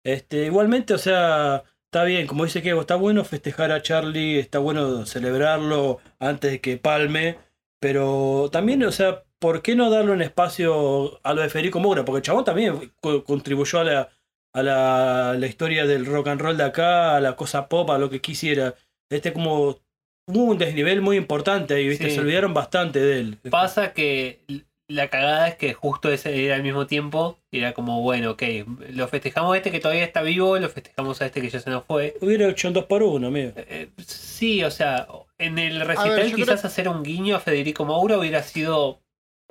Este, 0.04 0.46
igualmente, 0.46 0.94
o 0.94 0.98
sea, 0.98 1.62
está 1.86 2.04
bien, 2.04 2.26
como 2.26 2.44
dice 2.44 2.62
Kevo, 2.62 2.80
está 2.82 2.96
bueno 2.96 3.24
festejar 3.24 3.70
a 3.72 3.82
Charlie, 3.82 4.38
está 4.38 4.58
bueno 4.58 5.06
celebrarlo 5.06 6.00
antes 6.18 6.50
de 6.50 6.60
que 6.60 6.76
palme, 6.76 7.38
pero 7.82 8.48
también, 8.52 8.84
o 8.84 8.92
sea, 8.92 9.24
¿por 9.40 9.60
qué 9.60 9.74
no 9.74 9.90
darle 9.90 10.12
un 10.12 10.22
espacio 10.22 11.18
a 11.24 11.34
lo 11.34 11.42
de 11.42 11.48
Federico 11.50 11.80
Moura? 11.80 12.04
Porque 12.04 12.18
el 12.18 12.22
chabón 12.22 12.44
también 12.44 12.92
co- 13.00 13.24
contribuyó 13.24 13.80
a 13.80 13.84
la, 13.84 14.08
a 14.54 14.62
la, 14.62 15.34
la 15.36 15.46
historia 15.48 15.84
del 15.84 16.06
rock 16.06 16.28
and 16.28 16.40
roll 16.40 16.56
de 16.56 16.62
acá, 16.62 17.16
a 17.16 17.20
la 17.20 17.34
cosa 17.34 17.68
pop, 17.68 17.90
a 17.90 17.98
lo 17.98 18.08
que 18.08 18.20
quisiera. 18.20 18.74
Este 19.10 19.32
como 19.32 19.80
hubo 20.28 20.44
un 20.44 20.58
desnivel 20.58 21.00
muy 21.02 21.16
importante 21.16 21.74
ahí, 21.74 21.88
¿viste? 21.88 22.08
Sí. 22.08 22.14
Se 22.14 22.20
olvidaron 22.20 22.54
bastante 22.54 23.00
de 23.00 23.18
él. 23.18 23.38
Pasa 23.50 23.92
que 23.92 24.42
la 24.88 25.08
cagada 25.08 25.48
es 25.48 25.56
que 25.56 25.72
justo 25.74 26.12
ese 26.12 26.44
era 26.44 26.54
al 26.54 26.62
mismo 26.62 26.86
tiempo. 26.86 27.40
y 27.50 27.58
Era 27.58 27.72
como, 27.72 28.00
bueno, 28.02 28.32
ok, 28.32 28.42
lo 28.90 29.08
festejamos 29.08 29.54
a 29.54 29.56
este 29.56 29.72
que 29.72 29.80
todavía 29.80 30.04
está 30.04 30.22
vivo, 30.22 30.56
lo 30.58 30.68
festejamos 30.68 31.20
a 31.20 31.26
este 31.26 31.40
que 31.40 31.48
ya 31.50 31.58
se 31.58 31.70
nos 31.70 31.84
fue. 31.84 32.14
Hubiera 32.20 32.46
hecho 32.48 32.68
un 32.68 32.74
2 32.74 32.84
por 32.84 33.02
1 33.02 33.26
amigo. 33.26 33.52
Eh, 33.56 33.88
sí, 34.06 34.62
o 34.62 34.70
sea, 34.70 35.08
en 35.44 35.58
el 35.58 35.80
recital 35.86 36.10
ver, 36.16 36.34
quizás 36.34 36.60
creo- 36.60 36.66
hacer 36.70 36.88
un 36.88 37.02
guiño 37.02 37.36
a 37.36 37.40
Federico 37.40 37.84
Moura 37.84 38.18
hubiera 38.18 38.42
sido 38.42 39.02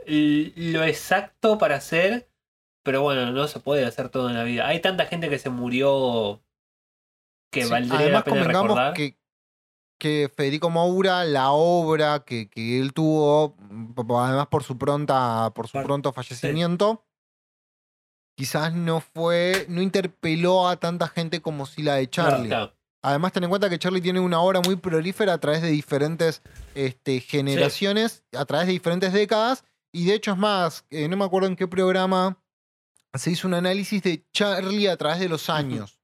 lo 0.06 0.84
exacto 0.84 1.58
para 1.58 1.76
hacer, 1.76 2.30
pero 2.84 3.02
bueno, 3.02 3.32
no 3.32 3.48
se 3.48 3.60
puede 3.60 3.86
hacer 3.86 4.10
todo 4.10 4.30
en 4.30 4.36
la 4.36 4.44
vida. 4.44 4.68
Hay 4.68 4.80
tanta 4.82 5.06
gente 5.06 5.30
que 5.30 5.38
se 5.40 5.50
murió 5.50 6.42
que 7.52 7.64
Sí, 7.66 7.70
valdría 7.72 8.00
Además, 8.00 8.24
la 8.26 8.34
pena 8.34 8.44
recordar. 8.48 8.94
que, 8.94 9.18
que 10.00 10.32
Federico 10.36 10.70
Moura, 10.70 11.24
la 11.26 11.52
obra 11.52 12.24
que, 12.26 12.50
que 12.50 12.80
él 12.80 12.94
tuvo, 12.94 13.56
mm, 13.60 13.94
además 14.16 14.48
por 14.48 14.64
su 14.64 14.78
pronta, 14.78 15.52
por 15.54 15.68
su 15.68 15.74
Par- 15.74 15.86
pronto 15.86 16.12
fallecimiento, 16.14 17.06
quizás 18.36 18.74
no 18.74 19.02
fue, 19.02 19.66
no 19.70 19.82
interpeló 19.82 20.68
a 20.68 20.78
tanta 20.78 21.08
gente 21.08 21.42
como 21.42 21.66
si 21.68 21.84
la 21.84 21.96
de 21.96 22.10
Charlie. 22.10 22.48
Claro. 22.48 22.74
Además, 23.04 23.32
ten 23.34 23.44
en 23.44 23.50
cuenta 23.50 23.70
que 23.70 23.80
Charlie 23.80 24.02
tiene 24.02 24.20
una 24.20 24.40
obra 24.42 24.62
muy 24.62 24.76
prolífera 24.76 25.34
a 25.34 25.38
través 25.40 25.62
de 25.62 25.70
diferentes 25.70 26.42
este, 26.76 27.20
generaciones, 27.20 28.24
a 28.38 28.46
través 28.46 28.68
de 28.68 28.74
diferentes 28.74 29.12
décadas. 29.12 29.64
Y 29.92 30.06
de 30.06 30.14
hecho, 30.14 30.32
es 30.32 30.38
más, 30.38 30.86
eh, 30.92 31.08
no 31.08 31.18
me 31.18 31.26
acuerdo 31.26 31.48
en 31.48 31.56
qué 31.56 31.68
programa 31.68 32.38
se 33.14 33.32
hizo 33.32 33.48
un 33.48 33.56
análisis 33.56 34.02
de 34.04 34.24
Charlie 34.32 34.88
a 34.88 34.98
través 34.98 35.20
de 35.20 35.30
los 35.30 35.50
años. 35.50 36.00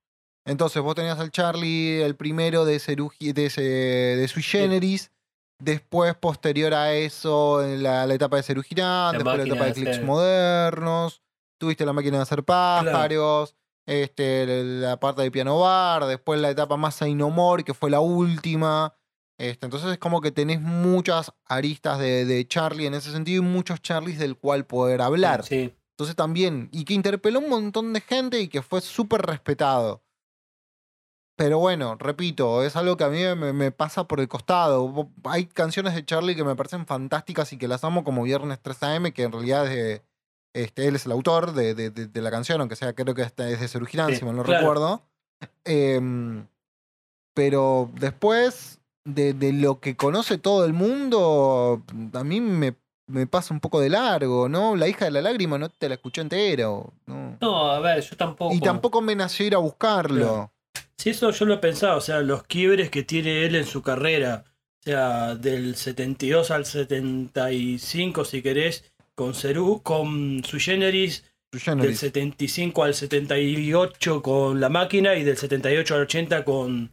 Entonces, 0.46 0.82
vos 0.82 0.96
tenías 0.96 1.20
al 1.20 1.30
Charlie, 1.32 2.02
el 2.02 2.16
primero 2.16 2.66
de, 2.66 2.78
Cerugi- 2.80 3.34
de, 3.34 3.46
ese- 3.46 3.62
de 3.62 4.28
Sui 4.28 4.42
Generis. 4.44 5.12
Después, 5.60 6.16
posterior 6.16 6.74
a 6.74 6.94
eso, 6.94 7.64
en 7.64 7.82
la, 7.84 8.06
la 8.06 8.14
etapa 8.14 8.38
de 8.38 8.44
Ceru 8.44 8.62
Girán, 8.62 9.14
La 9.14 9.18
después 9.20 9.38
la 9.38 9.44
etapa 9.44 9.66
de 9.66 9.70
de 9.70 9.74
clics 9.76 9.98
modernos. 10.06 11.22
Tuviste 11.60 11.86
la 11.86 11.94
máquina 11.94 12.18
de 12.18 12.24
hacer 12.24 12.44
pájaros 12.44 13.56
este, 13.88 14.46
la 14.64 15.00
parte 15.00 15.24
de 15.24 15.32
piano 15.32 15.60
bar, 15.60 16.06
después 16.06 16.40
la 16.40 16.52
etapa 16.52 16.78
más 16.78 17.02
Ainomor, 17.02 17.64
que 17.64 17.74
fue 17.74 17.90
la 17.90 18.00
última. 18.02 18.94
Este, 19.40 19.66
entonces 19.66 19.92
es 19.92 19.98
como 19.98 20.20
que 20.22 20.32
tenés 20.32 20.62
muchas 20.62 21.32
aristas 21.46 21.98
de, 22.00 22.26
de 22.26 22.48
Charlie 22.48 22.86
en 22.88 22.94
ese 22.96 23.12
sentido 23.12 23.42
y 23.42 23.46
muchos 23.46 23.82
Charlies 23.82 24.20
del 24.20 24.36
cual 24.38 24.66
poder 24.66 25.02
hablar. 25.02 25.44
Sí. 25.44 25.74
Entonces 25.96 26.16
también, 26.16 26.70
y 26.72 26.86
que 26.86 26.94
interpeló 26.94 27.40
un 27.40 27.50
montón 27.50 27.94
de 27.94 28.02
gente 28.02 28.40
y 28.40 28.48
que 28.50 28.62
fue 28.62 28.82
súper 28.82 29.22
respetado. 29.24 30.04
Pero 31.36 31.60
bueno, 31.60 31.96
repito, 32.00 32.64
es 32.64 32.76
algo 32.76 32.98
que 32.98 33.04
a 33.04 33.10
mí 33.10 33.20
me, 33.36 33.54
me 33.54 33.72
pasa 33.72 34.08
por 34.08 34.20
el 34.20 34.28
costado. 34.28 35.12
Hay 35.24 35.46
canciones 35.46 35.94
de 35.94 36.04
Charlie 36.04 36.36
que 36.36 36.44
me 36.44 36.56
parecen 36.56 36.88
fantásticas 36.88 37.54
y 37.54 37.58
que 37.60 37.68
las 37.68 37.84
amo 37.84 38.04
como 38.04 38.24
Viernes 38.24 38.60
3 38.60 38.82
AM, 38.84 39.12
que 39.12 39.24
en 39.24 39.32
realidad 39.32 39.66
es 39.68 39.72
de- 39.76 40.07
este, 40.64 40.88
él 40.88 40.96
es 40.96 41.06
el 41.06 41.12
autor 41.12 41.54
de, 41.54 41.74
de- 41.76 41.90
de- 41.90 42.08
de 42.08 42.22
la 42.22 42.32
canción, 42.32 42.60
aunque 42.62 42.76
sea 42.76 42.94
creo 42.94 43.14
que 43.16 43.22
esta 43.22 43.50
es 43.50 43.60
de 43.74 43.86
Girán, 43.86 44.10
Sí, 44.12 44.18
si 44.18 44.26
mal 44.26 44.36
no 44.36 44.44
claro. 44.44 44.60
recuerdo. 44.60 45.02
Em, 45.66 46.46
pero 47.34 47.90
después 48.00 48.80
de, 49.06 49.34
de 49.34 49.54
lo 49.54 49.80
que 49.80 49.96
conoce 49.96 50.38
todo 50.38 50.66
el 50.66 50.74
mundo, 50.74 51.82
a 52.14 52.24
mí 52.24 52.42
me, 52.42 52.76
me 53.08 53.28
pasa 53.28 53.54
un 53.54 53.60
poco 53.60 53.80
de 53.80 53.90
largo, 53.90 54.50
¿no? 54.50 54.76
La 54.76 54.88
hija 54.88 55.06
de 55.06 55.12
la 55.12 55.22
lágrima 55.22 55.58
no 55.58 55.70
te 55.70 55.88
la 55.88 55.96
escuché 55.96 56.22
entera. 56.22 56.70
o- 56.72 56.92
¿no? 57.06 57.38
No, 57.40 57.72
a 57.72 57.80
ver, 57.80 58.02
yo 58.02 58.16
tampoco. 58.18 58.54
Y 58.54 58.60
tampoco 58.60 59.02
me 59.02 59.16
nació 59.16 59.46
ir 59.46 59.56
a 59.56 59.60
buscarlo. 59.60 60.52
Sí, 60.98 61.12
eso 61.12 61.30
yo 61.30 61.46
lo 61.46 61.54
he 61.54 61.58
pensado, 61.60 61.98
o 61.98 62.02
sea, 62.02 62.22
los 62.22 62.44
quiebres 62.44 62.90
que 62.90 63.04
tiene 63.04 63.46
él 63.46 63.56
en 63.56 63.66
su 63.66 63.84
carrera, 63.84 64.46
o 64.82 64.84
sea, 64.84 65.36
del 65.36 65.76
72 65.76 66.50
al 66.50 66.66
75, 66.66 68.26
si 68.26 68.42
querés, 68.42 68.84
con 69.18 69.34
Cerú, 69.34 69.82
con 69.82 70.44
Sui 70.44 70.60
Generis, 70.60 71.24
Sui 71.52 71.60
del 71.60 71.62
Generis. 71.62 72.00
75 72.00 72.84
al 72.84 72.94
78 72.94 74.22
con 74.22 74.60
La 74.62 74.70
Máquina 74.70 75.16
y 75.16 75.24
del 75.24 75.36
78 75.38 75.96
al 75.96 76.02
80 76.02 76.46
con, 76.46 76.92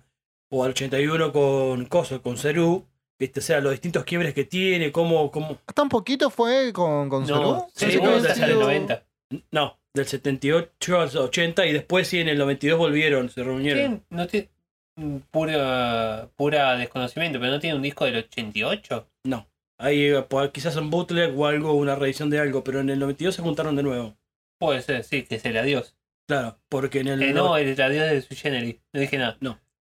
o 0.50 0.64
al 0.64 0.70
81 0.70 1.32
con 1.32 1.84
Coso, 1.84 2.22
con 2.22 2.38
Cerú, 2.38 2.86
viste, 3.18 3.40
o 3.40 3.42
sea, 3.42 3.60
los 3.60 3.72
distintos 3.72 4.04
quiebres 4.04 4.32
que 4.32 4.44
tiene, 4.44 4.90
cómo, 4.90 5.30
cómo, 5.30 5.58
¿Tan 5.74 5.90
poquito 5.90 6.30
fue 6.30 6.72
con, 6.72 7.10
con 7.10 7.26
Cerú? 7.26 7.40
No, 7.40 7.66
Pensé 7.78 7.98
sí, 7.98 8.02
no, 8.02 8.10
hasta 8.14 8.32
el 8.32 8.52
sido- 8.52 8.60
90. 8.62 9.02
no, 9.50 9.78
del 9.92 10.06
78 10.06 11.00
al 11.00 11.16
80 11.16 11.66
y 11.66 11.72
después 11.74 12.08
sí 12.08 12.20
en 12.20 12.28
el 12.28 12.38
92 12.38 12.78
volvieron, 12.78 13.28
se 13.28 13.42
reunieron. 13.44 14.02
No 14.08 14.26
tiene 14.26 14.48
mm, 14.96 15.16
pura, 15.30 16.30
pura 16.36 16.76
desconocimiento, 16.78 17.38
pero 17.38 17.52
no 17.52 17.60
tiene 17.60 17.76
un 17.76 17.82
disco 17.82 18.06
del 18.06 18.16
88. 18.16 19.08
No. 19.24 19.46
Ahí 19.78 20.04
eh, 20.06 20.22
po- 20.22 20.50
quizás 20.52 20.76
un 20.76 20.90
bootleg 20.90 21.36
o 21.38 21.46
algo, 21.46 21.72
una 21.74 21.94
reedición 21.96 22.30
de 22.30 22.38
algo, 22.40 22.62
pero 22.64 22.80
en 22.80 22.90
el 22.90 22.98
92 22.98 23.34
se 23.34 23.42
juntaron 23.42 23.76
de 23.76 23.82
nuevo. 23.82 24.16
Puede 24.58 24.82
ser, 24.82 25.04
sí, 25.04 25.22
que 25.24 25.36
es 25.36 25.44
el 25.44 25.56
adiós. 25.56 25.96
Claro, 26.28 26.58
porque 26.68 27.00
en 27.00 27.08
el 27.08 27.22
Eh, 27.22 27.32
no, 27.32 27.56
el 27.56 27.78
adiós 27.80 28.10
de 28.10 28.22
su 28.22 28.34
Generis. 28.34 28.76
No 28.92 29.00
dije 29.00 29.18
nada. 29.18 29.36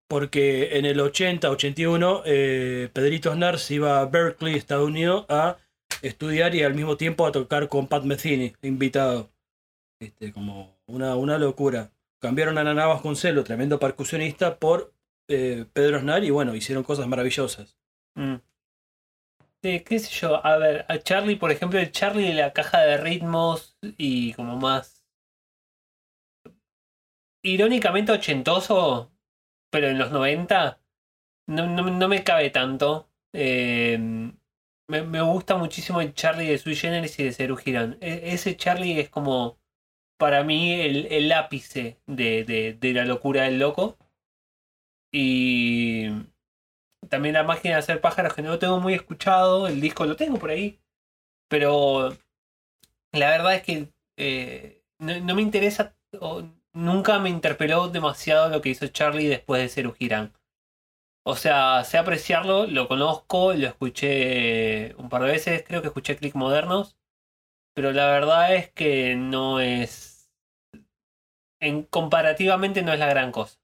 porque 0.09 0.77
en 0.77 0.85
el 0.85 0.99
80, 0.99 1.49
81 1.49 2.21
eh, 2.25 2.89
Pedrito 2.93 3.31
Aznar 3.31 3.57
se 3.59 3.75
iba 3.75 3.99
a 4.01 4.05
Berkeley, 4.05 4.55
Estados 4.55 4.87
Unidos, 4.87 5.25
a 5.29 5.57
estudiar 6.01 6.53
y 6.53 6.63
al 6.63 6.75
mismo 6.75 6.97
tiempo 6.97 7.25
a 7.25 7.31
tocar 7.31 7.67
con 7.69 7.87
Pat 7.87 8.03
Metheny, 8.03 8.53
invitado. 8.61 9.31
Este, 9.99 10.31
como 10.33 10.77
una, 10.85 11.15
una 11.15 11.37
locura. 11.37 11.91
Cambiaron 12.21 12.57
a 12.57 12.63
Nana 12.63 12.85
Vasconcelos, 12.87 13.45
tremendo 13.45 13.79
percusionista, 13.79 14.57
por 14.59 14.93
eh, 15.29 15.65
Pedro 15.73 15.97
Aznar 15.97 16.23
y 16.23 16.29
bueno, 16.29 16.55
hicieron 16.55 16.83
cosas 16.83 17.07
maravillosas. 17.07 17.77
Mm. 18.15 18.35
Sí, 19.63 19.79
qué 19.83 19.97
sé 19.97 20.11
yo. 20.11 20.45
A 20.45 20.57
ver, 20.57 20.85
a 20.89 20.99
Charlie, 20.99 21.37
por 21.37 21.49
ejemplo, 21.51 21.79
el 21.79 21.91
Charlie 21.91 22.27
de 22.27 22.33
la 22.35 22.53
caja 22.53 22.81
de 22.81 22.97
ritmos 22.97 23.75
y 23.81 24.33
como 24.33 24.57
más. 24.57 25.03
Irónicamente 27.43 28.11
ochentoso, 28.11 29.11
pero 29.69 29.89
en 29.89 29.97
los 29.99 30.11
90 30.11 30.79
no, 31.47 31.67
no, 31.67 31.83
no 31.91 32.07
me 32.07 32.23
cabe 32.23 32.49
tanto. 32.51 33.09
Eh, 33.33 33.97
me, 34.87 35.01
me 35.03 35.21
gusta 35.21 35.57
muchísimo 35.57 36.01
el 36.01 36.13
Charlie 36.13 36.47
de 36.47 36.57
Sui 36.57 36.75
Generis 36.75 37.19
y 37.19 37.23
de 37.25 37.33
Ceru 37.33 37.57
Girán. 37.57 37.97
E- 38.01 38.21
ese 38.33 38.55
Charlie 38.57 38.99
es 38.99 39.09
como, 39.09 39.59
para 40.17 40.43
mí, 40.43 40.73
el, 40.81 41.07
el 41.11 41.31
ápice 41.33 41.99
de, 42.07 42.43
de, 42.45 42.73
de 42.75 42.93
la 42.93 43.05
locura 43.05 43.43
del 43.43 43.59
loco. 43.59 43.97
Y 45.11 46.09
también 47.13 47.35
la 47.35 47.43
máquina 47.43 47.75
de 47.75 47.79
hacer 47.79 48.01
pájaros 48.01 48.33
que 48.33 48.41
no 48.41 48.49
lo 48.49 48.59
tengo 48.59 48.79
muy 48.79 48.95
escuchado, 48.95 49.67
el 49.67 49.79
disco 49.79 50.05
lo 50.05 50.15
tengo 50.15 50.39
por 50.39 50.49
ahí, 50.49 50.79
pero 51.47 52.09
la 53.11 53.29
verdad 53.29 53.53
es 53.53 53.61
que 53.61 53.93
eh, 54.17 54.81
no, 54.97 55.19
no 55.19 55.35
me 55.35 55.43
interesa, 55.43 55.95
nunca 56.73 57.19
me 57.19 57.29
interpeló 57.29 57.87
demasiado 57.89 58.49
lo 58.49 58.61
que 58.61 58.69
hizo 58.69 58.87
Charlie 58.87 59.27
después 59.27 59.61
de 59.61 59.69
ser 59.69 59.93
Girán. 59.93 60.33
O 61.23 61.35
sea, 61.35 61.83
sé 61.83 61.99
apreciarlo, 61.99 62.65
lo 62.65 62.87
conozco, 62.87 63.53
lo 63.53 63.67
escuché 63.67 64.95
un 64.95 65.09
par 65.09 65.21
de 65.21 65.31
veces, 65.31 65.63
creo 65.67 65.81
que 65.81 65.89
escuché 65.89 66.15
Click 66.17 66.33
Modernos, 66.33 66.97
pero 67.75 67.91
la 67.91 68.07
verdad 68.07 68.55
es 68.55 68.71
que 68.71 69.15
no 69.15 69.59
es... 69.59 70.31
En, 71.61 71.83
comparativamente 71.83 72.81
no 72.81 72.91
es 72.91 72.99
la 72.99 73.07
gran 73.07 73.31
cosa. 73.31 73.62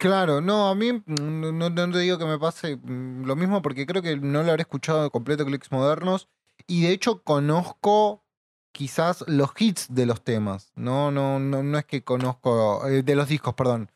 Claro, 0.00 0.40
no, 0.40 0.68
a 0.68 0.74
mí 0.74 0.92
mm, 0.94 1.02
no, 1.06 1.52
no- 1.52 1.68
no 1.70 1.90
te 1.92 1.98
digo 1.98 2.16
que 2.16 2.24
me 2.24 2.38
pase 2.38 2.76
mm, 2.76 3.24
lo 3.26 3.36
mismo 3.36 3.60
porque 3.60 3.84
creo 3.86 4.00
que 4.02 4.16
no 4.16 4.42
lo 4.42 4.48
habré 4.50 4.62
escuchado 4.62 5.02
de 5.02 5.10
completo 5.10 5.44
Clicks 5.44 5.70
Modernos 5.70 6.26
y 6.66 6.82
de 6.84 6.92
hecho 6.92 7.22
conozco 7.22 8.24
quizás 8.72 9.24
los 9.26 9.50
hits 9.58 9.88
de 9.94 10.06
los 10.06 10.22
temas, 10.24 10.72
no, 10.74 11.10
no, 11.10 11.38
no, 11.38 11.62
no 11.62 11.76
es 11.78 11.84
que 11.84 12.02
conozco, 12.02 12.86
eh, 12.88 13.02
de 13.02 13.14
los 13.14 13.28
discos, 13.28 13.52
perdón. 13.54 13.90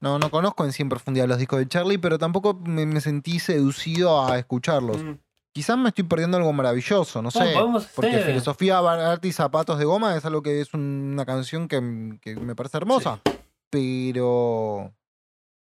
No, 0.00 0.18
no 0.18 0.30
conozco 0.30 0.66
en 0.66 0.72
sí 0.72 0.82
en 0.82 0.90
profundidad 0.90 1.26
los 1.26 1.38
discos 1.38 1.58
de 1.58 1.68
Charlie, 1.68 1.96
pero 1.96 2.18
tampoco 2.18 2.52
me, 2.52 2.84
me 2.84 3.00
sentí 3.00 3.38
seducido 3.38 4.22
a 4.26 4.38
escucharlos. 4.38 5.02
Mm. 5.02 5.12
quizás 5.54 5.78
me 5.78 5.88
estoy 5.88 6.04
perdiendo 6.04 6.36
algo 6.36 6.52
maravilloso, 6.52 7.22
no 7.22 7.30
Bueno, 7.32 7.80
sé. 7.80 7.88
Porque 7.94 8.18
Filosofía, 8.18 8.78
Arte 8.78 9.28
y 9.28 9.32
Zapatos 9.32 9.78
de 9.78 9.86
Goma 9.86 10.14
es 10.14 10.24
algo 10.26 10.42
que 10.42 10.60
es 10.60 10.74
una 10.74 11.24
canción 11.24 11.66
que, 11.66 12.18
que 12.20 12.36
me 12.36 12.54
parece 12.54 12.76
hermosa. 12.76 13.22
Pero. 13.70 14.92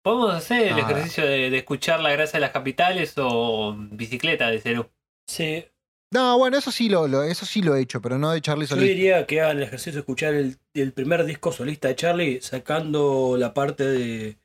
Podemos 0.08 0.34
hacer 0.34 0.68
el 0.68 0.76
Nada. 0.76 0.90
ejercicio 0.90 1.24
de, 1.26 1.50
de 1.50 1.58
escuchar 1.58 2.00
la 2.00 2.10
grasa 2.12 2.38
de 2.38 2.40
las 2.40 2.50
capitales 2.50 3.12
o 3.16 3.76
bicicleta 3.90 4.50
de 4.50 4.60
Cerú. 4.60 4.88
Sí, 5.28 5.64
No, 6.12 6.38
bueno, 6.38 6.56
eso 6.56 6.70
sí 6.70 6.88
lo, 6.88 7.06
lo- 7.06 7.22
eso 7.24 7.44
sí 7.44 7.60
lo 7.60 7.74
he 7.76 7.82
hecho, 7.82 8.00
pero 8.00 8.16
no 8.18 8.30
de 8.30 8.40
Charlie 8.40 8.64
yo 8.66 8.76
Solís. 8.76 8.88
diría 8.88 9.26
que 9.26 9.42
hagan 9.42 9.58
el 9.58 9.64
ejercicio 9.64 9.92
de 9.92 9.98
escuchar 10.00 10.32
el, 10.34 10.56
el 10.74 10.92
primer 10.92 11.24
disco 11.26 11.52
solista 11.52 11.88
de 11.88 11.96
Charlie 11.96 12.40
sacando 12.40 13.36
la 13.38 13.52
parte 13.52 13.84
de. 13.84 14.38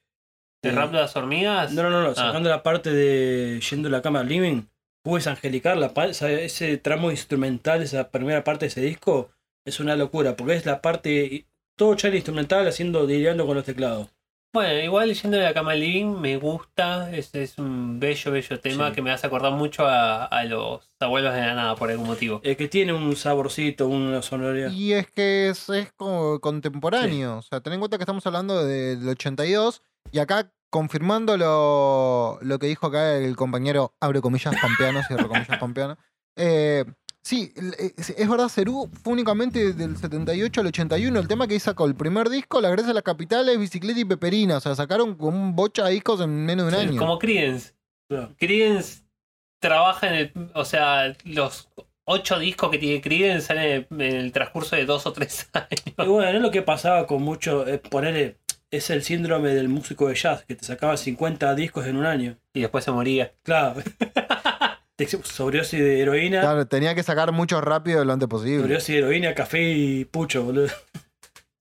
¿De 0.61 0.71
rap 0.71 0.91
de 0.91 0.97
las 0.97 1.15
hormigas? 1.15 1.71
No, 1.73 1.83
no, 1.83 1.89
no, 1.89 2.01
no, 2.03 2.09
Ah. 2.09 2.15
sacando 2.15 2.49
la 2.49 2.63
parte 2.63 2.89
de 2.91 3.59
Yendo 3.61 3.87
a 3.87 3.91
la 3.91 4.01
cama 4.01 4.23
living. 4.23 4.63
Jugues 5.05 5.27
Angelical, 5.27 5.79
la, 5.81 5.91
ese 6.09 6.77
tramo 6.77 7.11
instrumental, 7.11 7.81
esa 7.81 8.09
primera 8.09 8.43
parte 8.45 8.65
de 8.65 8.67
ese 8.69 8.81
disco, 8.81 9.29
es 9.65 9.79
una 9.81 9.95
locura, 9.97 10.35
porque 10.35 10.55
es 10.55 10.65
la 10.65 10.81
parte. 10.81 11.45
Todo 11.77 11.95
Charlie 11.95 12.17
instrumental 12.17 12.67
haciendo, 12.67 13.05
lidiando 13.05 13.45
con 13.45 13.55
los 13.55 13.65
teclados. 13.65 14.09
Bueno, 14.53 14.79
igual 14.83 15.11
yendo 15.15 15.37
de 15.37 15.43
la 15.43 15.53
cama 15.53 15.71
al 15.71 15.79
living 15.79 16.19
me 16.21 16.37
gusta, 16.37 17.11
es, 17.11 17.33
es 17.33 17.57
un 17.57 17.99
bello, 17.99 18.31
bello 18.31 18.59
tema 18.59 18.89
Sí. 18.89 18.93
que 18.95 19.01
me 19.01 19.09
hace 19.11 19.25
acordar 19.25 19.51
mucho 19.53 19.87
a, 19.87 20.25
a 20.25 20.43
los 20.45 20.87
abuelos 20.99 21.33
de 21.33 21.41
la 21.41 21.55
nada 21.55 21.75
por 21.75 21.89
algún 21.89 22.05
motivo. 22.05 22.39
Eh, 22.43 22.55
que 22.55 22.67
tiene 22.67 22.93
un 22.93 23.15
saborcito, 23.15 23.87
una 23.87 24.21
sonoridad. 24.21 24.69
Y 24.71 24.93
es 24.93 25.09
que 25.09 25.49
es, 25.49 25.69
es 25.69 25.91
como 25.93 26.39
contemporáneo. 26.39 27.37
O 27.37 27.41
sea, 27.41 27.61
ten 27.61 27.73
en 27.73 27.79
cuenta 27.79 27.97
que 27.97 28.03
estamos 28.03 28.25
hablando 28.27 28.63
del 28.63 29.09
82 29.09 29.81
y 30.11 30.19
acá 30.19 30.53
confirmando 30.69 31.35
lo, 31.35 32.37
lo 32.41 32.59
que 32.59 32.67
dijo 32.67 32.85
acá 32.87 33.15
el 33.17 33.35
compañero, 33.35 33.95
abre 33.99 34.21
comillas, 34.21 34.53
pampeano, 34.61 35.01
cierro 35.07 35.27
comillas, 35.29 35.57
pampeano. 35.59 35.97
Eh, 36.35 36.85
sí, 37.23 37.51
el- 37.55 37.73
es, 37.97 38.29
verdad, 38.29 38.49
Cerú 38.49 38.89
fue 39.03 39.13
únicamente 39.13 39.73
del 39.73 39.97
78 39.97 40.61
al 40.61 40.67
81. 40.67 41.19
El 41.19 41.27
tema 41.27 41.47
que 41.47 41.59
sacó 41.59 41.85
el 41.87 41.95
primer 41.95 42.29
disco, 42.29 42.61
La 42.61 42.69
Grecia 42.69 42.89
de 42.89 42.93
las 42.93 43.03
Capitales, 43.03 43.57
Bicicleta 43.57 43.99
y 43.99 44.05
Peperina. 44.05 44.57
O 44.57 44.59
sea, 44.61 44.75
sacaron 44.75 45.15
como 45.15 45.37
un 45.37 45.55
bocha 45.55 45.85
de 45.85 45.93
discos 45.93 46.21
en 46.21 46.45
menos 46.45 46.71
de 46.71 46.77
un 46.77 46.87
año. 46.89 46.99
Como 46.99 47.17
Creedence. 47.17 47.73
Creedence 48.37 49.01
trabaja 49.59 50.07
en 50.09 50.13
el. 50.15 50.51
O 50.53 50.65
sea, 50.65 51.15
los 51.23 51.69
ocho 52.05 52.37
discos 52.37 52.69
que 52.69 52.77
tiene 52.77 53.01
Creedence 53.01 53.47
salen 53.47 53.87
en 53.89 54.01
el 54.01 54.31
transcurso 54.31 54.75
de 54.75 54.85
dos 54.85 55.05
o 55.07 55.13
tres 55.13 55.49
Y 55.53 55.57
años. 56.01 56.11
bueno, 56.11 56.29
es 56.29 56.41
lo 56.41 56.51
que 56.51 56.61
pasaba 56.61 57.07
con 57.07 57.21
mucho. 57.23 57.65
eh, 57.67 57.77
ponerle. 57.79 58.37
Es 58.71 58.89
el 58.89 59.03
síndrome 59.03 59.49
del 59.53 59.69
músico 59.69 60.07
de 60.07 60.15
jazz, 60.15 60.45
que 60.45 60.55
te 60.55 60.65
sacaba 60.65 60.97
50 60.97 61.53
discos 61.53 61.85
en 61.85 61.95
un 61.95 62.07
año. 62.07 62.37
Y 62.53 62.61
después 62.61 62.83
se 62.83 62.91
moría. 62.91 63.31
Claro. 63.43 63.81
Sobredosis 65.23 65.79
de 65.79 66.01
heroína. 66.01 66.41
Claro, 66.41 66.67
tenía 66.67 66.93
que 66.95 67.03
sacar 67.03 67.31
mucho 67.31 67.59
rápido 67.61 68.03
lo 68.05 68.13
antes 68.13 68.27
posible. 68.29 68.61
Sobredosis 68.61 68.87
de 68.95 68.97
heroína, 68.99 69.33
café 69.33 69.61
y 69.61 70.05
pucho, 70.05 70.43
boludo. 70.43 70.67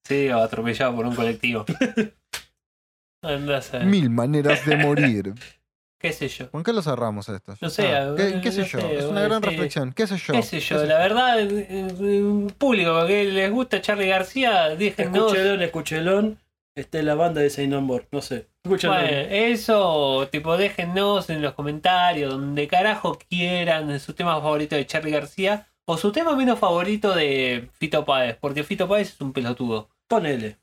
Sí, 0.05 0.29
o 0.29 0.39
atropellado 0.39 0.95
por 0.97 1.07
un 1.07 1.15
colectivo. 1.15 1.65
Andás 3.23 3.73
a- 3.75 3.81
Mil 3.81 4.11
maneras 4.11 4.65
de 4.67 4.77
morir. 4.77 5.33
¿Qué 6.01 6.13
sé 6.13 6.27
yo? 6.27 6.51
¿Con 6.51 6.65
qué 6.65 6.73
lo 6.73 6.83
cerramos 6.83 7.29
esto? 7.29 7.55
No 7.61 7.71
sé, 7.71 7.87
Ah, 7.87 8.13
¿Qué, 8.17 8.41
qué 8.43 8.51
sé 8.51 8.63
no 8.63 8.67
yo? 8.67 8.81
sé, 8.81 8.99
es 8.99 9.05
una 9.05 9.23
gran 9.23 9.41
reflexión. 9.41 9.93
¿Qué 9.93 10.09
sé 10.09 10.17
yo? 10.17 10.35
¿Qué 10.35 10.43
sé 10.43 10.59
yo? 10.59 10.85
La 10.85 10.99
verdad, 10.99 11.39
eh, 11.41 11.67
eh, 11.71 12.23
un 12.25 12.49
público 12.59 13.07
que 13.07 13.25
les 13.27 13.49
gusta 13.53 13.81
Charlie 13.81 14.09
García, 14.09 14.71
déjennos. 14.71 15.33
Escuchelón, 15.33 15.63
escuchelón. 15.63 16.39
Está 16.75 16.99
en 17.01 17.07
la 17.07 17.15
banda 17.15 17.41
de 17.41 17.51
Saint 17.51 17.75
Board. 17.87 18.09
No 18.11 18.23
sé. 18.23 18.49
Escuchelón. 18.65 18.99
Bueno, 18.99 19.17
eso, 19.31 20.29
tipo, 20.31 20.57
déjennos 20.57 21.29
en 21.29 21.43
los 21.43 21.53
comentarios, 21.53 22.33
donde 22.33 22.67
carajo 22.67 23.19
quieran, 23.29 23.99
su 24.01 24.15
tema 24.15 24.41
favorito 24.41 24.77
de 24.77 24.87
Charlie 24.87 25.11
García 25.11 25.69
o 25.85 25.99
su 25.99 26.13
tema 26.13 26.35
menos 26.35 26.59
favorito 26.59 27.15
de 27.15 27.69
Fito 27.75 28.05
Páez, 28.05 28.37
porque 28.41 28.65
Fito 28.65 28.89
Páez 28.89 29.11
es 29.15 29.21
un 29.21 29.33
pelotudo. 29.33 29.91
Ponele. 30.09 30.59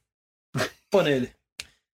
Ponele. 0.90 1.39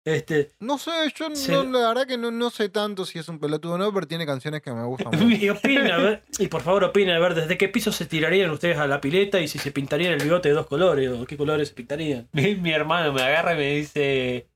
Este. 0.06 0.52
No 0.60 0.78
sé, 0.78 0.92
yo 1.16 1.30
no- 1.30 1.80
la 1.80 1.88
verdad 1.90 2.06
que 2.08 2.18
no, 2.18 2.30
no 2.30 2.50
sé 2.50 2.68
tanto 2.70 3.06
si 3.06 3.20
es 3.20 3.30
un 3.30 3.40
pelotudo 3.40 3.74
o 3.76 3.78
no, 3.78 3.94
pero 3.94 4.06
tiene 4.06 4.26
canciones 4.26 4.62
que 4.62 4.72
me 4.74 4.84
gustan 4.84 5.12
mucho. 5.12 5.24
Y 5.44 5.50
opinen, 5.50 5.92
a 5.92 5.98
ver. 5.98 6.24
Y 6.40 6.48
por 6.48 6.62
favor 6.62 6.84
opinen 6.84 7.16
a 7.16 7.20
ver 7.20 7.36
desde 7.36 7.58
qué 7.58 7.70
piso 7.70 7.92
se 7.94 8.06
tirarían 8.06 8.50
ustedes 8.52 8.78
a 8.78 8.88
la 8.88 9.00
pileta 9.00 9.40
y 9.40 9.48
si 9.48 9.60
se 9.60 9.72
pintarían 9.72 10.14
el 10.14 10.22
bigote 10.24 10.50
de 10.50 10.56
dos 10.56 10.68
colores 10.68 11.10
o 11.10 11.26
qué 11.26 11.38
colores 11.38 11.70
se 11.70 11.74
pintarían. 11.74 12.28
Mi, 12.34 12.56
mi 12.56 12.72
hermano 12.72 13.14
me 13.14 13.22
agarra 13.22 13.54
y 13.54 13.58
me 13.58 13.76
dice: 13.78 14.48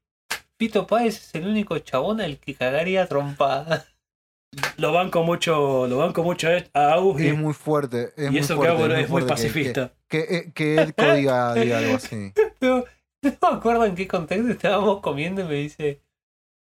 Fito 0.59 0.85
Páez 0.85 1.15
es 1.17 1.35
el 1.35 1.47
único 1.47 1.77
chabón 1.79 2.19
al 2.19 2.39
que 2.39 2.53
cagaría 2.53 3.07
trompada. 3.07 3.85
Lo 4.77 4.93
banco 4.93 5.23
mucho, 5.23 5.87
lo 5.87 5.97
banco 5.97 6.23
mucho 6.23 6.47
a 6.47 6.63
a 6.79 6.93
Agus 6.93 7.19
y, 7.21 7.27
Es 7.27 7.37
muy 7.37 7.53
fuerte. 7.53 8.13
Es 8.15 8.27
y 8.27 8.31
muy 8.31 8.39
eso 8.39 8.55
fuerte, 8.55 8.75
que 8.77 8.81
Agus 8.83 8.93
muy 8.95 9.03
es 9.03 9.09
muy 9.09 9.21
que- 9.21 9.27
pacifista. 9.27 9.91
Que, 10.07 10.25
que, 10.25 10.51
que 10.53 10.75
Edco 10.81 11.13
diga, 11.13 11.53
diga 11.53 11.77
algo 11.79 11.95
así. 11.95 12.31
No, 12.61 12.83
no 13.41 13.51
me 13.51 13.57
acuerdo 13.57 13.85
en 13.85 13.95
qué 13.95 14.07
contexto 14.07 14.49
estábamos 14.51 15.01
comiendo 15.01 15.41
y 15.41 15.45
me 15.45 15.53
dice: 15.55 16.01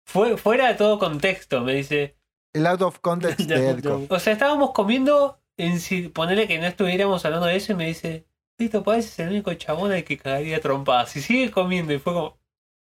Fue, 0.05 0.37
Fuera 0.37 0.69
de 0.69 0.75
todo 0.75 0.99
contexto, 0.99 1.61
me 1.63 1.75
dice. 1.75 2.17
El 2.53 2.67
out 2.67 2.83
of 2.83 2.99
context 3.01 3.41
de. 3.49 3.69
Edco. 3.71 4.07
O 4.09 4.19
sea, 4.19 4.33
estábamos 4.35 4.73
comiendo, 4.73 5.41
en 5.57 5.81
si, 5.81 6.09
ponele 6.09 6.47
que 6.49 6.59
no 6.59 6.67
estuviéramos 6.67 7.25
hablando 7.25 7.47
de 7.47 7.57
eso 7.57 7.73
y 7.73 7.77
me 7.77 7.87
dice, 7.87 8.27
Fito 8.59 8.83
Páez 8.83 9.07
es 9.07 9.19
el 9.21 9.29
único 9.29 9.53
chabón 9.55 9.93
al 9.93 10.05
que 10.05 10.19
cagaría 10.19 10.61
trompadas. 10.61 11.17
Y 11.17 11.23
sigue 11.23 11.51
comiendo 11.51 11.93
y 11.93 11.99
fue 11.99 12.13
como, 12.13 12.39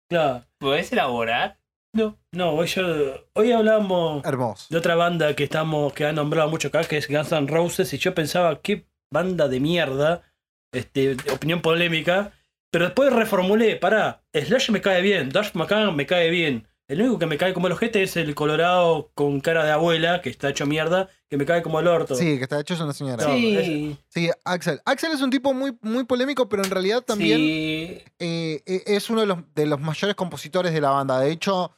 Claro. 0.09 0.45
¿podés 0.59 0.91
elaborar? 0.91 1.59
No. 1.93 2.17
No, 2.31 2.51
hoy 2.53 2.67
yo 2.67 2.83
hoy 3.33 3.51
hablamos 3.53 4.23
Hermoso. 4.25 4.67
de 4.69 4.77
otra 4.77 4.95
banda 4.95 5.33
que 5.35 5.45
estamos, 5.45 5.93
que 5.93 6.05
han 6.05 6.15
nombrado 6.15 6.49
mucho 6.49 6.67
acá, 6.67 6.83
que 6.83 6.97
es 6.97 7.07
Guns 7.07 7.31
N' 7.31 7.47
Roses, 7.47 7.91
y 7.93 7.97
yo 7.97 8.13
pensaba, 8.13 8.61
qué 8.61 8.85
banda 9.11 9.47
de 9.47 9.59
mierda, 9.61 10.21
este, 10.73 11.15
opinión 11.33 11.61
polémica, 11.61 12.33
pero 12.71 12.85
después 12.85 13.11
reformulé, 13.13 13.75
pará, 13.77 14.23
Slash 14.33 14.69
me 14.71 14.81
cae 14.81 15.01
bien, 15.01 15.29
Dash 15.29 15.51
McCann 15.53 15.95
me 15.95 16.05
cae 16.05 16.29
bien. 16.29 16.67
El 16.87 17.01
único 17.01 17.17
que 17.17 17.25
me 17.25 17.37
cae 17.39 17.51
como 17.55 17.65
el 17.65 17.73
ojete 17.73 18.03
es 18.03 18.15
el 18.15 18.35
colorado 18.35 19.09
con 19.15 19.39
cara 19.41 19.65
de 19.65 19.71
abuela, 19.71 20.21
que 20.21 20.29
está 20.29 20.49
hecho 20.49 20.67
mierda, 20.67 21.09
que 21.29 21.35
me 21.37 21.43
cae 21.45 21.63
como 21.63 21.79
el 21.79 21.87
orto. 21.87 22.13
Sí, 22.13 22.37
que 22.37 22.43
está 22.43 22.59
hecho 22.59 22.75
es 22.75 22.79
una 22.79 22.93
señora. 22.93 23.25
No, 23.27 23.33
sí. 23.33 23.97
Sí, 24.07 24.29
Axel. 24.43 24.79
Axel 24.85 25.11
es 25.13 25.21
un 25.23 25.31
tipo 25.31 25.51
muy, 25.55 25.75
muy 25.81 26.03
polémico, 26.03 26.47
pero 26.47 26.63
en 26.63 26.69
realidad 26.69 27.01
también 27.01 27.39
Sí. 27.39 28.03
eh, 28.19 28.61
eh, 28.67 28.83
es 28.85 29.09
uno 29.09 29.21
de 29.21 29.25
los, 29.27 29.39
de 29.55 29.65
los 29.65 29.79
mayores 29.81 30.15
compositores 30.15 30.73
de 30.73 30.81
la 30.81 30.91
banda. 30.91 31.19
De 31.19 31.31
hecho, 31.31 31.71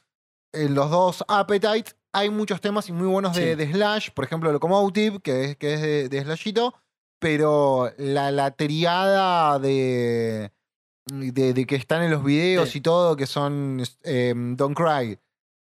en 0.52 0.76
los 0.76 0.92
dos 0.92 1.24
Appetite 1.30 1.92
hay 2.12 2.30
muchos 2.30 2.60
temas 2.60 2.90
y 2.90 2.92
muy 2.92 3.08
buenos 3.08 3.34
de, 3.34 3.52
Sí. 3.52 3.56
de 3.56 3.72
Slash. 3.72 4.10
Por 4.12 4.26
ejemplo, 4.26 4.52
Locomotive, 4.52 5.22
que 5.22 5.46
es, 5.46 5.56
que 5.56 5.74
es 5.76 5.82
de, 5.82 6.10
de 6.10 6.22
Slashito. 6.22 6.74
Pero 7.20 7.94
la, 7.98 8.30
la 8.32 8.52
triada 8.52 9.58
de, 9.58 10.52
de, 11.12 11.54
de 11.54 11.66
que 11.66 11.76
están 11.76 12.04
en 12.04 12.12
los 12.12 12.24
videos 12.24 12.70
Sí. 12.70 12.78
y 12.80 12.82
todo, 12.82 13.16
que 13.16 13.26
son 13.28 13.82
eh, 14.04 14.34
Don't 14.36 14.76
Cry, 14.78 15.18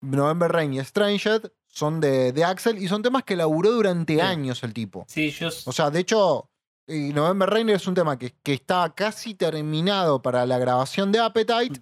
November 0.00 0.50
Rain 0.50 0.72
y 0.74 0.84
Stranged, 0.84 1.50
son 1.66 2.00
de, 2.00 2.32
de 2.32 2.44
Axel 2.44 2.78
y 2.78 2.88
son 2.88 3.02
temas 3.02 3.22
que 3.24 3.36
laburó 3.36 3.70
durante 3.72 4.14
Sí. 4.14 4.20
años 4.20 4.62
el 4.62 4.72
tipo. 4.72 5.04
Sí, 5.08 5.30
yo... 5.30 5.48
O 5.66 5.72
sea, 5.72 5.90
de 5.90 6.00
hecho, 6.00 6.50
November 6.88 7.48
Rain 7.48 7.68
es 7.70 7.86
un 7.86 7.94
tema 7.94 8.18
que, 8.18 8.34
que 8.42 8.52
estaba 8.54 8.94
casi 8.94 9.34
terminado 9.34 10.20
para 10.22 10.44
la 10.46 10.58
grabación 10.58 11.12
de 11.12 11.20
Appetite 11.20 11.80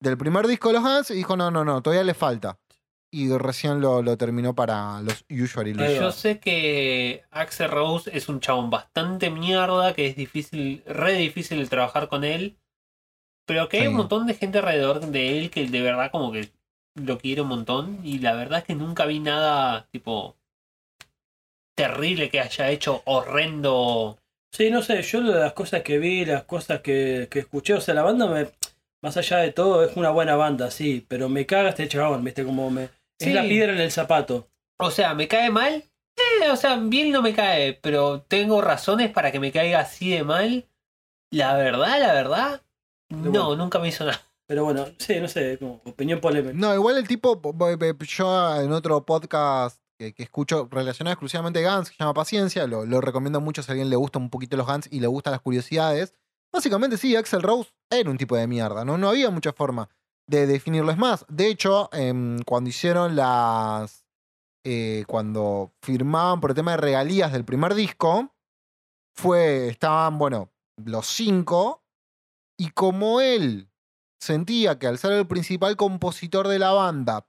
del 0.00 0.18
primer 0.18 0.46
disco 0.46 0.68
de 0.68 0.74
los 0.74 0.82
Guns 0.82 1.10
y 1.10 1.14
dijo, 1.14 1.36
no, 1.36 1.50
no, 1.50 1.64
no, 1.64 1.82
todavía 1.82 2.04
le 2.04 2.14
falta. 2.14 2.58
Y 3.12 3.28
recién 3.36 3.80
lo, 3.80 4.02
lo 4.02 4.16
terminó 4.16 4.54
para 4.54 5.00
los 5.02 5.24
Lose. 5.28 5.72
va. 5.74 5.88
Yo 5.90 6.12
sé 6.12 6.38
que 6.38 7.24
Axel 7.32 7.68
Rose 7.70 8.08
es 8.16 8.28
un 8.28 8.38
chabón 8.40 8.70
bastante 8.70 9.30
mierda, 9.30 9.94
que 9.94 10.06
es 10.06 10.14
difícil, 10.16 10.84
re 10.86 11.14
difícil 11.14 11.68
trabajar 11.68 12.08
con 12.08 12.22
él, 12.22 12.56
pero 13.50 13.68
que 13.68 13.80
hay 13.80 13.88
un 13.88 13.96
montón 13.96 14.28
de 14.28 14.34
gente 14.34 14.58
alrededor 14.58 15.00
de 15.00 15.36
él 15.36 15.50
que 15.50 15.66
de 15.66 15.80
verdad 15.82 16.12
como 16.12 16.30
que 16.30 16.50
lo 16.94 17.18
quiere 17.18 17.40
un 17.40 17.48
montón 17.48 17.98
y 18.04 18.20
la 18.20 18.36
verdad 18.36 18.60
es 18.60 18.64
que 18.64 18.76
nunca 18.76 19.06
vi 19.06 19.18
nada 19.18 19.88
tipo 19.90 20.36
terrible 21.74 22.30
que 22.30 22.38
haya 22.38 22.70
hecho 22.70 23.02
horrendo. 23.06 24.18
Sí, 24.52 24.70
no 24.70 24.82
sé, 24.82 25.02
yo 25.02 25.20
de 25.22 25.40
las 25.40 25.52
cosas 25.52 25.82
que 25.82 25.98
vi, 25.98 26.24
las 26.24 26.44
cosas 26.44 26.80
que, 26.80 27.26
que 27.28 27.40
escuché, 27.40 27.74
o 27.74 27.80
sea, 27.80 27.92
la 27.92 28.04
banda 28.04 28.28
me, 28.28 28.46
más 29.02 29.16
allá 29.16 29.38
de 29.38 29.50
todo, 29.50 29.84
es 29.84 29.96
una 29.96 30.10
buena 30.10 30.36
banda, 30.36 30.70
sí, 30.70 31.04
pero 31.08 31.28
me 31.28 31.44
caga 31.44 31.70
este 31.70 31.88
chabón, 31.88 32.22
viste, 32.22 32.44
como 32.44 32.70
me... 32.70 32.86
Sí. 33.18 33.30
Es 33.30 33.34
la 33.34 33.42
piedra 33.42 33.72
en 33.72 33.80
el 33.80 33.90
zapato. 33.90 34.46
O 34.78 34.92
sea, 34.92 35.12
¿me 35.14 35.26
cae 35.26 35.50
mal? 35.50 35.82
Eh, 36.40 36.50
o 36.50 36.56
sea, 36.56 36.76
bien 36.76 37.10
no 37.10 37.20
me 37.20 37.34
cae, 37.34 37.72
pero 37.82 38.20
tengo 38.22 38.60
razones 38.60 39.10
para 39.10 39.32
que 39.32 39.40
me 39.40 39.50
caiga 39.50 39.80
así 39.80 40.10
de 40.10 40.22
mal. 40.22 40.68
La 41.32 41.56
verdad, 41.56 41.98
la 41.98 42.12
verdad, 42.12 42.62
no, 43.10 43.30
bueno. 43.30 43.56
nunca 43.56 43.78
me 43.78 43.88
hizo 43.88 44.04
nada. 44.04 44.20
Pero 44.46 44.64
bueno, 44.64 44.86
sí, 44.98 45.20
no 45.20 45.28
sé, 45.28 45.58
como 45.58 45.80
opinión 45.84 46.20
polémica. 46.20 46.54
No, 46.54 46.74
igual 46.74 46.96
el 46.96 47.06
tipo, 47.06 47.40
yo 48.00 48.56
en 48.60 48.72
otro 48.72 49.04
podcast 49.06 49.80
que, 49.96 50.12
que 50.12 50.24
escucho 50.24 50.66
relacionado 50.70 51.12
exclusivamente 51.12 51.64
a 51.64 51.76
Guns, 51.76 51.90
que 51.90 51.96
se 51.96 52.02
llama 52.02 52.14
Paciencia, 52.14 52.66
lo, 52.66 52.84
lo 52.84 53.00
recomiendo 53.00 53.40
mucho 53.40 53.62
si 53.62 53.70
a 53.70 53.72
alguien 53.72 53.90
le 53.90 53.96
gusta 53.96 54.18
un 54.18 54.30
poquito 54.30 54.56
los 54.56 54.66
Guns 54.66 54.88
y 54.90 55.00
le 55.00 55.06
gustan 55.06 55.32
las 55.32 55.40
curiosidades. 55.40 56.14
Básicamente 56.52 56.96
sí, 56.96 57.14
Axel 57.14 57.42
Rose 57.42 57.70
era 57.90 58.10
un 58.10 58.18
tipo 58.18 58.36
de 58.36 58.46
mierda, 58.46 58.84
¿no? 58.84 58.98
No 58.98 59.08
había 59.08 59.30
mucha 59.30 59.52
forma 59.52 59.88
de 60.26 60.46
definirlo. 60.46 60.90
Es 60.90 60.98
más, 60.98 61.24
de 61.28 61.48
hecho, 61.48 61.88
em, 61.92 62.40
cuando 62.42 62.70
hicieron 62.70 63.16
las, 63.16 64.04
eh, 64.64 65.04
cuando 65.06 65.72
firmaban 65.82 66.40
por 66.40 66.50
el 66.50 66.56
tema 66.56 66.72
de 66.72 66.76
regalías 66.78 67.32
del 67.32 67.44
primer 67.44 67.74
disco, 67.74 68.34
fue, 69.14 69.68
estaban, 69.68 70.18
bueno, 70.18 70.50
los 70.84 71.06
cinco, 71.06 71.84
y 72.60 72.72
como 72.72 73.22
él 73.22 73.70
sentía 74.20 74.78
que 74.78 74.86
al 74.86 74.98
ser 74.98 75.12
el 75.12 75.26
principal 75.26 75.76
compositor 75.78 76.46
de 76.46 76.58
la 76.58 76.72
banda, 76.72 77.26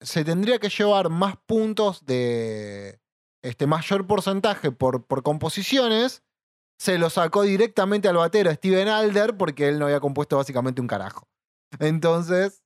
se 0.00 0.24
tendría 0.24 0.58
que 0.58 0.70
llevar 0.70 1.08
más 1.08 1.36
puntos 1.46 2.04
de 2.04 3.00
este 3.44 3.68
mayor 3.68 4.08
porcentaje 4.08 4.72
por, 4.72 5.06
por 5.06 5.22
composiciones, 5.22 6.24
se 6.80 6.98
lo 6.98 7.10
sacó 7.10 7.42
directamente 7.42 8.08
al 8.08 8.16
batero 8.16 8.50
Steven 8.52 8.88
Alder 8.88 9.36
porque 9.36 9.68
él 9.68 9.78
no 9.78 9.84
había 9.84 10.00
compuesto 10.00 10.36
básicamente 10.36 10.80
un 10.80 10.88
carajo. 10.88 11.28
Entonces 11.78 12.64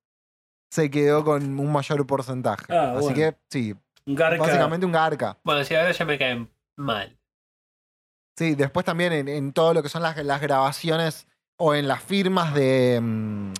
se 0.71 0.91
quedó 0.91 1.23
con 1.23 1.59
un 1.61 1.71
mayor 1.71 2.07
porcentaje. 2.07 2.65
Ah, 2.73 2.93
Así 2.93 3.01
bueno. 3.09 3.15
que 3.15 3.37
sí, 3.51 3.75
Garca. 4.07 4.39
básicamente 4.43 4.87
un 4.87 4.93
garca. 4.93 5.39
Bueno, 5.45 5.63
si 5.65 5.75
ahora 5.75 5.93
ya 5.93 6.05
me 6.07 6.17
caen 6.17 6.51
mal. 6.77 7.19
Sí, 8.37 8.55
después 8.55 8.85
también 8.85 9.13
en, 9.13 9.29
en 9.29 9.53
todo 9.53 9.73
lo 9.75 9.83
que 9.83 9.89
son 9.89 10.03
las, 10.03 10.17
las 10.25 10.41
grabaciones 10.41 11.27
o 11.57 11.75
en 11.75 11.89
las 11.89 12.03
firmas 12.03 12.55
de. 12.55 13.01
mm, 13.03 13.53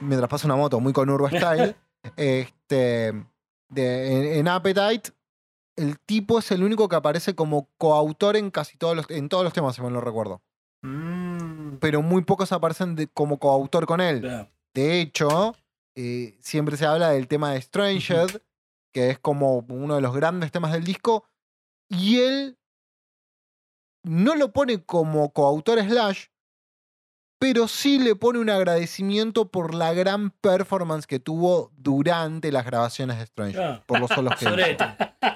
mientras 0.00 0.28
pasa 0.28 0.46
una 0.46 0.56
moto, 0.56 0.78
muy 0.80 0.92
con 0.92 1.08
Urba 1.08 1.30
Style. 1.30 1.74
este, 2.16 3.12
de, 3.70 4.12
en, 4.16 4.38
en 4.40 4.48
Appetite, 4.48 5.10
el 5.76 5.98
tipo 6.00 6.38
es 6.38 6.50
el 6.50 6.62
único 6.62 6.88
que 6.88 6.96
aparece 6.96 7.34
como 7.34 7.68
coautor 7.78 8.36
en 8.36 8.50
casi 8.50 8.76
todos 8.76 8.94
los, 8.96 9.08
en 9.10 9.28
todos 9.28 9.44
los 9.44 9.52
temas, 9.52 9.74
si 9.74 9.82
mal 9.82 9.92
no 9.92 10.00
recuerdo. 10.00 10.42
Mm, 10.82 11.76
Pero 11.80 12.02
muy 12.02 12.22
pocos 12.24 12.52
aparecen 12.52 12.94
de- 12.96 13.08
como 13.08 13.38
coautor 13.38 13.86
con 13.86 14.00
él. 14.00 14.20
Claro. 14.20 14.48
De 14.74 15.00
hecho, 15.00 15.54
eh, 15.94 16.36
siempre 16.40 16.76
se 16.76 16.86
habla 16.86 17.10
del 17.10 17.28
tema 17.28 17.52
de 17.52 17.62
Stranged, 17.62 18.40
que 18.92 19.10
es 19.10 19.18
como 19.18 19.58
uno 19.68 19.94
de 19.94 20.00
los 20.02 20.14
grandes 20.14 20.50
temas 20.52 20.72
del 20.72 20.84
disco, 20.84 21.24
y 21.88 22.18
él 22.20 22.58
no 24.04 24.34
lo 24.36 24.52
pone 24.52 24.82
como 24.84 25.32
coautor 25.32 25.80
Slash, 25.80 26.26
pero 27.40 27.66
sí 27.68 27.98
le 27.98 28.14
pone 28.14 28.38
un 28.38 28.50
agradecimiento 28.50 29.48
por 29.48 29.74
la 29.74 29.92
gran 29.94 30.30
performance 30.30 31.06
que 31.06 31.18
tuvo 31.18 31.72
durante 31.76 32.52
las 32.52 32.64
grabaciones 32.64 33.18
de 33.18 33.26
Stranged, 33.26 33.58
Ah, 33.60 33.82
por 33.86 33.98
los 34.00 34.10
solos 34.10 34.34
que. 34.36 34.76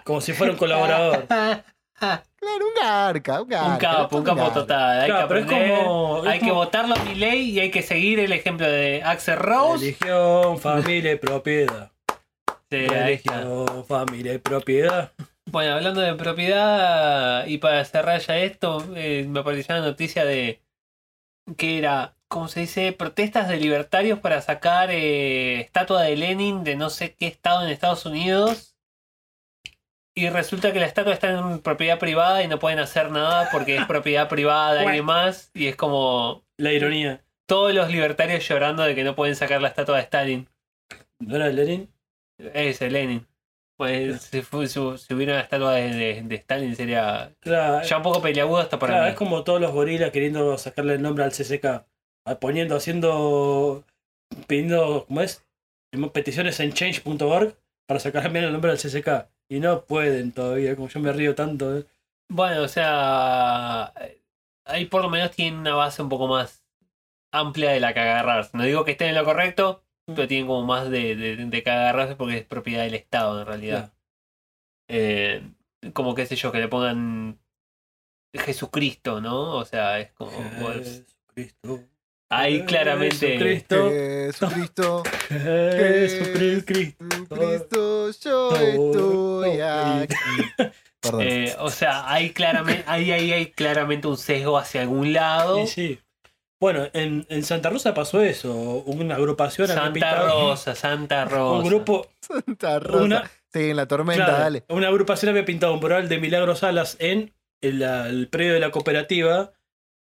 Como 0.04 0.20
si 0.20 0.32
fuera 0.32 0.52
un 0.52 0.58
colaborador. 0.58 1.26
Claro, 1.98 2.66
un 2.66 2.74
garca, 2.80 3.40
un 3.40 3.48
garca. 3.48 3.72
un 3.72 3.78
capo, 3.78 4.16
un 4.18 4.22
capo 4.24 4.36
garca. 4.36 4.54
total. 4.54 5.00
Hay 5.00 5.06
Claro, 5.10 5.22
que 5.22 5.28
pero 5.34 5.40
es 5.40 5.46
aprender, 5.46 5.84
como- 5.84 6.18
es 6.24 6.26
hay 6.30 6.38
que 6.40 6.50
votarlo 6.52 6.94
a 6.94 6.98
mi 7.04 7.14
ley 7.14 7.50
y 7.50 7.58
hay 7.60 7.70
que 7.70 7.82
seguir 7.82 8.18
el 8.20 8.32
ejemplo 8.32 8.68
de 8.70 9.02
Axel 9.02 9.36
Rose. 9.38 9.78
Religión, 9.82 10.58
familia 10.58 11.12
y 11.12 11.16
propiedad. 11.16 11.90
Sí. 12.70 12.86
Religión, 12.86 13.84
familia 13.86 14.34
y 14.34 14.38
propiedad. 14.38 15.12
Bueno, 15.48 15.74
hablando 15.74 16.00
de 16.00 16.14
propiedad, 16.14 17.46
y 17.46 17.58
para 17.58 17.84
cerrar 17.84 18.20
ya 18.20 18.36
esto, 18.38 18.84
eh, 18.96 19.24
me 19.28 19.40
apareció 19.40 19.76
una 19.76 19.86
noticia 19.86 20.24
de 20.24 20.60
que 21.56 21.78
era, 21.78 22.16
¿cómo 22.28 22.48
se 22.48 22.60
dice? 22.60 22.92
Protestas 22.92 23.48
de 23.48 23.56
libertarios 23.56 24.18
para 24.18 24.40
sacar 24.42 24.90
eh, 24.90 25.60
estatua 25.60 26.02
de 26.02 26.16
Lenin 26.16 26.64
de 26.64 26.74
no 26.76 26.90
sé 26.90 27.14
qué 27.14 27.26
estado 27.28 27.62
en 27.62 27.70
Estados 27.70 28.04
Unidos. 28.06 28.76
Y 30.16 30.30
resulta 30.30 30.72
que 30.72 30.80
la 30.80 30.86
estatua 30.86 31.12
está 31.12 31.30
en 31.30 31.60
propiedad 31.60 31.98
privada 31.98 32.42
y 32.42 32.48
no 32.48 32.58
pueden 32.58 32.78
hacer 32.78 33.10
nada 33.10 33.48
porque 33.52 33.76
es 33.76 33.84
propiedad 33.86 34.28
privada 34.28 34.74
de 34.74 34.80
alguien 34.80 35.04
más. 35.04 35.50
Y 35.54 35.68
es 35.68 35.76
como 35.76 36.42
La 36.56 36.72
ironía. 36.72 37.22
todos 37.46 37.72
los 37.74 37.90
libertarios 37.90 38.48
llorando 38.48 38.82
de 38.82 38.94
que 38.94 39.04
no 39.04 39.14
pueden 39.14 39.36
sacar 39.36 39.60
la 39.60 39.68
estatua 39.68 39.96
de 39.98 40.02
Stalin. 40.02 40.48
¿No 41.20 41.36
era 41.36 41.48
Lenin? 41.48 41.92
Ese, 42.38 42.90
Lenin. 42.90 43.26
Pues 43.76 44.22
si, 44.22 44.40
fu- 44.42 44.66
si, 44.66 44.80
si 44.98 45.14
hubiera 45.14 45.34
una 45.34 45.42
estatua 45.42 45.72
de, 45.74 45.90
de- 45.94 46.22
de 46.22 46.34
Stalin 46.36 46.74
sería 46.74 47.32
Claro, 47.40 47.84
ya 47.86 47.96
un 47.98 48.02
poco 48.02 48.22
peleagudo 48.22 48.58
hasta 48.58 48.78
para 48.78 48.92
claro, 48.92 49.04
mí. 49.04 49.10
es 49.10 49.16
como 49.16 49.44
todos 49.44 49.60
los 49.60 49.72
gorilas 49.72 50.10
queriendo 50.12 50.56
sacarle 50.56 50.94
el 50.94 51.02
nombre 51.02 51.24
al 51.24 51.32
CCK. 51.32 51.84
Poniendo, 52.40 52.74
haciendo, 52.76 53.84
pidiendo, 54.48 55.04
¿cómo 55.06 55.20
es? 55.20 55.44
Peticiones 56.12 56.58
en 56.60 56.72
change.org 56.72 57.54
para 57.86 58.00
sacar 58.00 58.30
bien 58.32 58.44
el 58.46 58.52
nombre 58.52 58.72
del 58.72 58.80
CCK. 58.80 59.28
Y 59.48 59.60
no 59.60 59.84
pueden 59.84 60.32
todavía, 60.32 60.74
como 60.74 60.88
yo 60.88 60.98
me 61.00 61.12
río 61.12 61.34
tanto. 61.34 61.78
¿eh? 61.78 61.84
Bueno, 62.28 62.62
o 62.62 62.68
sea, 62.68 63.92
ahí 64.64 64.86
por 64.86 65.02
lo 65.02 65.10
menos 65.10 65.30
tienen 65.30 65.60
una 65.60 65.74
base 65.74 66.02
un 66.02 66.08
poco 66.08 66.26
más 66.26 66.64
amplia 67.32 67.70
de 67.70 67.78
la 67.80 67.94
que 67.94 68.00
agarrarse. 68.00 68.50
No 68.56 68.64
digo 68.64 68.84
que 68.84 68.92
estén 68.92 69.10
en 69.10 69.14
lo 69.14 69.24
correcto, 69.24 69.84
pero 70.06 70.28
tienen 70.28 70.46
como 70.46 70.64
más 70.64 70.88
de, 70.88 71.16
de, 71.16 71.36
de 71.36 71.62
que 71.62 71.70
agarrarse 71.70 72.14
porque 72.14 72.38
es 72.38 72.44
propiedad 72.44 72.84
del 72.84 72.94
Estado 72.94 73.40
en 73.40 73.46
realidad. 73.46 73.92
Eh, 74.88 75.42
como 75.92 76.14
qué 76.14 76.26
sé 76.26 76.36
yo, 76.36 76.52
que 76.52 76.58
le 76.58 76.68
pongan 76.68 77.38
Jesucristo, 78.32 79.20
¿no? 79.20 79.56
O 79.56 79.64
sea, 79.64 79.98
es 79.98 80.12
como... 80.12 80.30
Jesucristo. 80.30 81.80
ahí 82.30 82.64
claramente... 82.64 83.38
Jesucristo. 83.38 83.90
Jesucristo, 83.90 85.02
Jesucristo. 85.28 87.04
Jesucristo, 87.36 88.10
yo 88.10 88.50
estoy 88.56 89.60
aquí. 89.60 90.14
Perdón. 91.00 91.20
eh, 91.22 91.54
o 91.58 91.70
sea, 91.70 92.10
hay 92.10 92.30
claramente, 92.32 92.84
ahí, 92.86 93.10
ahí 93.12 93.32
hay 93.32 93.46
claramente 93.50 94.08
un 94.08 94.16
sesgo 94.16 94.58
hacia 94.58 94.82
algún 94.82 95.12
lado. 95.12 95.66
Sí, 95.66 95.72
sí. 95.72 95.98
Bueno, 96.60 96.88
en, 96.94 97.26
en 97.28 97.42
Santa 97.44 97.68
Rosa 97.70 97.92
pasó 97.94 98.22
eso. 98.22 98.54
Una 98.86 99.16
agrupación 99.16 99.70
había 99.70 99.82
Santa 99.84 99.92
pintado- 99.92 100.50
Rosa, 100.50 100.74
Santa 100.74 101.24
Rosa. 101.26 101.62
Un 101.62 101.64
grupo. 101.68 102.06
Santa 102.20 102.78
Rosa. 102.78 103.04
Una, 103.04 103.30
Sí, 103.52 103.70
en 103.70 103.76
la 103.76 103.86
tormenta, 103.86 104.24
claro, 104.26 104.40
dale. 104.42 104.64
una 104.68 104.88
agrupación 104.88 105.30
había 105.30 105.44
pintado 105.46 105.72
un 105.74 105.80
mural 105.80 106.08
de 106.10 106.18
Milagros 106.18 106.58
Salas 106.58 106.96
en 107.00 107.32
el, 107.62 108.28
predio 108.30 108.52
de 108.54 108.60
la 108.60 108.70
cooperativa. 108.70 109.52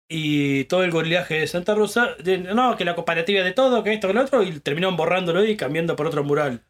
Y 0.09 0.65
todo 0.65 0.85
el 0.85 0.91
gorilaje 0.93 1.41
de 1.41 1.47
Santa 1.47 1.75
Rosa. 1.75 2.15
de- 2.23 2.39
no, 2.39 2.77
que 2.77 2.85
la 2.85 2.95
cooperativa 2.95 3.43
de 3.43 3.53
todo, 3.53 3.83
que 3.83 3.93
esto, 3.93 4.07
que 4.09 4.15
lo 4.15 4.23
otro. 4.23 4.43
Y 4.43 4.61
terminaron 4.61 4.97
borrándolo 4.97 5.45
y 5.45 5.57
cambiando 5.57 5.97
por 5.97 6.07
otro 6.07 6.23
mural. 6.23 6.65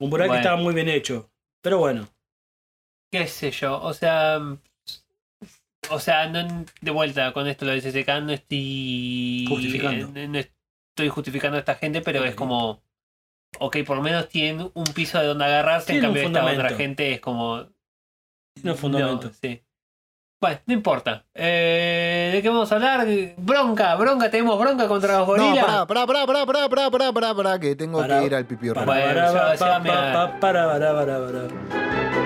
Un 0.00 0.10
mural 0.10 0.28
Bueno. 0.28 0.40
que 0.40 0.46
estaba 0.46 0.60
muy 0.62 0.74
bien 0.74 0.88
hecho. 0.88 1.30
Pero 1.62 1.78
bueno. 1.78 2.08
qué 3.12 3.26
sé 3.26 3.50
yo, 3.50 3.80
o 3.80 3.92
sea, 3.94 4.38
o 5.90 5.98
sea, 5.98 6.26
no, 6.28 6.64
de 6.80 6.90
vuelta 6.90 7.32
con 7.32 7.46
esto 7.46 7.64
lo 7.64 7.72
del 7.72 7.82
CCK 7.82 8.08
no 8.22 8.32
estoy 8.32 9.46
Justificando. 9.48 10.10
eh, 10.14 10.28
no 10.28 10.38
estoy 10.38 11.08
justificando 11.08 11.56
a 11.56 11.60
esta 11.60 11.74
gente, 11.76 12.00
pero 12.00 12.24
es 12.24 12.34
como, 12.34 12.82
ok, 13.58 13.78
por 13.86 13.96
lo 13.96 14.02
menos 14.02 14.28
tienen 14.28 14.70
un 14.74 14.84
piso 14.84 15.18
de 15.18 15.26
donde 15.26 15.44
agarrarse, 15.44 15.94
en 15.94 16.00
cambio 16.02 16.22
esta 16.22 16.44
otra 16.44 16.70
gente 16.70 17.12
es 17.12 17.20
como, 17.20 17.66
un 18.64 18.74
fundamento. 18.76 19.28
no, 19.28 19.32
sí. 19.32 19.62
Bueno, 20.40 20.60
no 20.66 20.74
importa. 20.74 21.24
Eh, 21.34 22.30
¿De 22.32 22.42
qué 22.42 22.48
vamos 22.48 22.70
a 22.70 22.76
hablar? 22.76 23.04
Bronca, 23.38 23.96
bronca, 23.96 24.30
tenemos 24.30 24.56
bronca 24.58 24.86
contra 24.86 25.18
los 25.18 25.26
No, 25.26 25.34
gorilas. 25.34 25.64
pará, 25.86 26.06
pará, 26.06 26.06
pará, 26.06 26.26
pará, 26.26 26.46
pará, 26.46 26.68
pará, 26.68 26.90
pará, 26.90 27.12
pará, 27.12 27.34
pará, 27.34 27.58
que 27.58 27.74
tengo 27.74 28.06
que 28.06 28.24
ir 28.24 28.34
al 28.36 28.46
pipi 28.46 28.70
Para, 28.70 28.86
para, 28.86 29.56
para, 29.58 30.38
para, 30.40 30.94
para, 30.94 31.04
para. 31.04 32.17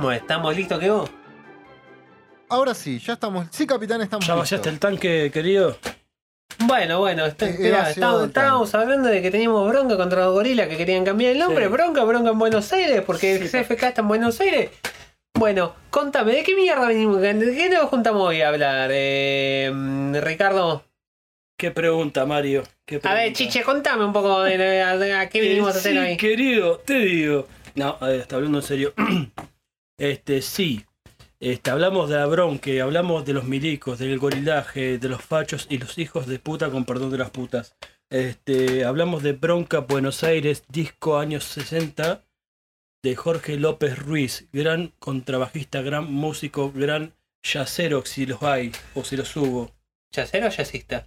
Bueno, 0.00 0.12
¿Estamos 0.12 0.56
listos 0.56 0.78
que 0.78 0.90
vos? 0.90 1.10
Ahora 2.50 2.74
sí, 2.74 2.98
ya 2.98 3.14
estamos. 3.14 3.46
Sí, 3.50 3.66
capitán, 3.66 4.00
estamos 4.00 4.26
¿Ya 4.26 4.32
listos. 4.34 4.42
vaciaste 4.44 4.68
el 4.70 4.78
tanque, 4.78 5.30
querido? 5.32 5.76
Bueno, 6.60 6.98
bueno, 7.00 7.26
está- 7.26 7.46
Eh, 7.46 7.50
esperá, 7.50 7.92
sido 7.92 8.24
estábamos, 8.24 8.74
hablando 8.74 9.08
de 9.08 9.20
que 9.22 9.30
teníamos 9.30 9.68
bronca 9.68 9.96
contra 9.96 10.24
los 10.24 10.32
gorilas 10.32 10.66
que 10.68 10.76
querían 10.76 11.04
cambiar 11.04 11.32
el 11.32 11.38
nombre. 11.38 11.66
Sí. 11.66 11.70
Bronca, 11.72 12.04
bronca 12.04 12.30
en 12.30 12.38
Buenos 12.38 12.72
Aires, 12.72 13.02
porque 13.06 13.36
el. 13.36 13.48
CFK 13.50 13.82
está 13.88 14.00
en 14.00 14.08
Buenos 14.08 14.40
Aires. 14.40 14.70
Bueno, 15.34 15.74
contame, 15.90 16.32
¿de 16.32 16.42
qué 16.42 16.54
mierda 16.56 16.86
venimos? 16.88 17.20
¿De 17.20 17.34
qué 17.54 17.68
nos 17.70 17.88
juntamos 17.90 18.22
hoy 18.28 18.40
a 18.40 18.48
hablar? 18.48 18.90
Eh, 18.92 19.70
mm, 19.72 20.16
Ricardo. 20.16 20.84
¿Qué 21.56 21.70
pregunta, 21.70 22.24
Mario? 22.24 22.62
¿Qué 22.86 22.96
A 22.96 23.00
pregunta? 23.00 23.22
ver, 23.22 23.32
Chiche, 23.34 23.62
contame 23.62 24.04
un 24.04 24.12
poco 24.12 24.42
de, 24.42 24.56
de- 24.58 24.82
a, 24.82 25.20
a 25.20 25.28
qué 25.28 25.40
vinimos 25.40 25.74
a 25.74 25.78
hacer 25.78 25.92
sí, 25.92 25.98
hoy. 25.98 26.16
querido, 26.16 26.78
te 26.78 26.94
digo. 26.98 27.46
No, 27.74 27.96
a 28.00 28.06
ver, 28.08 28.20
está 28.20 28.36
hablando 28.36 28.58
en 28.58 28.64
serio. 28.64 28.94
este, 29.98 30.42
sí. 30.42 30.84
Este, 31.40 31.70
hablamos 31.70 32.08
de 32.08 32.16
la 32.16 32.26
bronca, 32.26 32.70
hablamos 32.82 33.24
de 33.24 33.32
los 33.32 33.44
milicos, 33.44 33.98
del 33.98 34.18
gorilaje, 34.18 34.98
de 34.98 35.08
los 35.08 35.22
fachos 35.22 35.66
y 35.70 35.78
los 35.78 35.98
hijos 35.98 36.26
de 36.26 36.38
puta, 36.38 36.70
con 36.70 36.84
perdón 36.84 37.10
de 37.10 37.18
las 37.18 37.30
putas. 37.30 37.76
Este, 38.10 38.84
hablamos 38.84 39.22
de 39.22 39.32
Bronca 39.32 39.80
Buenos 39.80 40.24
Aires, 40.24 40.64
disco 40.68 41.18
años 41.18 41.44
60, 41.44 42.24
de 43.02 43.16
Jorge 43.16 43.56
López 43.56 43.98
Ruiz, 43.98 44.48
gran 44.52 44.94
contrabajista, 44.98 45.82
gran 45.82 46.10
músico, 46.12 46.72
gran 46.72 47.14
yacero, 47.42 48.04
si 48.04 48.26
los 48.26 48.42
hay, 48.42 48.72
o 48.94 49.04
si 49.04 49.16
los 49.16 49.36
hubo. 49.36 49.70
¿Yacero 50.10 50.46
o 50.46 50.50
yacista? 50.50 51.06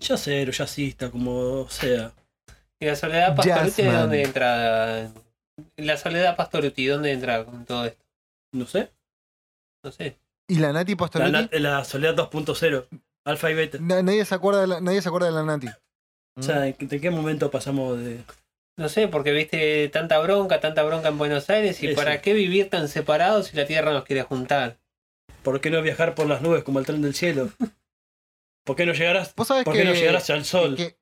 Yacero, 0.00 0.52
yacista, 0.52 1.10
como 1.10 1.68
sea. 1.68 2.12
¿Y 2.78 2.86
la 2.86 2.96
Soledad 2.96 3.34
Pastoruti 3.34 3.82
de 3.82 3.92
dónde 3.92 4.22
entra? 4.22 5.12
La 5.76 5.96
Soledad 5.96 6.36
Pastoruti, 6.36 6.86
¿dónde 6.86 7.12
entra 7.12 7.44
con 7.44 7.64
todo 7.64 7.84
esto? 7.86 8.04
No 8.52 8.66
sé. 8.66 8.90
No 9.84 9.92
sé. 9.92 10.16
¿Y 10.48 10.56
la 10.58 10.72
Nati 10.72 10.92
La, 10.92 10.96
Pastoretti? 10.98 11.32
na- 11.32 11.48
la 11.52 11.84
Soledad 11.84 12.14
2.0. 12.14 12.86
Alfa 13.24 13.50
y 13.50 13.54
beta. 13.54 13.78
Na- 13.80 14.02
nadie, 14.02 14.24
se 14.24 14.34
acuerda 14.34 14.60
de 14.60 14.66
la, 14.66 14.80
nadie 14.80 15.00
se 15.02 15.08
acuerda 15.08 15.28
de 15.28 15.34
la 15.34 15.42
Nati. 15.44 15.68
O 16.36 16.42
sea, 16.42 16.60
¿de 16.60 16.74
qué- 16.74 16.86
¿de 16.86 17.00
qué 17.00 17.10
momento 17.10 17.50
pasamos 17.50 17.98
de.? 17.98 18.22
No 18.76 18.88
sé, 18.88 19.06
porque 19.08 19.30
viste 19.32 19.88
tanta 19.90 20.18
bronca, 20.18 20.60
tanta 20.60 20.82
bronca 20.82 21.08
en 21.08 21.18
Buenos 21.18 21.48
Aires 21.48 21.80
y 21.82 21.86
Eso. 21.88 21.96
para 21.96 22.20
qué 22.20 22.34
vivir 22.34 22.68
tan 22.70 22.88
separados 22.88 23.46
si 23.46 23.56
la 23.56 23.66
Tierra 23.66 23.92
nos 23.92 24.04
quiere 24.04 24.22
juntar. 24.22 24.78
¿Por 25.44 25.60
qué 25.60 25.70
no 25.70 25.80
viajar 25.80 26.14
por 26.16 26.26
las 26.26 26.42
nubes 26.42 26.64
como 26.64 26.80
el 26.80 26.86
tren 26.86 27.00
del 27.02 27.14
cielo? 27.14 27.50
¿Por 28.64 28.76
qué 28.76 28.84
no 28.86 28.92
llegarás, 28.94 29.34
Vos 29.36 29.46
sabés 29.48 29.64
¿por 29.64 29.74
que, 29.74 29.80
qué 29.80 29.84
no 29.84 29.94
llegarás 29.94 30.28
al 30.30 30.44
sol? 30.44 30.74
que- 30.76 30.96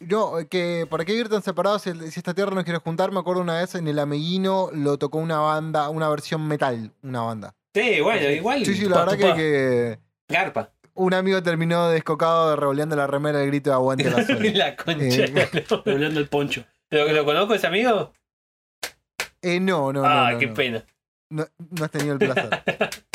no, 0.00 0.32
que 0.48 0.86
para 0.90 1.04
qué 1.04 1.12
vivir 1.12 1.28
tan 1.28 1.42
separados 1.42 1.82
si, 1.82 1.90
el- 1.90 2.10
si 2.10 2.20
esta 2.20 2.34
tierra 2.34 2.54
nos 2.54 2.64
quiere 2.64 2.78
juntar. 2.80 3.12
Me 3.12 3.20
acuerdo 3.20 3.42
una 3.42 3.58
vez 3.58 3.74
en 3.74 3.86
el 3.88 3.98
Ameguino 3.98 4.70
lo 4.72 4.98
tocó 4.98 5.18
una 5.18 5.38
banda, 5.38 5.88
una 5.90 6.08
versión 6.08 6.46
metal, 6.48 6.92
una 7.02 7.20
banda. 7.22 7.54
Sí, 7.74 8.00
bueno, 8.00 8.28
igual. 8.30 8.64
Sí, 8.64 8.74
sí, 8.74 8.86
la 8.88 9.04
verdad 9.04 9.16
que, 9.16 9.34
que 9.34 9.98
Garpa. 10.28 10.72
un 10.94 11.14
amigo 11.14 11.42
terminó 11.42 11.88
descocado 11.88 12.50
de 12.50 12.56
revoleando 12.56 12.96
la 12.96 13.06
remera 13.06 13.38
del 13.38 13.46
grito 13.48 13.70
de 13.70 13.74
aguante 13.74 14.10
la 14.10 14.24
zona. 14.24 14.40
la 14.54 14.74
concha. 14.76 15.24
Eh. 15.24 15.48
¿Lo, 15.70 15.82
Revolviendo 15.84 16.18
el 16.20 16.28
poncho. 16.28 16.64
¿Lo, 16.90 17.12
lo 17.12 17.24
conozco 17.24 17.54
ese 17.54 17.66
amigo? 17.68 18.12
Eh, 19.42 19.60
no, 19.60 19.92
no, 19.92 20.02
no. 20.02 20.08
ah, 20.08 20.32
no, 20.32 20.38
qué 20.38 20.46
no. 20.48 20.54
pena. 20.54 20.84
No, 21.30 21.46
no 21.58 21.84
has 21.84 21.90
tenido 21.92 22.14
el 22.14 22.18
placer. 22.18 22.50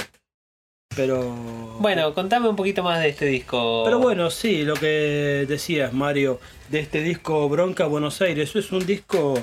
Pero. 0.95 1.35
Bueno, 1.79 2.13
contame 2.13 2.47
un 2.47 2.55
poquito 2.55 2.83
más 2.83 3.01
de 3.01 3.09
este 3.09 3.25
disco. 3.25 3.83
Pero 3.83 3.99
bueno, 3.99 4.29
sí, 4.31 4.63
lo 4.63 4.75
que 4.75 5.45
decías, 5.47 5.93
Mario, 5.93 6.39
de 6.69 6.79
este 6.79 7.01
disco 7.01 7.47
Bronca 7.49 7.85
Buenos 7.85 8.21
Aires. 8.21 8.55
Es 8.55 8.71
un 8.71 8.85
disco 8.85 9.33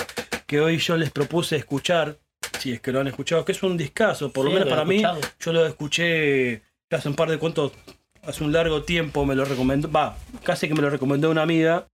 que 0.47 0.61
hoy 0.61 0.79
yo 0.79 0.97
les 0.97 1.11
propuse 1.11 1.57
escuchar, 1.57 2.17
si 2.59 2.73
es 2.73 2.81
que 2.81 2.93
lo 2.93 3.01
han 3.01 3.09
escuchado, 3.09 3.45
que 3.45 3.53
es 3.53 3.63
un 3.63 3.77
discazo, 3.77 4.33
por 4.33 4.45
lo 4.45 4.51
menos 4.51 4.67
lo 4.67 4.71
para 4.71 4.85
mí. 4.85 5.03
Yo 5.41 5.53
lo 5.53 5.67
escuché 5.67 6.63
hace 6.91 7.09
un 7.09 7.15
par 7.15 7.31
de 7.31 7.39
cuentos, 7.39 7.73
hace 8.23 8.45
un 8.45 8.53
largo 8.53 8.83
tiempo, 8.83 9.25
me 9.25 9.35
lo 9.35 9.45
recomendó, 9.45 9.91
va, 9.91 10.17
casi 10.43 10.69
que 10.69 10.75
me 10.75 10.83
lo 10.83 10.91
recomendó 10.91 11.31
una 11.31 11.43
amiga. 11.43 11.87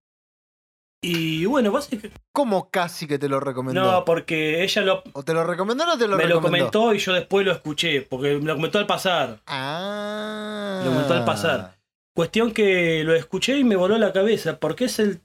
Y 1.01 1.45
bueno, 1.45 1.71
básicamente. 1.71 2.21
¿Cómo 2.33 2.71
casi 2.71 3.07
que 3.07 3.19
te 3.19 3.29
lo 3.29 3.39
recomendó? 3.39 3.81
No, 3.83 4.05
porque 4.05 4.65
ella 4.65 4.83
lo, 4.83 5.05
¿O 5.13 5.23
te 5.23 5.33
lo 5.33 5.45
recomendó 5.45 5.85
o 5.85 5.87
no 5.87 5.99
te 5.99 6.09
lo 6.09 6.17
me 6.17 6.25
lo 6.25 6.37
recomendó? 6.37 6.71
comentó 6.71 6.95
y 6.95 6.99
yo 6.99 7.13
después 7.13 7.47
lo 7.47 7.53
escuché, 7.53 8.03
porque 8.03 8.35
me 8.37 8.47
lo 8.47 8.57
comentó 8.57 8.79
al 8.79 8.87
pasar. 8.87 9.41
Ah. 9.47 10.83
Lo 10.85 10.91
comentó 10.91 11.15
al 11.15 11.25
pasar. 11.25 11.77
Cuestión 12.15 12.53
que 12.53 13.05
lo 13.05 13.15
escuché 13.15 13.59
y 13.59 13.65
me 13.65 13.77
voló 13.77 13.97
la 13.97 14.13
cabeza, 14.13 14.59
porque 14.59 14.87
es 14.87 14.99
el 14.99 15.21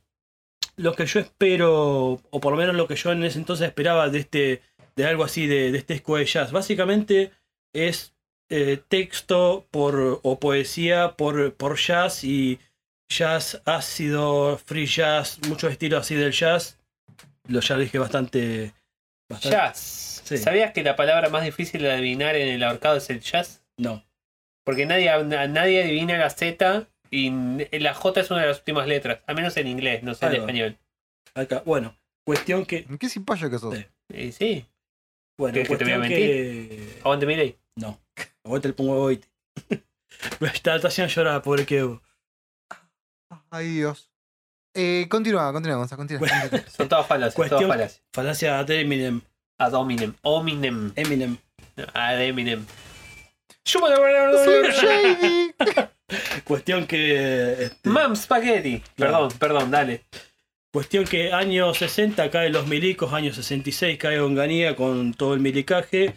lo 0.76 0.94
que 0.94 1.06
yo 1.06 1.20
espero, 1.20 2.20
o 2.30 2.40
por 2.40 2.54
lo 2.54 2.58
menos 2.58 2.76
lo 2.76 2.88
que 2.88 2.96
yo 2.96 3.12
en 3.12 3.24
ese 3.24 3.38
entonces 3.40 3.68
esperaba 3.68 4.10
de 4.10 4.20
este, 4.20 4.62
de 4.96 5.06
algo 5.06 5.24
así, 5.24 5.46
de, 5.48 5.72
de 5.72 5.78
este 5.78 5.94
disco 5.94 6.18
de 6.18 6.26
jazz. 6.26 6.52
Básicamente 6.52 7.32
es 7.74 8.16
eh, 8.50 8.80
texto 8.88 9.66
por, 9.72 10.20
o 10.24 10.40
poesía 10.40 11.16
por, 11.16 11.54
por 11.54 11.78
jazz 11.78 12.24
y 12.24 12.60
jazz 13.18 13.62
ácido, 13.66 14.58
free 14.58 14.86
jazz, 14.86 15.40
muchos 15.48 15.72
estilos 15.72 16.02
así 16.02 16.16
del 16.16 16.32
jazz. 16.32 16.80
Lo 17.48 17.60
ya 17.60 17.76
lo 17.76 17.82
dije 17.82 18.00
bastante. 18.00 18.74
bastante 19.30 19.58
Jazz. 19.58 20.22
Sí. 20.24 20.38
¿Sabías 20.38 20.72
que 20.72 20.84
la 20.84 20.96
palabra 20.96 21.30
más 21.30 21.44
difícil 21.44 21.82
de 21.82 21.92
adivinar 21.92 22.36
en 22.36 22.48
el 22.48 22.64
ahorcado 22.64 22.98
es 22.98 23.10
el 23.10 23.20
jazz? 23.20 23.64
No. 23.78 24.04
Porque 24.64 24.86
nadie, 24.86 25.12
nadie 25.26 25.84
adivina 25.84 26.18
la 26.18 26.30
Z 26.30 26.88
y 27.12 27.30
la 27.80 27.94
J 27.94 28.22
es 28.22 28.32
una 28.32 28.42
de 28.42 28.48
las 28.48 28.60
últimas 28.60 28.88
letras. 28.88 29.20
Al 29.28 29.36
menos 29.36 29.56
en 29.58 29.68
inglés, 29.68 30.04
no 30.04 30.14
sé 30.14 30.26
en 30.28 30.36
español. 30.36 30.78
Acá, 31.36 31.64
bueno, 31.66 31.96
cuestión 32.26 32.66
que. 32.66 32.86
¿Qué 33.00 33.10
simpático 33.10 33.50
que 33.50 33.60
sos? 33.60 33.76
Sí. 33.76 33.86
Y 34.10 34.32
sí, 34.32 34.66
Bueno, 35.38 35.56
¿Qué, 35.56 35.64
que 35.64 35.76
te 35.76 35.84
voy 35.84 35.94
a 35.94 35.98
cuestión 35.98 36.20
que. 36.20 37.00
aguante 37.02 37.26
mi 37.26 37.36
ley. 37.36 37.58
No. 37.76 38.00
Aguanta 38.46 38.68
el 38.68 38.76
pongo 38.76 39.02
hoy. 39.02 39.20
está, 40.54 40.76
está 40.76 40.88
haciendo 40.88 41.14
llorar, 41.14 41.42
pobre 41.42 41.66
Kevo. 41.66 42.02
Ay, 43.54 43.68
Dios. 43.68 44.10
Eh, 44.74 45.06
continúa, 45.10 45.54
continúa, 45.54 45.78
Gonzalo, 45.78 46.00
continúa. 46.00 46.28
Son 46.76 46.90
todas 46.90 47.06
falacias, 47.06 47.36
Cuestión- 47.36 47.62
todas 47.62 47.76
falacias. 47.76 48.02
Falacia 48.12 48.64
de 48.64 48.82
Eminem. 48.82 49.22
Ad 49.60 49.74
hominem. 49.74 50.16
Hominem. 50.24 50.92
Eminem. 50.96 51.38
Ad 51.94 52.20
Eminem. 52.20 52.66
Cuestión 56.46 56.88
que. 56.88 57.64
este, 57.66 57.90
Mam 57.90 58.16
Spaghetti. 58.16 58.82
Claro. 58.96 59.28
Perdón, 59.30 59.40
perdón, 59.40 59.72
dale. 59.72 60.04
Cuestión 60.72 61.06
que 61.06 61.32
años 61.32 61.78
60 61.78 62.32
caen 62.32 62.52
los 62.54 62.66
milicos, 62.68 63.14
años 63.14 63.36
66 63.36 63.98
cae 64.00 64.20
Onganía 64.20 64.76
con 64.76 65.14
todo 65.14 65.36
el 65.36 65.40
milicaje. 65.40 66.16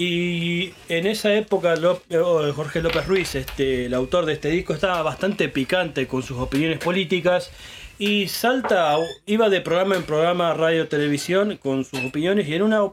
Y 0.00 0.74
en 0.88 1.08
esa 1.08 1.34
época 1.34 1.74
eh, 1.74 2.52
Jorge 2.54 2.80
López 2.80 3.04
Ruiz, 3.08 3.34
este, 3.34 3.86
el 3.86 3.94
autor 3.94 4.26
de 4.26 4.34
este 4.34 4.48
disco, 4.48 4.72
estaba 4.72 5.02
bastante 5.02 5.48
picante 5.48 6.06
con 6.06 6.22
sus 6.22 6.38
opiniones 6.38 6.78
políticas 6.78 7.50
y 7.98 8.28
salta, 8.28 8.96
iba 9.26 9.50
de 9.50 9.60
programa 9.60 9.96
en 9.96 10.04
programa, 10.04 10.54
radio, 10.54 10.86
televisión, 10.86 11.56
con 11.56 11.84
sus 11.84 11.98
opiniones 12.04 12.46
y 12.46 12.54
en, 12.54 12.62
una, 12.62 12.92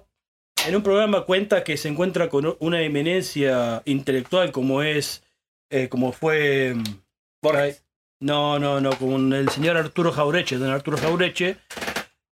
en 0.65 0.75
un 0.75 0.81
programa 0.81 1.25
cuenta 1.25 1.63
que 1.63 1.77
se 1.77 1.89
encuentra 1.89 2.27
con 2.27 2.57
una 2.59 2.81
eminencia 2.81 3.83
intelectual 3.85 4.51
como 4.51 4.81
es, 4.81 5.21
eh, 5.69 5.89
como 5.89 6.11
fue... 6.11 6.73
mm, 6.73 6.83
Borges. 7.39 7.85
no, 8.19 8.57
no, 8.57 8.81
no, 8.81 8.89
con 8.97 9.31
el 9.31 9.49
señor 9.49 9.77
Arturo 9.77 10.11
Jaureche, 10.11 10.57
don 10.57 10.71
Arturo 10.71 10.97
Jaureche, 10.97 11.57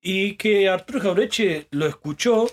y 0.00 0.36
que 0.36 0.70
Arturo 0.70 0.98
Jaureche 0.98 1.68
lo 1.72 1.86
escuchó 1.86 2.46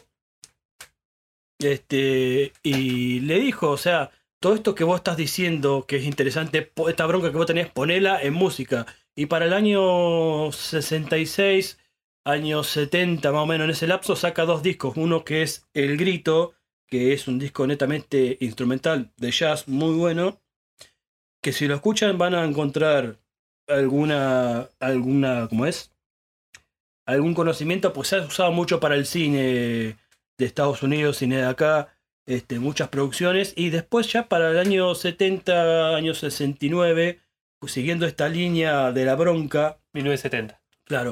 este, 1.59 2.53
y 2.63 3.19
le 3.21 3.39
dijo, 3.39 3.69
o 3.69 3.77
sea, 3.77 4.11
todo 4.39 4.55
esto 4.55 4.75
que 4.75 4.83
vos 4.85 4.97
estás 4.97 5.17
diciendo 5.17 5.85
que 5.87 5.97
es 5.97 6.05
interesante, 6.05 6.71
esta 6.87 7.05
bronca 7.05 7.31
que 7.31 7.37
vos 7.37 7.45
tenés, 7.45 7.69
ponela 7.69 8.21
en 8.21 8.33
música. 8.33 8.85
Y 9.15 9.25
para 9.25 9.45
el 9.45 9.53
año 9.53 10.51
66, 10.51 11.77
año 12.23 12.63
70 12.63 13.31
más 13.31 13.41
o 13.41 13.45
menos 13.45 13.65
en 13.65 13.71
ese 13.71 13.87
lapso, 13.87 14.15
saca 14.15 14.45
dos 14.45 14.63
discos. 14.63 14.95
Uno 14.95 15.25
que 15.25 15.41
es 15.41 15.67
El 15.73 15.97
Grito, 15.97 16.53
que 16.87 17.13
es 17.13 17.27
un 17.27 17.37
disco 17.39 17.67
netamente 17.67 18.37
instrumental 18.39 19.11
de 19.17 19.31
jazz 19.31 19.67
muy 19.67 19.95
bueno, 19.95 20.39
que 21.41 21.51
si 21.51 21.67
lo 21.67 21.75
escuchan 21.75 22.17
van 22.17 22.35
a 22.35 22.45
encontrar 22.45 23.19
alguna, 23.67 24.69
alguna, 24.79 25.47
¿cómo 25.49 25.65
es? 25.65 25.91
Algún 27.05 27.33
conocimiento, 27.33 27.91
pues 27.91 28.09
se 28.09 28.17
ha 28.17 28.21
usado 28.21 28.51
mucho 28.51 28.79
para 28.79 28.95
el 28.95 29.05
cine 29.05 29.97
de 30.39 30.45
Estados 30.45 30.81
Unidos, 30.81 31.17
cine 31.17 31.37
de 31.37 31.45
acá, 31.45 31.93
este, 32.25 32.59
muchas 32.59 32.89
producciones, 32.89 33.53
y 33.55 33.69
después 33.69 34.11
ya 34.11 34.27
para 34.27 34.49
el 34.49 34.57
año 34.57 34.95
70, 34.95 35.95
año 35.95 36.15
69, 36.15 37.19
pues 37.59 37.73
siguiendo 37.73 38.07
esta 38.07 38.29
línea 38.29 38.91
de 38.91 39.05
la 39.05 39.15
bronca, 39.15 39.79
1970. 39.93 40.61
Claro. 40.85 41.11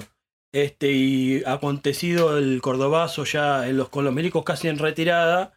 Este, 0.53 0.91
y 0.93 1.43
acontecido 1.45 2.37
el 2.37 2.61
cordobazo 2.61 3.25
ya 3.25 3.67
en 3.67 3.77
los, 3.77 3.89
con 3.89 4.05
los 4.05 4.13
milicos 4.13 4.43
casi 4.43 4.69
en 4.69 4.79
retirada, 4.79 5.53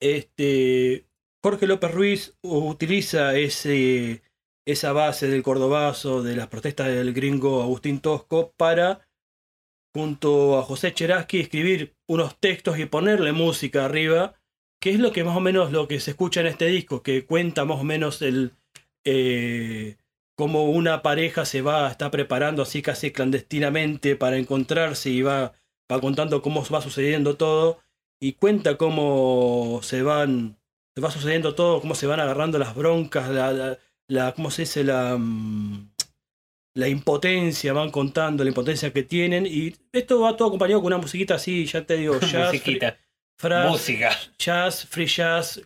este, 0.00 1.06
Jorge 1.42 1.66
López 1.66 1.90
Ruiz 1.90 2.38
utiliza 2.42 3.36
ese, 3.36 4.22
esa 4.64 4.92
base 4.92 5.26
del 5.26 5.42
cordobazo, 5.42 6.22
de 6.22 6.36
las 6.36 6.46
protestas 6.46 6.86
del 6.86 7.12
gringo 7.12 7.62
Agustín 7.62 8.00
Tosco, 8.00 8.52
para, 8.56 9.07
junto 9.94 10.58
a 10.58 10.62
José 10.62 10.92
Cheraski, 10.94 11.40
escribir 11.40 11.94
unos 12.06 12.38
textos 12.38 12.78
y 12.78 12.86
ponerle 12.86 13.32
música 13.32 13.84
arriba, 13.84 14.34
que 14.80 14.90
es 14.90 15.00
lo 15.00 15.12
que 15.12 15.24
más 15.24 15.36
o 15.36 15.40
menos 15.40 15.72
lo 15.72 15.88
que 15.88 16.00
se 16.00 16.12
escucha 16.12 16.40
en 16.40 16.46
este 16.48 16.66
disco, 16.66 17.02
que 17.02 17.24
cuenta 17.26 17.64
más 17.64 17.80
o 17.80 17.84
menos 17.84 18.22
el... 18.22 18.52
eh, 19.04 19.96
cómo 20.36 20.64
una 20.70 21.02
pareja 21.02 21.44
se 21.44 21.62
va, 21.62 21.90
está 21.90 22.10
preparando 22.10 22.62
así 22.62 22.82
casi 22.82 23.10
clandestinamente 23.10 24.14
para 24.16 24.36
encontrarse 24.36 25.10
y 25.10 25.22
va, 25.22 25.52
va 25.90 26.00
contando 26.00 26.42
cómo 26.42 26.64
va 26.72 26.80
sucediendo 26.80 27.36
todo 27.36 27.80
y 28.20 28.34
cuenta 28.34 28.76
cómo 28.76 29.80
se 29.82 30.02
van, 30.02 30.58
se 30.94 31.00
va 31.00 31.10
sucediendo 31.10 31.54
todo, 31.54 31.80
cómo 31.80 31.94
se 31.94 32.06
van 32.06 32.20
agarrando 32.20 32.58
las 32.58 32.74
broncas, 32.74 33.28
la, 33.30 33.52
la, 33.52 33.78
la- 34.08 34.32
¿cómo 34.34 34.50
se 34.50 34.62
dice? 34.62 34.84
La, 34.84 35.16
mm, 35.18 35.90
la 36.78 36.88
impotencia, 36.88 37.72
van 37.72 37.90
contando 37.90 38.44
la 38.44 38.50
impotencia 38.50 38.92
que 38.92 39.02
tienen 39.02 39.46
y 39.46 39.74
esto 39.92 40.20
va 40.20 40.36
todo 40.36 40.48
acompañado 40.48 40.80
con 40.80 40.88
una 40.92 40.98
musiquita 41.02 41.34
así, 41.34 41.66
ya 41.66 41.84
te 41.84 41.96
digo, 41.96 42.18
jazz, 42.20 42.52
Musiquita. 42.52 42.96
fra- 43.36 43.66
Música. 43.68 44.10
jazz, 44.38 44.86
free 44.86 45.06
jazz, 45.06 45.60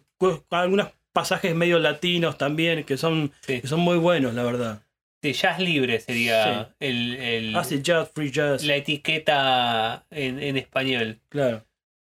algunos 0.51 0.89
pasajes 1.13 1.55
medio 1.55 1.79
latinos 1.79 2.39
también 2.39 2.85
que 2.85 2.97
son, 2.97 3.33
Sí. 3.43 3.61
que 3.61 3.67
son 3.69 3.81
muy 3.81 3.99
buenos, 3.99 4.33
la 4.35 4.43
verdad. 4.43 4.83
Sí, 5.23 5.35
jazz 5.35 5.59
libre 5.61 6.01
sería 6.01 6.75
el, 6.81 7.15
el- 7.17 7.57
Ah, 7.57 7.63
sí, 7.65 7.81
jazz, 7.83 8.11
free 8.15 8.31
jazz. 8.31 8.65
la 8.65 8.77
etiqueta 8.77 10.05
en, 10.11 10.43
en 10.43 10.57
español. 10.57 11.21
Claro. 11.29 11.65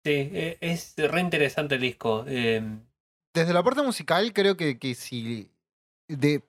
Sí, 0.04 0.12
eh, 0.34 0.58
es 0.62 0.94
re 0.98 1.22
interesante 1.22 1.76
el 1.76 1.82
disco. 1.82 2.26
eh, 2.28 2.62
Desde 3.34 3.54
la 3.54 3.62
parte 3.64 3.82
musical, 3.84 4.34
creo 4.34 4.58
que, 4.58 4.80
que 4.80 4.96
si. 4.96 5.50
De, 6.08 6.42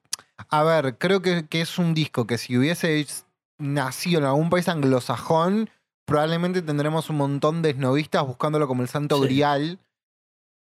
a 0.51 0.63
ver, 0.65 0.99
creo 0.99 1.21
que, 1.23 1.47
que 1.47 1.61
es 1.61 1.79
un 1.79 1.95
disco 1.95 2.27
que 2.27 2.39
si 2.39 2.57
hubiese 2.57 3.07
nacido 3.59 4.21
en 4.21 4.27
algún 4.27 4.51
país 4.51 4.69
anglosajón, 4.69 5.69
probablemente 6.07 6.63
tendremos 6.63 7.11
un 7.11 7.17
montón 7.17 7.61
de 7.63 7.71
esnovistas 7.71 8.27
buscándolo 8.27 8.67
como 8.69 8.83
el 8.83 8.89
santo 8.89 9.17
Sí. 9.19 9.25
grial. 9.25 9.79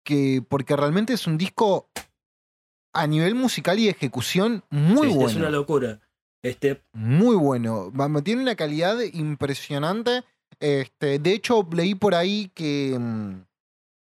Que, 0.04 0.42
porque 0.48 0.76
realmente 0.76 1.12
es 1.12 1.26
un 1.26 1.36
disco. 1.38 1.88
a 2.92 3.06
nivel 3.06 3.34
musical 3.34 3.78
y 3.78 3.88
ejecución, 3.88 4.64
muy 4.70 5.08
Sí, 5.10 5.14
bueno. 5.14 5.28
Es 5.30 5.36
una 5.36 5.50
locura. 5.50 6.00
Este, 6.42 6.80
Muy 6.94 7.36
bueno. 7.36 7.92
Tiene 8.24 8.40
una 8.40 8.54
calidad 8.54 8.96
impresionante. 9.12 10.24
Este, 10.60 11.18
de 11.18 11.32
hecho, 11.34 11.68
leí 11.72 11.94
por 11.94 12.14
ahí 12.14 12.50
que, 12.54 12.96
mm, 12.98 13.44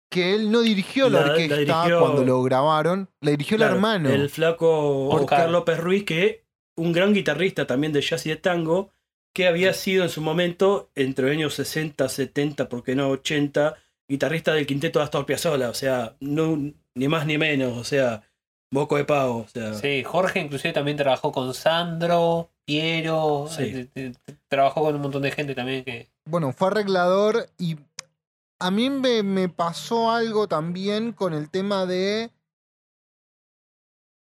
que 0.10 0.34
él 0.36 0.52
no 0.52 0.62
dirigió 0.62 1.10
la, 1.10 1.22
La- 1.22 1.26
la 1.28 1.32
orquesta 1.34 1.56
dirigió- 1.58 2.00
cuando 2.00 2.24
lo 2.26 2.42
grabaron. 2.44 3.10
La 3.22 3.32
dirigió 3.32 3.58
claro, 3.58 3.74
el 3.74 3.76
hermano. 3.78 4.10
El 4.10 4.30
flaco 4.30 5.08
Oscar. 5.10 5.22
Oscar 5.22 5.50
López 5.52 5.80
Ruiz, 5.80 6.04
que 6.06 6.46
un 6.78 6.92
gran 6.94 7.14
guitarrista 7.14 7.68
también 7.68 7.94
de 7.94 8.02
jazz 8.02 8.26
y 8.26 8.30
de 8.30 8.36
tango, 8.38 8.90
que 9.36 9.48
había 9.48 9.74
sido 9.74 10.04
en 10.04 10.10
su 10.10 10.22
momento, 10.22 10.90
entre 10.96 11.26
los 11.26 11.34
años 11.34 11.54
60, 11.54 12.10
70, 12.10 12.68
¿por 12.70 12.84
qué 12.84 12.96
no 12.96 13.10
80, 13.10 13.76
guitarrista 14.10 14.54
del 14.54 14.66
quinteto 14.66 15.00
de 15.00 15.06
Astor 15.06 15.26
Piazzolla, 15.26 15.70
o 15.70 15.74
sea, 15.76 16.16
no, 16.20 16.58
ni 16.96 17.08
más 17.08 17.28
ni 17.28 17.38
menos, 17.38 17.78
o 17.78 17.84
sea, 17.84 18.24
moco 18.72 18.98
de 18.98 19.06
pavo, 19.06 19.40
o 19.42 19.48
sea, 19.48 19.74
Sí, 19.76 20.04
Jorge 20.04 20.40
inclusive 20.40 20.74
también 20.74 20.98
trabajó 20.98 21.32
con 21.32 21.54
Sandro, 21.54 22.50
Piero, 22.66 23.48
Sí. 23.50 23.64
eh, 23.64 23.88
eh, 23.96 24.14
trabajó 24.48 24.82
con 24.82 24.96
un 24.96 25.02
montón 25.02 25.22
de 25.22 25.32
gente 25.32 25.54
también 25.54 25.84
que... 25.84 26.08
Bueno, 26.26 26.52
fue 26.54 26.68
arreglador 26.70 27.48
y 27.58 27.78
a 28.60 28.72
mí 28.72 28.90
me, 28.90 29.24
me 29.24 29.50
pasó 29.50 30.12
algo 30.12 30.48
también 30.48 31.14
con 31.14 31.34
el 31.34 31.50
tema 31.50 31.86
de 31.86 32.32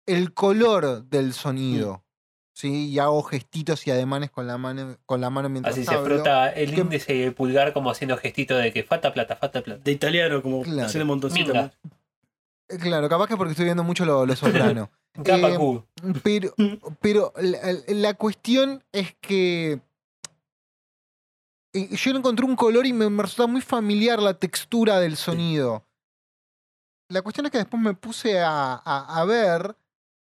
el 0.06 0.32
color 0.34 1.04
del 1.04 1.32
sonido. 1.32 2.02
¿sí? 2.52 2.88
Y 2.88 2.98
hago 2.98 3.22
gestitos 3.22 3.86
y 3.86 3.90
ademanes 3.90 4.30
con 4.30 4.46
la 4.46 4.58
mano, 4.58 4.96
con 5.06 5.20
la 5.20 5.30
mano 5.30 5.48
mientras 5.48 5.74
Así 5.74 5.84
se 5.84 5.98
frota 5.98 6.50
el 6.50 6.74
que- 6.74 6.80
índice 6.82 7.14
y 7.14 7.22
el 7.22 7.34
pulgar 7.34 7.72
como 7.72 7.90
haciendo 7.90 8.16
gestito 8.16 8.56
de 8.56 8.72
que 8.72 8.82
falta 8.84 9.12
plata, 9.12 9.36
falta 9.36 9.62
plata. 9.62 9.80
de 9.82 9.92
italiano, 9.92 10.42
como 10.42 10.62
Claro. 10.62 10.86
haciendo 10.86 11.06
montoncito. 11.06 11.52
Minga. 11.52 11.72
Eh, 12.68 12.78
Claro, 12.78 13.08
capaz 13.08 13.26
que 13.28 13.36
porque 13.36 13.50
estoy 13.52 13.66
viendo 13.66 13.84
mucho 13.84 14.04
lo, 14.04 14.24
lo 14.24 14.36
soprano. 14.36 14.90
Capa 15.24 15.50
Eh. 15.50 15.82
Pero, 16.22 16.54
pero 17.00 17.32
la, 17.40 17.58
la 17.88 18.14
cuestión 18.14 18.82
es 18.92 19.14
que 19.20 19.80
yo 21.74 22.10
encontré 22.12 22.46
un 22.46 22.56
color 22.56 22.86
y 22.86 22.92
me, 22.92 23.08
me 23.10 23.22
resulta 23.22 23.46
muy 23.50 23.60
familiar 23.60 24.20
la 24.20 24.34
textura 24.34 25.00
del 25.00 25.16
sonido. 25.16 25.84
La 27.08 27.22
cuestión 27.22 27.46
es 27.46 27.52
que 27.52 27.58
después 27.58 27.82
me 27.82 27.94
puse 27.94 28.40
a, 28.40 28.74
a- 28.74 29.20
a 29.20 29.24
ver 29.24 29.76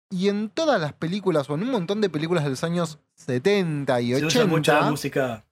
y 0.10 0.30
en 0.30 0.50
todas 0.50 0.80
las 0.82 0.94
películas, 0.94 1.50
o 1.50 1.56
en 1.56 1.64
un 1.64 1.72
montón 1.72 2.02
de 2.02 2.10
películas 2.10 2.44
de 2.44 2.52
los 2.52 2.64
años 2.64 3.00
70 3.16 4.02
y 4.02 4.14
Se 4.16 4.26
usa 4.26 4.44
80, 4.44 4.90
música. 4.92 5.46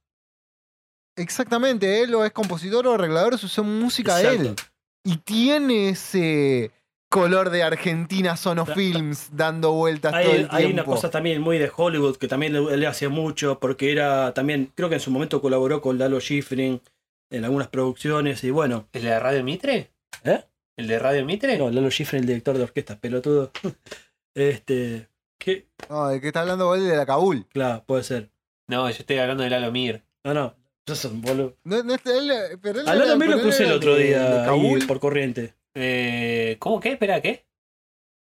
exactamente, 1.16 2.02
él 2.04 2.14
o 2.16 2.24
es 2.26 2.32
compositor 2.32 2.86
o 2.88 2.94
arreglador, 2.94 3.38
se 3.38 3.46
usa 3.46 3.64
música 3.64 4.18
de 4.18 4.36
él. 4.36 4.56
Y 5.04 5.18
tiene 5.18 5.90
ese 5.90 6.72
color 7.12 7.50
de 7.50 7.62
Argentina 7.62 8.38
Sonofilms 8.38 9.30
dando 9.34 9.74
vueltas 9.74 10.12
todo 10.14 10.20
Hay, 10.22 10.28
el 10.30 10.36
tiempo. 10.38 10.56
hay 10.56 10.66
una 10.66 10.86
cosa 10.86 11.10
también 11.12 11.42
muy 11.42 11.58
de 11.60 11.70
Hollywood 11.76 12.16
que 12.16 12.28
también 12.28 12.54
le, 12.54 12.78
le 12.78 12.88
hacía 12.88 13.10
mucho, 13.10 13.60
porque 13.60 13.92
era 13.92 14.34
también, 14.34 14.72
creo 14.76 14.88
que 14.90 14.96
en 14.96 15.02
su 15.02 15.12
momento 15.12 15.42
colaboró 15.42 15.82
con 15.82 15.98
Lalo 16.00 16.20
Schifrin 16.22 16.82
en 17.30 17.46
algunas 17.46 17.68
producciones, 17.68 18.44
y 18.44 18.50
bueno, 18.50 18.88
¿El 18.94 19.04
de 19.04 19.20
Radio 19.20 19.44
Mitre? 19.44 19.92
¿eh? 20.24 20.44
¿El 20.78 20.88
de 20.88 21.00
Radio 21.00 21.26
Mitre? 21.26 21.58
No, 21.58 21.70
Lalo 21.70 21.92
Schifrin, 21.92 22.22
el 22.22 22.28
director 22.28 22.58
de 22.58 22.64
orquesta, 22.64 22.98
pelotudo. 22.98 23.52
este, 24.36 25.08
que, 25.38 25.68
No, 25.90 26.10
el 26.12 26.22
que 26.22 26.28
está 26.28 26.42
hablando 26.42 26.74
él 26.76 26.88
de 26.88 26.96
la 26.96 27.06
Kabul. 27.06 27.46
claro, 27.50 27.84
puede 27.86 28.04
ser. 28.04 28.30
No, 28.68 28.90
yo 28.90 28.96
estoy 28.98 29.18
hablando 29.18 29.44
de 29.44 29.50
Lalo 29.50 29.72
Mir. 29.72 30.02
No, 30.24 30.34
no, 30.34 30.56
eso 30.86 30.94
es 30.94 31.06
un 31.14 31.22
boludo. 31.22 31.56
No, 31.64 31.84
no 31.84 31.94
es- 31.94 32.06
él, 32.06 32.32
pero 32.62 32.80
él 32.82 32.88
A 32.88 32.96
Lalo 32.96 33.18
me 33.18 33.28
lo 33.28 33.40
crucé 33.42 33.66
el 33.66 33.74
otro 33.74 33.96
día 33.96 34.24
de 34.24 34.40
ahí 34.40 34.46
Kabul. 34.46 34.88
por 34.88 35.00
corriente. 35.00 35.54
Eh, 35.76 36.58
¿Cómo 36.60 36.80
qué? 36.80 36.94
Espera, 36.94 37.22
¿qué? 37.22 37.46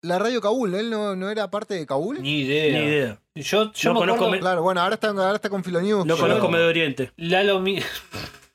La 0.04 0.20
radio 0.20 0.40
Kabul, 0.42 0.74
él 0.76 0.90
no, 0.90 1.16
no 1.16 1.30
era 1.30 1.50
parte 1.50 1.74
de 1.74 1.86
Kabul. 1.86 2.22
Ni 2.22 2.42
idea. 2.42 2.80
Ni 2.80 2.86
idea. 2.86 3.22
Yo, 3.36 3.72
yo 3.74 3.90
No 3.90 3.94
me 3.96 4.00
conozco 4.02 4.26
acuerdo- 4.26 4.42
Claro, 4.42 4.64
bueno, 4.64 4.82
ahora 4.82 4.96
está, 4.96 5.10
ahora 5.10 5.36
está 5.36 5.50
con 5.50 5.64
Filonews. 5.64 6.06
No 6.06 6.16
pero- 6.16 6.28
conozco 6.28 6.50
Medio 6.50 6.68
Oriente. 6.68 7.12
Lalo 7.18 7.60
Mir. 7.60 7.84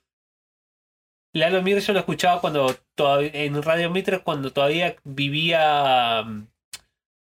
Lalo 1.34 1.62
Mir 1.62 1.78
yo 1.80 1.92
lo 1.92 1.98
escuchaba 2.00 2.40
cuando 2.40 2.74
todavía, 2.94 3.30
en 3.32 3.62
Radio 3.62 3.90
Mitre 3.90 4.22
cuando 4.22 4.52
todavía 4.52 4.96
vivía. 5.04 6.24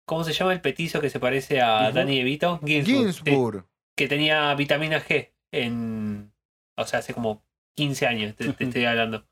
¿Cómo 0.06 0.24
se 0.24 0.32
llama 0.32 0.52
el 0.52 0.60
petizo 0.60 1.00
que 1.00 1.10
se 1.10 1.20
parece 1.20 1.60
a. 1.60 1.90
Danny 1.92 2.18
DeVito? 2.18 2.60
Ginsburg. 2.64 3.12
sí, 3.14 3.22
Ginsburg. 3.24 3.64
que 3.96 4.08
tenía 4.08 4.52
vitamina 4.54 5.00
G 5.00 5.30
en. 5.52 6.32
O 6.76 6.84
sea, 6.84 6.98
hace 6.98 7.14
como 7.14 7.44
15 7.76 8.06
años 8.06 8.34
te, 8.34 8.52
te 8.52 8.64
estoy 8.68 8.84
hablando. 8.84 9.24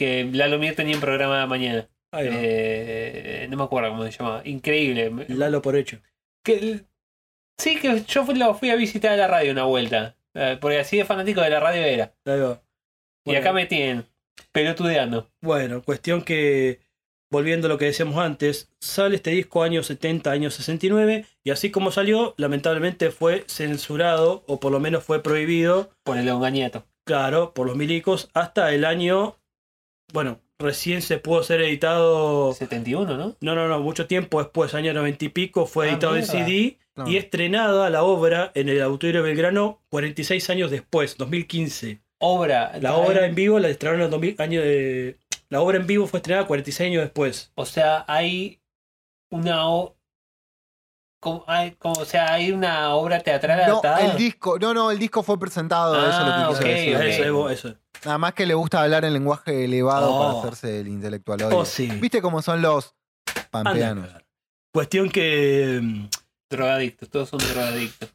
Que 0.00 0.24
Lalo 0.32 0.58
Mir 0.58 0.74
tenía 0.74 0.94
un 0.94 1.00
programa 1.02 1.40
de 1.40 1.46
mañana. 1.46 1.88
Eh, 2.16 3.46
no 3.50 3.56
me 3.58 3.64
acuerdo 3.64 3.90
cómo 3.90 4.02
se 4.04 4.12
llamaba. 4.12 4.40
Increíble. 4.46 5.12
Lalo 5.28 5.60
por 5.60 5.76
hecho. 5.76 6.00
Que, 6.42 6.86
sí, 7.58 7.78
que 7.78 8.02
yo 8.08 8.24
fui, 8.24 8.34
lo 8.34 8.54
fui 8.54 8.70
a 8.70 8.76
visitar 8.76 9.12
a 9.12 9.16
la 9.18 9.28
radio 9.28 9.52
una 9.52 9.64
vuelta. 9.64 10.16
eh, 10.32 10.56
porque 10.58 10.78
así 10.78 10.96
de 10.96 11.04
fanático 11.04 11.42
de 11.42 11.50
la 11.50 11.60
radio 11.60 11.82
era. 11.82 12.14
Y 13.26 13.34
acá 13.34 13.52
me 13.52 13.66
tienen 13.66 14.06
pelotudeando. 14.52 15.30
Bueno, 15.42 15.82
cuestión 15.82 16.22
que, 16.22 16.80
volviendo 17.30 17.66
a 17.66 17.68
lo 17.68 17.76
que 17.76 17.84
decíamos 17.84 18.16
antes, 18.16 18.72
sale 18.80 19.16
este 19.16 19.32
disco 19.32 19.62
año 19.62 19.82
70, 19.82 20.30
año 20.30 20.50
69, 20.50 21.26
y 21.44 21.50
así 21.50 21.70
como 21.70 21.90
salió, 21.92 22.34
lamentablemente 22.38 23.10
fue 23.10 23.44
censurado, 23.48 24.44
o 24.46 24.60
por 24.60 24.72
lo 24.72 24.80
menos 24.80 25.04
fue 25.04 25.22
prohibido, 25.22 25.90
Por 26.04 26.16
el 26.16 26.28
ongañato. 26.30 26.86
claro, 27.04 27.52
por 27.52 27.66
los 27.66 27.76
milicos, 27.76 28.30
hasta 28.32 28.72
el 28.72 28.86
año, 28.86 29.36
bueno, 30.12 30.40
recién 30.58 31.02
se 31.02 31.18
pudo 31.18 31.42
ser 31.42 31.60
editado, 31.62 32.52
71, 32.54 33.16
¿no? 33.16 33.36
no, 33.40 33.54
no, 33.54 33.68
no, 33.68 33.80
mucho 33.80 34.06
tiempo 34.06 34.40
después, 34.42 34.74
año 34.74 34.92
90 34.92 35.24
y 35.24 35.28
pico, 35.30 35.66
fue 35.66 35.86
Ah, 35.88 35.92
editado 35.92 36.16
en 36.16 36.22
mierda. 36.22 36.44
CD 36.46 36.76
Claro. 36.94 37.10
y 37.10 37.16
estrenada 37.16 37.88
la 37.88 38.02
obra 38.02 38.50
en 38.54 38.68
el 38.68 38.82
Auditorio 38.82 39.22
Belgrano 39.22 39.80
46 39.90 40.50
años 40.50 40.70
después, 40.70 41.16
2015. 41.16 42.00
Obra. 42.18 42.72
La 42.80 42.94
obra 42.96 43.24
en 43.26 43.34
vivo 43.34 43.58
la 43.58 43.68
estrenaron 43.68 44.00
en 44.00 44.04
el 44.06 44.10
2000 44.10 44.34
año 44.38 44.60
de... 44.60 45.16
La 45.48 45.60
obra 45.62 45.78
en 45.78 45.86
vivo 45.86 46.06
fue 46.06 46.18
estrenada 46.18 46.46
46 46.46 46.88
años 46.90 47.02
después. 47.02 47.52
O 47.54 47.64
sea, 47.64 48.04
hay 48.08 48.60
una. 49.30 49.68
o- 49.68 49.96
como- 51.20 51.44
hay, 51.46 51.72
como, 51.72 51.94
o 52.00 52.04
sea, 52.04 52.32
hay 52.32 52.50
una 52.50 52.94
obra 52.94 53.20
teatral 53.20 53.58
No, 53.58 53.64
adaptada. 53.64 54.00
el 54.10 54.16
disco, 54.16 54.58
no, 54.58 54.74
no, 54.74 54.90
el 54.90 54.98
disco 54.98 55.22
fue 55.22 55.38
presentado, 55.38 55.94
eso 55.96 56.08
es 56.08 56.18
lo 56.18 56.24
que 56.24 56.30
Ah, 56.30 56.46
quiso 56.48 56.60
ok, 56.60 56.66
decir. 56.66 56.96
ok. 56.96 57.02
Eso, 57.02 57.22
eso, 57.22 57.68
eso. 57.68 57.78
Nada 58.04 58.18
más 58.18 58.32
que 58.34 58.46
le 58.46 58.54
gusta 58.54 58.82
hablar 58.82 59.04
en 59.04 59.12
lenguaje 59.12 59.64
elevado 59.66 60.18
para 60.18 60.34
Oh. 60.34 60.40
hacerse 60.40 60.80
el 60.80 60.88
intelectual 60.88 61.42
hoy. 61.42 61.52
Oh, 61.54 61.64
sí. 61.64 61.86
¿Viste 61.86 62.20
cómo 62.22 62.40
son 62.42 62.62
los 62.62 62.94
pampeanos? 63.50 64.08
Cuestión 64.72 65.08
que. 65.10 65.80
mm, 65.82 66.06
Drogadictos, 66.50 67.08
todos 67.10 67.28
son 67.28 67.38
drogadictos. 67.38 68.12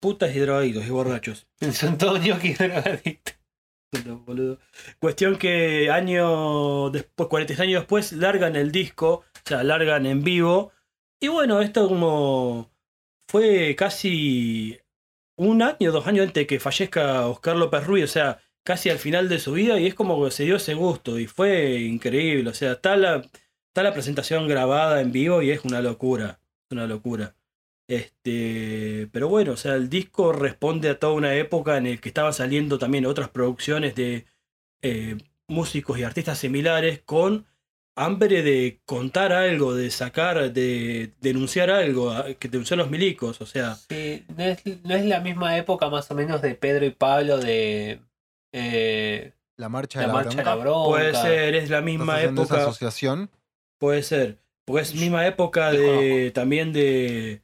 Putas 0.00 0.34
y 0.34 0.40
drogadictos 0.40 0.84
y 0.84 0.90
borrachos. 0.90 1.46
Son 1.72 1.96
todos 1.96 2.18
ñoquis 2.20 2.58
drogadictos. 2.58 3.34
Boludo. 4.26 4.58
Cuestión 4.98 5.36
que 5.36 5.88
año 5.90 6.90
después, 6.90 7.28
46 7.28 7.60
años 7.68 7.82
después, 7.82 8.10
largan 8.12 8.56
el 8.56 8.72
disco, 8.72 9.22
o 9.32 9.40
sea, 9.44 9.62
largan 9.62 10.06
en 10.06 10.24
vivo. 10.24 10.72
Y 11.22 11.28
bueno, 11.28 11.60
esto 11.62 11.86
como 11.88 12.72
fue 13.28 13.76
casi 13.76 14.80
un 15.36 15.62
año, 15.62 15.92
dos 15.92 16.08
años 16.08 16.26
antes 16.26 16.42
de 16.42 16.46
que 16.48 16.58
fallezca 16.58 17.28
Oscar 17.28 17.56
López 17.56 17.86
Ruiz, 17.86 18.04
o 18.04 18.08
sea, 18.08 18.40
casi 18.64 18.90
al 18.90 18.98
final 18.98 19.28
de 19.28 19.38
su 19.38 19.52
vida, 19.52 19.78
y 19.78 19.86
es 19.86 19.94
como 19.94 20.24
que 20.24 20.32
se 20.32 20.42
dio 20.44 20.56
ese 20.56 20.74
gusto, 20.74 21.20
y 21.20 21.28
fue 21.28 21.76
increíble, 21.82 22.50
o 22.50 22.54
sea, 22.54 22.72
está 22.72 22.96
la, 22.96 23.18
está 23.18 23.84
la 23.84 23.92
presentación 23.92 24.48
grabada 24.48 25.00
en 25.00 25.12
vivo 25.12 25.42
y 25.42 25.52
es 25.52 25.64
una 25.64 25.80
locura, 25.80 26.40
una 26.70 26.88
locura. 26.88 27.36
Este, 27.86 29.08
pero 29.12 29.28
bueno, 29.28 29.52
o 29.52 29.56
sea, 29.56 29.76
el 29.76 29.88
disco 29.88 30.32
responde 30.32 30.88
a 30.90 30.98
toda 30.98 31.12
una 31.12 31.36
época 31.36 31.76
en 31.76 31.86
el 31.86 32.00
que 32.00 32.08
estaban 32.08 32.34
saliendo 32.34 32.78
también 32.80 33.06
otras 33.06 33.28
producciones 33.30 33.94
de 33.94 34.26
eh, 34.82 35.18
músicos 35.46 35.98
y 35.98 36.02
artistas 36.02 36.38
similares 36.38 37.00
con 37.04 37.46
hambre 37.96 38.42
de 38.42 38.80
contar 38.86 39.32
algo, 39.32 39.74
de 39.74 39.90
sacar, 39.90 40.52
de 40.52 41.12
denunciar 41.20 41.70
algo, 41.70 42.10
a- 42.10 42.32
que 42.34 42.48
denunciar 42.48 42.78
los 42.78 42.90
milicos, 42.90 43.40
o 43.40 43.46
sea, 43.46 43.74
Sí, 43.74 44.24
no 44.36 44.44
es, 44.44 44.58
no 44.84 44.94
es 44.94 45.04
la 45.04 45.20
misma 45.20 45.56
época 45.58 45.88
más 45.90 46.10
o 46.10 46.14
menos 46.14 46.40
de 46.42 46.54
Pedro 46.54 46.86
y 46.86 46.90
Pablo 46.90 47.38
de 47.38 48.00
eh, 48.54 49.32
La 49.58 49.68
marcha 49.68 50.00
la 50.00 50.06
de 50.06 50.08
la, 50.08 50.12
marcha 50.14 50.28
de 50.30 50.34
bronca. 50.36 50.50
la 50.50 50.56
bronca. 50.62 50.88
puede 50.88 51.14
ser, 51.14 51.54
es 51.54 51.70
la 51.70 51.80
misma 51.82 52.04
¿Estás 52.04 52.16
haciendo 52.18 52.42
esa 52.42 52.54
época, 52.54 52.68
asociación? 52.70 53.30
puede 53.78 54.02
ser, 54.02 54.38
porque 54.64 54.82
es 54.82 54.94
misma 54.94 55.26
época 55.26 55.72
de 55.72 56.30
también 56.34 56.72
de 56.72 57.42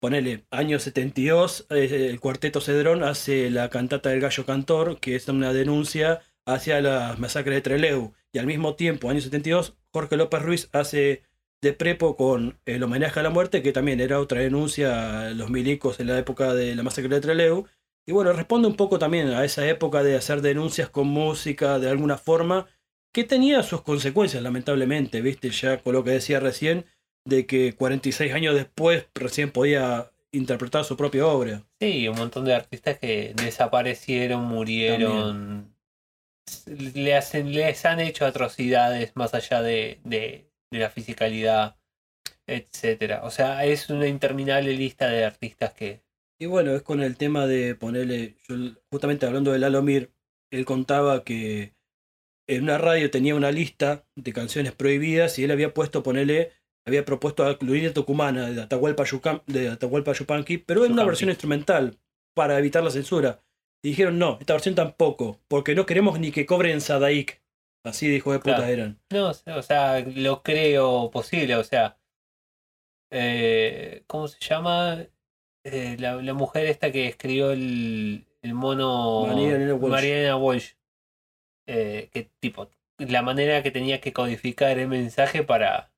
ponele, 0.00 0.44
año 0.50 0.78
72, 0.78 1.66
eh, 1.70 2.08
el 2.10 2.20
cuarteto 2.20 2.60
Cedrón 2.60 3.02
hace 3.02 3.50
la 3.50 3.70
cantata 3.70 4.10
del 4.10 4.20
gallo 4.20 4.44
cantor, 4.46 4.98
que 5.00 5.16
es 5.16 5.26
una 5.28 5.52
denuncia 5.52 6.20
hacia 6.46 6.80
las 6.80 7.18
masacres 7.18 7.56
de 7.56 7.60
Trelew. 7.60 8.12
Y 8.32 8.38
al 8.38 8.46
mismo 8.46 8.74
tiempo, 8.74 9.10
año 9.10 9.20
72, 9.20 9.74
Jorge 9.92 10.16
López 10.16 10.42
Ruiz 10.42 10.68
hace 10.72 11.22
de 11.62 11.72
prepo 11.72 12.16
con 12.16 12.58
el 12.66 12.82
homenaje 12.82 13.20
a 13.20 13.22
la 13.22 13.30
muerte, 13.30 13.62
que 13.62 13.72
también 13.72 14.00
era 14.00 14.20
otra 14.20 14.40
denuncia 14.40 15.22
a 15.22 15.30
los 15.30 15.50
milicos 15.50 15.98
en 16.00 16.08
la 16.08 16.18
época 16.18 16.52
de 16.52 16.74
la 16.74 16.82
masacre 16.82 17.14
de 17.14 17.20
Trelew. 17.20 17.66
Y 18.06 18.12
bueno, 18.12 18.32
responde 18.32 18.68
un 18.68 18.76
poco 18.76 18.98
también 18.98 19.28
a 19.28 19.44
esa 19.44 19.66
época 19.66 20.02
de 20.02 20.16
hacer 20.16 20.42
denuncias 20.42 20.90
con 20.90 21.06
música 21.06 21.78
de 21.78 21.88
alguna 21.88 22.18
forma, 22.18 22.66
que 23.12 23.24
tenía 23.24 23.62
sus 23.62 23.80
consecuencias, 23.82 24.42
lamentablemente, 24.42 25.20
¿viste? 25.22 25.50
Ya 25.50 25.78
con 25.78 25.94
lo 25.94 26.04
que 26.04 26.10
decía 26.10 26.40
recién, 26.40 26.84
de 27.24 27.46
que 27.46 27.72
46 27.72 28.34
años 28.34 28.54
después 28.54 29.06
recién 29.14 29.50
podía 29.50 30.10
interpretar 30.32 30.84
su 30.84 30.96
propia 30.96 31.26
obra. 31.26 31.62
Sí, 31.80 32.08
un 32.08 32.16
montón 32.16 32.44
de 32.44 32.54
artistas 32.54 32.98
que 32.98 33.32
desaparecieron, 33.36 34.44
murieron. 34.44 35.73
Le 36.66 37.14
hacen, 37.14 37.52
les 37.52 37.84
han 37.84 38.00
hecho 38.00 38.26
atrocidades 38.26 39.12
más 39.14 39.34
allá 39.34 39.62
de, 39.62 40.00
de, 40.04 40.50
de 40.70 40.78
la 40.78 40.90
fisicalidad, 40.90 41.76
etcétera. 42.46 43.22
O 43.24 43.30
sea, 43.30 43.64
es 43.64 43.88
una 43.90 44.06
interminable 44.06 44.72
lista 44.74 45.08
de 45.08 45.24
artistas 45.24 45.72
que. 45.72 46.02
Y 46.40 46.46
bueno, 46.46 46.74
es 46.74 46.82
con 46.82 47.00
el 47.00 47.16
tema 47.16 47.46
de 47.46 47.74
ponerle, 47.74 48.36
yo, 48.48 48.56
justamente 48.90 49.26
hablando 49.26 49.52
de 49.52 49.58
Lalomir, 49.58 50.12
él 50.50 50.64
contaba 50.64 51.24
que 51.24 51.74
en 52.48 52.64
una 52.64 52.76
radio 52.78 53.10
tenía 53.10 53.34
una 53.34 53.50
lista 53.50 54.04
de 54.16 54.32
canciones 54.32 54.72
prohibidas 54.72 55.38
y 55.38 55.44
él 55.44 55.50
había 55.50 55.72
puesto, 55.72 56.02
ponerle, 56.02 56.52
había 56.86 57.04
propuesto 57.04 57.50
incluir 57.50 57.94
Tucumana 57.94 58.50
de 58.50 58.60
Atahualpa, 58.62 59.04
Yucam- 59.04 59.44
de 59.46 59.68
Atahualpa 59.68 60.12
Yupanqui, 60.12 60.58
pero 60.58 60.84
en 60.84 60.92
una 60.92 61.04
versión 61.04 61.30
instrumental 61.30 61.98
para 62.34 62.58
evitar 62.58 62.82
la 62.82 62.90
censura. 62.90 63.42
Y 63.84 63.90
dijeron, 63.90 64.18
no, 64.18 64.38
esta 64.40 64.54
versión 64.54 64.74
tampoco, 64.74 65.40
porque 65.46 65.74
no 65.74 65.84
queremos 65.84 66.18
ni 66.18 66.32
que 66.32 66.46
cobren 66.46 66.80
Sadaik. 66.80 67.42
Así 67.84 68.08
de 68.08 68.16
hijos 68.16 68.32
de 68.32 68.38
puta 68.38 68.56
Claro. 68.56 68.72
eran. 68.72 69.00
No, 69.12 69.28
o 69.28 69.62
sea, 69.62 70.00
lo 70.00 70.42
creo 70.42 71.10
posible. 71.10 71.54
O 71.56 71.64
sea, 71.64 71.98
eh, 73.10 74.02
¿cómo 74.06 74.26
se 74.26 74.38
llama? 74.40 75.06
Eh, 75.64 75.96
la, 75.98 76.16
la 76.16 76.32
mujer 76.34 76.66
esta 76.66 76.90
que 76.90 77.08
escribió 77.08 77.50
el, 77.50 78.26
el 78.42 78.54
mono 78.54 79.26
Mariana 79.26 79.74
Walsh. 79.74 79.90
Mariana 79.92 80.36
Walsh. 80.36 80.72
Eh, 81.66 82.08
que 82.12 82.30
tipo, 82.40 82.70
la 82.98 83.20
manera 83.20 83.62
que 83.62 83.70
tenía 83.70 84.00
que 84.00 84.14
codificar 84.14 84.78
el 84.78 84.88
mensaje 84.88 85.42
para 85.42 85.92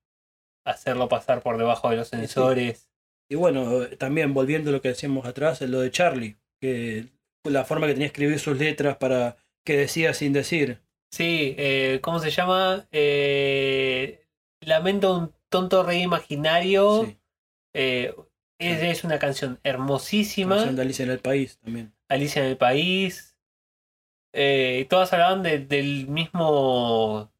hacerlo 0.64 1.08
pasar 1.08 1.40
por 1.42 1.56
debajo 1.56 1.90
de 1.90 1.96
los 1.98 2.08
sí. 2.08 2.16
sensores. 2.16 2.90
Y 3.28 3.36
bueno, 3.36 3.86
también 3.98 4.34
volviendo 4.34 4.70
a 4.70 4.72
lo 4.72 4.80
que 4.80 4.88
decíamos 4.88 5.26
atrás, 5.26 5.60
lo 5.62 5.80
de 5.80 5.90
Charlie, 5.90 6.36
que 6.60 7.15
la 7.50 7.64
forma 7.64 7.86
que 7.86 7.92
tenía 7.94 8.04
de 8.06 8.12
escribir 8.12 8.38
sus 8.38 8.58
letras 8.58 8.96
para 8.96 9.36
que 9.64 9.76
decía 9.76 10.14
sin 10.14 10.32
decir. 10.32 10.80
Sí, 11.10 11.54
eh, 11.58 12.00
¿cómo 12.02 12.18
se 12.18 12.30
llama? 12.30 12.86
Eh, 12.92 14.20
Lamento 14.60 15.16
un 15.16 15.32
tonto 15.48 15.82
rey 15.82 16.02
imaginario. 16.02 17.04
Sí, 17.06 17.18
Eh, 17.74 18.14
es, 18.58 18.82
es 18.82 19.04
una 19.04 19.18
canción 19.18 19.60
hermosísima. 19.62 20.56
canción 20.56 20.76
de 20.76 20.82
Alicia 20.82 21.04
en 21.04 21.10
el 21.10 21.18
País 21.18 21.58
también. 21.62 21.92
Alicia 22.08 22.42
en 22.42 22.48
el 22.48 22.56
País. 22.56 23.36
Eh, 24.32 24.80
y 24.82 24.84
todas 24.86 25.12
hablaban 25.12 25.42
de- 25.42 25.58
del 25.60 26.06
mismo. 26.08 27.30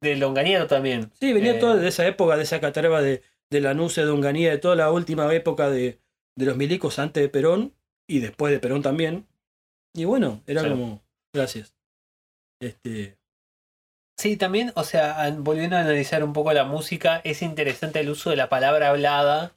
del 0.00 0.18
Longaniero 0.20 0.66
también. 0.66 1.10
Sí, 1.20 1.32
venía 1.34 1.52
Eh, 1.56 1.58
toda 1.58 1.76
de 1.76 1.86
esa 1.88 2.06
época, 2.06 2.36
de 2.38 2.44
esa 2.44 2.58
catarba 2.58 3.02
de, 3.02 3.22
de 3.50 3.60
la 3.60 3.74
Nuce, 3.74 4.02
de 4.02 4.10
Onganía, 4.10 4.50
de 4.50 4.56
toda 4.56 4.74
la 4.74 4.90
última 4.90 5.30
época 5.34 5.68
de, 5.68 6.00
de 6.36 6.46
los 6.46 6.56
milicos 6.56 6.98
antes 6.98 7.22
de 7.22 7.28
Perón 7.28 7.74
y 8.08 8.20
después 8.20 8.50
de 8.50 8.60
Perón 8.60 8.80
también. 8.80 9.26
Y 9.94 10.04
bueno, 10.04 10.40
era 10.46 10.60
Claro. 10.60 10.76
como, 10.76 11.02
gracias. 11.34 11.74
Este, 12.60 13.16
Sí, 14.18 14.36
también, 14.36 14.70
o 14.76 14.84
sea, 14.84 15.34
volviendo 15.38 15.76
a 15.76 15.80
analizar 15.80 16.22
un 16.22 16.34
poco 16.34 16.52
la 16.52 16.64
música, 16.64 17.22
es 17.24 17.40
interesante 17.40 18.00
el 18.00 18.10
uso 18.10 18.28
de 18.28 18.36
la 18.36 18.50
palabra 18.50 18.90
hablada 18.90 19.54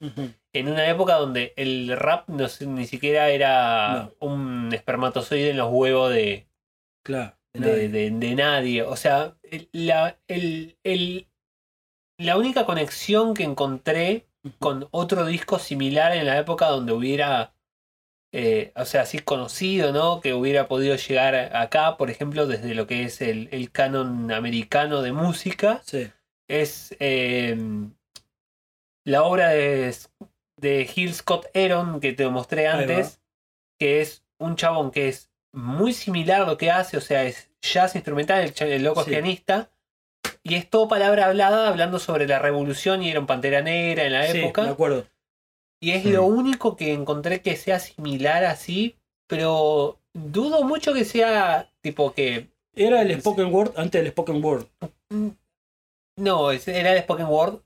en 0.53 0.69
una 0.69 0.87
época 0.87 1.15
donde 1.15 1.51
el 1.57 1.91
rap 1.97 2.29
no, 2.29 2.47
ni 2.67 2.87
siquiera 2.87 3.27
era 3.29 4.09
un 4.21 4.69
espermatozoide 4.73 5.49
en 5.49 5.57
los 5.57 5.69
huevos 5.69 6.11
de, 6.13 6.47
claro, 7.03 7.35
de 7.53 7.59
nadie. 7.59 7.89
de- 7.89 8.11
de 8.11 8.35
nadie. 8.35 8.83
O 8.83 8.95
sea, 8.95 9.35
el- 9.43 9.67
la, 9.73 10.17
el- 10.29 10.77
el- 10.85 11.27
la 12.17 12.37
única 12.37 12.65
conexión 12.65 13.33
que 13.33 13.43
encontré 13.43 14.27
con 14.59 14.87
otro 14.91 15.25
disco 15.25 15.59
similar 15.59 16.15
en 16.15 16.25
la 16.25 16.37
época 16.37 16.67
donde 16.67 16.93
hubiera, 16.93 17.52
eh, 18.35 18.71
o 18.75 18.85
sea, 18.85 19.03
así 19.03 19.19
conocido, 19.19 19.93
¿no? 19.93 20.19
Que 20.19 20.33
hubiera 20.33 20.67
podido 20.67 20.95
llegar 20.95 21.35
acá, 21.55 21.97
por 21.97 22.09
ejemplo, 22.09 22.47
desde 22.47 22.73
lo 22.73 22.87
que 22.87 23.03
es 23.03 23.21
el, 23.21 23.47
el 23.51 23.71
canon 23.71 24.31
americano 24.31 25.03
de 25.03 25.11
música, 25.11 25.81
Sí, 25.85 26.09
es 26.47 26.95
eh, 26.99 27.55
la 29.05 29.23
obra 29.23 29.49
de, 29.49 29.95
de 30.57 30.85
Gil 30.85 31.13
Scott 31.13 31.45
Heron 31.53 31.99
que 31.99 32.13
te 32.13 32.27
mostré 32.27 32.67
antes, 32.67 33.21
que 33.79 34.01
es 34.01 34.23
un 34.39 34.55
chabón 34.55 34.89
que 34.89 35.09
es 35.09 35.29
muy 35.51 35.93
similar 35.93 36.41
a 36.41 36.45
lo 36.45 36.57
que 36.57 36.71
hace, 36.71 36.97
o 36.97 37.01
sea, 37.01 37.25
es 37.25 37.51
jazz 37.61 37.93
instrumental, 37.95 38.51
el, 38.59 38.83
loco 38.83 39.01
es 39.01 39.07
pianista, 39.07 39.69
y 40.41 40.55
es 40.55 40.67
todo 40.69 40.87
palabra 40.87 41.27
hablada 41.27 41.69
hablando 41.69 41.99
sobre 41.99 42.27
la 42.27 42.39
revolución 42.39 43.03
y 43.03 43.11
era 43.11 43.19
un 43.19 43.27
Pantera 43.27 43.61
Negra 43.61 44.05
en 44.05 44.13
la 44.13 44.25
sí, 44.25 44.39
época. 44.39 44.63
me 44.63 44.69
acuerdo. 44.69 45.05
Y 45.83 45.91
es 45.91 46.05
Mm. 46.05 46.09
lo 46.13 46.23
único 46.25 46.77
que 46.77 46.93
encontré 46.93 47.41
que 47.41 47.57
sea 47.57 47.77
similar 47.79 48.45
así, 48.45 48.95
pero 49.27 49.99
dudo 50.13 50.63
mucho 50.63 50.93
que 50.93 51.03
sea 51.03 51.69
tipo 51.81 52.13
que. 52.13 52.47
Era 52.73 53.01
el 53.01 53.19
Spoken 53.19 53.53
Word 53.53 53.73
antes 53.75 54.01
del 54.01 54.11
Spoken 54.11 54.41
Word. 54.43 54.65
No, 56.17 56.51
es- 56.51 56.67
era 56.67 56.93
el 56.93 57.01
Spoken 57.03 57.25
Word 57.27 57.59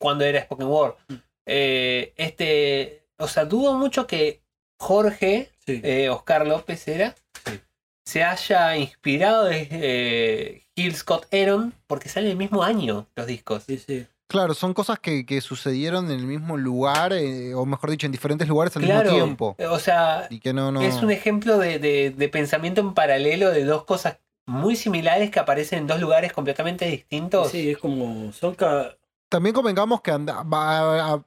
cuando 0.00 0.24
era 0.24 0.42
Spoken 0.42 0.66
Word. 0.66 0.94
Mm. 1.08 1.14
Eh, 1.46 2.12
este. 2.16 3.04
O 3.18 3.28
sea, 3.28 3.44
dudo 3.44 3.74
mucho 3.74 4.06
que 4.06 4.40
Jorge, 4.80 5.50
Sí, 5.66 5.80
eh, 5.84 6.08
Oscar 6.08 6.46
López 6.46 6.88
era, 6.88 7.14
Sí. 7.44 7.60
se 8.04 8.24
haya 8.24 8.76
inspirado 8.78 9.44
de 9.44 9.68
eh, 9.70 10.62
Gil 10.74 10.94
Scott 10.96 11.26
Heron, 11.30 11.72
porque 11.86 12.08
sale 12.08 12.30
el 12.30 12.36
mismo 12.36 12.62
año 12.64 13.06
los 13.14 13.26
discos. 13.26 13.62
sí, 13.64 13.78
sí. 13.78 14.06
Claro, 14.30 14.54
son 14.54 14.74
cosas 14.74 15.00
que, 15.00 15.26
que 15.26 15.40
sucedieron 15.40 16.04
en 16.08 16.20
el 16.20 16.24
mismo 16.24 16.56
lugar, 16.56 17.12
eh, 17.12 17.52
o 17.52 17.66
mejor 17.66 17.90
dicho, 17.90 18.06
en 18.06 18.12
diferentes 18.12 18.46
lugares 18.46 18.76
al 18.76 18.82
Claro, 18.84 19.10
mismo 19.10 19.24
tiempo. 19.24 19.56
o 19.68 19.78
sea, 19.80 20.28
Y 20.30 20.38
que 20.38 20.52
no, 20.52 20.70
no. 20.70 20.82
Es 20.82 21.02
un 21.02 21.10
ejemplo 21.10 21.58
de, 21.58 21.80
de- 21.80 22.10
de 22.10 22.28
pensamiento 22.28 22.80
en 22.80 22.94
paralelo 22.94 23.50
de 23.50 23.64
dos 23.64 23.82
cosas 23.84 24.18
muy 24.46 24.76
similares 24.76 25.32
que 25.32 25.40
aparecen 25.40 25.80
en 25.80 25.86
dos 25.88 26.00
lugares 26.00 26.32
completamente 26.32 26.84
distintos. 26.86 27.50
Sí, 27.50 27.70
es 27.70 27.78
como, 27.78 28.30
son 28.32 28.54
ca- 28.54 28.96
También 29.28 29.52
convengamos 29.52 30.00
que 30.00 30.12
anda- 30.12 30.44
va- 30.44 31.14
a- 31.14 31.24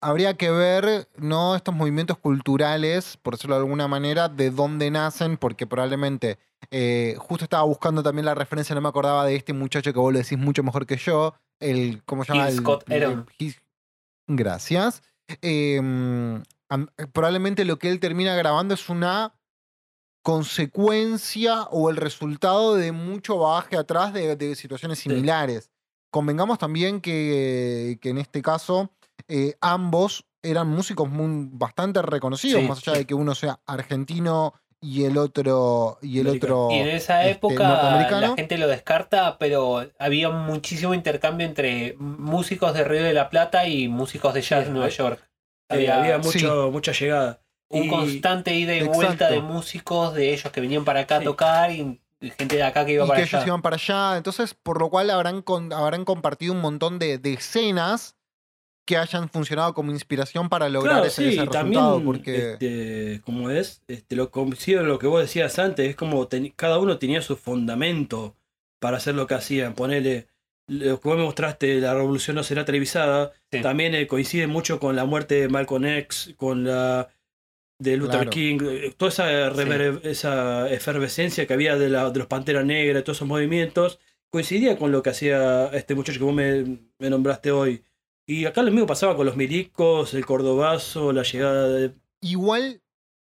habría 0.00 0.34
que 0.36 0.50
ver 0.52 1.08
no 1.16 1.56
estos 1.56 1.74
movimientos 1.74 2.18
culturales, 2.18 3.16
por 3.20 3.34
decirlo 3.34 3.56
de 3.56 3.62
alguna 3.62 3.88
manera, 3.88 4.28
de 4.28 4.50
dónde 4.52 4.92
nacen, 4.92 5.36
porque 5.36 5.66
probablemente 5.66 6.38
eh, 6.70 7.16
justo 7.18 7.44
estaba 7.44 7.64
buscando 7.64 8.02
también 8.04 8.24
la 8.26 8.34
referencia, 8.36 8.74
no 8.76 8.80
me 8.80 8.88
acordaba 8.88 9.24
de 9.26 9.34
este 9.34 9.52
muchacho 9.52 9.92
que 9.92 9.98
vos 9.98 10.12
lo 10.12 10.18
decís 10.20 10.38
mucho 10.38 10.62
mejor 10.62 10.86
que 10.86 10.96
yo, 10.96 11.34
el 11.62 12.02
¿cómo 12.04 12.24
se 12.24 12.32
llama? 12.32 12.48
El- 12.48 12.56
Scott 12.58 12.84
el- 12.90 13.24
Gracias. 14.28 15.02
Eh, 15.40 15.78
am- 15.78 16.88
probablemente 17.12 17.64
lo 17.64 17.78
que 17.78 17.88
él 17.90 18.00
termina 18.00 18.34
grabando 18.34 18.74
es 18.74 18.88
una 18.88 19.34
consecuencia 20.22 21.62
o 21.64 21.90
el 21.90 21.96
resultado 21.96 22.74
de 22.76 22.92
mucho 22.92 23.38
bagaje 23.38 23.76
atrás 23.76 24.12
de, 24.12 24.36
de 24.36 24.54
situaciones 24.54 24.98
similares. 25.00 25.70
Convengamos 26.10 26.58
también 26.58 27.00
que, 27.00 27.98
que 28.00 28.10
en 28.10 28.18
este 28.18 28.40
caso 28.42 28.90
eh, 29.28 29.54
ambos 29.60 30.26
eran 30.42 30.68
músicos 30.68 31.08
muy, 31.08 31.48
bastante 31.52 32.02
reconocidos, 32.02 32.60
Sí, 32.62 32.68
más 32.68 32.78
allá 32.78 32.92
sí. 32.94 32.98
de 33.00 33.06
que 33.06 33.14
uno 33.14 33.34
sea 33.34 33.60
argentino 33.66 34.54
y 34.82 35.04
el 35.04 35.16
otro 35.16 35.98
y 36.02 36.18
el 36.18 36.26
otro 36.28 36.68
Y 36.70 36.74
en 36.80 36.88
esa 36.88 37.20
este, 37.22 37.32
época 37.38 38.08
la 38.10 38.34
gente 38.36 38.58
lo 38.58 38.66
descarta, 38.68 39.38
pero 39.38 39.86
había 39.98 40.28
muchísimo 40.28 40.92
intercambio 40.92 41.46
entre 41.46 41.94
músicos 41.98 42.74
de 42.74 42.84
Río 42.84 43.04
de 43.04 43.12
la 43.14 43.30
Plata 43.30 43.66
y 43.66 43.88
músicos 43.88 44.34
de 44.34 44.42
jazz 44.42 44.60
Sí, 44.60 44.66
de 44.66 44.70
Nueva 44.72 44.88
York. 44.88 45.20
había, 45.70 45.96
Había, 45.98 46.14
había 46.16 46.18
mucho, 46.18 46.70
mucha 46.72 46.92
llegada. 46.92 47.40
un 47.70 47.84
Y- 47.84 47.88
constante 47.88 48.54
ida 48.54 48.74
y 48.74 48.82
vuelta 48.82 49.30
de 49.30 49.40
músicos 49.40 50.12
de 50.14 50.34
ellos 50.34 50.52
que 50.52 50.60
venían 50.60 50.84
para 50.84 51.00
acá 51.00 51.16
Sí. 51.18 51.22
a 51.22 51.24
tocar 51.24 51.70
y 51.70 51.98
y 52.20 52.30
gente 52.30 52.54
de 52.54 52.62
acá 52.62 52.84
que 52.86 52.92
iba 52.92 53.04
y 53.04 53.08
para 53.08 53.16
que 53.18 53.22
allá. 53.24 53.38
ellos 53.38 53.46
iban 53.48 53.62
para 53.62 53.74
allá. 53.74 54.16
Entonces, 54.16 54.54
por 54.54 54.78
lo 54.80 54.90
cual 54.90 55.10
habrán, 55.10 55.42
con- 55.42 55.72
habrán 55.72 56.04
compartido 56.04 56.52
un 56.52 56.60
montón 56.60 57.00
de, 57.00 57.18
de 57.18 57.32
escenas 57.32 58.14
que 58.84 58.96
hayan 58.96 59.28
funcionado 59.28 59.74
como 59.74 59.92
inspiración 59.92 60.48
para 60.48 60.68
lograr 60.68 60.94
Claro, 60.96 61.06
ese, 61.06 61.22
sí, 61.22 61.28
ese 61.28 61.36
resultado. 61.46 61.64
también, 61.64 62.04
porque 62.04 62.52
este, 62.52 63.20
como 63.24 63.50
es, 63.50 63.82
este, 63.86 64.16
lo 64.16 64.30
coincido 64.30 64.80
en 64.80 64.88
lo 64.88 64.98
que 64.98 65.06
vos 65.06 65.20
decías 65.20 65.58
antes, 65.58 65.88
es 65.88 65.96
como 65.96 66.26
ten- 66.26 66.52
cada 66.56 66.78
uno 66.78 66.98
tenía 66.98 67.22
su 67.22 67.36
fundamento 67.36 68.34
para 68.80 68.96
hacer 68.96 69.14
lo 69.14 69.26
que 69.28 69.34
hacían. 69.34 69.74
Ponele, 69.74 70.26
lo 70.66 71.00
que 71.00 71.08
vos 71.08 71.16
me 71.16 71.24
mostraste, 71.24 71.80
la 71.80 71.94
revolución 71.94 72.34
no 72.36 72.42
será 72.42 72.64
televisada, 72.64 73.30
Sí. 73.52 73.60
también 73.62 73.94
eh, 73.94 74.06
coincide 74.08 74.46
mucho 74.48 74.80
con 74.80 74.96
la 74.96 75.04
muerte 75.04 75.36
de 75.36 75.48
Malcolm 75.48 75.84
X, 75.84 76.34
con 76.36 76.64
la 76.64 77.08
de 77.78 77.96
Luther 77.96 78.16
Claro. 78.16 78.30
King, 78.30 78.58
eh, 78.62 78.94
toda 78.96 79.10
esa, 79.10 79.50
rever- 79.50 80.00
esa 80.04 80.68
efervescencia 80.70 81.46
que 81.46 81.52
había 81.54 81.76
de, 81.76 81.88
la, 81.88 82.10
de 82.10 82.18
los 82.18 82.28
Panteras 82.28 82.64
Negras, 82.64 83.04
todos 83.04 83.18
esos 83.18 83.28
movimientos, 83.28 83.98
coincidía 84.30 84.76
con 84.78 84.90
lo 84.92 85.02
que 85.02 85.10
hacía 85.10 85.66
este 85.72 85.94
muchacho 85.94 86.18
que 86.18 86.24
vos 86.24 86.34
me, 86.34 86.78
me 86.98 87.10
nombraste 87.10 87.50
hoy. 87.52 87.82
Y 88.26 88.44
acá 88.46 88.62
lo 88.62 88.70
mismo 88.70 88.86
pasaba 88.86 89.16
con 89.16 89.26
los 89.26 89.36
milicos, 89.36 90.14
el 90.14 90.24
cordobazo, 90.24 91.12
la 91.12 91.22
llegada 91.22 91.68
de... 91.68 91.94
igual 92.20 92.80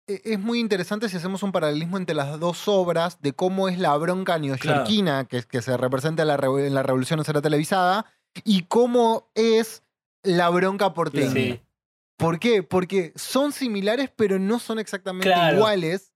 e- 0.07 0.21
es 0.25 0.39
muy 0.39 0.59
interesante 0.59 1.07
si 1.07 1.15
hacemos 1.17 1.41
un 1.43 1.51
paralelismo 1.53 1.97
entre 1.97 2.15
las 2.15 2.37
dos 2.39 2.67
obras 2.67 3.21
de 3.21 3.31
cómo 3.33 3.69
es 3.69 3.79
la 3.79 3.95
bronca 3.97 4.37
neoyorquina 4.37 5.25
que, 5.25 5.43
que 5.43 5.61
se 5.61 5.77
representa 5.77 6.23
en 6.23 6.27
la, 6.27 6.37
revo- 6.37 6.59
en 6.65 6.73
la 6.75 6.83
Revolución 6.83 7.17
no 7.17 7.23
será 7.23 7.41
televisada 7.41 8.05
y 8.43 8.63
cómo 8.63 9.31
es 9.35 9.83
la 10.23 10.49
bronca 10.49 10.93
porteña. 10.93 11.31
Sí. 11.31 11.61
¿Por 12.17 12.39
qué? 12.39 12.61
Porque 12.63 13.13
son 13.15 13.51
similares, 13.53 14.09
pero 14.15 14.39
no 14.39 14.59
son 14.59 14.79
exactamente 14.79 15.27
Claro. 15.29 15.57
iguales. 15.57 16.13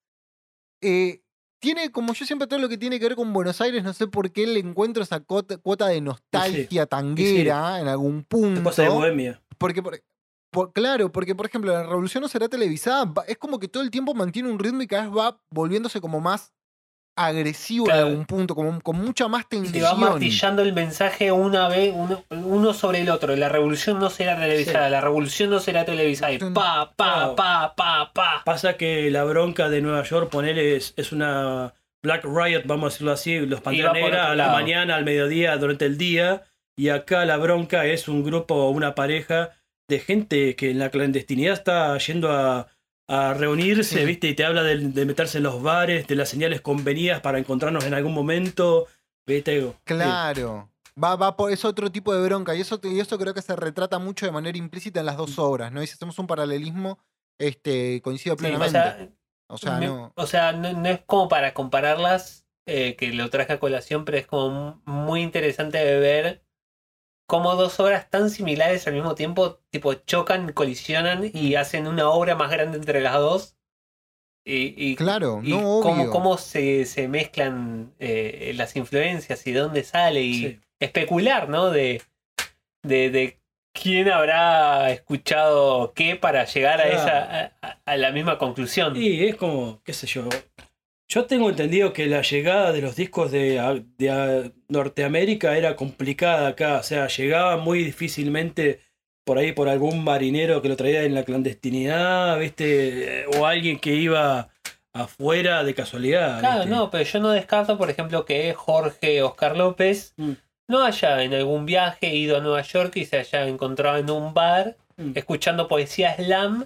Eh, 0.82 1.24
tiene, 1.60 1.92
como 1.92 2.14
yo 2.14 2.26
siempre, 2.26 2.48
todo 2.48 2.60
lo 2.60 2.70
que 2.70 2.78
tiene 2.78 3.00
que 3.00 3.06
ver 3.08 3.16
con 3.16 3.32
Buenos 3.34 3.60
Aires, 3.62 3.84
no 3.84 3.94
sé 3.94 4.08
por 4.08 4.32
qué 4.32 4.46
le 4.48 4.60
encuentro 4.60 5.04
esa 5.04 5.20
cuota 5.20 5.88
de 5.88 6.02
nostalgia 6.02 6.86
tanguera 6.86 7.80
en 7.80 7.88
algún 7.88 8.24
punto. 8.24 8.64
cosa 8.64 8.84
de 8.84 8.90
bohemia. 8.90 9.42
Porque, 9.58 9.82
por, 9.82 10.02
por- 10.52 10.72
claro, 10.74 11.12
porque, 11.12 11.36
por 11.36 11.46
ejemplo, 11.48 11.72
la 11.74 11.84
revolución 11.84 12.22
no 12.22 12.28
será 12.28 12.48
televisada. 12.48 13.12
Es 13.28 13.38
como 13.38 13.60
que 13.60 13.68
todo 13.68 13.84
el 13.84 13.92
tiempo 13.92 14.14
mantiene 14.14 14.50
un 14.52 14.60
ritmo 14.60 14.82
y 14.82 14.88
cada 14.88 15.04
vez 15.08 15.18
va 15.18 15.40
volviéndose 15.50 16.00
como 16.02 16.20
más 16.20 16.54
agresivo 17.18 17.86
Claro. 17.86 18.02
en 18.02 18.08
algún 18.08 18.26
punto, 18.26 18.56
como 18.56 18.80
con 18.82 18.96
mucha 18.98 19.28
más 19.28 19.50
Te 19.50 19.58
va 19.58 19.64
tensión. 19.64 20.00
martillando 20.00 20.62
el 20.62 20.72
mensaje 20.74 21.32
una 21.32 21.68
vez, 21.68 21.92
uno, 21.94 22.24
uno 22.30 22.74
sobre 22.74 23.02
el 23.02 23.10
otro. 23.10 23.36
La 23.36 23.50
revolución 23.50 24.00
no 24.00 24.10
será 24.10 24.40
televisada, 24.40 24.90
la 24.90 25.02
revolución 25.02 25.50
no 25.50 25.60
será 25.60 25.84
televisada. 25.84 26.32
Y 26.32 26.38
pa, 26.40 26.94
pa, 26.96 27.36
pa, 27.36 27.74
pa, 27.76 28.12
pa. 28.14 28.42
Pasa 28.46 28.78
que 28.78 29.12
la 29.12 29.24
bronca 29.26 29.68
de 29.70 29.82
Nueva 29.82 30.04
York, 30.04 30.30
ponele, 30.30 30.76
es, 30.78 30.94
es 30.96 31.12
una 31.12 31.74
Black 32.04 32.24
Riot, 32.24 32.62
vamos 32.66 32.86
a 32.86 32.90
decirlo 32.94 33.12
así, 33.12 33.40
los 33.40 33.60
Pantera 33.62 33.92
Negra 33.92 34.28
a 34.28 34.30
la 34.30 34.36
lado. 34.48 34.54
mañana, 34.54 34.96
al 34.96 35.04
mediodía, 35.04 35.58
durante 35.58 35.86
el 35.86 35.98
día. 35.98 36.44
Y 36.78 36.90
acá 36.90 37.26
la 37.26 37.38
bronca 37.38 37.86
es 37.88 38.08
un 38.08 38.24
grupo 38.24 38.54
o 38.54 38.70
una 38.70 38.94
pareja 38.94 39.50
de 39.90 40.00
gente 40.00 40.56
que 40.56 40.70
en 40.70 40.80
la 40.80 40.90
clandestinidad 40.92 41.54
está 41.54 41.98
yendo 41.98 42.32
a, 42.32 42.68
a 43.08 43.34
reunirse, 43.34 44.00
Sí. 44.00 44.06
¿viste? 44.06 44.28
Y 44.28 44.36
te 44.36 44.44
habla 44.46 44.64
de, 44.64 44.78
de 44.78 45.06
meterse 45.06 45.38
en 45.38 45.44
los 45.46 45.62
bares, 45.62 46.08
de 46.08 46.16
las 46.16 46.30
señales 46.30 46.62
convenidas 46.62 47.22
para 47.22 47.40
encontrarnos 47.40 47.86
en 47.86 47.94
algún 47.94 48.14
momento. 48.14 48.88
¿Viste? 49.26 49.74
Claro. 49.84 50.70
Va, 51.02 51.16
va 51.16 51.36
por, 51.38 51.52
es 51.52 51.64
otro 51.66 51.92
tipo 51.92 52.14
de 52.14 52.22
bronca. 52.26 52.56
Y 52.56 52.62
eso, 52.62 52.80
y 52.84 53.00
eso 53.00 53.18
creo 53.18 53.34
que 53.34 53.42
se 53.42 53.56
retrata 53.56 54.00
mucho 54.00 54.26
de 54.26 54.32
manera 54.32 54.58
implícita 54.58 55.00
en 55.00 55.06
las 55.06 55.16
Mm. 55.16 55.20
dos 55.20 55.40
obras, 55.40 55.72
¿no? 55.72 55.84
Y 55.84 55.88
si 55.88 55.94
hacemos 55.94 56.18
un 56.20 56.28
paralelismo, 56.28 57.00
este, 57.40 58.02
coincido 58.02 58.36
Sí, 58.36 58.38
o 58.38 58.40
plenamente. 58.40 58.72
sea, 58.72 59.10
o 59.50 59.58
sea, 59.58 59.78
me- 59.78 59.86
no. 59.88 60.12
o 60.16 60.26
sea, 60.28 60.52
no, 60.54 60.74
no 60.74 60.90
es 60.90 61.02
como 61.06 61.28
para 61.30 61.54
compararlas, 61.54 62.46
eh, 62.66 62.96
que 62.96 63.14
lo 63.14 63.30
traje 63.30 63.54
a 63.54 63.60
colación, 63.60 64.06
pero 64.06 64.18
es 64.18 64.26
como 64.28 64.82
muy 64.86 65.22
interesante 65.22 65.78
de 65.78 66.00
ver 66.00 66.44
cómo 67.28 67.56
dos 67.56 67.80
obras 67.80 68.10
tan 68.10 68.30
similares 68.32 68.88
al 68.88 68.94
mismo 68.94 69.14
tiempo, 69.14 69.60
tipo, 69.70 69.94
chocan, 69.94 70.52
colisionan 70.54 71.30
y 71.34 71.56
hacen 71.56 71.86
una 71.88 72.10
obra 72.10 72.36
más 72.36 72.50
grande 72.50 72.78
entre 72.78 73.02
las 73.02 73.14
dos. 73.16 73.54
Y, 74.46 74.74
y- 74.92 74.96
Claro, 74.96 75.42
y 75.44 75.50
no, 75.52 75.58
cómo, 75.82 76.02
obvio. 76.04 76.10
cómo 76.12 76.38
se, 76.38 76.86
se 76.86 77.08
mezclan 77.10 77.94
eh, 78.00 78.54
las 78.56 78.76
influencias 78.78 79.46
y 79.46 79.52
de 79.52 79.60
dónde 79.60 79.84
sale 79.84 80.22
y 80.24 80.34
Sí. 80.34 80.60
especular, 80.80 81.50
¿no? 81.50 81.70
De, 81.70 82.02
de, 82.82 83.10
de 83.10 83.40
quién 83.74 84.10
habrá 84.10 84.90
escuchado 84.92 85.92
qué 85.94 86.16
para 86.16 86.46
llegar 86.46 86.80
a 86.80 86.88
esa 86.88 87.18
a, 87.20 87.52
a- 87.62 87.82
a 87.86 87.98
la 87.98 88.12
misma 88.12 88.38
conclusión. 88.38 88.96
Y 88.96 89.26
es 89.26 89.36
como, 89.36 89.82
qué 89.84 89.92
sé 89.94 90.08
yo. 90.08 90.30
Yo 91.10 91.26
tengo 91.26 91.50
entendido 91.50 91.94
que 91.94 92.06
la 92.08 92.22
llegada 92.22 92.74
de 92.74 92.82
los 92.82 92.96
discos 92.98 93.32
de, 93.32 93.84
de 93.98 94.52
Norteamérica 94.68 95.58
era 95.58 95.76
complicada 95.76 96.50
acá. 96.50 96.80
O 96.80 96.84
sea, 96.84 97.08
llegaba 97.08 97.56
muy 97.58 97.84
difícilmente 97.84 98.82
por 99.26 99.38
ahí 99.38 99.54
por 99.54 99.70
algún 99.70 100.04
marinero 100.04 100.62
que 100.62 100.70
lo 100.70 100.76
traía 100.76 101.04
en 101.04 101.14
la 101.16 101.24
clandestinidad, 101.24 102.38
¿viste? 102.40 103.26
O 103.38 103.46
alguien 103.46 103.80
que 103.80 103.94
iba 103.96 104.50
afuera 104.94 105.64
de 105.64 105.74
casualidad. 105.74 106.40
Claro, 106.40 106.60
¿viste? 106.62 106.76
no, 106.76 106.90
pero 106.92 107.04
yo 107.04 107.20
no 107.20 107.30
descarto, 107.32 107.78
por 107.78 107.90
ejemplo, 107.90 108.26
que 108.26 108.54
Jorge 108.54 109.22
Oscar 109.22 109.56
López 109.56 110.14
Mm. 110.18 110.32
no 110.68 110.84
haya 110.84 111.24
en 111.24 111.34
algún 111.34 111.66
viaje 111.66 112.14
ido 112.16 112.38
a 112.38 112.42
Nueva 112.42 112.62
York 112.64 112.94
y 112.98 113.06
se 113.06 113.18
haya 113.18 113.48
encontrado 113.48 113.98
en 113.98 114.10
un 114.10 114.34
bar 114.34 114.76
Mm. 114.98 115.12
escuchando 115.16 115.68
poesía 115.68 116.16
slam 116.16 116.66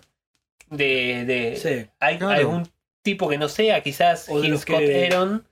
de, 0.70 1.26
de 1.26 1.56
Sí. 1.58 1.90
Claro. 2.00 2.28
algún 2.30 2.68
tipo 3.04 3.28
que 3.30 3.38
no 3.38 3.50
sea, 3.50 3.82
quizás 3.82 4.28
O 4.30 4.42
Gil 4.42 4.58
Scott 4.58 4.80
que- 4.80 5.06
Heron, 5.06 5.48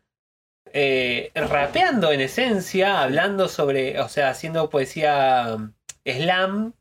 eh, 0.73 1.31
rapeando 1.35 2.11
en 2.11 2.21
esencia, 2.21 3.01
hablando 3.01 3.47
sobre, 3.47 3.99
o 3.99 4.09
sea, 4.09 4.29
haciendo 4.29 4.69
poesía 4.69 5.55
um, 5.55 5.73
slam 6.05 6.73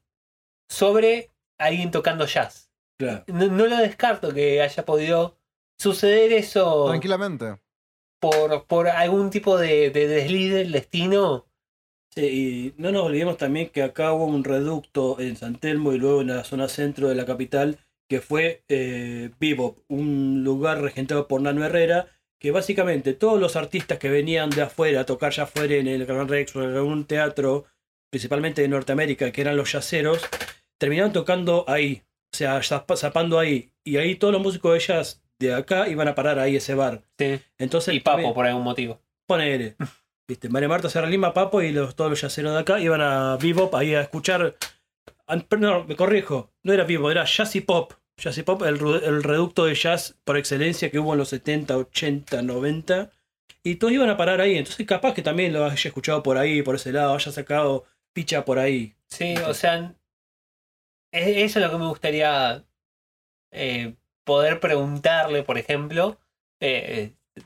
sobre 0.68 1.30
alguien 1.58 1.90
tocando 1.90 2.26
jazz. 2.26 2.70
Claro. 2.98 3.24
No, 3.28 3.46
no 3.48 3.66
lo 3.66 3.76
descarto 3.78 4.34
que 4.34 4.60
haya 4.60 4.84
podido 4.84 5.36
suceder 5.78 6.32
eso 6.32 6.86
Tranquilamente. 6.88 7.58
por, 8.20 8.66
por 8.66 8.88
algún 8.88 9.30
tipo 9.30 9.56
de, 9.56 9.90
de 9.90 10.06
desliz 10.08 10.52
del 10.52 10.72
destino. 10.72 11.46
Sí, 12.14 12.74
y 12.76 12.82
no 12.82 12.90
nos 12.90 13.04
olvidemos 13.04 13.36
también 13.36 13.68
que 13.70 13.82
acá 13.82 14.12
hubo 14.12 14.24
un 14.26 14.42
reducto 14.42 15.20
en 15.20 15.36
San 15.36 15.56
Telmo 15.56 15.92
y 15.92 15.98
luego 15.98 16.20
en 16.22 16.28
la 16.28 16.42
zona 16.44 16.68
centro 16.68 17.08
de 17.08 17.14
la 17.14 17.24
capital 17.26 17.78
que 18.08 18.20
fue 18.20 18.62
eh, 18.68 19.30
Bebop, 19.38 19.78
un 19.88 20.42
lugar 20.44 20.80
regentado 20.80 21.28
por 21.28 21.40
Nano 21.42 21.64
Herrera, 21.64 22.06
que 22.40 22.50
básicamente 22.52 23.12
todos 23.14 23.40
los 23.40 23.56
artistas 23.56 23.98
que 23.98 24.08
venían 24.08 24.50
de 24.50 24.62
afuera 24.62 25.00
a 25.00 25.06
tocar 25.06 25.32
ya 25.32 25.46
fuera 25.46 25.74
en 25.74 25.86
el 25.88 26.06
Gran 26.06 26.28
Rex 26.28 26.54
o 26.56 26.62
en 26.62 26.74
algún 26.74 27.04
teatro, 27.04 27.66
principalmente 28.10 28.62
de 28.62 28.68
Norteamérica, 28.68 29.30
que 29.32 29.40
eran 29.40 29.56
los 29.56 29.72
yaceros, 29.72 30.26
terminaban 30.78 31.12
tocando 31.12 31.64
ahí, 31.68 32.02
o 32.32 32.36
sea, 32.36 32.58
zap- 32.60 32.96
zapando 32.96 33.38
ahí. 33.38 33.70
Y 33.84 33.96
ahí 33.96 34.14
todos 34.14 34.32
los 34.32 34.42
músicos 34.42 34.72
de 34.74 34.78
jazz 34.80 35.22
de 35.40 35.52
acá 35.54 35.88
iban 35.88 36.08
a 36.08 36.14
parar 36.14 36.38
ahí 36.38 36.56
ese 36.56 36.74
bar. 36.74 37.02
Sí. 37.18 37.40
Entonces, 37.58 37.94
Y 37.94 38.00
Papo, 38.00 38.16
también- 38.16 38.34
por 38.34 38.46
algún 38.46 38.62
motivo. 38.64 39.00
Ponele. 39.26 39.76
Viste, 40.28 40.48
María 40.48 40.68
Marta 40.68 40.88
Serra 40.90 41.08
Lima, 41.08 41.32
Papo 41.34 41.60
y 41.62 41.72
los, 41.72 41.96
todos 41.96 42.10
los 42.10 42.20
yaceros 42.20 42.52
de 42.52 42.58
acá 42.60 42.78
iban 42.80 43.00
a 43.00 43.36
Bebop 43.40 43.74
ahí 43.74 43.94
a 43.94 44.02
escuchar. 44.02 44.56
No, 45.58 45.84
me 45.84 45.96
corrijo, 45.96 46.50
no 46.62 46.72
era 46.72 46.84
Bebop, 46.84 47.10
era 47.10 47.24
Jazz 47.24 47.56
y 47.56 47.60
Pop. 47.62 47.92
Jazz 48.18 48.36
y 48.38 48.42
Pop, 48.42 48.62
el, 48.62 48.78
reducto 49.22 49.64
de 49.64 49.74
jazz 49.74 50.16
por 50.24 50.36
excelencia 50.36 50.90
que 50.90 50.98
hubo 50.98 51.12
en 51.12 51.18
los 51.18 51.28
70, 51.28 51.76
80, 51.76 52.42
90. 52.42 53.10
Y 53.62 53.76
todos 53.76 53.92
iban 53.92 54.10
a 54.10 54.16
parar 54.16 54.40
ahí. 54.40 54.56
Entonces, 54.56 54.86
capaz 54.86 55.14
que 55.14 55.22
también 55.22 55.52
lo 55.52 55.64
haya 55.64 55.74
escuchado 55.88 56.22
por 56.22 56.36
ahí, 56.36 56.62
por 56.62 56.74
ese 56.74 56.92
lado, 56.92 57.14
haya 57.14 57.32
sacado 57.32 57.84
picha 58.12 58.44
por 58.44 58.58
ahí. 58.58 58.94
Sí, 59.06 59.34
o 59.46 59.54
sea, 59.54 59.94
e- 61.12 61.44
eso 61.44 61.58
es 61.58 61.64
lo 61.64 61.70
que 61.70 61.78
me 61.78 61.86
gustaría 61.88 62.64
eh, 63.52 63.94
poder 64.24 64.60
preguntarle, 64.60 65.42
por 65.42 65.56
ejemplo, 65.58 66.18
eh, 66.60 67.14
eh, 67.36 67.42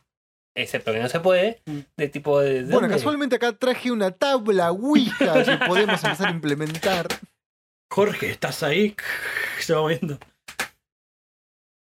excepto 0.55 0.93
que 0.93 1.01
no 1.01 1.09
se 1.09 1.20
puede, 1.20 1.61
Mm. 1.66 1.78
de 1.97 2.09
tipo 2.09 2.40
de... 2.40 2.65
¿de 2.65 2.73
Bueno, 2.73 2.89
casualmente 2.89 3.36
acá 3.36 3.53
traje 3.53 3.90
una 3.90 4.11
tabla 4.11 4.70
Ouija 4.73 5.44
que 5.44 5.66
podemos 5.66 6.03
empezar 6.03 6.28
a 6.28 6.31
implementar. 6.31 7.09
Jorge, 7.90 8.31
¿estás 8.31 8.62
ahí? 8.62 8.97
Se 9.61 9.74
va 9.74 9.82
moviendo. 9.82 10.19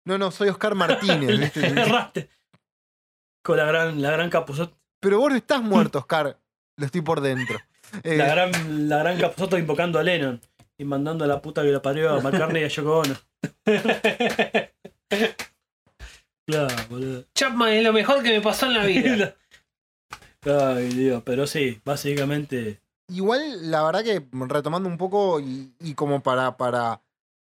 No, 0.05 0.19
no, 0.19 0.31
soy 0.31 0.49
Oscar 0.49 0.75
Martínez. 0.75 1.39
¿viste? 1.41 1.67
Erraste. 1.67 2.31
Con 3.43 3.57
la 3.57 3.65
gran, 3.65 4.01
la 4.01 4.11
gran 4.11 4.31
capuzota. 4.31 4.77
Pero 5.01 5.19
vos 5.19 5.31
no 5.31 5.37
estás 5.37 5.63
muerto, 5.63 5.99
Oscar. 6.01 6.39
Lo 6.77 6.87
estoy 6.87 7.01
por 7.01 7.21
dentro. 7.21 7.59
Eh, 8.05 8.17
La 8.17 8.29
gran, 8.29 8.89
la 8.89 8.99
gran 8.99 9.19
Capuzotto 9.19 9.59
invocando 9.59 9.99
a 9.99 10.03
Lennon 10.03 10.41
y 10.79 10.85
mandando 10.85 11.25
a 11.25 11.29
la 11.29 11.43
puta 11.43 11.63
que 11.63 11.73
la 11.73 11.83
parió 11.83 12.11
a 12.11 12.21
McCartney 12.21 12.63
y 12.63 12.65
a 12.65 12.69
Yoko 12.69 12.99
Ono. 13.01 13.17
Claro, 16.47 16.75
boludo. 16.89 17.25
Chapman 17.35 17.73
es 17.75 17.85
lo 17.85 17.93
mejor 17.93 18.23
que 18.23 18.31
me 18.31 18.41
pasó 18.41 18.67
en 18.67 18.75
la 18.75 18.85
vida. 18.85 19.37
Ay, 20.43 20.89
Dios, 20.89 21.23
pero 21.25 21.47
sí, 21.47 21.81
básicamente. 21.85 22.81
Igual, 23.09 23.71
la 23.71 23.85
verdad 23.85 24.03
que 24.03 24.27
retomando 24.33 24.89
un 24.89 24.99
poco 24.99 25.39
y, 25.41 25.73
y 25.79 25.95
como 25.95 26.23
para, 26.23 26.57
para 26.57 27.03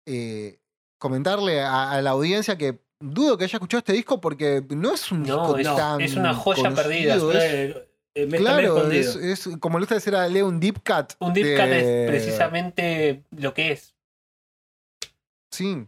eh, 0.05 0.59
comentarle 0.99 1.61
a, 1.61 1.91
a 1.93 2.01
la 2.01 2.11
audiencia 2.11 2.57
que 2.57 2.79
dudo 2.99 3.37
que 3.37 3.45
haya 3.45 3.57
escuchado 3.57 3.79
este 3.79 3.93
disco 3.93 4.19
porque 4.21 4.63
no 4.69 4.93
es 4.93 5.11
un 5.11 5.23
No, 5.23 5.53
disco 5.53 5.57
es- 5.57 5.75
tan 5.77 6.01
es 6.01 6.15
una 6.15 6.33
joya 6.35 6.63
conocido, 6.63 6.83
perdida, 6.83 7.15
es- 7.15 7.23
Eh, 7.35 7.87
eh, 8.15 8.27
claro, 8.37 8.91
es, 8.91 9.15
es- 9.15 9.49
como 9.59 9.77
le 9.79 9.83
gusta 9.83 9.95
decir 9.95 10.15
a 10.15 10.27
Leo, 10.27 10.47
un 10.47 10.59
deep 10.59 10.77
cut. 10.85 11.13
Un 11.19 11.33
deep 11.33 11.55
cut 11.57 11.67
es 11.67 12.09
precisamente 12.09 13.23
lo 13.31 13.53
que 13.53 13.71
es. 13.71 13.95
Sí. 15.51 15.87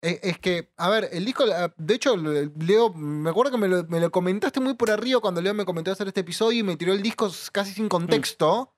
Es, 0.00 0.38
que, 0.38 0.70
a 0.76 0.88
ver, 0.90 1.08
el 1.10 1.24
disco, 1.24 1.44
de 1.76 1.94
hecho, 1.94 2.16
Leo, 2.16 2.92
me 2.94 3.30
acuerdo 3.30 3.50
que 3.50 3.58
me 3.58 3.66
lo, 3.66 3.82
me 3.88 3.98
lo 3.98 4.10
comentaste 4.12 4.60
muy 4.60 4.74
por 4.74 4.92
arriba 4.92 5.20
cuando 5.20 5.40
Leo 5.42 5.54
me 5.54 5.64
comentó 5.64 5.90
hacer 5.90 6.06
este 6.06 6.20
episodio 6.20 6.60
y 6.60 6.62
me 6.62 6.76
tiró 6.76 6.92
el 6.92 7.02
disco 7.02 7.28
casi 7.50 7.72
sin 7.72 7.88
contexto, 7.88 8.72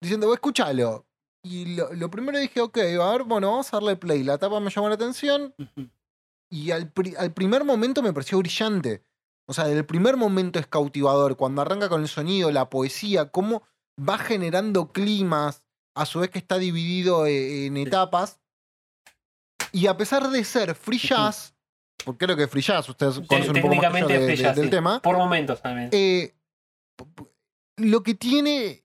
diciendo, 0.00 0.26
"Vos 0.28 0.36
escúchalo. 0.36 1.05
Y 1.48 1.76
lo, 1.76 1.92
lo 1.94 2.10
primero 2.10 2.38
dije, 2.38 2.60
ok, 2.60 2.76
a 2.78 3.10
ver, 3.12 3.22
bueno, 3.24 3.50
vamos 3.50 3.72
a 3.72 3.76
darle 3.76 3.96
play. 3.96 4.22
La 4.24 4.36
tapa 4.38 4.58
me 4.60 4.70
llamó 4.70 4.88
la 4.88 4.94
atención 4.96 5.54
y 6.50 6.70
al, 6.72 6.90
pri- 6.92 7.14
al 7.16 7.32
primer 7.32 7.62
momento 7.64 8.02
me 8.02 8.12
pareció 8.12 8.38
brillante. 8.38 9.02
O 9.48 9.52
sea, 9.54 9.64
del 9.66 9.84
primer 9.86 10.16
momento 10.16 10.58
es 10.58 10.66
cautivador. 10.66 11.36
Cuando 11.36 11.62
arranca 11.62 11.88
con 11.88 12.02
el 12.02 12.08
sonido, 12.08 12.50
la 12.50 12.68
poesía, 12.68 13.30
cómo 13.30 13.62
va 13.96 14.18
generando 14.18 14.92
climas, 14.92 15.62
a 15.94 16.04
su 16.04 16.18
vez 16.20 16.30
que 16.30 16.38
está 16.38 16.58
dividido 16.58 17.26
eh, 17.26 17.66
en 17.66 17.76
etapas. 17.76 18.40
Y 19.72 19.86
a 19.86 19.96
pesar 19.96 20.28
de 20.30 20.42
ser 20.44 20.74
free 20.74 20.98
jazz, 20.98 21.54
porque 22.04 22.24
creo 22.26 22.36
que 22.36 22.48
free 22.48 22.62
jazz, 22.62 22.88
ustedes 22.88 23.20
conocen 23.26 23.56
un 23.56 23.62
poco 23.62 23.76
más 23.76 24.08
de- 24.08 24.36
jazz, 24.36 24.56
del 24.56 24.64
sí. 24.66 24.70
tema, 24.70 25.00
Por 25.00 25.16
momentos 25.16 25.62
también. 25.62 25.90
eh, 25.92 26.34
lo 27.76 28.02
que 28.02 28.14
tiene 28.14 28.84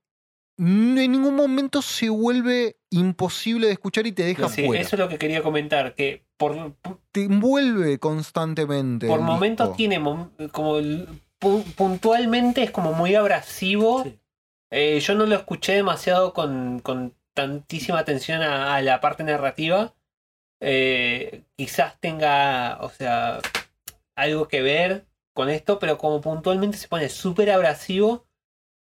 en 0.67 1.11
ningún 1.11 1.35
momento 1.35 1.81
se 1.81 2.09
vuelve 2.09 2.77
imposible 2.91 3.67
de 3.67 3.73
escuchar 3.73 4.05
y 4.05 4.11
te 4.11 4.23
deja 4.23 4.47
Sí, 4.49 4.65
fuera. 4.65 4.81
eso 4.81 4.95
es 4.95 4.99
lo 4.99 5.09
que 5.09 5.17
quería 5.17 5.41
comentar, 5.41 5.95
que 5.95 6.23
por, 6.37 6.75
Te 7.11 7.23
envuelve 7.23 7.97
constantemente. 7.99 9.07
por 9.07 9.21
momentos 9.21 9.67
disco. 9.67 9.77
tiene 9.77 9.99
como 10.51 10.77
puntualmente 11.75 12.63
es 12.63 12.71
como 12.71 12.93
muy 12.93 13.15
abrasivo. 13.15 14.03
Sí. 14.03 14.19
Eh, 14.69 14.99
yo 14.99 15.15
no 15.15 15.25
lo 15.25 15.35
escuché 15.35 15.73
demasiado 15.73 16.33
con, 16.33 16.79
con 16.79 17.13
tantísima 17.33 17.99
atención 17.99 18.41
a, 18.41 18.75
a 18.75 18.81
la 18.81 19.01
parte 19.01 19.23
narrativa. 19.23 19.93
Eh, 20.59 21.43
quizás 21.57 21.99
tenga, 21.99 22.77
o 22.81 22.89
sea, 22.89 23.39
algo 24.15 24.47
que 24.47 24.61
ver 24.61 25.05
con 25.33 25.49
esto, 25.49 25.79
pero 25.79 25.97
como 25.97 26.21
puntualmente 26.21 26.77
se 26.77 26.87
pone 26.87 27.09
súper 27.09 27.49
abrasivo, 27.51 28.27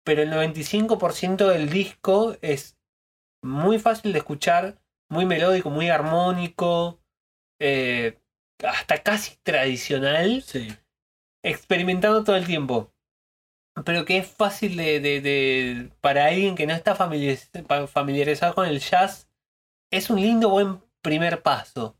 pero 0.06 0.22
el 0.22 0.30
95% 0.30 1.48
del 1.48 1.68
disco 1.68 2.36
es 2.40 2.78
muy 3.42 3.78
fácil 3.80 4.12
de 4.12 4.18
escuchar, 4.20 4.78
muy 5.10 5.24
melódico, 5.26 5.68
muy 5.68 5.88
armónico, 5.90 7.00
eh, 7.60 8.18
hasta 8.62 9.02
casi 9.02 9.36
tradicional 9.42 10.42
Sí. 10.42 10.68
experimentando 11.44 12.22
todo 12.24 12.36
el 12.36 12.46
tiempo. 12.46 12.92
Pero 13.84 14.04
que 14.06 14.18
es 14.18 14.26
fácil 14.26 14.76
de, 14.76 15.00
de- 15.00 15.20
de- 15.20 15.90
para 16.00 16.26
alguien 16.26 16.54
que 16.54 16.66
no 16.66 16.72
está 16.72 16.94
familiarizado 16.94 18.54
con 18.54 18.66
el 18.66 18.80
jazz, 18.80 19.28
es 19.92 20.08
un 20.08 20.20
lindo 20.20 20.48
buen 20.48 20.80
primer 21.02 21.42
paso. 21.42 21.96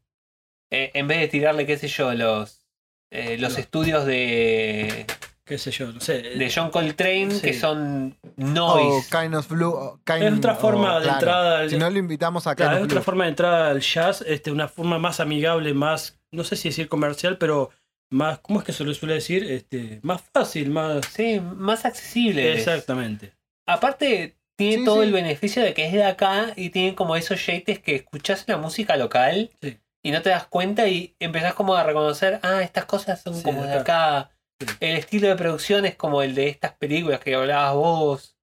Eh, 0.72 0.90
en 0.94 1.06
vez 1.06 1.18
de 1.20 1.28
tirarle, 1.28 1.66
qué 1.66 1.76
sé 1.76 1.88
yo, 1.88 2.12
los, 2.14 2.66
eh, 3.12 3.36
los 3.38 3.52
Los- 3.52 3.58
estudios 3.58 4.06
de, 4.06 5.06
Qué 5.46 5.58
sé 5.58 5.70
yo, 5.70 5.92
no 5.92 6.00
sé. 6.00 6.22
de 6.22 6.52
John 6.52 6.70
Coltrane, 6.70 7.30
Sí. 7.30 7.40
que 7.40 7.54
son 7.54 8.18
O 8.24 8.30
noise. 8.44 9.08
Kind 9.10 9.34
of 9.36 9.48
Blue. 9.48 9.70
o 9.70 10.00
Kind- 10.04 10.24
Es 10.24 10.38
otra 10.38 10.56
forma 10.56 10.96
o- 10.96 10.98
de 10.98 11.04
claro. 11.04 11.18
entrada 11.20 11.58
al- 11.60 11.70
Si 11.70 11.76
no 11.78 11.88
lo 11.88 11.98
invitamos 11.98 12.46
a 12.48 12.50
Kind 12.50 12.56
Claro, 12.56 12.72
of 12.72 12.78
es 12.80 12.84
otra 12.86 12.94
Blue. 12.96 13.04
forma 13.04 13.24
de 13.24 13.30
entrada 13.30 13.70
al 13.70 13.80
jazz, 13.80 14.22
este, 14.26 14.50
una 14.50 14.66
forma 14.66 14.98
más 14.98 15.20
amigable, 15.20 15.72
más, 15.72 16.18
no 16.32 16.42
sé 16.42 16.56
si 16.56 16.70
decir 16.70 16.88
comercial, 16.88 17.38
pero 17.38 17.70
más, 18.10 18.40
¿cómo 18.40 18.58
es 18.58 18.64
que 18.66 18.72
se 18.72 18.84
le 18.84 18.92
suele 18.94 19.14
decir? 19.14 19.44
Este, 19.50 20.00
más 20.02 20.20
fácil, 20.34 20.70
más... 20.70 21.06
Sí, 21.06 21.40
más 21.40 21.84
accesible. 21.84 22.52
Exactamente. 22.52 23.32
Aparte, 23.68 24.36
tiene 24.58 24.78
Sí, 24.78 24.84
todo 24.84 25.02
sí. 25.02 25.06
el 25.08 25.12
beneficio 25.12 25.62
de 25.62 25.74
que 25.74 25.86
es 25.86 25.92
de 25.92 26.04
acá 26.04 26.52
y 26.56 26.70
tiene 26.70 26.94
como 26.96 27.14
esos 27.16 27.44
yates 27.46 27.78
que 27.78 27.94
escuchás 27.96 28.44
la 28.48 28.56
música 28.56 28.96
local 28.96 29.50
Sí. 29.60 29.78
y 30.04 30.10
no 30.10 30.22
te 30.22 30.30
das 30.30 30.46
cuenta 30.46 30.88
y 30.88 31.14
empezás 31.20 31.54
como 31.54 31.74
a 31.76 31.82
reconocer, 31.84 32.40
ah, 32.42 32.62
estas 32.62 32.84
cosas 32.86 33.20
son 33.22 33.34
Sí, 33.34 33.42
como 33.42 33.62
de 33.62 33.68
de 33.68 33.74
acá. 33.74 34.30
El 34.80 34.96
estilo 34.96 35.28
de 35.28 35.36
producción 35.36 35.84
es 35.84 35.96
como 35.96 36.22
el 36.22 36.34
de 36.34 36.48
estas 36.48 36.72
películas 36.72 37.20
que 37.20 37.34
hablabas 37.34 37.74
vos. 37.74 38.36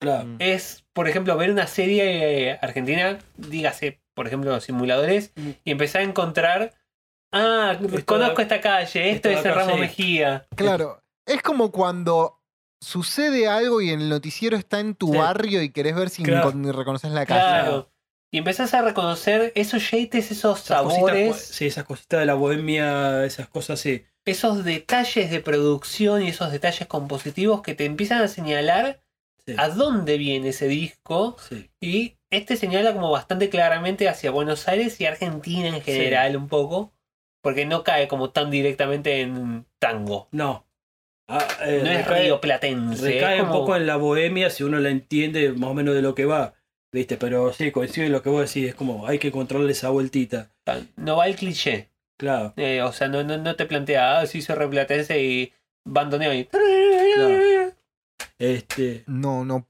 Claro. 0.00 0.24
Mm. 0.26 0.36
Es, 0.40 0.84
por 0.92 1.08
ejemplo, 1.08 1.36
ver 1.36 1.50
una 1.50 1.66
serie 1.66 2.50
eh, 2.50 2.58
argentina, 2.60 3.18
dígase, 3.36 4.00
por 4.14 4.26
ejemplo, 4.26 4.60
simuladores, 4.60 5.32
Mm. 5.36 5.50
y 5.64 5.70
empezar 5.70 6.02
a 6.02 6.04
encontrar, 6.04 6.74
ah, 7.32 7.78
Esto 7.80 8.04
conozco 8.04 8.42
esta 8.42 8.60
calle, 8.60 9.10
esto 9.10 9.28
esto 9.30 9.48
es 9.48 9.54
Ramos. 9.54 9.78
Mejía. 9.80 10.46
Claro. 10.56 11.02
Es 11.26 11.40
como 11.40 11.70
cuando 11.70 12.40
sucede 12.80 13.46
algo 13.48 13.80
y 13.80 13.90
en 13.90 14.00
el 14.00 14.08
noticiero 14.08 14.56
está 14.56 14.80
en 14.80 14.96
tu 14.96 15.12
Sí. 15.12 15.18
barrio 15.18 15.62
y 15.62 15.70
querés 15.70 15.94
ver 15.94 16.10
si 16.10 16.24
Claro. 16.24 16.50
reconoces 16.72 17.12
la 17.12 17.24
calle. 17.24 17.40
Claro. 17.40 17.88
Y 18.32 18.38
empezás 18.38 18.74
a 18.74 18.82
reconocer 18.82 19.52
esos 19.54 19.88
yates, 19.90 20.30
esos 20.32 20.56
Esas 20.58 20.66
sabores. 20.66 21.28
pues, 21.28 21.46
sí, 21.46 21.66
esas 21.66 21.84
cositas 21.84 22.18
de 22.20 22.26
la 22.26 22.34
bohemia, 22.34 23.24
esas 23.24 23.46
cosas 23.48 23.78
sí. 23.78 24.04
Esos 24.24 24.64
detalles 24.64 25.30
de 25.30 25.40
producción 25.40 26.22
y 26.22 26.28
esos 26.28 26.52
detalles 26.52 26.86
compositivos 26.86 27.62
que 27.62 27.74
te 27.74 27.84
empiezan 27.84 28.22
a 28.22 28.28
señalar 28.28 29.00
Sí, 29.44 29.54
a 29.58 29.68
dónde 29.68 30.18
viene 30.18 30.50
ese 30.50 30.68
disco. 30.68 31.36
sí. 31.48 31.68
Y 31.80 32.16
este 32.30 32.56
señala 32.56 32.92
como 32.94 33.10
bastante 33.10 33.48
claramente 33.48 34.08
hacia 34.08 34.30
Buenos 34.30 34.68
Aires 34.68 35.00
y 35.00 35.06
Argentina 35.06 35.66
en 35.68 35.82
general 35.82 36.36
un 36.36 36.48
poco. 36.48 36.92
Porque 37.42 37.66
no 37.66 37.82
cae 37.82 38.06
como 38.06 38.30
tan 38.30 38.52
directamente 38.52 39.20
en 39.20 39.66
tango. 39.80 40.28
No. 40.30 40.64
Ah, 41.26 41.44
eh, 41.64 41.80
No 41.82 41.90
es 41.90 42.06
recae- 42.06 42.22
río 42.22 42.40
platense. 42.40 43.02
Recae 43.04 43.42
un 43.42 43.48
poco 43.50 43.74
en 43.74 43.84
la 43.86 43.96
bohemia 43.96 44.48
si 44.48 44.62
uno 44.62 44.78
la 44.78 44.90
entiende 44.90 45.50
más 45.52 45.70
o 45.70 45.74
menos 45.74 45.96
de 45.96 46.02
lo 46.02 46.14
que 46.14 46.24
va. 46.24 46.54
¿Viste? 46.92 47.16
Pero 47.16 47.52
sí, 47.52 47.72
coincide 47.72 48.06
en 48.06 48.12
lo 48.12 48.22
que 48.22 48.28
vos 48.28 48.46
decís. 48.46 48.68
Es 48.68 48.74
como 48.76 49.08
hay 49.08 49.18
que 49.18 49.32
controlarle 49.32 49.72
esa 49.72 49.88
vueltita. 49.90 50.52
No 50.94 51.16
va 51.16 51.26
el 51.26 51.34
cliché. 51.34 51.90
Claro. 52.22 52.54
Eh, 52.56 52.80
o 52.82 52.92
sea, 52.92 53.08
no, 53.08 53.24
no, 53.24 53.36
no 53.36 53.56
te 53.56 53.66
plantea, 53.66 54.20
ah, 54.20 54.26
sí, 54.26 54.42
soy 54.42 54.54
re 54.54 54.68
platense 54.68 55.20
y 55.20 55.52
bandoneo 55.84 56.32
y... 56.32 56.48
Este. 58.38 59.02
No, 59.08 59.44
no, 59.44 59.66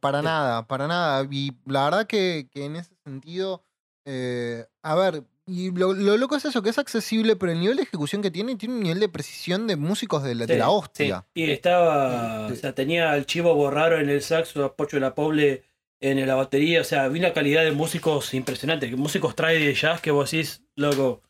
para 0.00 0.20
nada, 0.20 0.66
para 0.66 0.88
nada. 0.88 1.24
Y 1.30 1.52
la 1.66 1.84
verdad 1.84 2.08
que, 2.08 2.48
que 2.50 2.64
en 2.64 2.74
ese 2.74 2.96
sentido, 3.04 3.62
eh, 4.04 4.66
a 4.82 4.96
ver, 4.96 5.22
y 5.46 5.70
lo, 5.70 5.92
lo 5.92 6.16
loco 6.16 6.34
es 6.34 6.46
eso, 6.46 6.62
que 6.62 6.70
es 6.70 6.78
accesible, 6.78 7.36
pero 7.36 7.52
el 7.52 7.60
nivel 7.60 7.76
de 7.76 7.84
ejecución 7.84 8.22
que 8.22 8.32
tiene, 8.32 8.56
tiene 8.56 8.74
un 8.74 8.82
nivel 8.82 8.98
de 8.98 9.08
precisión 9.08 9.68
de 9.68 9.76
músicos 9.76 10.24
de 10.24 10.34
la, 10.34 10.46
de 10.46 10.54
Sí, 10.54 10.58
la 10.58 10.70
hostia. 10.70 11.26
Y 11.32 11.48
estaba. 11.48 12.48
Sí. 12.48 12.54
O 12.54 12.56
sea, 12.56 12.74
tenía 12.74 13.12
al 13.12 13.24
chivo 13.24 13.54
borraro 13.54 14.00
en 14.00 14.10
el 14.10 14.20
saxo, 14.20 14.64
a 14.64 14.74
Pocho 14.74 14.96
de 14.96 15.02
la 15.02 15.14
Poble 15.14 15.62
en 16.00 16.26
la 16.26 16.34
batería. 16.34 16.80
O 16.80 16.84
sea, 16.84 17.06
vi 17.06 17.20
una 17.20 17.32
calidad 17.32 17.62
de 17.62 17.70
músicos 17.70 18.34
impresionante. 18.34 18.90
Que 18.90 18.96
músicos 18.96 19.36
trae 19.36 19.60
de 19.60 19.74
jazz 19.74 20.00
que 20.00 20.10
vos 20.10 20.28
decís, 20.28 20.64
loco, 20.74 21.22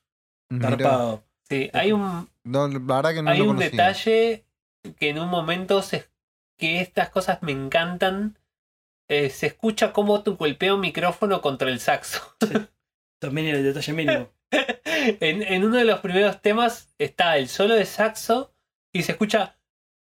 Mirá. 0.51 0.71
tarpado. 0.71 1.25
Sí, 1.49 1.71
hay 1.73 1.93
un, 1.93 2.29
No, 2.45 2.69
la 2.69 2.79
verdad 2.79 3.15
que 3.15 3.23
no 3.23 3.31
hay 3.31 3.39
lo 3.39 3.45
un 3.45 3.57
conocía. 3.57 3.71
detalle 3.71 4.45
que 4.99 5.09
en 5.09 5.19
un 5.19 5.29
momento 5.29 5.83
se, 5.83 6.09
que 6.59 6.81
estas 6.81 7.11
cosas 7.11 7.43
me 7.43 7.53
encantan. 7.53 8.39
Eh, 9.11 9.31
se 9.31 9.47
escucha 9.47 9.93
cómo 9.95 10.23
tu 10.23 10.37
golpea 10.37 10.75
un 10.75 10.81
micrófono 10.81 11.41
contra 11.41 11.71
el 11.71 11.81
saxo. 11.81 12.21
También 13.21 13.49
en 13.49 13.57
el 13.57 13.65
detalle 13.65 13.93
mínimo. 13.95 14.29
en, 14.85 15.43
en 15.43 15.65
uno 15.65 15.77
de 15.77 15.85
los 15.85 16.01
primeros 16.01 16.41
temas 16.43 16.95
está 16.99 17.37
el 17.39 17.49
solo 17.49 17.75
de 17.75 17.87
saxo 17.87 18.53
y 18.93 19.03
se 19.05 19.13
escucha 19.13 19.59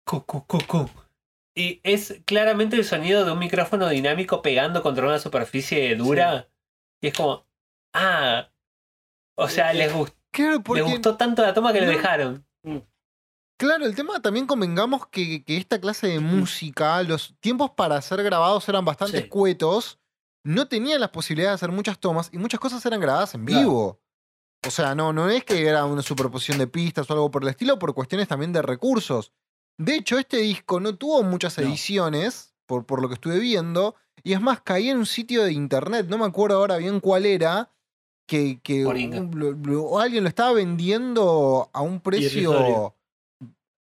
cu, 0.05 0.23
cu, 0.25 0.45
cu, 0.45 0.59
cu. 0.67 0.89
Y 1.55 1.79
es 1.83 2.21
claramente 2.25 2.75
el 2.75 2.85
sonido 2.85 3.25
de 3.25 3.31
un 3.31 3.39
micrófono 3.39 3.89
dinámico 3.89 4.41
pegando 4.41 4.81
contra 4.83 5.05
una 5.05 5.19
superficie 5.19 5.95
dura. 5.95 6.49
Y 7.01 7.07
es 7.07 7.13
como, 7.15 7.45
ah, 7.93 8.49
o 9.35 9.47
sea, 9.49 9.73
les, 9.73 9.93
gust- 9.93 10.15
Claro, 10.33 10.61
porque, 10.63 10.81
gustó 10.83 11.15
tanto 11.15 11.41
la 11.41 11.53
toma 11.53 11.71
que 11.71 11.81
No. 11.81 11.87
dejaron. 11.87 12.45
claro, 13.57 13.85
el 13.85 13.95
tema 13.95 14.21
también 14.21 14.45
convengamos 14.47 15.07
que, 15.07 15.43
que 15.45 15.57
esta 15.57 15.79
clase 15.79 16.07
de 16.07 16.19
música, 16.19 17.01
los 17.03 17.35
tiempos 17.39 17.71
para 17.71 18.01
ser 18.01 18.21
grabados 18.23 18.67
eran 18.67 18.83
bastante 18.83 19.17
Sí. 19.17 19.23
escuetos, 19.23 19.99
no 20.43 20.67
tenían 20.67 20.99
las 20.99 21.11
posibilidades 21.11 21.61
de 21.61 21.65
hacer 21.65 21.71
muchas 21.75 21.99
tomas 21.99 22.29
y 22.33 22.37
muchas 22.37 22.59
cosas 22.59 22.85
eran 22.85 22.99
grabadas 22.99 23.33
en 23.35 23.45
Claro. 23.45 23.61
vivo. 23.61 24.01
O 24.65 24.71
sea, 24.71 24.95
no, 24.95 25.13
no 25.13 25.29
es 25.29 25.43
que 25.45 25.65
era 25.67 25.85
una 25.85 26.01
superposición 26.01 26.57
de 26.57 26.67
pistas 26.67 27.09
o 27.09 27.13
algo 27.13 27.31
por 27.31 27.43
el 27.43 27.49
estilo, 27.49 27.77
por 27.79 27.93
cuestiones 27.93 28.27
también 28.27 28.51
de 28.53 28.61
recursos. 28.61 29.31
De 29.77 29.95
hecho, 29.95 30.17
este 30.17 30.37
disco 30.37 30.79
no 30.79 30.95
tuvo 30.95 31.21
muchas 31.23 31.57
No. 31.57 31.65
ediciones, 31.65 32.53
por, 32.65 32.85
por 32.85 33.01
lo 33.01 33.07
que 33.07 33.15
estuve 33.15 33.39
viendo, 33.39 33.95
y 34.23 34.33
es 34.33 34.41
más, 34.41 34.61
caí 34.61 34.89
en 34.89 34.97
un 34.99 35.05
sitio 35.05 35.43
de 35.43 35.51
internet, 35.53 36.07
no 36.09 36.17
me 36.17 36.25
acuerdo 36.25 36.57
ahora 36.57 36.77
bien 36.77 36.99
cuál 37.01 37.25
era, 37.25 37.72
que, 38.27 38.59
que 38.63 38.85
un- 38.85 39.55
lo- 39.63 39.99
alguien 39.99 40.23
lo 40.23 40.29
estaba 40.29 40.53
vendiendo 40.53 41.69
a 41.73 41.81
un 41.81 41.99
precio... 41.99 42.95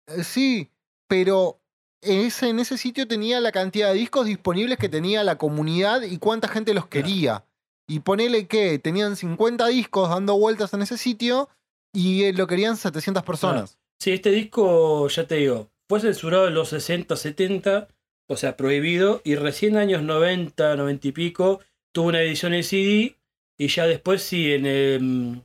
Eh, 0.08 0.24
Sí, 0.24 0.68
pero 1.08 1.60
ese, 2.02 2.48
en 2.48 2.58
ese 2.60 2.76
sitio 2.78 3.06
tenía 3.06 3.40
la 3.40 3.52
cantidad 3.52 3.88
de 3.92 3.94
discos 3.98 4.26
disponibles 4.26 4.78
que 4.78 4.88
tenía 4.88 5.22
la 5.22 5.38
comunidad 5.38 6.02
y 6.02 6.18
cuánta 6.18 6.48
gente 6.48 6.74
los 6.74 6.86
Claro. 6.86 7.06
quería. 7.06 7.44
Y 7.88 8.00
ponele 8.00 8.46
que 8.46 8.78
tenían 8.78 9.16
50 9.16 9.66
discos 9.68 10.08
dando 10.08 10.36
vueltas 10.38 10.72
en 10.74 10.82
ese 10.82 10.96
sitio 10.96 11.48
y 11.92 12.24
eh, 12.24 12.32
lo 12.32 12.46
querían 12.46 12.76
700 12.76 13.22
personas. 13.22 13.78
Sí, 14.00 14.12
este 14.12 14.30
disco, 14.30 15.08
ya 15.08 15.26
te 15.26 15.36
digo, 15.36 15.70
fue 15.88 16.00
censurado 16.00 16.48
en 16.48 16.54
los 16.54 16.68
60, 16.70 17.16
70, 17.16 17.88
o 18.28 18.36
sea, 18.36 18.56
prohibido, 18.56 19.20
y 19.24 19.34
recién 19.34 19.76
años 19.76 20.02
90, 20.02 20.76
90 20.76 21.08
y 21.08 21.12
pico, 21.12 21.60
tuvo 21.92 22.08
una 22.08 22.22
edición 22.22 22.54
en 22.54 22.62
CD, 22.64 23.16
y 23.60 23.68
ya 23.68 23.86
después 23.86 24.22
sí, 24.22 24.54
en 24.54 24.64
el, 24.64 25.42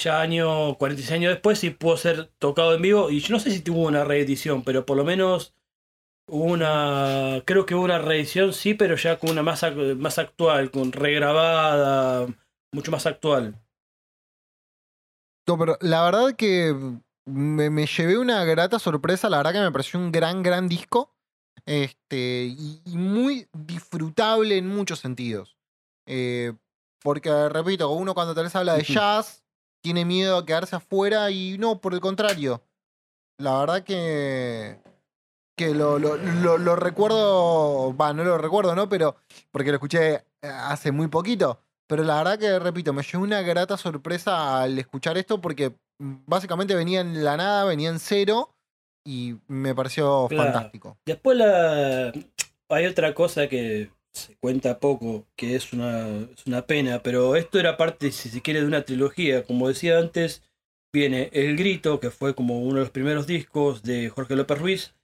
ya 0.00 0.20
año, 0.20 0.78
46 0.78 1.10
años 1.10 1.32
después, 1.32 1.58
sí 1.58 1.70
pudo 1.70 1.96
ser 1.96 2.30
tocado 2.38 2.72
en 2.72 2.82
vivo, 2.82 3.10
y 3.10 3.18
yo 3.18 3.34
no 3.34 3.40
sé 3.40 3.50
si 3.50 3.62
tuvo 3.62 3.88
una 3.88 4.04
reedición, 4.04 4.62
pero 4.62 4.86
por 4.86 4.96
lo 4.96 5.02
menos 5.02 5.52
hubo 6.28 6.44
una, 6.44 7.42
creo 7.44 7.66
que 7.66 7.74
hubo 7.74 7.82
una 7.82 7.98
reedición, 7.98 8.52
sí, 8.52 8.74
pero 8.74 8.94
ya 8.94 9.18
con 9.18 9.30
una 9.30 9.42
más, 9.42 9.64
más 9.96 10.20
actual, 10.20 10.70
con 10.70 10.92
regrabada, 10.92 12.28
mucho 12.72 12.92
más 12.92 13.06
actual. 13.06 13.60
No, 15.48 15.58
pero 15.58 15.76
la 15.80 16.04
verdad 16.04 16.36
que 16.36 16.72
me, 17.26 17.70
me 17.70 17.86
llevé 17.86 18.18
una 18.18 18.44
grata 18.44 18.78
sorpresa, 18.78 19.28
la 19.28 19.38
verdad 19.38 19.52
que 19.54 19.60
me 19.62 19.72
pareció 19.72 19.98
un 19.98 20.12
gran, 20.12 20.44
gran 20.44 20.68
disco. 20.68 21.12
Este, 21.66 22.54
y, 22.56 22.82
y 22.84 22.96
muy 22.96 23.48
disfrutable 23.52 24.58
en 24.58 24.68
muchos 24.68 25.00
sentidos. 25.00 25.56
Eh, 26.06 26.52
porque, 27.02 27.48
repito, 27.48 27.90
uno 27.90 28.14
cuando 28.14 28.34
tal 28.34 28.44
vez 28.44 28.54
habla 28.56 28.74
de 28.74 28.84
jazz, 28.94 29.42
tiene 29.82 30.04
miedo 30.04 30.36
a 30.38 30.46
quedarse 30.46 30.76
afuera 30.76 31.30
y 31.30 31.58
no, 31.58 31.80
por 31.80 31.94
el 31.94 32.00
contrario. 32.00 32.62
La 33.38 33.58
verdad 33.58 33.82
que, 33.82 34.78
que 35.56 35.74
lo, 35.74 35.98
lo- 35.98 36.16
lo- 36.16 36.58
lo 36.58 36.76
recuerdo, 36.76 37.96
va, 37.96 38.12
no 38.12 38.22
lo 38.24 38.38
recuerdo, 38.38 38.74
¿no? 38.74 38.88
Pero 38.88 39.16
porque 39.50 39.70
lo 39.70 39.76
escuché 39.76 40.14
eh, 40.14 40.22
hace 40.42 40.92
muy 40.92 41.08
poquito. 41.08 41.58
Pero 41.88 42.04
la 42.04 42.18
verdad 42.18 42.38
que, 42.38 42.58
repito, 42.58 42.92
me 42.92 43.02
llevó 43.02 43.24
una 43.24 43.42
grata 43.42 43.76
sorpresa 43.76 44.62
al 44.62 44.78
escuchar 44.78 45.18
esto 45.18 45.40
porque 45.40 45.70
mm, 45.98 46.14
básicamente 46.26 46.74
venía 46.74 47.00
en 47.00 47.24
la 47.24 47.36
nada, 47.36 47.64
venía 47.64 47.90
en 47.90 47.98
cero 47.98 48.54
y 49.04 49.36
me 49.48 49.74
pareció 49.74 50.28
Claro. 50.28 50.52
fantástico. 50.52 50.96
Después 51.04 51.36
la... 51.36 52.12
hay 52.68 52.86
otra 52.86 53.12
cosa 53.14 53.48
que 53.48 53.90
se 54.12 54.36
cuenta 54.36 54.78
poco, 54.78 55.26
que 55.36 55.56
es 55.56 55.72
una, 55.72 56.08
es 56.36 56.46
una 56.46 56.66
pena, 56.66 57.02
pero 57.02 57.36
esto 57.36 57.58
era 57.58 57.76
parte, 57.76 58.12
si 58.12 58.28
se 58.28 58.42
quiere, 58.42 58.60
de 58.60 58.66
una 58.66 58.84
trilogía. 58.84 59.44
Como 59.44 59.68
decía 59.68 59.98
antes, 59.98 60.42
viene 60.92 61.30
El 61.32 61.56
Grito, 61.56 62.00
que 62.00 62.10
fue 62.10 62.34
como 62.34 62.60
uno 62.60 62.74
de 62.74 62.80
los 62.80 62.90
primeros 62.90 63.26
discos 63.26 63.82
de 63.82 64.10
Jorge 64.10 64.36
López 64.36 64.58
Ruiz, 64.58 64.94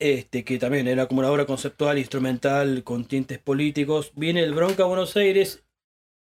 este, 0.00 0.44
que 0.44 0.58
también 0.58 0.88
era 0.88 1.06
como 1.06 1.20
una 1.20 1.30
obra 1.30 1.46
conceptual, 1.46 1.98
instrumental, 1.98 2.84
con 2.84 3.06
tintes 3.06 3.38
políticos. 3.38 4.12
Viene 4.16 4.42
el 4.42 4.54
Bronca 4.54 4.84
Buenos 4.84 5.16
Aires, 5.16 5.64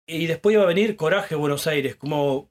y 0.07 0.27
después 0.27 0.55
iba 0.55 0.65
a 0.65 0.67
venir 0.67 0.97
Coraje 0.97 1.35
Buenos 1.35 1.67
Aires, 1.67 1.97
como 1.97 2.51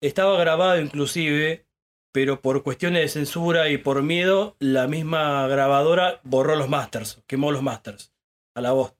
estaba 0.00 0.38
grabado 0.38 0.80
inclusive 0.80 1.66
pero 2.14 2.42
por 2.42 2.62
cuestiones 2.62 3.00
de 3.00 3.08
censura 3.08 3.70
y 3.70 3.78
por 3.78 4.02
miedo, 4.02 4.54
la 4.58 4.86
misma 4.86 5.48
grabadora 5.48 6.20
borró 6.24 6.56
los 6.56 6.68
masters, 6.68 7.22
quemó 7.26 7.50
los 7.50 7.62
masters 7.62 8.11
a 8.54 8.60
la 8.60 8.72
bosta. 8.72 8.98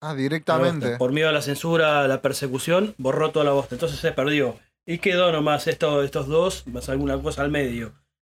Ah, 0.00 0.14
directamente. 0.14 0.86
bosta. 0.86 0.98
Por 0.98 1.12
miedo 1.12 1.28
a 1.28 1.32
la 1.32 1.42
censura, 1.42 2.02
a 2.04 2.08
la 2.08 2.22
persecución, 2.22 2.94
borró 2.98 3.32
toda 3.32 3.44
la 3.44 3.52
bosta. 3.52 3.74
Entonces 3.74 3.98
se 3.98 4.12
perdió. 4.12 4.58
Y 4.86 4.98
quedó 4.98 5.32
nomás 5.32 5.66
esto, 5.66 6.02
estos 6.02 6.28
dos, 6.28 6.66
más 6.66 6.88
alguna 6.88 7.20
cosa 7.20 7.42
al 7.42 7.50
medio. 7.50 7.94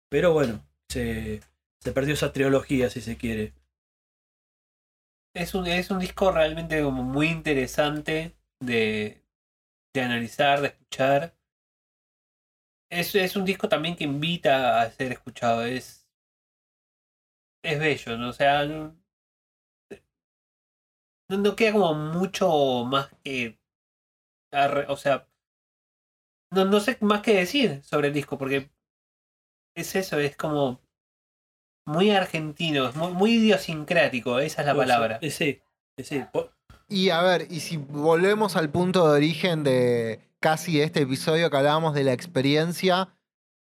Pero 0.09 0.33
bueno, 0.33 0.63
se, 0.89 1.41
se 1.79 1.91
perdió 1.91 2.13
esa 2.13 2.31
trilogía, 2.31 2.89
si 2.89 3.01
se 3.01 3.17
quiere. 3.17 3.53
Es 5.35 5.55
un, 5.55 5.65
es 5.65 5.89
un 5.89 5.99
disco 5.99 6.31
realmente 6.31 6.83
como 6.83 7.01
muy 7.01 7.27
interesante 7.27 8.35
de, 8.59 9.23
de 9.93 10.01
analizar, 10.01 10.61
de 10.61 10.67
escuchar. 10.67 11.35
Es, 12.91 13.15
es 13.15 13.35
un 13.35 13.45
disco 13.45 13.67
también 13.67 13.95
que 13.95 14.03
invita 14.03 14.79
a 14.79 14.91
ser 14.91 15.11
escuchado. 15.11 15.65
Es, 15.65 16.07
es 17.63 17.79
bello, 17.79 18.17
¿no? 18.17 18.29
O 18.29 18.33
sea, 18.33 18.63
no, 21.29 21.55
queda 21.55 21.73
como 21.73 21.93
mucho 21.93 22.83
más 22.85 23.09
que. 23.23 23.59
arre- 24.51 24.85
O 24.89 24.97
sea, 24.97 25.27
no, 26.51 26.65
no 26.65 26.79
sé 26.79 26.97
más 27.01 27.21
que 27.21 27.33
decir 27.35 27.81
sobre 27.83 28.09
el 28.09 28.13
disco, 28.13 28.37
porque 28.37 28.69
es 29.75 29.95
eso, 29.95 30.19
es 30.19 30.35
como 30.37 30.81
muy 31.85 32.11
argentino, 32.11 32.87
es 32.87 32.95
muy, 32.95 33.11
muy 33.11 33.31
idiosincrático, 33.33 34.39
esa 34.39 34.61
es 34.61 34.67
la 34.67 34.75
palabra. 34.75 35.19
Sí, 35.21 35.61
sí. 35.97 36.23
Y 36.87 37.09
a 37.09 37.21
ver, 37.21 37.47
y 37.49 37.59
si 37.59 37.77
volvemos 37.77 38.55
al 38.55 38.69
punto 38.69 39.07
de 39.09 39.17
origen 39.17 39.63
de 39.63 40.21
casi 40.39 40.81
este 40.81 41.01
episodio 41.01 41.49
que 41.49 41.57
hablábamos 41.57 41.93
de 41.93 42.03
la 42.03 42.13
experiencia, 42.13 43.15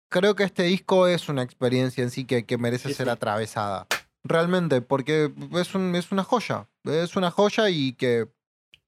creo 0.10 0.36
que 0.36 0.44
este 0.44 0.64
disco 0.64 1.08
es 1.08 1.28
una 1.30 1.44
experiencia 1.44 2.04
en 2.04 2.12
sí 2.12 2.26
que, 2.26 2.46
que 2.46 2.58
merece 2.58 2.90
Sí, 2.90 2.96
ser 2.96 3.08
sí. 3.08 3.12
atravesada. 3.12 3.88
Realmente, 4.24 4.82
porque 4.82 5.34
es, 5.54 5.76
un, 5.76 5.96
es 5.96 6.12
una 6.12 6.24
joya. 6.24 6.68
Es 6.84 7.16
una 7.16 7.32
joya 7.32 7.70
y 7.70 7.94
que. 7.94 8.28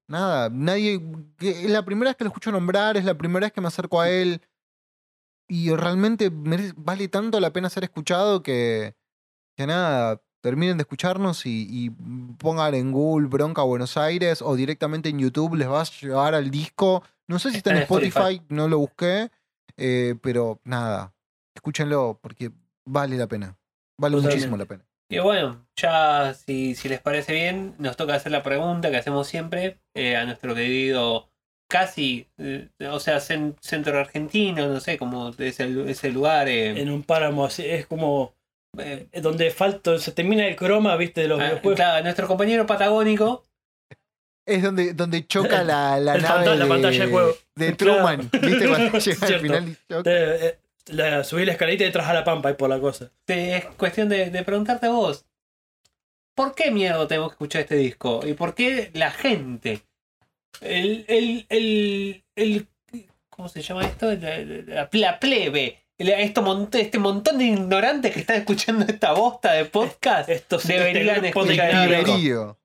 Nada, 0.07 0.49
nadie. 0.49 1.01
es 1.39 1.69
la 1.69 1.85
primera 1.85 2.09
vez 2.09 2.17
que 2.17 2.25
lo 2.25 2.29
escucho 2.29 2.51
nombrar, 2.51 2.97
es 2.97 3.05
la 3.05 3.17
primera 3.17 3.45
vez 3.45 3.53
que 3.53 3.61
me 3.61 3.67
acerco 3.67 4.01
a 4.01 4.09
él. 4.09 4.41
Y 5.47 5.69
realmente 5.75 6.31
merece- 6.31 6.73
vale 6.77 7.07
tanto 7.07 7.39
la 7.39 7.53
pena 7.53 7.69
ser 7.69 7.83
escuchado 7.83 8.43
que. 8.43 8.95
Que 9.57 9.67
nada, 9.67 10.21
terminen 10.41 10.77
de 10.77 10.81
escucharnos 10.83 11.45
y, 11.45 11.67
y 11.69 11.89
pongan 12.37 12.73
en 12.73 12.91
Google 12.91 13.27
Bronca 13.27 13.61
Buenos 13.63 13.95
Aires 13.97 14.41
o 14.41 14.55
directamente 14.55 15.09
en 15.09 15.19
YouTube 15.19 15.55
les 15.55 15.67
va 15.69 15.81
a 15.81 15.85
llevar 15.85 16.33
al 16.35 16.49
disco. 16.49 17.03
No 17.27 17.37
sé 17.37 17.51
si 17.51 17.57
está, 17.57 17.71
en 17.71 17.77
Spotify, 17.83 18.41
no 18.49 18.67
lo 18.67 18.79
busqué, 18.79 19.29
eh, 19.77 20.15
pero 20.21 20.59
nada, 20.63 21.13
escúchenlo 21.53 22.17
porque 22.21 22.51
vale 22.85 23.17
la 23.17 23.27
pena. 23.27 23.57
Vale 23.97 24.15
Totalmente. 24.15 24.35
muchísimo 24.35 24.57
la 24.57 24.65
pena. 24.65 24.85
Y 25.11 25.19
bueno, 25.19 25.65
ya 25.75 26.33
si, 26.33 26.73
si 26.75 26.87
les 26.89 26.99
parece 27.01 27.33
bien, 27.33 27.75
nos 27.79 27.97
toca 27.97 28.15
hacer 28.15 28.31
la 28.31 28.43
pregunta 28.43 28.89
que 28.89 28.97
hacemos 28.97 29.27
siempre 29.27 29.77
eh, 29.95 30.15
a 30.15 30.25
nuestro 30.25 30.55
querido 30.55 31.27
casi, 31.69 32.27
eh, 32.37 32.67
o 32.89 32.99
sea, 32.99 33.17
cen- 33.17 33.55
centro 33.61 33.97
argentino, 33.99 34.67
no 34.67 34.79
sé 34.79 34.97
cómo 34.97 35.31
es 35.37 35.59
el, 35.59 35.89
ese 35.89 36.11
lugar. 36.11 36.47
eh, 36.47 36.81
En 36.81 36.89
un 36.91 37.03
páramo 37.03 37.45
así, 37.45 37.65
es 37.65 37.85
como 37.87 38.33
donde 39.21 39.51
falta, 39.51 39.97
se 39.99 40.13
termina 40.13 40.47
el 40.47 40.55
croma, 40.55 40.95
viste, 40.95 41.21
de 41.21 41.27
los 41.27 41.39
ah, 41.41 41.43
videojuegos. 41.45 41.75
claro, 41.75 42.03
nuestro 42.03 42.27
compañero 42.27 42.65
patagónico. 42.65 43.43
Es 44.47 44.63
donde, 44.63 44.93
donde 44.93 45.27
choca 45.27 45.61
la, 45.63 45.99
pantalla 46.67 47.05
de 47.05 47.11
juego. 47.11 47.33
de 47.55 47.75
Claro. 47.75 47.95
Truman. 47.95 48.29
¿Viste? 48.41 48.67
Cuando 48.67 48.97
llega 48.99 49.27
al 49.27 49.39
final 49.39 49.67
y 49.69 49.77
choca. 49.89 50.11
La, 50.87 51.23
subí 51.23 51.45
la 51.45 51.51
escalerita 51.53 51.83
y 51.83 51.87
detrás 51.87 52.07
a 52.07 52.13
la 52.13 52.23
pampa 52.23 52.51
y 52.51 52.55
por 52.55 52.69
la 52.69 52.79
cosa. 52.79 53.11
Es 53.27 53.65
cuestión 53.77 54.09
de, 54.09 54.29
de 54.29 54.43
preguntarte 54.43 54.87
a 54.87 54.91
vos. 54.91 55.25
¿Por 56.35 56.55
qué 56.55 56.71
mierda 56.71 57.07
tenemos 57.07 57.29
que 57.29 57.33
escuchar 57.35 57.61
este 57.61 57.75
disco? 57.75 58.21
¿Y 58.25 58.33
por 58.33 58.55
qué 58.55 58.89
la 58.93 59.11
gente? 59.11 59.81
El, 60.61 61.05
el, 61.07 61.45
el, 61.49 62.23
el 62.35 62.67
¿cómo 63.29 63.47
se 63.49 63.61
llama 63.61 63.85
esto? 63.85 64.11
La, 64.13 64.39
la- 64.39 64.89
la 64.91 65.19
plebe. 65.19 65.77
Esto 65.97 66.67
este 66.73 66.97
montón 66.97 67.37
de 67.37 67.43
ignorantes 67.45 68.11
que 68.13 68.21
están 68.21 68.37
escuchando 68.37 68.85
esta 68.85 69.11
bosta 69.13 69.51
de 69.53 69.65
podcast 69.65 70.29
Estos 70.29 70.65
deberían 70.65 71.17
este 71.17 71.29
grupo 71.31 71.45
de 71.45 71.53
escuchar 71.53 71.69
el 71.69 71.75
ignorantes. 71.83 71.97
disco. 72.05 72.17
Piberío. 72.17 72.57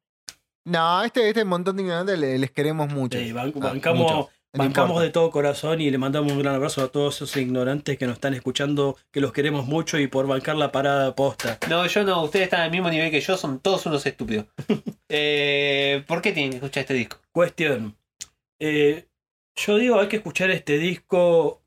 No, 0.65 1.05
este, 1.05 1.29
este 1.29 1.45
montón 1.45 1.77
de 1.77 1.83
ignorantes 1.83 2.19
le- 2.19 2.39
les 2.39 2.51
queremos 2.51 2.91
mucho. 2.91 3.19
Sí, 3.19 3.31
Ah, 3.37 3.51
bancamos, 3.55 3.99
muchos. 3.99 4.27
Bancamos 4.57 5.03
de 5.03 5.11
todo 5.11 5.31
corazón 5.31 5.81
y 5.81 5.91
le 5.91 5.99
mandamos 5.99 6.33
un 6.33 6.39
gran 6.39 6.55
abrazo 6.55 6.83
a 6.83 6.89
todos 6.89 7.17
esos 7.17 7.37
ignorantes 7.37 7.99
que 7.99 8.07
nos 8.07 8.15
están 8.15 8.35
escuchando, 8.35 8.97
que 9.11 9.21
los 9.21 9.33
queremos 9.33 9.67
mucho 9.67 9.99
y 9.99 10.07
por 10.07 10.27
bancar 10.27 10.57
la 10.57 10.73
parada 10.73 11.15
posta. 11.15 11.59
No, 11.69 11.87
yo 11.87 12.05
no, 12.05 12.25
ustedes 12.25 12.45
están 12.45 12.63
al 12.63 12.71
mismo 12.71 12.91
nivel 12.91 13.11
que 13.11 13.21
yo, 13.21 13.37
son 13.37 13.61
todos 13.61 13.87
unos 13.87 14.05
estúpidos. 14.07 14.47
Eh, 15.09 16.03
¿Por 16.09 16.21
qué 16.21 16.33
tienen 16.33 16.51
que 16.51 16.57
escuchar 16.57 16.81
este 16.81 16.95
disco? 16.95 17.19
Cuestión. 17.31 17.97
Eh, 18.59 19.07
yo 19.55 19.79
digo, 19.79 20.01
hay 20.01 20.09
que 20.09 20.17
escuchar 20.17 20.51
este 20.51 20.79
disco, 20.79 21.63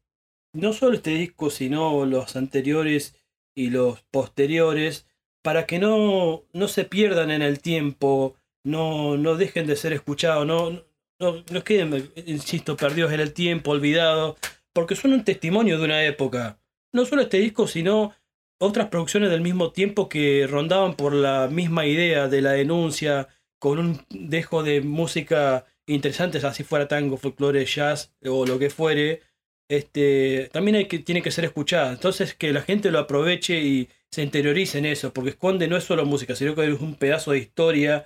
no 0.52 0.74
solo 0.74 0.96
este 0.96 1.12
disco, 1.12 1.50
sino 1.50 2.06
los 2.06 2.36
anteriores 2.36 3.16
y 3.56 3.70
los 3.70 4.02
posteriores, 4.12 5.08
para 5.42 5.66
que 5.66 5.80
no, 5.80 6.44
no 6.52 6.68
se 6.68 6.84
pierdan 6.84 7.32
en 7.32 7.42
el 7.42 7.62
tiempo, 7.62 8.36
no, 8.64 9.16
no 9.16 9.36
dejen 9.36 9.68
de 9.68 9.78
ser 9.78 9.94
escuchados, 9.94 10.46
no, 10.46 10.84
no, 11.20 11.44
no 11.52 11.64
queden, 11.64 12.12
insisto, 12.26 12.78
perdidos 12.78 13.12
en 13.12 13.20
el 13.20 13.34
tiempo, 13.34 13.72
olvidados, 13.72 14.38
porque 14.74 14.96
son 14.96 15.14
un 15.14 15.24
testimonio 15.24 15.78
de 15.78 15.86
una 15.86 16.04
época. 16.04 16.60
No 16.94 17.06
solo 17.06 17.24
este 17.24 17.38
disco, 17.38 17.68
sino 17.68 18.14
otras 18.60 18.88
producciones 18.90 19.30
del 19.30 19.42
mismo 19.42 19.72
tiempo 19.72 20.10
que 20.10 20.48
rondaban 20.50 20.96
por 20.96 21.14
la 21.14 21.48
misma 21.48 21.86
idea 21.86 22.28
de 22.28 22.42
la 22.42 22.52
denuncia, 22.52 23.28
con 23.60 23.80
un 23.80 24.06
dejo 24.10 24.64
de 24.64 24.82
música 24.82 25.66
interesante, 25.86 26.38
así 26.40 26.64
fuera 26.64 26.88
tango, 26.88 27.18
folclore, 27.18 27.66
jazz 27.66 28.14
o 28.26 28.46
lo 28.46 28.60
que 28.60 28.70
fuere, 28.70 29.22
este, 29.70 30.50
también 30.52 30.76
hay 30.76 30.88
que, 30.88 31.00
tiene 31.00 31.22
que 31.22 31.32
ser 31.32 31.46
escuchada. 31.46 31.92
Entonces 31.92 32.34
que 32.34 32.54
la 32.54 32.62
gente 32.62 32.92
lo 32.92 33.00
aproveche 33.00 33.62
y 33.62 33.90
se 34.12 34.24
interiorice 34.24 34.80
en 34.80 34.86
eso, 34.86 35.14
porque 35.14 35.32
esconde 35.32 35.68
no 35.68 35.78
es 35.78 35.84
solo 35.84 36.06
música, 36.06 36.36
sino 36.36 36.56
que 36.56 36.66
es 36.68 36.80
un 36.80 36.96
pedazo 36.96 37.32
de 37.32 37.40
historia 37.40 38.06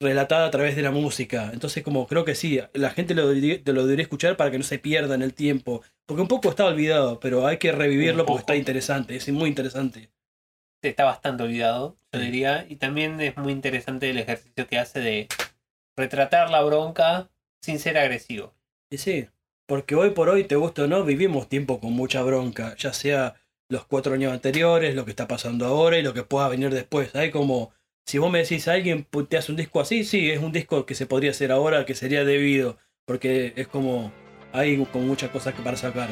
relatada 0.00 0.46
a 0.46 0.50
través 0.50 0.76
de 0.76 0.82
la 0.82 0.90
música. 0.90 1.50
Entonces 1.52 1.82
como 1.82 2.06
creo 2.06 2.24
que 2.24 2.34
sí, 2.34 2.60
la 2.74 2.90
gente 2.90 3.14
lo, 3.14 3.28
debería- 3.28 3.60
lo 3.64 3.84
debería 3.84 4.02
escuchar 4.02 4.36
para 4.36 4.50
que 4.50 4.58
no 4.58 4.64
se 4.64 4.78
pierda 4.78 5.14
en 5.14 5.22
el 5.22 5.34
tiempo, 5.34 5.82
porque 6.06 6.22
un 6.22 6.28
poco 6.28 6.50
está 6.50 6.66
olvidado, 6.66 7.20
pero 7.20 7.46
hay 7.46 7.58
que 7.58 7.72
revivirlo 7.72 8.26
porque 8.26 8.40
está 8.40 8.56
interesante, 8.56 9.16
es 9.16 9.28
muy 9.30 9.48
interesante. 9.48 10.10
Está 10.82 11.04
bastante 11.04 11.44
olvidado, 11.44 11.96
yo 12.12 12.18
Sí. 12.20 12.26
diría. 12.26 12.66
Y 12.68 12.76
también 12.76 13.18
es 13.20 13.36
muy 13.38 13.52
interesante 13.52 14.10
el 14.10 14.18
ejercicio 14.18 14.66
que 14.66 14.78
hace 14.78 15.00
de 15.00 15.28
retratar 15.96 16.50
la 16.50 16.62
bronca 16.62 17.30
sin 17.62 17.78
ser 17.78 17.96
agresivo. 17.96 18.54
Y 18.90 18.98
sí, 18.98 19.28
porque 19.66 19.94
hoy 19.94 20.10
por 20.10 20.28
hoy, 20.28 20.44
te 20.44 20.56
gusta 20.56 20.82
o 20.82 20.86
no, 20.86 21.04
vivimos 21.04 21.48
tiempo 21.48 21.80
con 21.80 21.92
mucha 21.94 22.22
bronca, 22.22 22.74
ya 22.76 22.92
sea 22.92 23.34
los 23.70 23.86
cuatro 23.86 24.12
años 24.12 24.32
anteriores, 24.32 24.94
lo 24.94 25.04
que 25.06 25.10
está 25.12 25.26
pasando 25.26 25.64
ahora 25.64 25.98
y 25.98 26.02
lo 26.02 26.12
que 26.12 26.22
pueda 26.22 26.48
venir 26.48 26.68
después. 26.70 27.14
Hay 27.14 27.30
como, 27.30 27.72
si 28.04 28.18
vos 28.18 28.30
me 28.30 28.38
decís, 28.40 28.68
¿alguien 28.68 29.06
pu- 29.10 29.28
te 29.28 29.36
hace 29.36 29.52
un 29.52 29.56
disco 29.56 29.80
así? 29.80 30.04
Sí, 30.04 30.30
es 30.30 30.40
un 30.40 30.52
disco 30.52 30.86
que 30.86 30.94
se 30.94 31.06
podría 31.06 31.30
hacer 31.30 31.52
ahora, 31.52 31.84
que 31.86 31.94
sería 31.94 32.24
debido, 32.24 32.78
porque 33.04 33.52
es 33.56 33.68
como, 33.68 34.12
hay 34.52 34.84
con 34.86 35.06
muchas 35.06 35.30
cosas 35.30 35.54
que 35.54 35.62
para 35.62 35.76
sacar. 35.76 36.08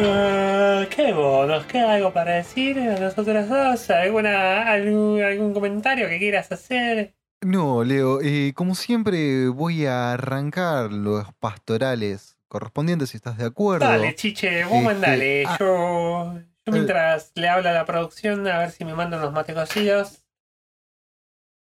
Ah, 0.00 0.86
¿Qué 0.90 1.12
vos? 1.12 1.46
¿Nos 1.48 1.66
queda 1.66 1.94
algo 1.94 2.12
para 2.12 2.34
decir 2.36 2.78
a 2.78 2.98
nosotros 3.00 3.48
dos? 3.48 3.90
¿Alguna, 3.90 4.70
algún, 4.70 5.20
algún 5.22 5.52
comentario 5.52 6.08
que 6.08 6.18
quieras 6.18 6.50
hacer? 6.52 7.14
No, 7.40 7.84
Leo, 7.84 8.20
eh, 8.20 8.52
como 8.54 8.74
siempre 8.74 9.48
voy 9.48 9.86
a 9.86 10.12
arrancar 10.12 10.92
los 10.92 11.32
pastorales 11.34 12.37
correspondientes, 12.48 13.10
si 13.10 13.16
estás 13.18 13.38
de 13.38 13.46
acuerdo. 13.46 13.86
Dale, 13.86 14.14
chiche, 14.14 14.64
vos 14.64 14.72
Este, 14.74 14.84
mandale. 14.84 15.44
ah, 15.46 15.56
yo, 15.60 16.34
yo 16.66 16.72
mientras 16.72 17.32
le 17.34 17.48
hablo 17.48 17.68
a 17.68 17.72
la 17.72 17.84
producción 17.84 18.46
a 18.48 18.58
ver 18.58 18.70
si 18.70 18.84
me 18.84 18.94
mandan 18.94 19.20
los 19.20 19.32
mate 19.32 19.54
cocidos. 19.54 20.22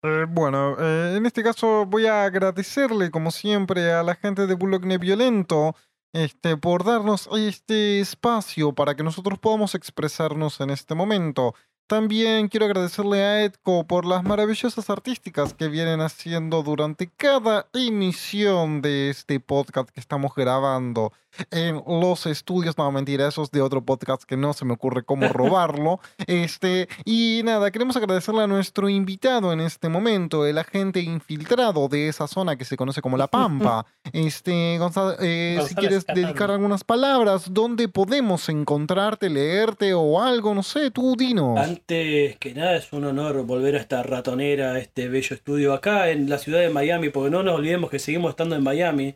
Eh, 0.04 0.26
bueno, 0.28 0.76
eh, 0.78 1.16
en 1.16 1.26
este 1.26 1.42
caso 1.42 1.84
voy 1.86 2.06
a 2.06 2.24
agradecerle, 2.24 3.10
como 3.10 3.30
siempre, 3.30 3.92
a 3.92 4.02
la 4.02 4.14
gente 4.14 4.46
de 4.46 4.54
Bulogne 4.54 4.96
Violento 4.98 5.74
este, 6.12 6.56
por 6.56 6.84
darnos 6.84 7.28
este 7.32 8.00
espacio 8.00 8.74
para 8.74 8.94
que 8.94 9.02
nosotros 9.02 9.38
podamos 9.38 9.74
expresarnos 9.74 10.60
en 10.60 10.70
este 10.70 10.94
momento. 10.94 11.54
También 11.88 12.48
quiero 12.48 12.66
agradecerle 12.66 13.24
a 13.24 13.44
Edco 13.44 13.86
por 13.86 14.04
las 14.04 14.22
maravillosas 14.22 14.90
artísticas 14.90 15.54
que 15.54 15.68
vienen 15.68 16.02
haciendo 16.02 16.62
durante 16.62 17.08
cada 17.08 17.66
emisión 17.72 18.82
de 18.82 19.08
este 19.08 19.40
podcast 19.40 19.88
que 19.88 19.98
estamos 19.98 20.34
grabando 20.36 21.14
en 21.50 21.82
los 21.86 22.26
estudios. 22.26 22.76
No, 22.78 22.90
mentira, 22.90 23.28
eso 23.28 23.42
es 23.42 23.50
de 23.50 23.62
otro 23.62 23.84
podcast 23.84 24.22
que 24.24 24.36
no 24.36 24.52
se 24.52 24.64
me 24.64 24.74
ocurre 24.74 25.02
cómo 25.02 25.28
robarlo. 25.32 26.00
Este, 26.26 26.88
y 27.04 27.42
nada, 27.44 27.70
queremos 27.70 27.96
agradecerle 27.96 28.42
a 28.42 28.46
nuestro 28.46 28.88
invitado 28.88 29.52
en 29.52 29.60
este 29.60 29.88
momento, 29.88 30.46
el 30.46 30.58
agente 30.58 31.00
infiltrado 31.00 31.88
de 31.88 32.08
esa 32.08 32.26
zona 32.26 32.56
que 32.56 32.64
se 32.64 32.76
conoce 32.76 33.00
como 33.00 33.16
La 33.16 33.28
Pampa. 33.28 33.86
Este, 34.12 34.78
Gonzalo, 34.78 35.16
eh, 35.20 35.60
si 35.68 35.74
quieres 35.74 36.06
dedicar 36.06 36.50
algunas 36.50 36.82
palabras, 36.82 37.52
¿dónde 37.52 37.88
podemos 37.88 38.48
encontrarte, 38.48 39.28
leerte 39.28 39.92
o 39.92 40.20
algo? 40.20 40.54
No 40.54 40.62
sé, 40.62 40.90
tú 40.90 41.14
dinos. 41.14 41.58
Antes 41.58 42.36
que 42.38 42.54
nada 42.54 42.76
es 42.76 42.90
un 42.92 43.04
honor 43.04 43.44
volver 43.44 43.76
a 43.76 43.78
esta 43.78 44.02
ratonera, 44.02 44.72
a 44.72 44.78
este 44.78 45.08
bello 45.08 45.34
estudio 45.34 45.74
acá 45.74 46.10
en 46.10 46.28
la 46.30 46.38
ciudad 46.38 46.60
de 46.60 46.70
Miami, 46.70 47.10
porque 47.10 47.30
no 47.30 47.42
nos 47.42 47.56
olvidemos 47.56 47.90
que 47.90 47.98
seguimos 47.98 48.30
estando 48.30 48.56
en 48.56 48.62
Miami, 48.62 49.14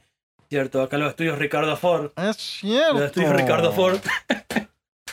¿cierto? 0.52 0.82
Acá 0.82 0.96
en 0.96 1.02
los 1.04 1.10
estudios 1.12 1.38
Ricardo 1.38 1.74
Ford. 1.78 2.10
Es 2.14 2.36
cierto. 2.36 2.92
Los 2.92 3.02
estudios 3.04 3.34
Ricardo 3.34 3.72
Ford. 3.72 3.98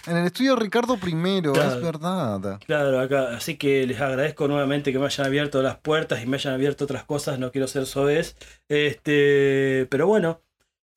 En 0.05 0.17
el 0.17 0.25
estudio 0.25 0.57
Ricardo 0.57 0.95
I, 0.95 1.41
Claro. 1.53 1.61
es 1.77 1.81
verdad. 1.81 2.59
Claro, 2.65 2.99
acá. 2.99 3.29
Así 3.37 3.55
que 3.55 3.87
les 3.87 4.01
agradezco 4.01 4.49
nuevamente 4.49 4.91
que 4.91 4.99
me 4.99 5.05
hayan 5.05 5.27
abierto 5.27 5.61
las 5.63 5.77
puertas 5.77 6.21
y 6.21 6.25
me 6.25 6.35
hayan 6.35 6.53
abierto 6.55 6.83
otras 6.83 7.05
cosas. 7.05 7.39
No 7.39 7.53
quiero 7.53 7.67
ser 7.69 7.85
soez. 7.85 8.35
Este, 8.67 9.87
pero 9.89 10.07
bueno, 10.07 10.41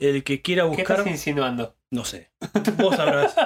el 0.01 0.25
que 0.25 0.43
quiera 0.43 0.65
¿Qué 0.65 0.69
buscar, 0.71 0.99
estás 0.99 1.07
insinuando? 1.13 1.77
no 1.93 2.05
sé. 2.05 2.33
Vos 2.79 2.97
sabrás. 2.97 3.37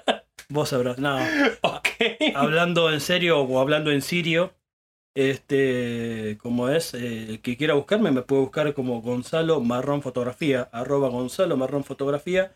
Vos 0.48 0.70
sabrás. 0.70 0.96
No, 0.98 1.18
Ok. 1.60 1.88
hablando 2.34 2.90
en 2.90 3.00
serio 3.02 3.40
o 3.42 3.60
hablando 3.60 3.90
en 3.90 4.00
sirio, 4.00 4.54
este, 5.16 6.38
como 6.42 6.68
es, 6.68 6.94
eh, 6.94 7.30
el 7.30 7.40
que 7.40 7.56
quiera 7.56 7.74
buscarme 7.74 8.10
me 8.12 8.22
puede 8.22 8.42
buscar 8.42 8.74
como 8.74 9.00
Gonzalo 9.00 9.60
Marrón 9.60 10.02
Fotografía, 10.02 10.68
arroba 10.72 11.08
Gonzalo 11.08 11.56
Marrón 11.56 11.84
Fotografía. 11.84 12.54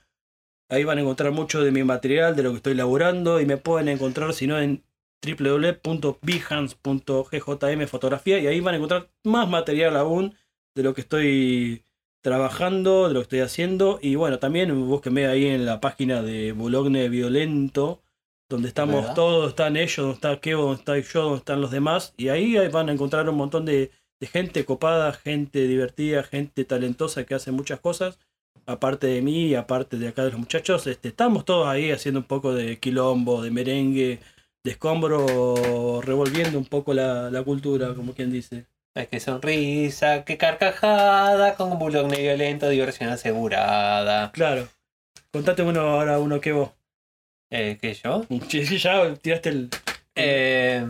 Ahí 0.69 0.85
van 0.85 0.99
a 0.99 1.01
encontrar 1.01 1.33
mucho 1.33 1.65
de 1.65 1.73
mi 1.73 1.85
material, 1.85 2.37
de 2.37 2.43
lo 2.43 2.51
que 2.51 2.57
estoy 2.59 2.75
laburando 2.75 3.41
y 3.41 3.47
me 3.47 3.57
pueden 3.57 3.89
encontrar 3.89 4.35
si 4.35 4.47
no 4.47 4.61
en 4.61 4.85
www.behance.gjm 5.23 7.87
fotografía 7.87 8.39
y 8.39 8.47
ahí 8.47 8.61
van 8.61 8.75
a 8.75 8.77
encontrar 8.77 9.11
más 9.25 9.49
material 9.49 9.97
aún 9.97 10.35
de 10.75 10.83
lo 10.83 10.93
que 10.95 11.01
estoy 11.01 11.85
trabajando, 12.23 13.09
de 13.09 13.15
lo 13.15 13.21
que 13.21 13.25
estoy 13.25 13.41
haciendo 13.41 13.99
y 14.03 14.17
bueno, 14.17 14.39
también 14.39 14.87
búsquenme 14.87 15.27
ahí 15.27 15.47
en 15.47 15.65
la 15.65 15.81
página 15.81 16.23
de 16.23 16.53
Bologne 16.53 17.09
Violento 17.09 18.03
donde 18.51 18.69
estamos 18.69 19.03
¿Verdad? 19.03 19.15
todos, 19.15 19.49
están 19.51 19.77
ellos, 19.77 19.97
donde 19.97 20.15
está 20.15 20.41
Kevo, 20.41 20.65
donde 20.65 20.81
está 20.81 20.99
yo, 20.99 21.23
donde 21.23 21.39
están 21.39 21.61
los 21.63 21.71
demás, 21.71 22.13
y 22.19 22.29
ahí 22.29 22.57
van 22.69 22.91
a 22.91 22.93
encontrar 22.93 23.27
un 23.31 23.37
montón 23.37 23.65
de, 23.65 23.93
de 24.21 24.27
gente 24.27 24.65
copada, 24.67 25.13
gente 25.13 25.67
divertida, 25.67 26.23
gente 26.25 26.65
talentosa 26.65 27.25
que 27.25 27.35
hace 27.35 27.53
muchas 27.53 27.81
cosas, 27.81 28.19
aparte 28.67 29.07
de 29.07 29.23
mí 29.23 29.47
y 29.47 29.55
aparte 29.55 29.97
de 29.97 30.09
acá 30.09 30.25
de 30.25 30.33
los 30.33 30.41
muchachos, 30.41 30.87
este, 30.89 31.09
estamos 31.09 31.45
todos 31.45 31.69
ahí 31.69 31.93
haciendo 31.93 32.21
un 32.21 32.27
poco 32.27 32.53
de 32.53 32.79
quilombo, 32.79 33.41
de 33.41 33.51
merengue, 33.53 34.19
de 34.65 34.71
escombro, 34.71 36.03
revolviendo 36.03 36.59
un 36.59 36.67
poco 36.67 36.93
la, 36.93 37.31
la 37.31 37.43
cultura, 37.43 37.95
como 37.95 38.15
quien 38.15 38.33
dice. 38.33 38.67
Ay, 38.95 39.07
qué 39.07 39.21
sonrisa, 39.21 40.25
qué 40.25 40.37
carcajada, 40.37 41.55
con 41.55 41.71
un 41.71 41.79
bulogne 41.79 42.21
violento, 42.21 42.69
diversión 42.69 43.11
asegurada. 43.11 44.33
Claro. 44.33 44.67
Contate 45.33 45.63
uno 45.63 45.81
ahora, 45.83 46.19
uno 46.19 46.41
que 46.41 46.51
vos. 46.51 46.71
Eh, 47.51 47.79
¿Qué 47.81 47.95
yo? 47.95 48.25
Ya 48.49 49.15
tiraste 49.17 49.49
el... 49.49 49.71
Eh, 50.15 50.87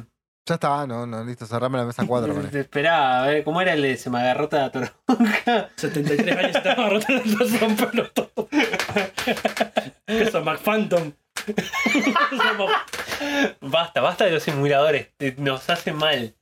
Ya 0.46 0.54
está, 0.54 0.86
no, 0.86 1.06
no, 1.06 1.24
listo, 1.24 1.46
cerrame 1.46 1.78
la 1.78 1.84
mesa 1.84 2.04
4 2.06 2.34
con 2.34 2.44
esto. 2.46 2.58
esperá, 2.58 3.22
a 3.24 3.26
ver, 3.26 3.44
¿cómo 3.44 3.60
era 3.60 3.72
el 3.74 3.82
de 3.82 3.96
se 3.96 4.10
me 4.10 4.18
agarró 4.20 4.48
la 4.52 4.70
toronja? 4.70 5.70
73 5.76 6.36
años 6.36 6.56
estaba 6.56 6.88
roto 6.88 7.06
el 7.12 7.48
son 7.58 7.76
pelotudo. 7.76 8.48
Eso, 10.06 10.42
McPhantom. 10.42 11.12
Basta, 13.60 14.00
basta 14.00 14.24
de 14.24 14.32
los 14.32 14.42
simuladores, 14.42 15.08
nos 15.38 15.68
hacen 15.70 15.96
mal. 15.96 16.34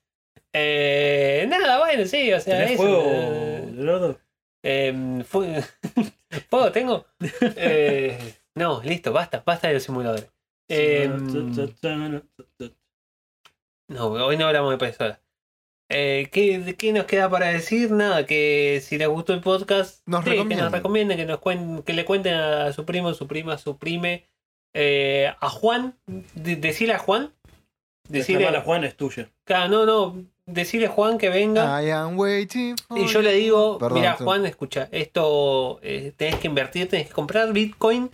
Eh, 0.52 1.46
nada, 1.48 1.78
bueno, 1.78 2.04
sí, 2.06 2.32
o 2.32 2.40
sea, 2.40 2.56
¿Tenés 2.56 2.72
eso, 2.72 2.82
fuego, 2.82 3.02
eh, 3.06 3.68
Leonardo? 3.74 4.18
eh, 4.62 5.24
fue- 5.28 5.62
¿Fuego 6.48 6.72
tengo? 6.72 7.06
Eh, 7.40 8.34
no, 8.58 8.82
listo, 8.82 9.12
basta, 9.12 9.42
basta 9.46 9.68
de 9.68 9.74
los 9.74 9.82
simuladores. 9.82 10.28
Eh, 10.68 11.08
no, 13.88 14.06
hoy 14.08 14.36
no 14.36 14.46
hablamos 14.46 14.70
de 14.70 14.78
personas. 14.78 15.18
Eh, 15.90 16.28
¿qué, 16.30 16.76
¿Qué 16.76 16.92
nos 16.92 17.06
queda 17.06 17.30
para 17.30 17.46
decir? 17.46 17.90
Nada, 17.90 18.26
que 18.26 18.82
si 18.84 18.98
les 18.98 19.08
gustó 19.08 19.32
el 19.32 19.40
podcast, 19.40 20.06
Nos 20.06 20.20
sí, 20.20 20.24
que 20.24 20.30
recomienden. 20.36 20.64
nos 20.64 20.72
recomienden, 20.72 21.16
que, 21.16 21.24
nos 21.24 21.40
cuen- 21.40 21.82
que 21.84 21.94
le 21.94 22.04
cuenten 22.04 22.34
a 22.34 22.72
su 22.74 22.84
primo, 22.84 23.14
su 23.14 23.26
prima, 23.26 23.56
su 23.56 23.78
prime, 23.78 24.26
eh, 24.74 25.32
a 25.40 25.48
Juan, 25.48 25.96
de- 26.34 26.56
decirle 26.56 26.94
a 26.94 26.98
Juan, 26.98 27.32
Decirle 28.10 28.46
a 28.48 28.62
Juan 28.62 28.84
es 28.84 28.96
tuya. 28.96 29.28
Claro, 29.44 29.68
no, 29.68 29.84
no. 29.84 30.24
Decirle 30.46 30.86
a 30.86 30.90
Juan 30.90 31.18
que 31.18 31.28
venga. 31.28 31.82
I 31.82 31.90
am 31.90 32.18
waiting 32.18 32.74
for 32.78 32.98
y 32.98 33.06
yo 33.06 33.20
le 33.20 33.32
digo, 33.32 33.78
mira 33.92 34.14
Juan, 34.14 34.46
escucha, 34.46 34.88
esto 34.92 35.78
eh, 35.82 36.14
tenés 36.16 36.36
que 36.36 36.46
invertir, 36.48 36.88
tenés 36.88 37.08
que 37.08 37.12
comprar 37.12 37.52
Bitcoin 37.52 38.10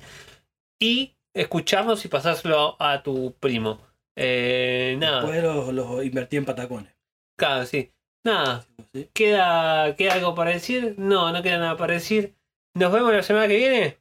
y 0.78 1.16
escucharnos 1.34 2.04
y 2.04 2.08
pasárselo 2.08 2.76
a 2.80 3.02
tu 3.02 3.34
primo. 3.40 3.80
Eh, 4.16 4.96
nada, 4.98 5.20
Después 5.22 5.42
los, 5.42 5.72
los 5.74 6.04
invertí 6.04 6.36
en 6.36 6.44
patacones. 6.44 6.94
claro, 7.36 7.66
sí. 7.66 7.90
Nada, 8.24 8.64
¿sí? 8.92 9.10
¿queda, 9.12 9.94
¿queda 9.96 10.14
algo 10.14 10.34
para 10.34 10.50
decir? 10.52 10.94
No, 10.98 11.30
no 11.32 11.42
queda 11.42 11.58
nada 11.58 11.76
para 11.76 11.94
decir. 11.94 12.34
¿Nos 12.74 12.92
vemos 12.92 13.12
la 13.12 13.22
semana 13.22 13.46
que 13.48 13.56
viene? 13.56 13.98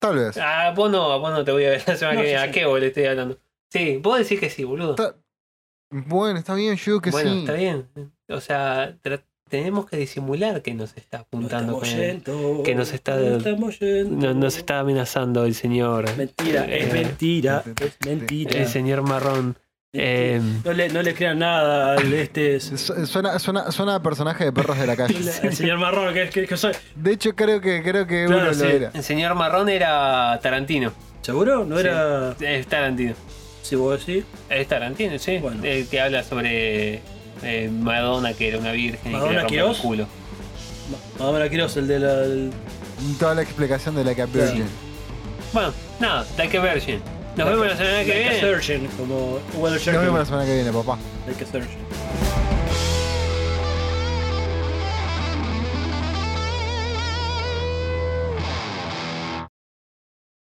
Tal 0.00 0.16
vez. 0.16 0.38
Ah, 0.38 0.72
vos 0.74 0.90
no, 0.90 1.18
vos 1.20 1.30
no 1.30 1.44
te 1.44 1.52
voy 1.52 1.64
a 1.66 1.70
ver 1.70 1.82
la 1.86 1.96
semana 1.96 2.14
No, 2.16 2.20
que 2.22 2.26
viene. 2.28 2.42
sí. 2.42 2.48
¿A 2.48 2.52
qué 2.52 2.64
vos 2.64 2.80
le 2.80 2.86
estoy 2.86 3.04
hablando? 3.04 3.38
Sí, 3.70 3.98
vos 3.98 4.18
decís 4.18 4.40
que 4.40 4.48
sí, 4.50 4.64
boludo. 4.64 4.94
Ta- 4.94 5.16
Bueno, 5.90 6.38
está 6.38 6.54
bien, 6.54 6.76
yo 6.76 7.00
que 7.00 7.10
bueno, 7.10 7.32
sí. 7.32 7.38
está 7.40 7.52
bien. 7.52 7.88
O 8.28 8.40
sea, 8.40 8.96
tra- 9.02 9.22
tenemos 9.50 9.84
que 9.86 9.98
disimular 9.98 10.62
que 10.62 10.72
nos 10.72 10.96
está 10.96 11.18
apuntando 11.18 11.72
No 11.72 11.82
yendo, 11.82 12.62
que 12.64 12.74
nos 12.74 12.92
está- 12.92 13.16
no 13.16 14.32
nos 14.34 14.56
está 14.56 14.78
amenazando 14.80 15.44
el 15.44 15.54
señor. 15.54 16.06
Mentira, 16.16 16.64
es 16.64 16.86
Eh, 16.86 16.90
mentira, 16.92 17.62
es 17.82 18.06
mentira. 18.06 18.52
El 18.52 18.66
señor 18.68 19.02
marrón. 19.02 19.56
Eh, 19.92 20.40
No 20.64 20.72
le, 20.72 20.88
no 20.88 21.02
le 21.02 21.14
crean 21.14 21.40
nada 21.40 21.94
al 21.94 22.12
este 22.14 22.60
Su- 22.60 22.76
Suena, 23.06 23.38
suena, 23.40 23.72
suena 23.72 23.96
a 23.96 24.02
personaje 24.02 24.44
de 24.44 24.52
perros 24.52 24.78
de 24.78 24.86
la 24.86 24.96
calle. 24.96 25.16
al 25.42 25.52
señor 25.52 25.78
marrón 25.78 26.14
que, 26.14 26.30
que, 26.30 26.46
que 26.46 26.56
soy. 26.56 26.72
De 26.94 27.12
hecho, 27.12 27.34
creo 27.34 27.60
que 27.60 27.82
creo 27.82 28.06
que 28.06 28.24
Claro, 28.26 28.42
uno 28.44 28.54
sí. 28.54 28.62
lo 28.62 28.68
era. 28.70 28.90
el 28.94 29.02
señor 29.02 29.34
marrón 29.34 29.68
era 29.68 30.38
Tarantino. 30.42 30.92
¿Seguro? 31.22 31.64
¿No 31.64 31.78
era 31.78 32.34
Es 32.40 32.66
Tarantino. 32.68 33.14
si 33.62 33.74
vos 33.76 34.06
decís? 34.06 34.24
Es 34.48 34.68
Tarantino, 34.68 35.18
sí. 35.18 35.38
Bueno. 35.38 35.62
El 35.64 35.88
que 35.88 36.00
habla 36.00 36.22
sobre 36.22 37.00
eh, 37.42 37.70
Madonna, 37.72 38.32
que 38.34 38.48
era 38.48 38.58
una 38.58 38.72
virgen 38.72 39.00
y 39.02 39.04
que 39.04 39.10
¿Madonna 39.10 39.32
le 39.32 39.40
rompía 39.40 39.64
el 39.70 39.76
culo. 39.76 40.06
Madonna 41.18 41.48
Quiroz, 41.48 41.76
el 41.76 41.86
de 41.88 41.98
la. 42.00 42.12
el- 42.24 42.52
Toda 43.18 43.34
la 43.34 43.42
explicación 43.42 43.94
de 43.94 44.04
la 44.04 44.14
que 44.14 44.26
Virgin. 44.26 44.64
Bueno, 45.52 45.72
nada, 46.00 46.26
Like 46.36 46.58
a 46.58 46.60
Virgin. 46.62 47.00
Nos 47.36 47.48
vemos 47.48 47.66
la 47.66 47.76
semana 47.76 48.00
que 48.04 48.08
Like 48.14 48.26
a 48.28 48.32
viene. 48.32 48.40
surgeon, 48.40 48.86
como 48.98 49.38
Nos 49.54 49.84
vemos 49.84 50.18
la 50.18 50.24
semana 50.24 50.44
que 50.44 50.54
viene, 50.54 50.72
papá. 50.72 50.98
Like 51.26 51.44
a 51.44 51.46
surgeon. 51.46 52.59